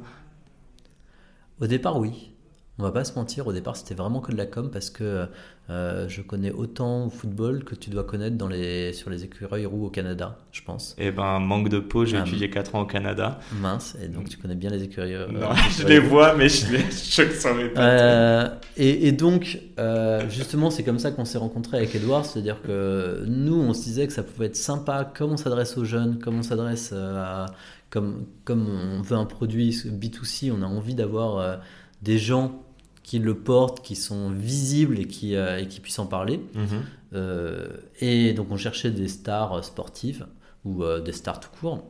Au 1.61 1.66
départ, 1.68 1.99
oui. 1.99 2.32
On 2.77 2.83
va 2.83 2.91
pas 2.91 3.05
se 3.05 3.14
mentir, 3.14 3.47
au 3.47 3.53
départ, 3.53 3.77
c'était 3.77 3.95
vraiment 3.95 4.18
que 4.20 4.33
de 4.33 4.37
la 4.37 4.47
com 4.47 4.68
parce 4.68 4.91
que 4.91 5.29
euh, 5.70 6.09
je 6.09 6.22
connais 6.22 6.51
autant 6.51 7.07
au 7.07 7.09
football 7.09 7.62
que 7.62 7.77
tu 7.77 7.89
dois 7.89 8.03
connaître 8.03 8.37
dans 8.37 8.49
les, 8.49 8.93
sur 8.93 9.11
les 9.11 9.22
écureuils 9.22 9.64
roux 9.64 9.87
au 9.87 9.91
Canada, 9.91 10.39
je 10.51 10.61
pense. 10.62 10.97
Eh 10.99 11.12
ben, 11.12 11.39
manque 11.39 11.68
de 11.68 11.79
peau, 11.79 12.05
j'ai 12.05 12.16
Ah, 12.16 12.22
étudié 12.27 12.51
4 12.51 12.75
ans 12.75 12.81
au 12.81 12.87
Canada. 12.87 13.39
Mince, 13.61 13.97
et 14.03 14.09
donc 14.09 14.29
tu 14.29 14.39
connais 14.39 14.57
bien 14.57 14.70
les 14.70 14.83
écureuils. 14.83 15.14
euh, 15.14 15.29
non, 15.29 15.51
je 15.79 15.87
les 15.87 16.01
vois, 16.01 16.35
mais 16.35 16.49
je, 16.49 16.72
les, 16.72 16.79
ne 17.29 17.31
savais 17.33 17.68
pas. 17.68 17.81
Euh, 17.81 18.49
et, 18.77 19.07
et 19.07 19.12
donc, 19.12 19.61
euh, 19.79 20.29
justement, 20.29 20.68
c'est 20.70 20.83
comme 20.83 20.99
ça 20.99 21.12
qu'on 21.12 21.25
s'est 21.25 21.39
rencontré 21.39 21.77
avec 21.77 21.95
Edouard. 21.95 22.27
C'est-à-dire 22.27 22.61
que 22.61 23.22
nous, 23.29 23.55
on 23.55 23.72
se 23.72 23.85
disait 23.85 24.09
que 24.09 24.12
ça 24.12 24.25
pouvait 24.25 24.47
être 24.47 24.57
sympa, 24.57 25.09
comme 25.16 25.31
on 25.31 25.37
s'adresse 25.37 25.79
aux 25.79 25.85
jeunes, 25.85 26.18
comme 26.18 26.39
on 26.39 26.43
s'adresse 26.43 26.91
euh, 26.93 27.22
à. 27.22 27.47
Comme, 27.91 28.27
comme 28.45 28.66
on 28.68 29.03
veut 29.03 29.16
un 29.16 29.27
produit 29.27 29.70
B2C, 29.70 30.51
on 30.53 30.62
a 30.62 30.66
envie 30.66 30.97
d'avoir 30.97 31.61
des 32.03 32.18
gens 32.18 32.63
qui 33.05 33.18
le 33.20 33.34
portent, 33.36 33.84
qui 33.84 33.94
sont 33.94 34.30
visibles 34.30 34.98
et 34.98 35.07
qui, 35.07 35.36
euh, 35.36 35.61
et 35.61 35.68
qui 35.68 35.78
puissent 35.78 36.00
en 36.00 36.07
parler. 36.07 36.40
Mhm. 36.55 36.82
Euh, 37.12 37.68
et 38.00 38.32
donc, 38.32 38.50
on 38.50 38.57
cherchait 38.57 38.90
des 38.90 39.07
stars 39.07 39.62
sportives 39.62 40.26
ou 40.64 40.82
euh, 40.82 41.00
des 41.00 41.12
stars 41.12 41.38
tout 41.38 41.50
court. 41.61 41.84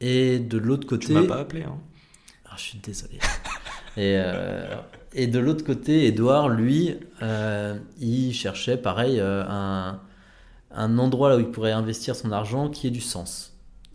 Et 0.00 0.38
de 0.38 0.56
l'autre 0.56 0.86
côté. 0.86 1.08
Tu 1.08 1.12
m'as 1.12 1.26
pas 1.26 1.40
appelé, 1.40 1.64
hein 1.64 1.78
Ah, 2.46 2.54
je 2.56 2.62
suis 2.62 2.78
désolé. 2.78 3.18
et, 3.96 4.16
euh, 4.16 4.76
et 5.12 5.26
de 5.26 5.38
l'autre 5.40 5.64
côté, 5.64 6.06
Edouard, 6.06 6.48
lui, 6.48 6.96
euh, 7.22 7.76
il 8.00 8.32
cherchait 8.32 8.76
pareil 8.76 9.18
euh, 9.18 9.44
un, 9.48 10.00
un 10.70 10.98
endroit 10.98 11.28
là 11.28 11.36
où 11.36 11.40
il 11.40 11.50
pourrait 11.50 11.72
investir 11.72 12.14
son 12.14 12.30
argent 12.30 12.70
qui 12.70 12.86
ait 12.86 12.90
du 12.90 13.00
sens. 13.00 13.51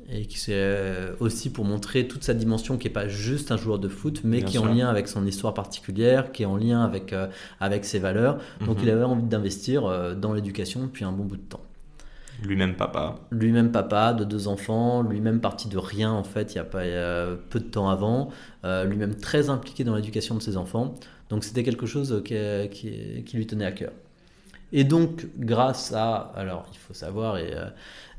Et 0.09 0.25
qui 0.25 0.39
c'est 0.39 0.53
euh, 0.55 1.13
aussi 1.19 1.49
pour 1.49 1.65
montrer 1.65 2.07
toute 2.07 2.23
sa 2.23 2.33
dimension 2.33 2.77
qui 2.77 2.87
n'est 2.87 2.93
pas 2.93 3.09
juste 3.09 3.51
un 3.51 3.57
joueur 3.57 3.77
de 3.77 3.89
foot, 3.89 4.21
mais 4.23 4.37
Bien 4.37 4.45
qui 4.47 4.55
est 4.55 4.59
en 4.59 4.65
lien 4.73 4.87
avec 4.87 5.07
son 5.09 5.25
histoire 5.25 5.53
particulière, 5.53 6.31
qui 6.31 6.43
est 6.43 6.45
en 6.45 6.55
lien 6.55 6.81
avec, 6.81 7.11
euh, 7.11 7.27
avec 7.59 7.83
ses 7.83 7.99
valeurs. 7.99 8.37
Donc 8.65 8.77
Mhm. 8.77 8.83
il 8.83 8.89
avait 8.89 9.03
envie 9.03 9.23
d'investir 9.23 9.85
euh, 9.85 10.15
dans 10.15 10.31
l'éducation 10.33 10.81
depuis 10.83 11.03
un 11.03 11.11
bon 11.11 11.25
bout 11.25 11.35
de 11.35 11.41
temps 11.41 11.61
Lui-même 12.41 12.75
papa. 12.75 13.15
lui-même 13.31 13.71
papa 13.71 14.13
de 14.13 14.23
deux 14.23 14.47
enfants, 14.47 15.01
lui-même 15.01 15.41
parti 15.41 15.67
de 15.67 15.77
rien 15.77 16.11
en 16.11 16.23
fait, 16.23 16.53
il 16.53 16.57
y 16.57 16.59
a 16.59 16.63
pas 16.63 16.83
peu 17.49 17.59
de 17.59 17.65
temps 17.65 17.89
avant, 17.89 18.29
lui-même 18.63 19.15
très 19.15 19.49
impliqué 19.49 19.83
dans 19.83 19.95
l'éducation 19.95 20.35
de 20.35 20.41
ses 20.41 20.55
enfants. 20.55 20.93
Donc 21.29 21.43
c'était 21.43 21.63
quelque 21.63 21.85
chose 21.87 22.21
qui, 22.23 22.35
qui- 22.71 23.23
qui 23.25 23.37
lui 23.37 23.45
tenait 23.47 23.65
à 23.65 23.71
cœur. 23.73 23.91
Et 24.73 24.83
donc 24.83 25.27
grâce 25.39 25.93
à, 25.93 26.31
alors 26.35 26.65
il 26.73 26.77
faut 26.77 26.93
savoir 26.93 27.37
et 27.37 27.53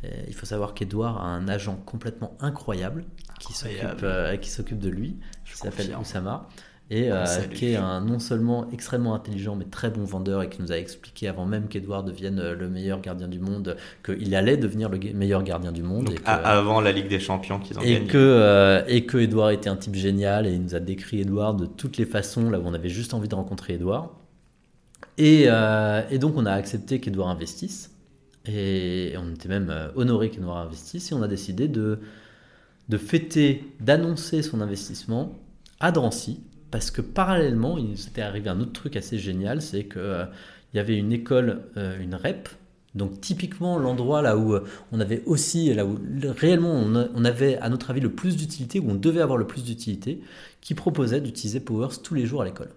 il 0.03 0.35
faut 0.35 0.47
savoir 0.47 0.75
qu'Edouard 0.75 1.19
a 1.21 1.27
un 1.29 1.49
agent 1.49 1.77
complètement 1.87 2.37
incroyable 2.41 3.05
qui 3.41 3.53
s'occupe 3.53 3.77
Incroyable. 3.83 4.05
euh, 4.05 4.37
qui 4.37 4.51
s'occupe 4.51 4.79
de 4.79 4.89
lui, 4.89 5.17
Je 5.45 5.53
qui 5.53 5.59
s'appelle. 5.59 5.97
Oussama. 6.01 6.49
Et 6.91 7.13
euh, 7.13 7.27
Salut. 7.27 7.49
qui 7.55 7.67
est 7.73 7.77
un 7.77 8.01
non 8.01 8.19
seulement 8.19 8.71
extrêmement 8.71 9.15
intelligent 9.15 9.55
mais 9.57 9.67
très 9.67 9.91
bon 9.91 10.05
vendeur 10.05 10.43
et 10.43 10.49
qui 10.49 10.63
nous 10.63 10.73
a 10.73 10.77
expliqué 10.79 11.29
avant 11.29 11.45
même 11.45 11.69
qu'Edouard 11.69 12.03
devienne 12.03 12.39
euh, 12.39 12.55
le 12.55 12.71
meilleur 12.71 13.03
gardien 13.03 13.29
du 13.29 13.39
monde 13.39 13.77
qu'il 14.03 14.35
allait 14.35 14.57
devenir 14.57 14.89
le 14.89 14.99
meilleur 15.13 15.43
gardien 15.43 15.71
du 15.71 15.83
monde 15.83 16.07
Donc, 16.07 16.15
et 16.15 16.19
que, 16.23 16.27
a- 16.27 16.33
avant 16.37 16.81
la 16.81 16.93
Ligue 16.93 17.09
des 17.09 17.21
Champions 17.21 17.59
qu'ils 17.59 17.79
ont 17.79 17.83
et 17.83 17.93
gagné. 17.97 18.07
que, 18.07 18.17
euh, 18.17 18.83
et 18.89 19.05
que 19.05 19.19
Edouard 19.19 19.51
était 19.51 19.69
un 19.69 19.77
type 19.77 19.97
génial 19.97 20.47
et 20.47 20.53
il 20.55 20.63
nous 20.63 20.75
a 20.75 20.81
décrit 20.81 21.21
Edouard 21.21 21.53
de 21.53 21.67
toutes 21.67 21.99
les 21.99 22.07
façons 22.07 22.49
là 22.49 22.59
où 22.59 22.63
on 22.65 22.73
avait 22.73 22.89
juste 22.89 23.13
envie 23.13 23.29
de 23.29 23.35
rencontrer 23.35 23.75
Edouard. 23.75 24.09
Et, 25.19 25.45
euh, 25.49 26.01
et 26.11 26.19
donc 26.19 26.39
on 26.39 26.47
a 26.47 26.53
accepté 26.53 27.01
qu'Edouard 27.01 27.29
investisse 27.29 27.91
et 28.49 29.15
on 29.19 29.33
était 29.35 29.49
même 29.49 29.69
euh, 29.71 29.89
honoré 29.95 30.31
qu'Edouard 30.31 30.59
investisse 30.59 31.13
et 31.13 31.15
on 31.15 31.23
a 31.23 31.29
décidé 31.29 31.69
de, 31.69 31.99
de 32.89 32.97
fêter, 32.97 33.65
d'annoncer 33.81 34.43
son 34.43 34.61
investissement 34.61 35.35
à 35.81 35.93
Drancy 35.93 36.41
parce 36.71 36.91
que 36.91 37.01
parallèlement 37.01 37.79
il 37.79 37.97
s'était 37.99 38.23
arrivé 38.23 38.49
un 38.51 38.61
autre 38.61 38.73
truc 38.73 38.97
assez 38.97 39.19
génial, 39.19 39.63
c'est 39.63 39.85
que 39.85 39.99
euh, 39.99 40.25
y 40.75 40.79
avait 40.79 40.97
une 40.97 41.13
école, 41.13 41.63
euh, 41.77 41.99
une 42.01 42.15
REP, 42.15 42.49
donc 42.95 43.21
typiquement 43.21 43.79
l'endroit 43.79 44.23
là 44.23 44.37
où 44.37 44.57
on 44.93 45.01
avait 45.01 45.23
aussi, 45.27 45.73
là 45.75 45.85
où 45.87 45.99
le- 46.03 46.31
réellement 46.31 46.73
on, 46.73 46.95
a- 46.97 47.09
on 47.15 47.25
avait 47.25 47.57
à 47.59 47.69
notre 47.69 47.91
avis 47.91 48.01
le 48.01 48.11
plus 48.13 48.37
d'utilité, 48.37 48.81
où 48.81 48.91
on 48.91 48.95
devait 48.95 49.21
avoir 49.21 49.39
le 49.39 49.47
plus 49.47 49.63
d'utilité, 49.65 50.21
qui 50.61 50.75
proposait 50.75 51.21
d'utiliser 51.21 51.61
Powers 51.61 52.03
tous 52.03 52.15
les 52.15 52.27
jours 52.27 52.43
à 52.43 52.45
l'école. 52.45 52.71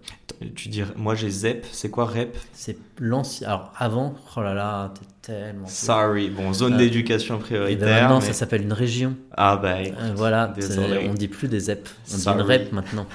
Tu 0.54 0.68
dis, 0.68 0.82
moi 0.96 1.14
j'ai 1.14 1.30
ZEP, 1.30 1.66
c'est 1.70 1.90
quoi 1.90 2.06
REP? 2.06 2.36
C'est 2.52 2.76
l'ancien. 2.98 3.48
Alors 3.48 3.72
avant, 3.76 4.14
oh 4.36 4.40
là 4.42 4.54
là, 4.54 4.92
t'es 4.94 5.06
tellement. 5.22 5.66
Sorry, 5.66 6.28
bon, 6.30 6.52
zone 6.52 6.74
Euh, 6.74 6.78
d'éducation 6.78 7.36
Et 7.36 7.38
ben 7.38 7.44
prioritaire. 7.44 8.02
maintenant, 8.02 8.20
mais- 8.20 8.26
ça 8.26 8.32
s'appelle 8.32 8.62
une 8.62 8.72
région. 8.72 9.16
Ah 9.36 9.56
bah 9.56 9.80
écoute, 9.82 9.96
Euh, 10.00 10.12
voilà, 10.16 10.52
on 11.08 11.14
dit 11.14 11.28
plus 11.28 11.48
des 11.48 11.60
ZEP, 11.60 11.88
on 12.12 12.16
dit 12.16 12.20
Sorry. 12.22 12.40
une 12.40 12.46
REP 12.46 12.72
maintenant. 12.72 13.06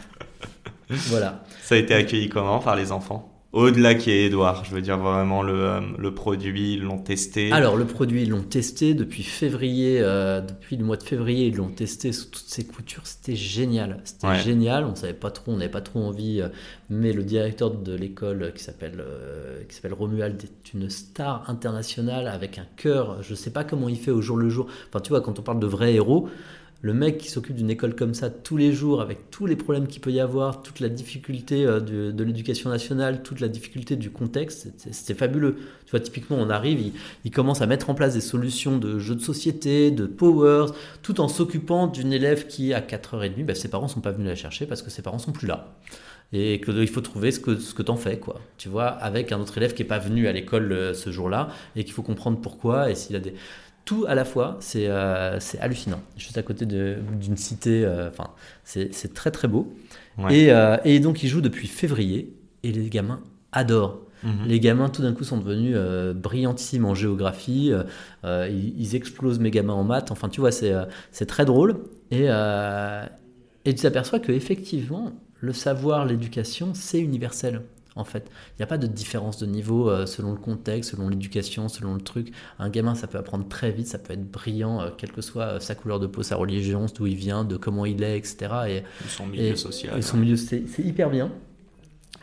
voilà. 0.89 1.43
Ça 1.61 1.75
a 1.75 1.77
été 1.77 1.93
accueilli 1.93 2.29
comment 2.29 2.59
par 2.59 2.75
les 2.75 2.91
enfants? 2.91 3.31
Au-delà 3.57 3.95
qui 3.95 4.11
est 4.11 4.25
Edouard, 4.27 4.65
je 4.65 4.71
veux 4.75 4.81
dire 4.81 4.99
vraiment 4.99 5.41
le, 5.41 5.53
euh, 5.53 5.79
le 5.97 6.13
produit, 6.13 6.73
ils 6.73 6.83
l'ont 6.83 6.99
testé. 6.99 7.51
Alors 7.51 7.75
le 7.75 7.85
produit, 7.85 8.21
ils 8.21 8.29
l'ont 8.29 8.43
testé 8.43 8.93
depuis 8.93 9.23
février, 9.23 9.97
euh, 9.99 10.41
depuis 10.41 10.77
le 10.77 10.85
mois 10.85 10.95
de 10.95 11.01
février, 11.01 11.47
ils 11.47 11.55
l'ont 11.55 11.69
testé 11.69 12.11
sous 12.11 12.25
toutes 12.29 12.45
ses 12.45 12.65
coutures. 12.67 13.07
C'était 13.07 13.35
génial, 13.35 13.99
c'était 14.03 14.27
Ouais. 14.27 14.39
génial. 14.39 14.85
On 14.85 14.93
savait 14.93 15.13
pas 15.13 15.31
trop, 15.31 15.53
on 15.53 15.57
n'avait 15.57 15.71
pas 15.71 15.81
trop 15.81 16.01
envie, 16.03 16.39
euh, 16.39 16.49
mais 16.91 17.13
le 17.13 17.23
directeur 17.23 17.71
de 17.71 17.95
l'école 17.95 18.53
qui 18.55 18.63
s'appelle 18.63 19.03
qui 19.67 19.75
s'appelle 19.75 19.93
Romuald 19.93 20.39
est 20.43 20.73
une 20.75 20.91
star 20.91 21.49
internationale 21.49 22.27
avec 22.27 22.59
un 22.59 22.67
cœur. 22.75 23.23
Je 23.23 23.33
sais 23.33 23.49
pas 23.51 23.63
comment 23.63 23.89
il 23.89 23.97
fait 23.97 24.11
au 24.11 24.21
jour 24.21 24.37
le 24.37 24.49
jour. 24.49 24.67
Enfin 24.89 24.99
tu 24.99 25.09
vois, 25.09 25.21
quand 25.21 25.39
on 25.39 25.41
parle 25.41 25.59
de 25.59 25.67
vrais 25.67 25.95
héros. 25.95 26.29
Le 26.81 26.93
mec 26.93 27.17
qui 27.17 27.29
s'occupe 27.29 27.55
d'une 27.55 27.69
école 27.69 27.95
comme 27.95 28.13
ça 28.13 28.29
tous 28.29 28.57
les 28.57 28.71
jours, 28.71 29.01
avec 29.01 29.31
tous 29.31 29.45
les 29.45 29.55
problèmes 29.55 29.87
qu'il 29.87 30.01
peut 30.01 30.11
y 30.11 30.19
avoir, 30.19 30.61
toute 30.61 30.79
la 30.79 30.89
difficulté 30.89 31.65
euh, 31.65 31.79
de, 31.79 32.23
l'éducation 32.23 32.69
nationale, 32.69 33.23
toute 33.23 33.39
la 33.39 33.47
difficulté 33.47 33.95
du 33.95 34.11
contexte, 34.11 34.69
c'est 34.91 35.17
fabuleux. 35.17 35.55
Tu 35.85 35.91
vois, 35.91 35.99
typiquement, 35.99 36.37
on 36.39 36.49
arrive, 36.49 36.91
il, 37.25 37.31
commence 37.31 37.61
à 37.61 37.67
mettre 37.67 37.89
en 37.89 37.93
place 37.93 38.13
des 38.13 38.21
solutions 38.21 38.77
de 38.77 38.99
jeux 38.99 39.15
de 39.15 39.21
société, 39.21 39.91
de 39.91 40.05
powers, 40.05 40.73
tout 41.01 41.21
en 41.21 41.27
s'occupant 41.27 41.87
d'une 41.87 42.13
élève 42.13 42.47
qui, 42.47 42.73
à 42.73 42.81
4h30, 42.81 43.45
ben, 43.45 43.55
ses 43.55 43.69
parents 43.69 43.87
sont 43.87 44.01
pas 44.01 44.11
venus 44.11 44.27
la 44.27 44.35
chercher 44.35 44.65
parce 44.65 44.81
que 44.81 44.89
ses 44.89 45.01
parents 45.01 45.19
sont 45.19 45.31
plus 45.31 45.47
là 45.47 45.77
et 46.33 46.59
qu'il 46.59 46.87
faut 46.89 47.01
trouver 47.01 47.31
ce 47.31 47.39
que, 47.39 47.57
ce 47.57 47.73
que 47.73 47.81
t'en 47.81 47.95
fais, 47.95 48.19
quoi. 48.19 48.41
Tu 48.57 48.67
vois, 48.67 48.87
avec 48.87 49.31
un 49.31 49.39
autre 49.39 49.57
élève 49.57 49.73
qui 49.73 49.83
est 49.83 49.85
pas 49.85 49.99
venu 49.99 50.27
à 50.27 50.33
l'école 50.33 50.71
euh, 50.71 50.93
ce 50.93 51.09
jour-là 51.09 51.49
et 51.75 51.85
qu'il 51.85 51.93
faut 51.93 52.03
comprendre 52.03 52.39
pourquoi 52.41 52.91
et 52.91 52.95
s'il 52.95 53.15
a 53.15 53.19
des 53.19 53.33
tout 53.87 54.03
à 54.05 54.15
la 54.15 54.25
fois, 54.25 54.57
c'est 54.59 54.87
euh, 54.87 55.39
hallucinant. 55.61 56.01
Juste 56.17 56.37
à 56.37 56.43
côté 56.43 56.65
d'une 56.65 57.37
cité, 57.37 57.85
euh, 57.85 58.09
enfin, 58.09 58.31
c'est 58.65 59.13
très 59.13 59.31
très 59.31 59.47
beau. 59.47 59.73
Et, 60.29 60.51
euh, 60.51 60.75
et, 60.83 60.99
donc, 60.99 61.23
il 61.23 61.29
joue 61.29 61.39
depuis 61.39 61.67
février 61.67 62.33
et 62.63 62.73
les 62.73 62.89
gamins 62.89 63.21
adorent. 63.53 64.01
Mhm. 64.23 64.45
Les 64.45 64.59
gamins, 64.59 64.89
tout 64.89 65.03
d'un 65.03 65.13
coup, 65.13 65.23
sont 65.23 65.37
devenus 65.37 65.77
brillantissimes 66.15 66.83
en 66.83 66.95
géographie. 66.95 67.71
Ils, 68.25 68.95
explosent 68.95 69.39
mes 69.39 69.51
gamins 69.51 69.73
en 69.73 69.85
maths. 69.85 70.11
Enfin, 70.11 70.27
tu 70.27 70.41
vois, 70.41 70.51
c'est 70.51 71.25
très 71.25 71.45
drôle. 71.45 71.77
Et, 72.11 72.25
et 72.25 73.73
tu 73.73 73.81
t'aperçois 73.81 74.19
que 74.19 74.33
effectivement, 74.33 75.13
le 75.39 75.53
savoir, 75.53 76.05
l'éducation, 76.05 76.73
c'est 76.73 76.99
universel 76.99 77.61
en 77.97 78.03
fait. 78.03 78.29
Il 78.51 78.61
n'y 78.61 78.63
a 78.63 78.67
pas 78.67 78.77
de 78.77 78.87
différence 78.87 79.37
de 79.37 79.45
niveau 79.45 79.89
euh, 79.89 80.05
selon 80.05 80.31
le 80.31 80.37
contexte, 80.37 80.91
selon 80.91 81.09
l'éducation, 81.09 81.67
selon 81.67 81.93
le 81.95 82.01
truc. 82.01 82.31
Un 82.59 82.69
gamin, 82.69 82.95
ça 82.95 83.07
peut 83.07 83.17
apprendre 83.17 83.47
très 83.47 83.71
vite, 83.71 83.87
ça 83.87 83.99
peut 83.99 84.13
être 84.13 84.29
brillant, 84.29 84.81
euh, 84.81 84.89
quelle 84.95 85.11
que 85.11 85.21
soit 85.21 85.43
euh, 85.43 85.59
sa 85.59 85.75
couleur 85.75 85.99
de 85.99 86.07
peau, 86.07 86.23
sa 86.23 86.35
religion, 86.35 86.85
d'où 86.93 87.07
il 87.07 87.15
vient, 87.15 87.43
de 87.43 87.57
comment 87.57 87.85
il 87.85 88.03
est, 88.03 88.17
etc. 88.17 88.37
Et, 88.67 88.83
son 89.07 89.27
milieu 89.27 89.55
social. 89.55 89.97
Et 89.97 90.01
son 90.01 90.17
milieu, 90.17 90.35
c'est 90.35 90.63
hyper 90.79 91.09
bien. 91.09 91.31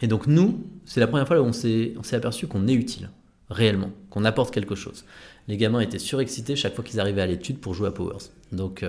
Et 0.02 0.06
donc 0.06 0.26
nous, 0.26 0.64
c'est 0.84 1.00
la 1.00 1.06
première 1.06 1.26
fois 1.26 1.40
où 1.40 1.44
on 1.44 1.52
s'est 1.52 1.94
aperçu 2.12 2.46
qu'on 2.46 2.66
est 2.66 2.74
utile, 2.74 3.10
réellement, 3.54 3.90
qu'on 4.10 4.24
apporte 4.24 4.52
quelque 4.52 4.74
chose. 4.74 5.04
Les 5.48 5.56
gamins 5.56 5.80
étaient 5.80 5.98
surexcités 5.98 6.56
chaque 6.56 6.74
fois 6.74 6.84
qu'ils 6.84 7.00
arrivaient 7.00 7.22
à 7.22 7.26
l'étude 7.26 7.58
pour 7.58 7.74
jouer 7.74 7.88
à 7.88 7.90
Powers. 7.90 8.30
Donc 8.52 8.84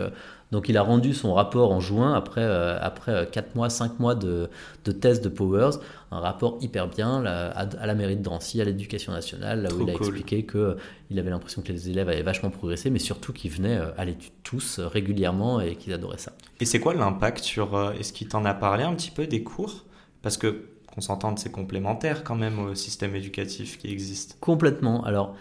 donc 0.51 0.69
il 0.69 0.77
a 0.77 0.83
rendu 0.83 1.13
son 1.13 1.33
rapport 1.33 1.71
en 1.71 1.79
juin, 1.79 2.13
après, 2.13 2.43
euh, 2.43 2.77
après 2.79 3.27
4 3.31 3.45
euh, 3.45 3.49
mois, 3.55 3.69
5 3.69 3.99
mois 3.99 4.15
de, 4.15 4.49
de 4.85 4.91
tests 4.91 5.23
de 5.23 5.29
Powers, 5.29 5.79
un 6.11 6.19
rapport 6.19 6.57
hyper 6.61 6.87
bien 6.87 7.25
à, 7.25 7.85
la 7.85 7.95
mairie 7.95 8.15
de 8.15 8.21
Drancy, 8.21 8.61
à 8.61 8.63
l'éducation 8.65 9.11
nationale, 9.11 9.63
là 9.63 9.69
où 9.73 9.81
il 9.81 9.89
a 9.89 9.93
expliqué 9.93 10.45
qu'il 10.45 10.59
euh, 10.59 10.75
avait 11.17 11.29
l'impression 11.29 11.61
que 11.61 11.71
les 11.71 11.89
élèves 11.89 12.09
avaient 12.09 12.21
vachement 12.21 12.51
progressé, 12.51 12.89
mais 12.89 12.99
surtout 12.99 13.33
qu'ils 13.33 13.51
venaient 13.51 13.79
à 13.97 14.05
l'étude 14.05 14.31
tous 14.43 14.79
régulièrement 14.79 15.59
et 15.59 15.75
qu'ils 15.75 15.93
adoraient 15.93 16.17
ça. 16.17 16.31
Et 16.59 16.65
c'est 16.65 16.79
quoi 16.79 16.93
l'impact 16.93 17.43
sur... 17.43 17.93
Est-ce 17.99 18.13
qu'il 18.13 18.27
t'en 18.27 18.45
a 18.45 18.53
parlé 18.53 18.83
un 18.83 18.93
petit 18.93 19.11
peu 19.11 19.27
des 19.27 19.43
cours? 19.43 19.83
Parce 20.21 20.37
que 20.37 20.69
qu'on 20.95 21.01
s'entende, 21.01 21.37
c'est 21.37 21.51
complémentaire 21.51 22.23
quand 22.23 22.35
même 22.35 22.57
au 22.59 22.73
système 22.73 23.15
éducatif 23.15 23.77
qui 23.77 23.91
existe. 23.91 24.37
Complètement. 24.39 25.03
Alors, 25.03 25.35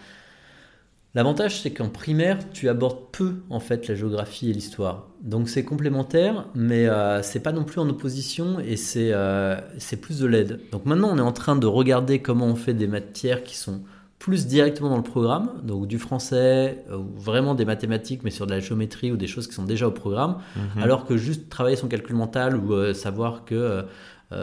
L'avantage, 1.15 1.61
c'est 1.61 1.71
qu'en 1.71 1.87
primaire, 1.87 2.37
tu 2.51 2.67
abordes 2.67 3.09
peu 3.13 3.35
en 3.49 3.61
fait 3.61 3.87
la 3.87 3.95
géographie 3.95 4.49
et 4.49 4.53
l'histoire. 4.53 5.07
Donc 5.21 5.47
c'est 5.47 5.63
complémentaire, 5.63 6.45
mais 6.55 6.87
euh, 6.87 7.21
c'est 7.21 7.39
pas 7.39 7.53
non 7.53 7.63
plus 7.63 7.79
en 7.79 7.87
opposition 7.87 8.59
et 8.59 8.75
c'est 8.75 9.11
euh, 9.13 9.55
plus 10.01 10.19
de 10.19 10.25
l'aide. 10.25 10.59
Donc 10.73 10.85
maintenant, 10.85 11.09
on 11.13 11.17
est 11.17 11.21
en 11.21 11.31
train 11.31 11.55
de 11.55 11.67
regarder 11.67 12.19
comment 12.19 12.47
on 12.47 12.55
fait 12.55 12.73
des 12.73 12.87
matières 12.87 13.45
qui 13.45 13.55
sont 13.55 13.83
plus 14.19 14.45
directement 14.45 14.89
dans 14.89 14.97
le 14.97 15.03
programme, 15.03 15.51
donc 15.63 15.87
du 15.87 15.99
français, 15.99 16.83
euh, 16.89 16.97
ou 16.97 17.13
vraiment 17.15 17.55
des 17.55 17.63
mathématiques, 17.63 18.23
mais 18.25 18.31
sur 18.31 18.45
de 18.45 18.51
la 18.51 18.59
géométrie 18.59 19.13
ou 19.13 19.15
des 19.15 19.27
choses 19.27 19.47
qui 19.47 19.53
sont 19.53 19.63
déjà 19.63 19.87
au 19.87 19.91
programme, 19.91 20.39
mhm. 20.57 20.83
alors 20.83 21.05
que 21.05 21.15
juste 21.15 21.47
travailler 21.47 21.77
son 21.77 21.87
calcul 21.87 22.17
mental 22.17 22.57
ou 22.57 22.93
savoir 22.93 23.45
que 23.45 23.85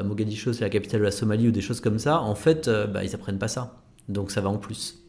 Mogadiscio 0.05 0.53
c'est 0.53 0.64
la 0.64 0.70
capitale 0.70 1.01
de 1.01 1.05
la 1.05 1.11
Somalie 1.11 1.49
ou 1.49 1.51
des 1.51 1.61
choses 1.61 1.80
comme 1.80 1.99
ça, 1.99 2.20
en 2.20 2.34
fait, 2.34 2.68
bah, 2.68 3.05
ils 3.05 3.14
apprennent 3.14 3.38
pas 3.38 3.49
ça. 3.49 3.76
Donc 4.09 4.30
ça 4.30 4.40
va 4.40 4.49
en 4.49 4.59
plus. 4.59 5.03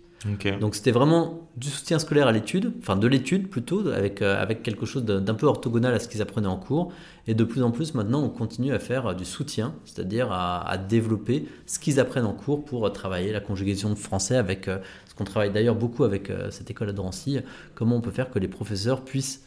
Donc 0.59 0.75
c'était 0.75 0.91
vraiment 0.91 1.49
du 1.57 1.67
soutien 1.67 1.99
scolaire 1.99 2.27
à 2.27 2.31
l'étude, 2.31 2.71
enfin 2.79 2.95
de 2.95 3.07
l'étude 3.07 3.49
plutôt, 3.49 3.87
avec, 3.89 4.21
euh, 4.21 4.41
avec 4.41 4.63
quelque 4.63 4.85
chose 4.85 5.03
d'un 5.03 5.33
peu 5.33 5.47
orthogonal 5.47 5.93
à 5.93 5.99
ce 5.99 6.07
qu'ils 6.07 6.21
apprenaient 6.21 6.47
en 6.47 6.57
cours. 6.57 6.93
Et 7.27 7.33
de 7.33 7.43
plus 7.43 7.61
en 7.61 7.71
plus 7.71 7.93
maintenant, 7.93 8.23
on 8.23 8.29
continue 8.29 8.73
à 8.73 8.79
faire 8.79 9.07
euh, 9.07 9.13
du 9.13 9.25
soutien, 9.25 9.75
c'est-à-dire 9.85 10.31
à, 10.31 10.77
développer 10.77 11.45
ce 11.65 11.77
qu'ils 11.77 11.99
apprennent 11.99 12.25
en 12.25 12.33
cours 12.33 12.63
pour 12.63 12.87
euh, 12.87 12.89
travailler 12.89 13.33
la 13.33 13.41
conjugaison 13.41 13.89
de 13.89 13.95
français 13.95 14.37
avec 14.37 14.65
ce 14.65 15.15
qu'on 15.15 15.25
travaille 15.25 15.51
d'ailleurs 15.51 15.75
beaucoup 15.75 16.03
avec 16.03 16.31
cette 16.49 16.71
école 16.71 16.89
à 16.89 16.93
Drancy, 16.93 17.39
comment 17.75 17.97
on 17.97 18.01
peut 18.01 18.11
faire 18.11 18.31
que 18.31 18.39
les 18.39 18.47
professeurs 18.47 19.03
puissent 19.03 19.43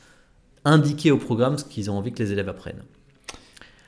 indiquer 0.64 1.10
au 1.10 1.18
programme 1.18 1.58
ce 1.58 1.64
qu'ils 1.64 1.90
ont 1.90 1.96
envie 1.96 2.12
que 2.12 2.22
les 2.22 2.32
élèves 2.32 2.48
apprennent. 2.48 2.82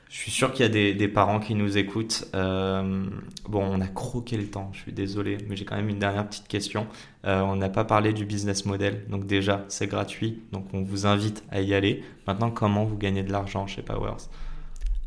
Je 0.09 0.17
suis 0.17 0.31
sûr 0.31 0.51
qu'il 0.51 0.65
y 0.65 0.89
a 0.89 0.93
des, 0.93 1.07
parents 1.07 1.39
qui 1.39 1.53
nous 1.53 1.77
écoutent. 1.77 2.27
Euh, 2.33 3.05
bon, 3.47 3.63
on 3.63 3.79
a 3.79 3.87
croqué 3.87 4.37
le 4.37 4.47
temps, 4.47 4.71
je 4.73 4.79
suis 4.79 4.91
désolé, 4.91 5.37
mais 5.47 5.55
j'ai 5.55 5.65
quand 5.65 5.75
même 5.75 5.87
une 5.87 5.99
dernière 5.99 6.27
petite 6.27 6.47
question. 6.47 6.87
Euh, 7.25 7.41
on 7.41 7.55
n'a 7.55 7.69
pas 7.69 7.85
parlé 7.85 8.11
du 8.11 8.25
business 8.25 8.65
model, 8.65 9.05
donc 9.09 9.27
déjà, 9.27 9.65
c'est 9.67 9.85
gratuit, 9.85 10.41
donc 10.51 10.65
on 10.73 10.81
vous 10.81 11.05
invite 11.05 11.43
à 11.51 11.61
y 11.61 11.75
aller. 11.75 12.03
Maintenant, 12.25 12.49
comment 12.49 12.85
vous 12.85 12.97
gagnez 12.97 13.21
de 13.21 13.31
l'argent 13.31 13.67
chez 13.67 13.83
Powers 13.83 14.29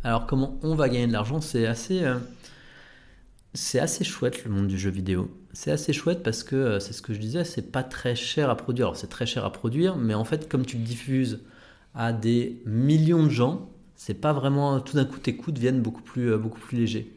Alors, 0.05 0.27
comment 0.27 0.57
on 0.63 0.77
va 0.77 0.89
gagner 0.89 1.09
de 1.09 1.13
l'argent 1.13 1.41
C'est 1.41 1.67
assez, 1.67 2.05
euh, 2.05 2.19
c'est 3.55 3.81
assez 3.81 4.05
chouette 4.05 4.45
le 4.45 4.53
monde 4.53 4.69
du 4.69 4.79
jeu 4.79 4.91
vidéo. 4.91 5.37
C'est 5.53 5.73
assez 5.73 5.93
chouette 5.93 6.23
parce 6.23 6.45
que, 6.45 6.79
c'est 6.79 6.93
ce 6.93 7.03
que 7.03 7.13
je 7.13 7.19
disais, 7.19 7.43
c'est 7.43 7.73
pas 7.73 7.83
très 7.83 8.15
cher 8.15 8.51
à 8.51 8.57
produire. 8.57 8.87
Alors, 8.87 8.97
c'est 8.97 9.11
très 9.11 9.27
cher 9.27 9.45
à 9.45 9.51
produire, 9.51 9.97
mais 9.97 10.15
en 10.15 10.25
fait, 10.25 10.49
comme 10.49 10.65
tu 10.65 10.77
le 10.77 10.85
diffuses 10.85 11.41
à 11.93 12.13
des 12.13 12.63
millions 12.67 13.25
de 13.25 13.31
gens, 13.31 13.69
c'est 14.05 14.15
pas 14.15 14.33
vraiment 14.33 14.81
tout 14.81 14.97
d'un 14.97 15.05
coup 15.05 15.21
tes 15.21 15.37
coups 15.37 15.55
deviennent 15.55 15.81
beaucoup 15.81 16.03
plus, 16.03 16.33
euh, 16.33 16.37
beaucoup 16.37 16.59
plus 16.59 16.77
légers. 16.77 17.13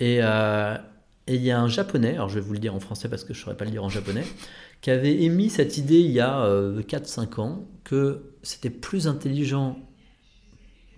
Euh, 0.00 0.78
et 1.26 1.34
il 1.34 1.42
y 1.42 1.50
a 1.50 1.60
un 1.60 1.66
japonais, 1.66 2.14
alors 2.14 2.28
je 2.28 2.36
vais 2.36 2.40
vous 2.40 2.52
le 2.52 2.60
dire 2.60 2.72
en 2.72 2.78
français 2.78 3.08
parce 3.08 3.24
que 3.24 3.34
je 3.34 3.40
ne 3.40 3.44
saurais 3.44 3.56
pas 3.56 3.64
le 3.64 3.72
dire 3.72 3.82
en 3.82 3.88
japonais, 3.88 4.24
qui 4.80 4.92
avait 4.92 5.22
émis 5.24 5.50
cette 5.50 5.76
idée 5.76 5.98
il 5.98 6.12
y 6.12 6.20
a 6.20 6.46
4-5 6.46 6.46
euh, 6.46 7.42
ans 7.42 7.66
que 7.82 8.22
c'était 8.44 8.70
plus 8.70 9.08
intelligent 9.08 9.76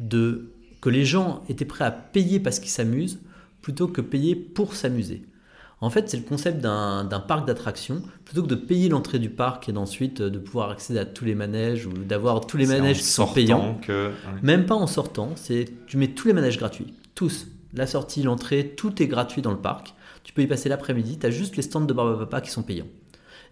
de, 0.00 0.52
que 0.82 0.90
les 0.90 1.06
gens 1.06 1.44
étaient 1.48 1.64
prêts 1.64 1.86
à 1.86 1.92
payer 1.92 2.38
parce 2.38 2.58
qu'ils 2.58 2.68
s'amusent 2.68 3.20
plutôt 3.62 3.88
que 3.88 4.02
payer 4.02 4.36
pour 4.36 4.74
s'amuser. 4.74 5.22
En 5.80 5.90
fait, 5.90 6.08
c'est 6.08 6.16
le 6.16 6.22
concept 6.22 6.60
d'un 6.60 7.24
parc 7.28 7.46
d'attractions. 7.46 8.02
Plutôt 8.24 8.42
que 8.42 8.48
de 8.48 8.54
payer 8.54 8.88
l'entrée 8.88 9.18
du 9.18 9.28
parc 9.28 9.68
et 9.68 9.76
ensuite 9.76 10.22
euh, 10.22 10.30
de 10.30 10.38
pouvoir 10.38 10.70
accéder 10.70 10.98
à 10.98 11.04
tous 11.04 11.24
les 11.24 11.34
manèges 11.34 11.86
ou 11.86 11.92
d'avoir 11.92 12.46
tous 12.46 12.56
les 12.56 12.66
manèges 12.66 12.98
qui 12.98 13.04
sont 13.04 13.26
payants. 13.26 13.78
Même 14.42 14.66
pas 14.66 14.74
en 14.74 14.86
sortant, 14.86 15.32
c'est 15.36 15.66
tu 15.86 15.96
mets 15.96 16.08
tous 16.08 16.28
les 16.28 16.34
manèges 16.34 16.58
gratuits. 16.58 16.94
Tous. 17.14 17.46
La 17.74 17.86
sortie, 17.86 18.22
l'entrée, 18.22 18.74
tout 18.76 19.02
est 19.02 19.06
gratuit 19.06 19.42
dans 19.42 19.50
le 19.50 19.58
parc. 19.58 19.94
Tu 20.24 20.32
peux 20.32 20.42
y 20.42 20.46
passer 20.46 20.68
l'après-midi, 20.68 21.18
tu 21.18 21.26
as 21.26 21.30
juste 21.30 21.56
les 21.56 21.62
stands 21.62 21.80
de 21.82 21.92
Barbapapa 21.92 22.40
qui 22.40 22.50
sont 22.50 22.62
payants. 22.62 22.86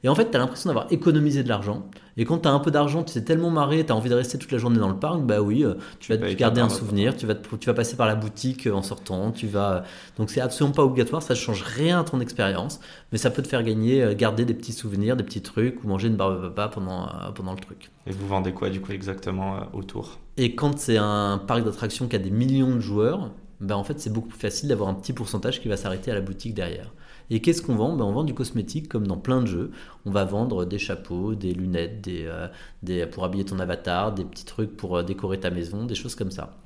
Et 0.04 0.08
en 0.08 0.14
fait, 0.14 0.30
tu 0.30 0.36
as 0.36 0.38
l'impression 0.38 0.68
d'avoir 0.68 0.92
économisé 0.92 1.42
de 1.42 1.48
l'argent. 1.48 1.88
Et 2.18 2.26
quand 2.26 2.40
tu 2.40 2.48
as 2.48 2.52
un 2.52 2.58
peu 2.58 2.70
d'argent, 2.70 3.02
tu 3.02 3.14
t'es 3.14 3.24
tellement 3.24 3.48
marré, 3.48 3.86
tu 3.86 3.90
as 3.90 3.96
envie 3.96 4.10
de 4.10 4.14
rester 4.14 4.38
toute 4.38 4.52
la 4.52 4.58
journée 4.58 4.78
dans 4.78 4.90
le 4.90 4.98
parc, 4.98 5.22
bah 5.22 5.40
oui, 5.40 5.64
euh, 5.64 5.74
tu 5.98 6.12
vas 6.12 6.18
te 6.18 6.32
garder 6.34 6.60
un 6.60 6.68
souvenir, 6.68 7.16
tu 7.16 7.26
vas, 7.26 7.34
tu 7.34 7.66
vas 7.66 7.74
passer 7.74 7.96
par 7.96 8.06
la 8.06 8.14
boutique 8.14 8.66
euh, 8.66 8.72
en 8.72 8.82
sortant, 8.82 9.32
tu 9.32 9.46
vas... 9.46 9.84
Donc 10.18 10.28
c'est 10.28 10.42
absolument 10.42 10.74
pas 10.74 10.84
obligatoire, 10.84 11.22
ça 11.22 11.32
ne 11.32 11.38
change 11.38 11.62
rien 11.62 12.00
à 12.00 12.04
ton 12.04 12.20
expérience, 12.20 12.80
mais 13.12 13.18
ça 13.18 13.30
peut 13.30 13.42
te 13.42 13.48
faire 13.48 13.62
gagner, 13.62 14.02
euh, 14.02 14.14
garder 14.14 14.44
des 14.44 14.54
petits 14.54 14.74
souvenirs, 14.74 15.16
des 15.16 15.24
petits 15.24 15.42
trucs, 15.42 15.82
ou 15.82 15.88
manger 15.88 16.08
une 16.08 16.16
barbe 16.16 16.54
papa 16.54 16.74
pendant, 16.74 17.08
pendant 17.34 17.52
le 17.52 17.60
truc. 17.60 17.90
Et 18.06 18.12
vous 18.12 18.28
vendez 18.28 18.52
quoi 18.52 18.68
du 18.68 18.82
coup 18.82 18.92
exactement 18.92 19.56
autour? 19.72 20.18
Et 20.36 20.54
quand 20.54 20.78
c'est 20.78 20.98
un 20.98 21.38
parc 21.38 21.64
d'attractions 21.64 22.08
qui 22.08 22.16
a 22.16 22.18
des 22.18 22.30
millions 22.30 22.74
de 22.74 22.80
joueurs, 22.80 23.30
ben 23.60 23.76
en 23.76 23.84
fait 23.84 23.98
c'est 23.98 24.12
beaucoup 24.12 24.28
plus 24.28 24.38
facile 24.38 24.68
d'avoir 24.68 24.90
un 24.90 24.94
petit 24.94 25.14
pourcentage 25.14 25.62
qui 25.62 25.68
va 25.68 25.76
s'arrêter 25.76 26.10
à 26.10 26.14
la 26.14 26.20
boutique 26.20 26.54
derrière. 26.54 26.92
Et 27.30 27.40
qu'est-ce 27.40 27.62
qu'on 27.62 27.74
vend? 27.76 27.96
Ben, 27.96 28.04
On 28.04 28.12
vend 28.12 28.24
du 28.24 28.34
cosmétique 28.34 28.88
comme 28.88 29.06
dans 29.06 29.16
plein 29.16 29.40
de 29.40 29.46
jeux. 29.46 29.70
On 30.04 30.10
va 30.10 30.24
vendre 30.24 30.64
des 30.64 30.78
chapeaux, 30.78 31.34
des 31.34 31.52
lunettes, 31.54 32.00
des, 32.02 32.24
euh, 32.26 32.48
des 32.82 33.06
pour 33.06 33.24
habiller 33.24 33.44
ton 33.44 33.58
avatar, 33.58 34.12
des 34.12 34.24
petits 34.24 34.44
trucs 34.44 34.76
pour 34.76 34.96
euh, 34.98 35.02
décorer 35.02 35.40
ta 35.40 35.50
maison, 35.50 35.84
des 35.86 35.94
choses 35.94 36.14
comme 36.14 36.30
ça. 36.30 36.56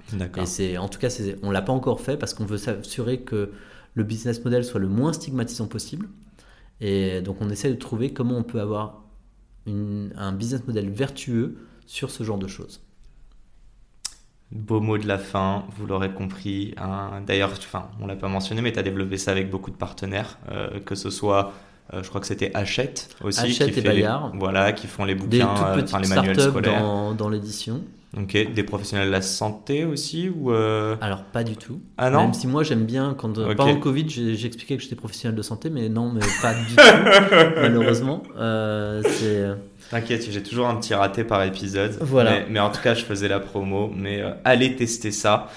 Et 0.43 0.47
c'est, 0.47 0.79
en 0.79 0.89
tout 0.89 0.99
cas, 0.99 1.09
on 1.43 1.51
l'a 1.51 1.63
pas 1.63 1.73
encore 1.73 2.01
fait 2.01 2.17
parce 2.17 2.35
qu'on 2.35 2.45
veut 2.45 2.59
s'assurer 2.59 3.21
que 3.21 3.51
le 3.95 4.05
business 4.05 4.45
model 4.45 4.65
soit 4.65 4.81
le 4.81 4.89
moins 4.89 5.13
stigmatisant 5.13 5.67
possible. 5.67 6.09
Et 6.81 7.21
donc 7.23 7.39
on 7.41 7.51
essaie 7.51 7.71
de 7.71 7.79
trouver 7.79 8.13
comment 8.13 8.37
on 8.37 8.45
peut 8.45 8.61
avoir 8.61 9.03
un 9.67 10.33
business 10.33 10.67
model 10.67 10.89
vertueux 10.91 11.57
sur 11.87 12.11
ce 12.11 12.23
genre 12.23 12.39
de 12.39 12.47
choses. 12.47 12.81
Beau 14.51 14.81
mot 14.81 14.97
de 14.97 15.07
la 15.07 15.19
fin, 15.19 15.65
vous 15.77 15.87
l'aurez 15.87 16.11
compris. 16.11 16.75
Hein. 16.79 17.21
D'ailleurs, 17.27 17.53
enfin, 17.53 17.89
on 18.01 18.07
l'a 18.07 18.17
pas 18.17 18.29
mentionné, 18.29 18.63
mais 18.63 18.73
tu 18.73 18.79
as 18.79 18.83
développé 18.83 19.19
ça 19.19 19.31
avec 19.31 19.51
beaucoup 19.51 19.71
de 19.71 19.77
partenaires, 19.77 20.39
euh, 20.51 20.81
que 20.81 20.95
ce 20.95 21.11
soit, 21.11 21.53
euh, 21.93 22.03
je 22.03 22.09
crois 22.09 22.21
que 22.23 22.27
c'était 22.27 22.51
Hachette 22.55 23.15
aussi, 23.23 23.41
Hachette 23.41 23.73
qui 23.73 23.81
et 23.81 23.83
Bayard. 23.83 24.33
voilà, 24.37 24.73
qui 24.73 24.87
font 24.87 25.05
les 25.05 25.15
bouquins, 25.15 25.75
Des 25.75 25.85
toutes 25.85 25.95
euh, 25.95 25.99
les 25.99 26.09
manuels 26.09 26.41
scolaires. 26.41 26.81
Dans, 26.81 27.13
dans 27.13 27.29
l'édition. 27.29 27.83
Ok, 28.17 28.55
des 28.55 28.63
professionnels 28.63 29.09
de 29.09 29.13
la 29.13 29.21
santé 29.21 29.85
aussi 29.85 30.31
ou 30.31 30.51
euh 30.51 30.97
Alors 31.03 31.25
pas 31.25 31.45
du 31.45 31.59
tout. 31.59 31.83
Ah 31.99 32.09
non 32.09 32.23
Même 32.23 32.33
si 32.33 32.47
moi 32.47 32.63
j'aime 32.63 32.87
bien, 32.87 33.15
quand, 33.19 33.35
pendant 33.35 33.75
le 33.75 33.81
Covid, 33.81 34.09
j'ai 34.09 34.47
expliqué 34.47 34.79
que 34.79 34.83
j'étais 34.83 34.97
professionnel 34.97 35.37
de 35.37 35.43
santé, 35.43 35.69
mais 35.69 35.91
non, 35.91 36.11
mais 36.11 36.23
pas 36.41 36.55
du 36.55 36.65
tout, 36.75 36.83
malheureusement. 37.61 38.23
Euh, 38.39 39.03
T'inquiète, 39.91 40.31
j'ai 40.31 40.43
toujours 40.43 40.69
un 40.69 40.77
petit 40.77 40.95
raté 40.95 41.25
par 41.25 41.43
épisode. 41.43 41.97
Voilà. 42.01 42.41
Mais, 42.49 42.61
en 42.61 42.71
tout 42.71 42.83
cas, 42.83 42.95
je 42.95 43.05
faisais 43.05 43.29
la 43.29 43.41
promo. 43.41 43.93
Mais 43.95 44.23
allez 44.45 44.77
tester 44.77 45.11
ça. 45.11 45.49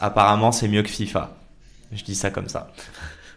apparemment, 0.00 0.52
c'est 0.52 0.68
mieux 0.68 0.82
que 0.82 0.90
FIFA. 0.90 1.36
Je 1.92 2.02
dis 2.02 2.14
ça 2.14 2.30
comme 2.30 2.48
ça. 2.48 2.72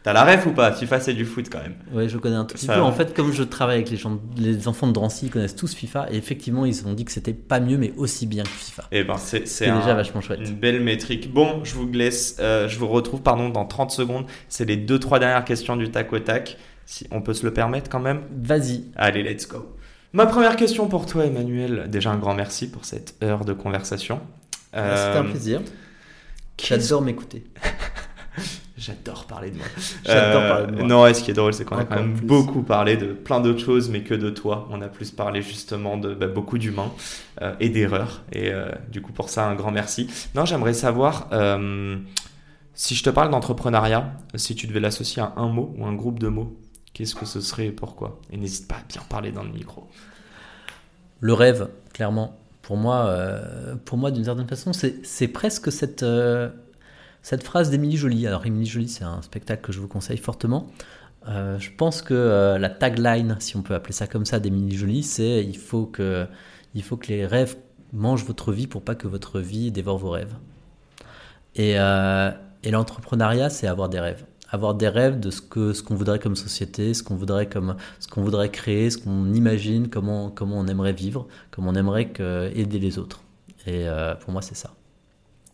T'as 0.02 0.14
la 0.14 0.24
ref 0.24 0.46
ou 0.46 0.52
pas? 0.52 0.72
FIFA 0.72 1.02
c'est 1.02 1.14
du 1.14 1.26
foot 1.26 1.48
quand 1.52 1.62
même. 1.62 1.76
Oui, 1.92 2.08
je 2.08 2.18
connais 2.18 2.38
un 2.38 2.46
tout 2.46 2.56
petit 2.56 2.68
peu. 2.68 2.80
En 2.80 2.94
fait, 2.94 3.14
comme 3.14 3.34
je 3.34 3.44
travaille 3.44 3.76
avec 3.76 3.90
les, 3.90 3.98
gens, 3.98 4.20
les 4.38 4.68
enfants 4.68 4.88
de 4.88 4.94
Drancy, 4.94 5.26
ils 5.26 5.30
connaissent 5.30 5.58
tous 5.58 5.74
FIFA. 5.74 6.08
Et 6.12 6.16
effectivement, 6.16 6.66
ils 6.66 6.88
ont 6.88 6.94
dit 6.94 7.04
que 7.04 7.12
c'était 7.12 7.34
pas 7.34 7.60
mieux, 7.60 7.78
mais 7.78 7.94
aussi 7.98 8.26
bien 8.26 8.44
que 8.44 8.50
FIFA. 8.50 8.84
Et 8.92 9.00
eh 9.00 9.04
ben, 9.04 9.18
c'est 9.18 9.42
déjà 9.42 9.94
vachement 9.94 10.22
chouette. 10.22 10.40
Une 10.42 10.56
belle 10.56 10.82
métrique. 10.82 11.34
Bon, 11.34 11.64
je 11.64 11.76
vous 11.76 11.90
laisse, 11.92 12.38
euh, 12.40 12.70
je 12.70 12.80
vous 12.80 12.88
retrouve 12.88 13.22
pardon 13.22 13.50
dans 13.50 13.66
30 13.66 13.92
secondes. 13.92 14.26
C'est 14.48 14.66
les 14.66 14.78
deux 14.78 15.00
trois 15.00 15.20
dernières 15.20 15.44
questions 15.44 15.76
du 15.76 15.92
tac 15.92 16.14
au 16.14 16.20
tac. 16.20 16.58
Si 16.90 17.06
on 17.12 17.22
peut 17.22 17.36
se 17.36 17.46
le 17.46 17.54
permettre 17.54 17.88
quand 17.88 18.00
même. 18.00 18.22
Vas-y. 18.36 18.86
Allez, 18.96 19.22
let's 19.22 19.48
go. 19.48 19.76
Ma 20.12 20.26
première 20.26 20.56
question 20.56 20.88
pour 20.88 21.06
toi, 21.06 21.24
Emmanuel. 21.24 21.86
Déjà 21.88 22.10
un 22.10 22.18
grand 22.18 22.34
merci 22.34 22.68
pour 22.68 22.84
cette 22.84 23.14
heure 23.24 23.46
de 23.46 23.54
conversation. 23.54 24.20
C'était 24.74 24.80
un 24.80 25.24
euh, 25.24 25.30
plaisir. 25.30 25.62
J'adore 26.58 27.04
m'écouter. 27.04 27.44
J'adore 28.76 29.26
parler 29.26 29.52
de 29.52 29.58
moi. 29.58 29.68
J'adore 30.04 30.42
parler 30.42 30.66
de 30.66 30.72
moi. 30.78 30.88
Non, 30.88 31.14
ce 31.14 31.22
qui 31.22 31.30
est 31.30 31.36
drôle, 31.36 31.54
c'est 31.54 31.64
qu'on 31.64 31.78
a 31.78 31.86
quand 31.86 31.98
même 31.98 32.16
beaucoup 32.16 32.64
parlé 32.64 32.98
de 32.98 33.14
plein 33.14 33.40
d'autres 33.40 33.64
choses, 33.64 33.88
mais 33.88 34.02
que 34.02 34.16
de 34.16 34.32
toi. 34.32 34.68
On 34.72 34.82
a 34.82 34.88
plus 34.88 35.12
parlé 35.12 35.44
justement 35.44 35.96
de 35.96 36.16
bah, 36.16 36.26
beaucoup 36.26 36.58
d'humains 36.58 36.92
euh, 37.44 37.54
et 37.60 37.70
d'erreurs. 37.70 38.24
Et 38.32 38.52
euh, 38.52 38.68
du 38.92 39.04
coup, 39.04 39.12
pour 39.12 39.30
ça, 39.30 39.46
un 39.46 39.54
grand 39.54 39.70
merci. 39.70 40.10
Non, 40.34 40.44
j'aimerais 40.44 40.74
savoir 40.74 41.28
euh, 41.34 41.98
si 42.74 42.96
je 42.96 43.04
te 43.04 43.12
parle 43.12 43.30
d'entrepreneuriat, 43.30 44.12
si 44.34 44.56
tu 44.56 44.66
devais 44.66 44.80
l'associer 44.80 45.22
à 45.22 45.34
un 45.36 45.50
mot 45.50 45.76
ou 45.78 45.86
un 45.86 45.94
groupe 45.94 46.18
de 46.18 46.30
mots, 46.30 46.58
qu'est-ce 47.00 47.16
que 47.16 47.26
ce 47.26 47.40
serait 47.42 47.68
et 47.68 47.72
pourquoi 47.72 48.20
Et 48.30 48.38
n'hésite 48.38 48.68
pas 48.68 48.76
à 48.76 48.84
bien 48.88 49.02
parler 49.10 49.32
dans 49.32 49.44
le 49.44 49.52
micro. 49.52 49.88
Le 51.22 51.34
rêve, 51.34 51.70
clairement. 51.94 52.38
Pour 52.62 52.78
moi, 52.78 53.16
pour 53.86 53.98
moi 53.98 54.12
d'une 54.12 54.26
certaine 54.26 54.48
façon, 54.48 54.74
c'est 54.74 55.28
presque 55.30 55.72
cette 55.72 56.06
cette 57.22 57.44
phrase 57.44 57.70
d'Émilie 57.70 57.98
Jolie, 57.98 58.28
alors 58.28 58.46
Émilie 58.46 58.66
Jolie, 58.66 58.88
c'est 58.88 59.04
un 59.04 59.22
spectacle 59.22 59.62
que 59.62 59.72
je 59.72 59.80
vous 59.80 59.88
conseille 59.88 60.18
fortement. 60.18 60.68
Euh, 61.28 61.60
je 61.60 61.70
pense 61.76 62.02
que 62.02 62.14
euh, 62.14 62.58
la 62.58 62.70
tagline, 62.70 63.36
si 63.40 63.58
on 63.58 63.62
peut 63.62 63.76
appeler 63.76 63.94
ça 63.94 64.08
comme 64.08 64.26
ça, 64.26 64.40
d'Émilie 64.40 64.78
Jolie, 64.78 65.04
c'est 65.04 65.44
il 65.44 65.58
faut 65.58 65.86
que 65.86 66.26
il 66.76 66.84
faut 66.84 66.98
que 66.98 67.08
les 67.08 67.26
rêves 67.26 67.58
mangent 67.92 68.24
votre 68.24 68.52
vie 68.52 68.68
pour 68.68 68.84
pas 68.84 68.96
que 68.96 69.08
votre 69.08 69.40
vie 69.40 69.72
dévore 69.72 69.98
vos 69.98 70.12
rêves. 70.12 70.34
Et, 71.56 71.80
euh, 71.80 72.32
et 72.64 72.72
l'entrepreneuriat, 72.72 73.50
c'est 73.50 73.68
avoir 73.68 73.90
des 73.90 74.00
rêves. 74.00 74.24
Avoir 74.52 74.74
des 74.74 74.88
rêves 74.88 75.20
de 75.20 75.30
ce 75.30 75.42
que 75.42 75.74
ce 75.74 75.84
qu'on 75.84 75.96
voudrait 75.96 76.20
comme 76.20 76.36
société, 76.36 76.94
ce 76.94 77.04
qu'on 77.04 77.16
voudrait 77.16 77.48
comme 77.48 77.76
ce 78.00 78.08
qu'on 78.08 78.22
voudrait 78.22 78.50
créer, 78.50 78.90
ce 78.90 78.98
qu'on 78.98 79.34
imagine, 79.34 79.90
comment 79.90 80.30
comment 80.30 80.60
on 80.60 80.68
aimerait 80.68 80.94
vivre, 80.94 81.28
comment 81.52 81.72
on 81.72 81.76
aimerait 81.76 82.12
aider 82.56 82.80
les 82.80 82.98
autres. 82.98 83.22
Et 83.68 83.86
pour 84.22 84.32
moi, 84.32 84.42
c'est 84.42 84.56
ça 84.56 84.74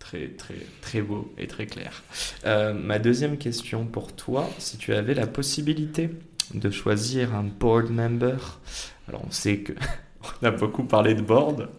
très, 0.06 0.28
très, 0.28 0.56
très 0.82 1.02
beau 1.02 1.34
et 1.38 1.48
très 1.48 1.66
clair. 1.66 2.04
Euh, 2.46 2.74
ma 2.74 3.00
deuxième 3.00 3.38
question 3.38 3.86
pour 3.86 4.14
toi, 4.14 4.48
si 4.60 4.78
tu 4.78 4.94
avais 4.94 5.16
la 5.16 5.26
possibilité 5.26 6.10
de 6.54 6.70
choisir 6.70 7.34
un 7.34 7.44
board 7.44 7.90
member, 7.90 8.60
alors 9.08 9.24
on 9.26 9.32
sait 9.32 9.58
que 9.60 9.74
on 10.42 10.46
a 10.46 10.52
beaucoup 10.52 10.84
parlé 10.84 11.16
de 11.16 11.22
board, 11.22 11.70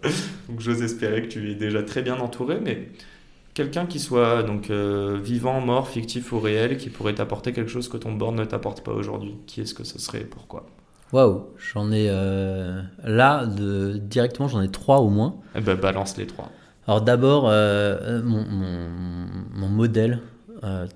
donc 0.48 0.60
j'ose 0.60 0.82
espérer 0.82 1.22
que 1.22 1.28
tu 1.28 1.52
es 1.52 1.54
déjà 1.54 1.82
très 1.82 2.02
bien 2.02 2.18
entouré, 2.18 2.58
mais 2.60 2.88
quelqu'un 3.56 3.86
qui 3.86 3.98
soit 3.98 4.42
donc 4.42 4.68
euh, 4.70 5.18
vivant, 5.20 5.60
mort, 5.60 5.88
fictif 5.88 6.30
ou 6.32 6.38
réel, 6.38 6.76
qui 6.76 6.90
pourrait 6.90 7.14
t'apporter 7.14 7.52
quelque 7.52 7.70
chose 7.70 7.88
que 7.88 7.96
ton 7.96 8.12
board 8.12 8.36
ne 8.36 8.44
t'apporte 8.44 8.82
pas 8.82 8.92
aujourd'hui, 8.92 9.34
qui 9.46 9.62
est-ce 9.62 9.74
que 9.74 9.82
ce 9.82 9.98
serait 9.98 10.20
et 10.20 10.24
pourquoi? 10.24 10.66
Waouh, 11.12 11.46
j'en 11.56 11.90
ai 11.90 12.08
euh, 12.10 12.82
là 13.02 13.46
de, 13.46 13.96
directement 13.96 14.48
j'en 14.48 14.60
ai 14.60 14.70
trois 14.70 14.98
au 14.98 15.08
moins. 15.08 15.36
Eh 15.54 15.60
ben 15.60 15.76
balance 15.76 16.16
les 16.18 16.26
trois. 16.26 16.50
Alors 16.86 17.00
d'abord, 17.00 17.48
euh, 17.48 17.96
euh, 18.02 18.22
mon, 18.22 19.68
modèle, 19.68 20.20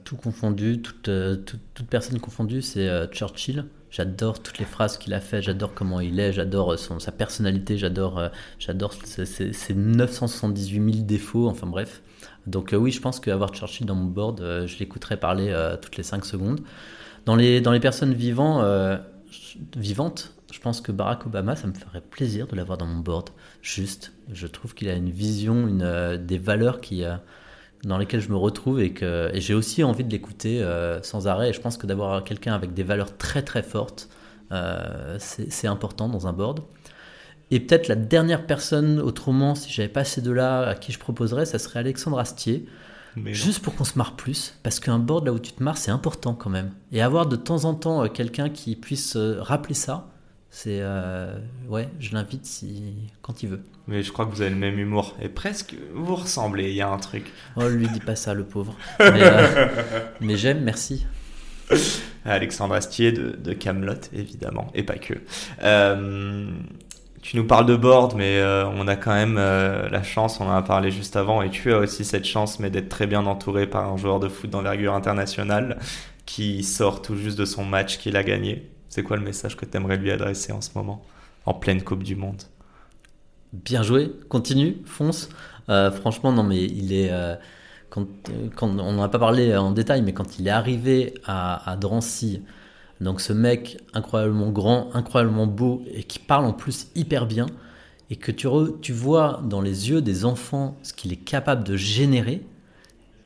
tout 0.04 0.16
confondu, 0.16 0.82
toute, 0.82 1.10
toute, 1.44 1.86
personne 1.88 2.18
confondue, 2.18 2.60
c'est 2.60 2.88
Churchill. 3.12 3.66
J'adore 3.90 4.42
toutes 4.42 4.58
les 4.58 4.64
phrases 4.64 4.98
qu'il 4.98 5.14
a 5.14 5.20
faites, 5.20 5.44
j'adore 5.44 5.74
comment 5.74 6.00
il 6.00 6.20
est, 6.20 6.32
j'adore 6.32 6.76
sa 6.78 7.12
personnalité, 7.12 7.78
j'adore 7.78 8.20
j'adore 8.58 8.94
ses, 9.04 9.74
978 9.74 10.92
000 10.92 11.04
défauts, 11.06 11.48
enfin 11.48 11.66
bref. 11.66 12.02
Donc 12.50 12.74
oui, 12.78 12.90
je 12.90 13.00
pense 13.00 13.20
qu'avoir 13.20 13.54
Churchill 13.54 13.86
dans 13.86 13.94
mon 13.94 14.06
board, 14.06 14.40
je 14.40 14.78
l'écouterais 14.78 15.16
parler 15.16 15.54
toutes 15.80 15.96
les 15.96 16.02
5 16.02 16.24
secondes. 16.24 16.60
Dans 17.26 17.36
les, 17.36 17.60
dans 17.60 17.72
les 17.72 17.80
personnes 17.80 18.14
vivantes, 18.14 18.64
vivantes, 19.76 20.34
je 20.52 20.58
pense 20.58 20.80
que 20.80 20.92
Barack 20.92 21.26
Obama, 21.26 21.56
ça 21.56 21.66
me 21.66 21.72
ferait 21.72 22.00
plaisir 22.00 22.46
de 22.46 22.56
l'avoir 22.56 22.78
dans 22.78 22.86
mon 22.86 23.00
board. 23.00 23.30
Juste, 23.62 24.12
je 24.32 24.46
trouve 24.46 24.74
qu'il 24.74 24.88
a 24.88 24.94
une 24.94 25.10
vision, 25.10 25.68
une, 25.68 25.82
euh, 25.82 26.16
des 26.16 26.38
valeurs 26.38 26.80
qui, 26.80 27.04
euh, 27.04 27.14
dans 27.84 27.98
lesquelles 27.98 28.20
je 28.20 28.30
me 28.30 28.36
retrouve 28.36 28.80
et 28.80 28.92
que 28.92 29.30
j'ai 29.34 29.54
aussi 29.54 29.84
envie 29.84 30.04
de 30.04 30.10
l'écouter 30.10 30.62
euh, 30.62 31.02
sans 31.02 31.28
arrêt. 31.28 31.50
Et 31.50 31.52
je 31.52 31.60
pense 31.60 31.76
que 31.76 31.86
d'avoir 31.86 32.24
quelqu'un 32.24 32.54
avec 32.54 32.74
des 32.74 32.82
valeurs 32.82 33.16
très 33.16 33.42
très 33.42 33.62
fortes, 33.62 34.08
c'est 35.18 35.68
important 35.68 36.08
dans 36.08 36.26
un 36.26 36.32
board. 36.32 36.60
Et 37.50 37.60
peut-être 37.60 37.88
la 37.88 37.96
dernière 37.96 38.46
personne, 38.46 39.00
autrement, 39.00 39.54
si 39.54 39.70
j'avais 39.72 39.88
pas 39.88 40.04
ces 40.04 40.20
deux-là, 40.22 40.68
à 40.68 40.74
qui 40.74 40.92
je 40.92 40.98
proposerais, 40.98 41.46
ça 41.46 41.58
serait 41.58 41.80
Alexandre 41.80 42.18
Astier. 42.18 42.66
juste 43.26 43.60
pour 43.60 43.74
qu'on 43.74 43.84
se 43.84 43.98
marre 43.98 44.14
plus, 44.14 44.54
parce 44.62 44.78
qu'un 44.78 44.98
board 44.98 45.26
là 45.26 45.32
où 45.32 45.38
tu 45.38 45.52
te 45.52 45.62
marres, 45.62 45.78
c'est 45.78 45.90
important 45.90 46.34
quand 46.34 46.50
même. 46.50 46.70
Et 46.92 47.02
avoir 47.02 47.26
de 47.26 47.36
temps 47.36 47.64
en 47.64 47.74
temps 47.74 48.08
quelqu'un 48.08 48.50
qui 48.50 48.76
puisse 48.76 49.16
rappeler 49.16 49.74
ça, 49.74 50.10
c'est 50.50 50.80
euh, 50.80 51.38
ouais, 51.68 51.88
je 52.00 52.12
l'invite 52.12 52.44
si 52.44 53.08
quand 53.22 53.42
il 53.42 53.50
veut. 53.50 53.62
Mais 53.86 54.02
je 54.02 54.12
crois 54.12 54.26
que 54.26 54.32
vous 54.32 54.42
avez 54.42 54.50
le 54.50 54.56
même 54.56 54.78
humour 54.78 55.16
et 55.22 55.28
presque 55.28 55.76
vous 55.94 56.16
ressemblez. 56.16 56.70
Il 56.70 56.76
y 56.76 56.80
a 56.80 56.90
un 56.90 56.98
truc. 56.98 57.32
Oh, 57.56 57.68
lui 57.68 57.88
dis 57.88 58.00
pas 58.00 58.16
ça, 58.16 58.34
le 58.34 58.44
pauvre. 58.44 58.76
Mais, 59.00 59.22
euh, 59.22 60.36
j'aime, 60.36 60.62
merci. 60.62 61.06
Alexandre 62.24 62.74
Astier 62.74 63.12
de, 63.12 63.30
de 63.30 63.52
Camelot, 63.52 63.94
évidemment, 64.12 64.68
et 64.74 64.82
pas 64.82 64.98
que. 64.98 65.14
Euh, 65.62 66.50
tu 67.22 67.36
nous 67.36 67.44
parles 67.44 67.66
de 67.66 67.76
board, 67.76 68.14
mais 68.16 68.42
on 68.74 68.88
a 68.88 68.96
quand 68.96 69.12
même 69.12 69.36
la 69.36 70.02
chance, 70.02 70.40
on 70.40 70.46
en 70.46 70.56
a 70.56 70.62
parlé 70.62 70.90
juste 70.90 71.16
avant, 71.16 71.42
et 71.42 71.50
tu 71.50 71.72
as 71.72 71.78
aussi 71.78 72.04
cette 72.04 72.24
chance, 72.24 72.58
mais 72.60 72.70
d'être 72.70 72.88
très 72.88 73.06
bien 73.06 73.26
entouré 73.26 73.66
par 73.66 73.92
un 73.92 73.96
joueur 73.96 74.20
de 74.20 74.28
foot 74.28 74.48
d'envergure 74.50 74.94
internationale 74.94 75.78
qui 76.26 76.62
sort 76.62 77.02
tout 77.02 77.16
juste 77.16 77.38
de 77.38 77.44
son 77.44 77.64
match 77.64 77.98
qu'il 77.98 78.16
a 78.16 78.22
gagné. 78.22 78.70
C'est 78.88 79.02
quoi 79.02 79.16
le 79.16 79.22
message 79.22 79.56
que 79.56 79.64
tu 79.64 79.76
aimerais 79.76 79.96
lui 79.96 80.10
adresser 80.10 80.52
en 80.52 80.60
ce 80.60 80.70
moment, 80.74 81.02
en 81.46 81.54
pleine 81.54 81.82
Coupe 81.82 82.02
du 82.02 82.16
Monde? 82.16 82.42
Bien 83.52 83.82
joué, 83.82 84.12
continue, 84.28 84.78
fonce. 84.84 85.28
Euh, 85.68 85.90
franchement, 85.90 86.32
non, 86.32 86.44
mais 86.44 86.62
il 86.62 86.92
est. 86.92 87.10
Euh, 87.10 87.34
on 87.96 88.66
n'en 88.68 89.02
a 89.02 89.08
pas 89.08 89.18
parlé 89.18 89.56
en 89.56 89.72
détail, 89.72 90.02
mais 90.02 90.12
quand 90.12 90.38
il 90.38 90.46
est 90.46 90.52
arrivé 90.52 91.14
à, 91.26 91.76
Drancy, 91.80 92.44
donc 93.00 93.20
ce 93.20 93.32
mec 93.32 93.78
incroyablement 93.94 94.50
grand, 94.50 94.88
incroyablement 94.94 95.46
beau 95.46 95.82
et 95.92 96.02
qui 96.02 96.18
parle 96.18 96.44
en 96.44 96.52
plus 96.52 96.88
hyper 96.94 97.26
bien, 97.26 97.46
et 98.10 98.16
que 98.16 98.32
tu, 98.32 98.48
tu 98.82 98.92
vois 98.92 99.40
dans 99.44 99.60
les 99.60 99.90
yeux 99.90 100.02
des 100.02 100.24
enfants 100.24 100.76
ce 100.82 100.92
qu'il 100.92 101.12
est 101.12 101.16
capable 101.16 101.64
de 101.64 101.76
générer, 101.76 102.42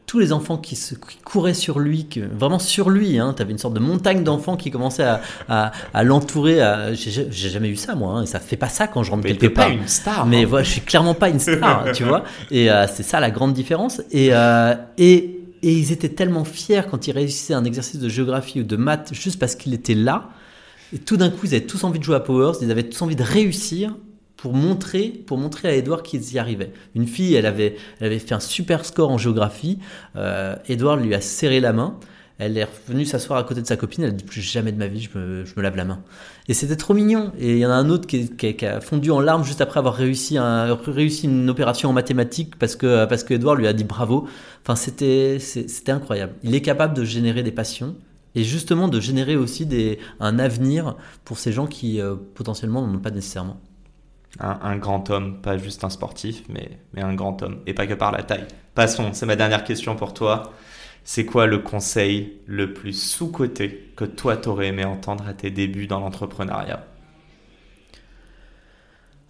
tous 0.07 0.19
les 0.19 0.33
enfants 0.33 0.59
qui, 0.59 0.77
se, 0.77 0.95
couraient 1.25 1.55
sur 1.55 1.79
lui, 1.79 2.07
vraiment 2.33 2.59
sur 2.59 2.91
lui. 2.91 3.19
Hein, 3.19 3.33
tu 3.35 3.43
avais 3.43 3.53
une 3.53 3.59
sorte 3.59 3.75
de 3.75 3.81
montagne 3.81 4.23
d'enfants 4.23 4.57
qui 4.57 4.71
commençaient 4.71 5.09
à, 5.49 5.73
l'entourer. 6.05 6.61
J'ai 6.93 7.49
jamais 7.49 7.69
eu 7.69 7.77
ça, 7.77 7.95
moi. 7.95 8.13
Hein, 8.13 8.23
et 8.23 8.27
ça 8.27 8.39
fait 8.39 8.57
pas 8.57 8.69
ça 8.69 8.87
quand 8.87 9.03
je 9.03 9.11
rentre 9.11 9.25
quelque 9.25 9.47
part. 9.47 9.67
pas 9.67 9.73
une 9.73 9.89
star. 9.89 10.27
Mais 10.27 10.43
hein. 10.43 10.47
voilà, 10.49 10.65
je 10.65 10.71
suis 10.71 10.83
clairement 10.83 11.15
pas 11.15 11.31
une 11.31 11.41
star, 11.41 11.87
tu 11.95 12.05
vois. 12.05 12.25
Et 12.51 12.71
euh, 12.71 12.87
c'est 12.87 13.03
ça 13.03 13.19
la 13.19 13.31
grande 13.31 13.55
différence. 13.55 14.03
Et, 14.11 14.29
euh, 14.33 14.75
et, 14.99 15.41
et, 15.65 15.73
ils 15.73 15.93
étaient 15.93 16.09
tellement 16.09 16.45
fiers 16.45 16.83
quand 16.91 17.07
ils 17.07 17.13
réussissaient 17.13 17.55
un 17.55 17.65
exercice 17.65 18.01
de 18.01 18.09
géographie 18.09 18.61
ou 18.61 18.65
de 18.65 18.77
maths 18.77 19.13
juste 19.13 19.39
parce 19.39 19.55
qu'il 19.55 19.75
était 19.75 19.95
là. 19.95 20.31
Et 20.93 20.99
tout 20.99 21.17
d'un 21.17 21.31
coup, 21.31 21.47
ils 21.47 21.55
avaient 21.55 21.67
tous 21.67 21.83
envie 21.85 21.99
de 21.99 22.05
jouer 22.05 22.17
à 22.17 22.21
Powers, 22.21 22.59
ils 22.63 22.71
avaient 22.71 22.85
tous 22.85 23.03
envie 23.03 23.17
de 23.17 23.23
réussir 23.23 23.97
pour 24.37 24.53
montrer, 24.53 25.09
pour 25.09 25.39
montrer 25.39 25.69
à 25.69 25.75
Edouard 25.75 26.03
qu'ils 26.03 26.35
y 26.35 26.39
arrivaient. 26.39 26.73
Une 26.95 27.07
fille, 27.07 27.35
elle 27.35 27.47
avait, 27.47 27.77
elle 27.99 28.07
avait 28.07 28.19
fait 28.19 28.35
un 28.35 28.41
super 28.41 28.85
score 28.85 29.11
en 29.11 29.17
géographie. 29.17 29.79
Euh, 30.17 30.55
Edouard 30.69 30.99
lui 30.99 31.15
a 31.15 31.21
serré 31.21 31.61
la 31.61 31.73
main. 31.73 31.99
Elle 32.39 32.59
est 32.59 32.65
revenue 32.65 33.07
s'asseoir 33.07 33.39
à 33.39 33.45
côté 33.45 33.63
de 33.63 33.67
sa 33.67 33.77
copine. 33.77 34.05
Elle 34.05 34.11
a 34.11 34.13
dit 34.13 34.25
plus 34.25 34.43
jamais 34.43 34.73
de 34.73 34.77
ma 34.77 34.87
vie, 34.87 35.01
je 35.01 35.19
me, 35.19 35.45
je 35.45 35.55
me 35.57 35.63
lave 35.63 35.77
la 35.77 35.85
main. 35.85 36.03
Et 36.47 36.55
c'était 36.55 36.77
trop 36.77 36.95
mignon. 36.95 37.33
Et 37.39 37.53
il 37.53 37.59
y 37.59 37.67
en 37.67 37.71
a 37.71 37.75
un 37.75 37.89
autre 37.89 38.07
qui, 38.07 38.67
a 38.67 38.81
fondu 38.81 39.11
en 39.11 39.21
larmes 39.21 39.45
juste 39.45 39.61
après 39.61 39.79
avoir 39.79 39.95
réussi, 39.95 40.37
un, 40.37 40.75
réussi 40.75 41.27
une 41.27 41.49
opération 41.49 41.91
en 41.91 41.93
mathématiques 41.93 42.57
parce 42.59 42.77
que 42.77 43.33
Edouard 43.33 43.57
lui 43.57 43.67
a 43.67 43.73
dit 43.73 43.85
bravo. 43.85 44.29
Enfin, 44.63 44.77
c'était 44.77 45.39
incroyable. 45.89 46.35
Il 46.43 46.55
est 46.55 46.63
capable 46.63 46.95
de 46.95 47.05
générer 47.05 47.43
des 47.43 47.53
passions 47.53 47.97
et 48.35 48.45
justement 48.45 48.89
de 48.89 49.01
générer 49.01 49.37
aussi 49.37 49.69
un 50.21 50.39
avenir 50.39 50.97
pour 51.25 51.39
ces 51.39 51.53
gens 51.53 51.67
qui 51.67 52.01
euh, 52.01 52.17
potentiellement 52.35 52.87
n'en 52.87 52.95
ont 52.95 53.01
pas 53.01 53.11
nécessairement. 53.11 53.61
un, 54.41 54.77
grand 54.77 55.09
homme, 55.11 55.41
pas 55.41 55.57
juste 55.57 55.85
un 55.85 55.91
sportif, 55.91 56.43
mais, 56.49 56.79
mais 56.93 57.03
un 57.03 57.15
grand 57.15 57.41
homme, 57.43 57.61
et 57.67 57.75
pas 57.75 57.87
que 57.87 57.95
par 57.95 58.11
la 58.13 58.23
taille. 58.23 58.47
Passons, 58.75 59.13
c'est 59.13 59.27
ma 59.27 59.37
dernière 59.37 59.63
question 59.63 59.95
pour 59.95 60.13
toi. 60.13 60.53
C'est 61.05 61.27
quoi 61.27 61.47
le 61.47 61.59
conseil 61.59 62.39
le 62.47 62.73
plus 62.73 62.95
sous-coté 62.95 63.93
que 63.95 64.07
toi 64.07 64.39
t'aurais 64.39 64.69
aimé 64.69 64.85
entendre 64.85 65.29
à 65.29 65.35
tes 65.35 65.51
débuts 65.51 65.87
dans 65.87 66.01
l'entrepreneuriat? 66.01 66.87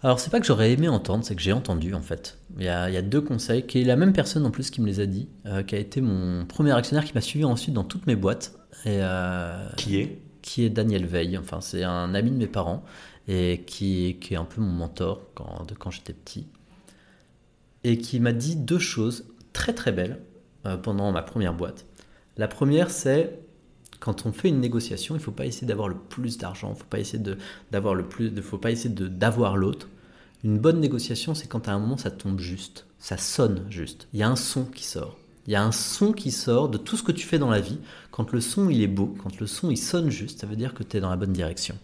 Alors 0.01 0.19
c'est 0.19 0.29
pas 0.29 0.39
que 0.39 0.45
j'aurais 0.45 0.71
aimé 0.71 0.87
entendre, 0.87 1.25
c'est 1.25 1.35
que 1.35 1.41
j'ai 1.41 1.51
entendu 1.51 1.93
en 1.93 2.01
fait. 2.01 2.37
Il 2.57 2.63
y, 2.63 2.69
a, 2.69 3.01
deux 3.01 3.19
conseils, 3.21 3.65
qui 3.65 3.81
est 3.81 3.83
la 3.83 3.97
même 3.97 4.13
personne 4.13 4.45
en 4.45 4.51
plus 4.51 4.69
qui 4.69 4.79
me 4.79 4.85
les 4.85 5.01
a 5.01 5.05
dit, 5.05 5.27
euh, 5.47 5.63
qui 5.63 5.75
a 5.75 5.79
été 5.79 5.99
mon 5.99 6.45
premier 6.45 6.71
actionnaire 6.71 7.03
qui 7.03 7.13
m'a 7.13 7.21
suivi 7.21 7.43
ensuite 7.43 7.73
dans 7.73 7.83
toutes 7.83 8.07
mes 8.07 8.15
boîtes. 8.15 8.53
Et, 8.85 8.99
euh, 9.01 9.67
qui 9.75 9.97
est? 9.97 10.21
Qui 10.41 10.63
est 10.63 10.69
Daniel 10.69 11.05
Veil, 11.05 11.37
enfin 11.37 11.59
c'est 11.59 11.83
un 11.83 12.13
ami 12.13 12.31
de 12.31 12.37
mes 12.37 12.47
parents 12.47 12.85
et 13.27 13.63
qui, 13.65 14.17
qui 14.21 14.35
est 14.35 14.37
un 14.37 14.45
peu 14.45 14.61
mon 14.61 14.71
mentor 14.71 15.23
quand, 15.33 15.65
de 15.67 15.73
quand 15.73 15.91
j'étais 15.91 16.13
petit. 16.13 16.47
Et 17.83 17.97
qui 17.97 18.19
m'a 18.19 18.31
dit 18.31 18.55
deux 18.55 18.79
choses 18.79 19.25
très 19.53 19.73
très 19.73 19.91
belles 19.91 20.21
pendant 20.83 21.11
ma 21.11 21.21
première 21.21 21.53
boîte. 21.53 21.85
La 22.37 22.47
première 22.47 22.89
c'est 22.91 23.39
quand 23.99 24.25
on 24.25 24.31
fait 24.31 24.49
une 24.49 24.59
négociation, 24.59 25.15
il 25.15 25.19
ne 25.19 25.23
faut 25.23 25.31
pas 25.31 25.45
essayer 25.45 25.67
d'avoir 25.67 25.87
le 25.87 25.95
plus 25.95 26.37
d'argent, 26.37 26.67
il 26.69 26.73
ne 26.73 26.79
faut 26.79 26.85
pas 26.85 26.99
essayer 26.99 27.23
d'avoir 27.71 27.95
le 27.95 28.07
plus, 28.07 28.27
il 28.27 28.41
faut 28.41 28.57
pas 28.57 28.71
essayer 28.71 28.93
d'avoir 28.93 29.57
l'autre. 29.57 29.87
Une 30.43 30.59
bonne 30.59 30.79
négociation, 30.79 31.33
c'est 31.33 31.47
quand 31.47 31.67
à 31.67 31.71
un 31.71 31.79
moment 31.79 31.97
ça 31.97 32.11
tombe 32.11 32.39
juste, 32.39 32.85
ça 32.99 33.17
sonne 33.17 33.65
juste. 33.69 34.07
Il 34.13 34.19
y 34.19 34.23
a 34.23 34.29
un 34.29 34.35
son 34.35 34.65
qui 34.65 34.83
sort. 34.83 35.17
Il 35.47 35.53
y 35.53 35.55
a 35.55 35.63
un 35.63 35.71
son 35.71 36.11
qui 36.11 36.31
sort 36.31 36.69
de 36.69 36.77
tout 36.77 36.97
ce 36.97 37.03
que 37.03 37.11
tu 37.11 37.25
fais 37.25 37.39
dans 37.39 37.49
la 37.49 37.59
vie. 37.59 37.79
Quand 38.11 38.31
le 38.31 38.41
son 38.41 38.69
il 38.69 38.81
est 38.81 38.87
beau, 38.87 39.15
quand 39.21 39.39
le 39.39 39.47
son 39.47 39.71
il 39.71 39.77
sonne 39.77 40.09
juste, 40.09 40.41
ça 40.41 40.47
veut 40.47 40.55
dire 40.55 40.73
que 40.73 40.83
tu 40.83 40.97
es 40.97 40.99
dans 40.99 41.09
la 41.09 41.15
bonne 41.15 41.33
direction. 41.33 41.75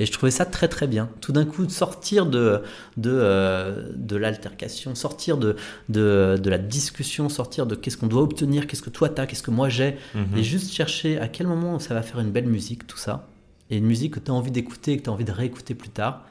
Et 0.00 0.06
je 0.06 0.12
trouvais 0.12 0.30
ça 0.30 0.46
très 0.46 0.66
très 0.66 0.86
bien. 0.86 1.10
Tout 1.20 1.30
d'un 1.30 1.44
coup, 1.44 1.68
sortir 1.68 2.24
de, 2.24 2.62
de, 2.96 3.10
euh, 3.12 3.92
de 3.94 4.16
l'altercation, 4.16 4.94
sortir 4.94 5.36
de, 5.36 5.56
de, 5.90 6.40
de, 6.42 6.50
la 6.50 6.56
discussion, 6.56 7.28
sortir 7.28 7.66
de 7.66 7.74
qu'est-ce 7.74 7.98
qu'on 7.98 8.06
doit 8.06 8.22
obtenir, 8.22 8.66
qu'est-ce 8.66 8.80
que 8.80 8.88
toi 8.88 9.10
tu 9.10 9.20
as, 9.20 9.26
qu'est-ce 9.26 9.42
que 9.42 9.50
moi 9.50 9.68
j'ai, 9.68 9.98
mhm. 10.14 10.38
et 10.38 10.42
juste 10.42 10.72
chercher 10.72 11.18
à 11.18 11.28
quel 11.28 11.46
moment 11.46 11.78
ça 11.78 11.92
va 11.92 12.00
faire 12.00 12.18
une 12.18 12.30
belle 12.30 12.46
musique, 12.46 12.86
tout 12.86 12.96
ça. 12.96 13.28
Et 13.68 13.76
une 13.76 13.84
musique 13.84 14.14
que 14.14 14.20
tu 14.20 14.30
as 14.30 14.34
envie 14.34 14.50
d'écouter 14.50 14.92
et 14.92 14.96
que 14.96 15.02
tu 15.02 15.10
as 15.10 15.12
envie 15.12 15.26
de 15.26 15.32
réécouter 15.32 15.74
plus 15.74 15.90
tard. 15.90 16.24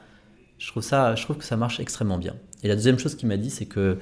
Je 0.58 0.66
trouve, 0.66 0.82
ça, 0.82 1.14
je 1.14 1.22
trouve 1.22 1.36
que 1.36 1.44
ça 1.44 1.56
marche 1.56 1.78
extrêmement 1.78 2.18
bien. 2.18 2.34
Et 2.64 2.68
la 2.68 2.74
deuxième 2.74 2.98
chose 2.98 3.14
qu'il 3.14 3.28
m'a 3.28 3.36
dit, 3.36 3.50
c'est 3.50 3.66
que 3.66 3.98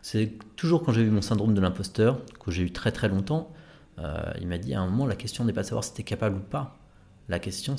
c'est 0.00 0.32
toujours 0.54 0.84
quand 0.84 0.92
j'ai 0.92 1.02
eu 1.02 1.10
mon 1.10 1.22
syndrome 1.22 1.54
de 1.54 1.60
l'imposteur, 1.60 2.20
que 2.38 2.52
j'ai 2.52 2.62
eu 2.62 2.70
très 2.70 2.92
très 2.92 3.08
longtemps, 3.08 3.52
euh, 3.98 4.22
il 4.40 4.46
m'a 4.46 4.58
dit 4.58 4.74
à 4.74 4.80
un 4.80 4.86
moment, 4.86 5.06
la 5.06 5.16
question 5.16 5.44
n'est 5.44 5.52
pas 5.52 5.62
de 5.62 5.66
savoir 5.66 5.82
si 5.82 5.92
tu 5.92 6.02
es 6.02 6.04
capable 6.04 6.36
ou 6.36 6.50
pas. 6.50 6.78
La 7.28 7.38
question, 7.38 7.76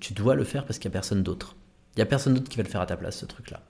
tu 0.00 0.12
dois 0.12 0.34
le 0.34 0.44
faire 0.44 0.64
parce 0.64 0.78
qu'il 0.78 0.88
n'y 0.90 0.92
a 0.92 0.98
personne 0.98 1.22
d'autre. 1.22 1.56
Il 1.94 2.00
n'y 2.00 2.02
a 2.02 2.06
personne 2.06 2.34
d'autre 2.34 2.48
qui 2.48 2.56
va 2.56 2.62
le 2.62 2.68
faire 2.68 2.80
à 2.80 2.86
ta 2.86 2.96
place, 2.96 3.18
ce 3.18 3.26
truc-là. 3.26 3.62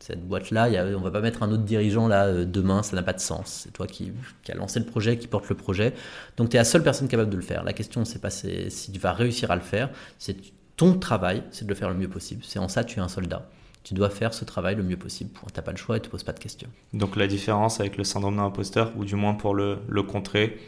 Cette 0.00 0.26
boîte-là, 0.26 0.68
on 0.98 1.00
va 1.00 1.10
pas 1.10 1.20
mettre 1.20 1.42
un 1.42 1.50
autre 1.50 1.62
dirigeant 1.62 2.08
là 2.08 2.26
euh, 2.26 2.44
demain, 2.44 2.82
ça 2.82 2.94
n'a 2.94 3.02
pas 3.02 3.14
de 3.14 3.20
sens. 3.20 3.62
C'est 3.64 3.72
toi 3.72 3.86
qui, 3.86 4.12
qui 4.42 4.52
a 4.52 4.54
lancé 4.54 4.78
le 4.78 4.84
projet, 4.84 5.16
qui 5.16 5.28
porte 5.28 5.48
le 5.48 5.54
projet. 5.54 5.94
Donc 6.36 6.50
tu 6.50 6.56
es 6.56 6.58
la 6.58 6.64
seule 6.64 6.82
personne 6.82 7.08
capable 7.08 7.30
de 7.30 7.36
le 7.36 7.42
faire. 7.42 7.64
La 7.64 7.72
question, 7.72 8.04
c'est 8.04 8.18
pas 8.18 8.28
si 8.28 8.92
tu 8.92 8.98
vas 8.98 9.12
réussir 9.12 9.50
à 9.50 9.56
le 9.56 9.62
faire, 9.62 9.88
c'est 10.18 10.36
ton 10.76 10.98
travail, 10.98 11.44
c'est 11.52 11.64
de 11.64 11.70
le 11.70 11.74
faire 11.74 11.88
le 11.88 11.94
mieux 11.94 12.08
possible. 12.08 12.42
C'est 12.44 12.58
en 12.58 12.68
ça 12.68 12.84
tu 12.84 12.98
es 12.98 13.02
un 13.02 13.08
soldat. 13.08 13.48
Tu 13.82 13.94
dois 13.94 14.10
faire 14.10 14.34
ce 14.34 14.44
travail 14.44 14.74
le 14.74 14.82
mieux 14.82 14.96
possible. 14.96 15.30
Tu 15.32 15.54
n'as 15.54 15.62
pas 15.62 15.70
le 15.70 15.76
choix 15.76 15.96
et 15.96 16.00
tu 16.00 16.08
ne 16.08 16.10
poses 16.10 16.24
pas 16.24 16.32
de 16.32 16.40
questions. 16.40 16.68
Donc 16.92 17.16
la 17.16 17.26
différence 17.26 17.80
avec 17.80 17.96
le 17.96 18.04
syndrome 18.04 18.36
d'un 18.36 18.44
imposteur, 18.44 18.92
ou 18.96 19.04
du 19.04 19.14
moins 19.14 19.34
pour 19.34 19.54
le, 19.54 19.78
le 19.88 20.02
contrer, 20.02 20.58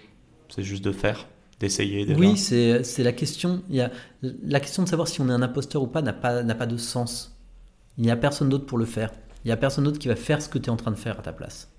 c'est 0.49 0.63
juste 0.63 0.85
de 0.85 0.93
faire, 0.93 1.27
d'essayer. 1.61 2.15
Oui, 2.15 2.37
c'est 2.37 3.03
la 3.03 3.13
question. 3.13 3.63
Il 3.69 3.77
y 3.77 3.81
a, 3.81 3.91
la 4.23 4.61
question 4.61 4.83
de 4.83 4.89
savoir 4.89 5.09
si 5.09 5.21
on 5.21 5.29
est 5.29 5.33
un 5.33 5.43
imposteur 5.43 5.83
ou 5.83 5.87
pas 5.87 6.03
n'a 6.03 6.13
pas, 6.13 6.43
pas 6.43 6.67
de 6.67 6.77
sens. 6.77 7.37
Il 7.99 8.05
n'y 8.05 8.11
a 8.11 8.17
personne 8.17 8.49
d'autre 8.49 8.67
pour 8.67 8.79
le 8.79 8.85
faire. 8.85 9.11
Il 9.45 9.49
n'y 9.49 9.53
a 9.53 9.57
personne 9.57 9.85
d'autre 9.85 9.99
qui 9.99 10.09
va 10.09 10.17
faire 10.17 10.43
ce 10.43 10.49
que 10.49 10.59
tu 10.59 10.67
es 10.67 10.71
en 10.71 10.77
train 10.77 10.91
de 10.91 10.97
faire 10.97 11.19
à 11.19 11.23
ta 11.23 11.33
place. 11.33 11.71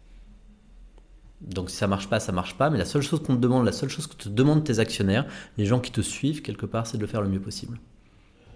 Donc 1.41 1.69
si 1.69 1.75
ça 1.75 1.87
marche 1.87 2.09
pas, 2.09 2.19
ça 2.19 2.31
marche 2.31 2.57
pas. 2.57 2.69
Mais 2.69 2.77
la 2.77 2.85
seule 2.85 3.01
chose 3.03 3.21
qu'on 3.21 3.35
te 3.35 3.41
demande, 3.41 3.65
la 3.65 3.71
seule 3.71 3.89
chose 3.89 4.07
que 4.07 4.15
te 4.15 4.29
demandent 4.29 4.63
tes 4.63 4.79
actionnaires, 4.79 5.27
les 5.57 5.65
gens 5.65 5.79
qui 5.79 5.91
te 5.91 6.01
suivent 6.01 6.41
quelque 6.41 6.65
part, 6.65 6.87
c'est 6.87 6.97
de 6.97 7.01
le 7.01 7.07
faire 7.07 7.21
le 7.21 7.29
mieux 7.29 7.41
possible. 7.41 7.79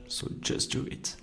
So 0.07 0.27
just 0.41 0.75
do 0.75 0.85
it. 0.89 1.17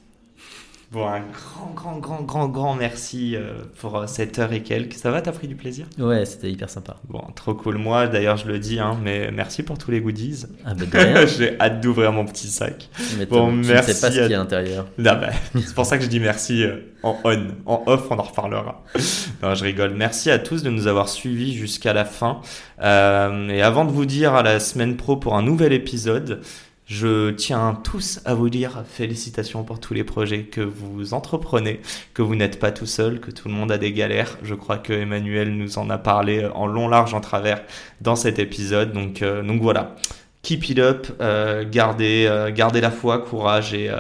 Bon, 0.90 1.06
un 1.06 1.20
grand, 1.20 1.73
grand, 1.74 1.98
grand, 1.98 2.23
grand, 2.23 2.48
grand 2.48 2.74
merci 2.74 3.36
euh, 3.36 3.52
pour 3.78 3.94
euh, 3.98 4.06
cette 4.06 4.39
heure 4.39 4.55
et 4.55 4.62
quelques. 4.62 4.94
Ça 4.94 5.10
va, 5.10 5.20
t'as 5.20 5.32
pris 5.32 5.47
du 5.47 5.55
plaisir? 5.55 5.85
Ouais, 5.98 6.24
c'était 6.24 6.51
hyper 6.51 6.70
sympa. 6.70 6.97
Bon, 7.06 7.23
trop 7.35 7.52
cool. 7.52 7.77
Moi, 7.77 8.06
d'ailleurs, 8.06 8.39
je 8.39 8.47
le 8.47 8.59
dis, 8.59 8.81
hein, 8.81 8.98
mais 9.02 9.31
merci 9.31 9.62
pour 9.62 9.77
tous 9.77 9.90
les 9.90 10.01
goodies. 10.01 10.47
Ah 10.65 10.73
bah 10.73 11.27
J'ai 11.27 11.60
hâte 11.60 11.82
d'ouvrir 11.82 12.10
mon 12.12 12.24
petit 12.24 12.47
sac. 12.47 12.89
Mais 13.19 13.27
bon, 13.27 13.51
tu 13.51 13.69
merci. 13.69 13.93
Sais 13.93 14.01
pas 14.01 14.10
ce 14.10 14.19
qu'il 14.19 14.31
y 14.31 14.35
a 14.35 14.39
à 14.39 14.43
l'intérieur. 14.43 14.86
Ah 15.05 15.15
bah, 15.15 15.28
c'est 15.55 15.74
pour 15.74 15.85
ça 15.85 15.98
que 15.98 16.05
je 16.05 16.09
dis 16.09 16.20
merci 16.20 16.65
euh, 16.65 16.78
en 17.02 17.19
on. 17.23 17.48
En 17.66 17.82
off, 17.85 18.06
on 18.10 18.19
en 18.19 18.23
reparlera. 18.23 18.82
non, 19.43 19.55
je 19.55 19.65
rigole. 19.65 19.93
Merci 19.94 20.31
à 20.31 20.39
tous 20.39 20.62
de 20.62 20.70
nous 20.70 20.86
avoir 20.86 21.10
suivis 21.10 21.52
jusqu'à 21.52 21.93
la 21.93 22.06
fin. 22.06 22.40
et 22.81 23.62
avant 23.62 23.85
de 23.85 23.93
vous 23.93 24.06
dire 24.06 24.32
à 24.32 24.43
la 24.43 24.59
semaine 24.59 24.97
pro 24.97 25.16
pour 25.16 25.36
un 25.36 25.43
nouvel 25.43 25.74
épisode, 25.74 26.40
je 26.89 27.31
tiens 27.31 27.78
tous 27.85 28.20
à 28.24 28.32
vous 28.32 28.48
dire 28.48 28.82
félicitations 28.89 29.62
pour 29.62 29.78
tous 29.78 29.93
les 29.93 30.05
projets 30.05 30.44
que 30.44 30.62
vous 30.62 31.12
entreprenez, 31.12 31.81
que 32.15 32.23
vous 32.23 32.35
n'êtes 32.35 32.59
pas 32.59 32.73
tout 32.73 32.86
seul, 32.86 33.20
que 33.20 33.31
tout 33.31 33.48
le 33.48 33.55
monde 33.55 33.70
a 33.70 33.77
des 33.77 33.93
galères. 33.93 34.39
Je 34.43 34.55
crois 34.55 34.78
que 34.78 34.94
Emmanuel 34.94 35.55
nous 35.55 35.78
en 35.78 35.90
a 35.90 35.98
parlé 35.98 36.47
en 36.47 36.66
long, 36.66 36.89
large, 36.89 37.12
en 37.12 37.20
travers 37.20 37.62
dans 38.01 38.16
cet 38.16 38.39
épisode. 38.39 38.94
Donc, 38.94 39.20
euh, 39.20 39.43
voilà. 39.60 39.97
Keep 40.40 40.70
it 40.70 40.78
up, 40.78 41.06
euh, 41.20 41.69
gardez, 41.70 42.24
euh, 42.27 42.51
gardez 42.51 42.81
la 42.81 42.90
foi, 42.90 43.19
courage 43.19 43.74
et 43.74 43.90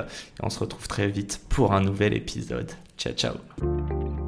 on 0.42 0.48
se 0.48 0.58
retrouve 0.58 0.88
très 0.88 1.08
vite 1.08 1.42
pour 1.50 1.74
un 1.74 1.82
nouvel 1.82 2.14
épisode. 2.14 2.70
Ciao 2.96 3.12
ciao 3.12 4.27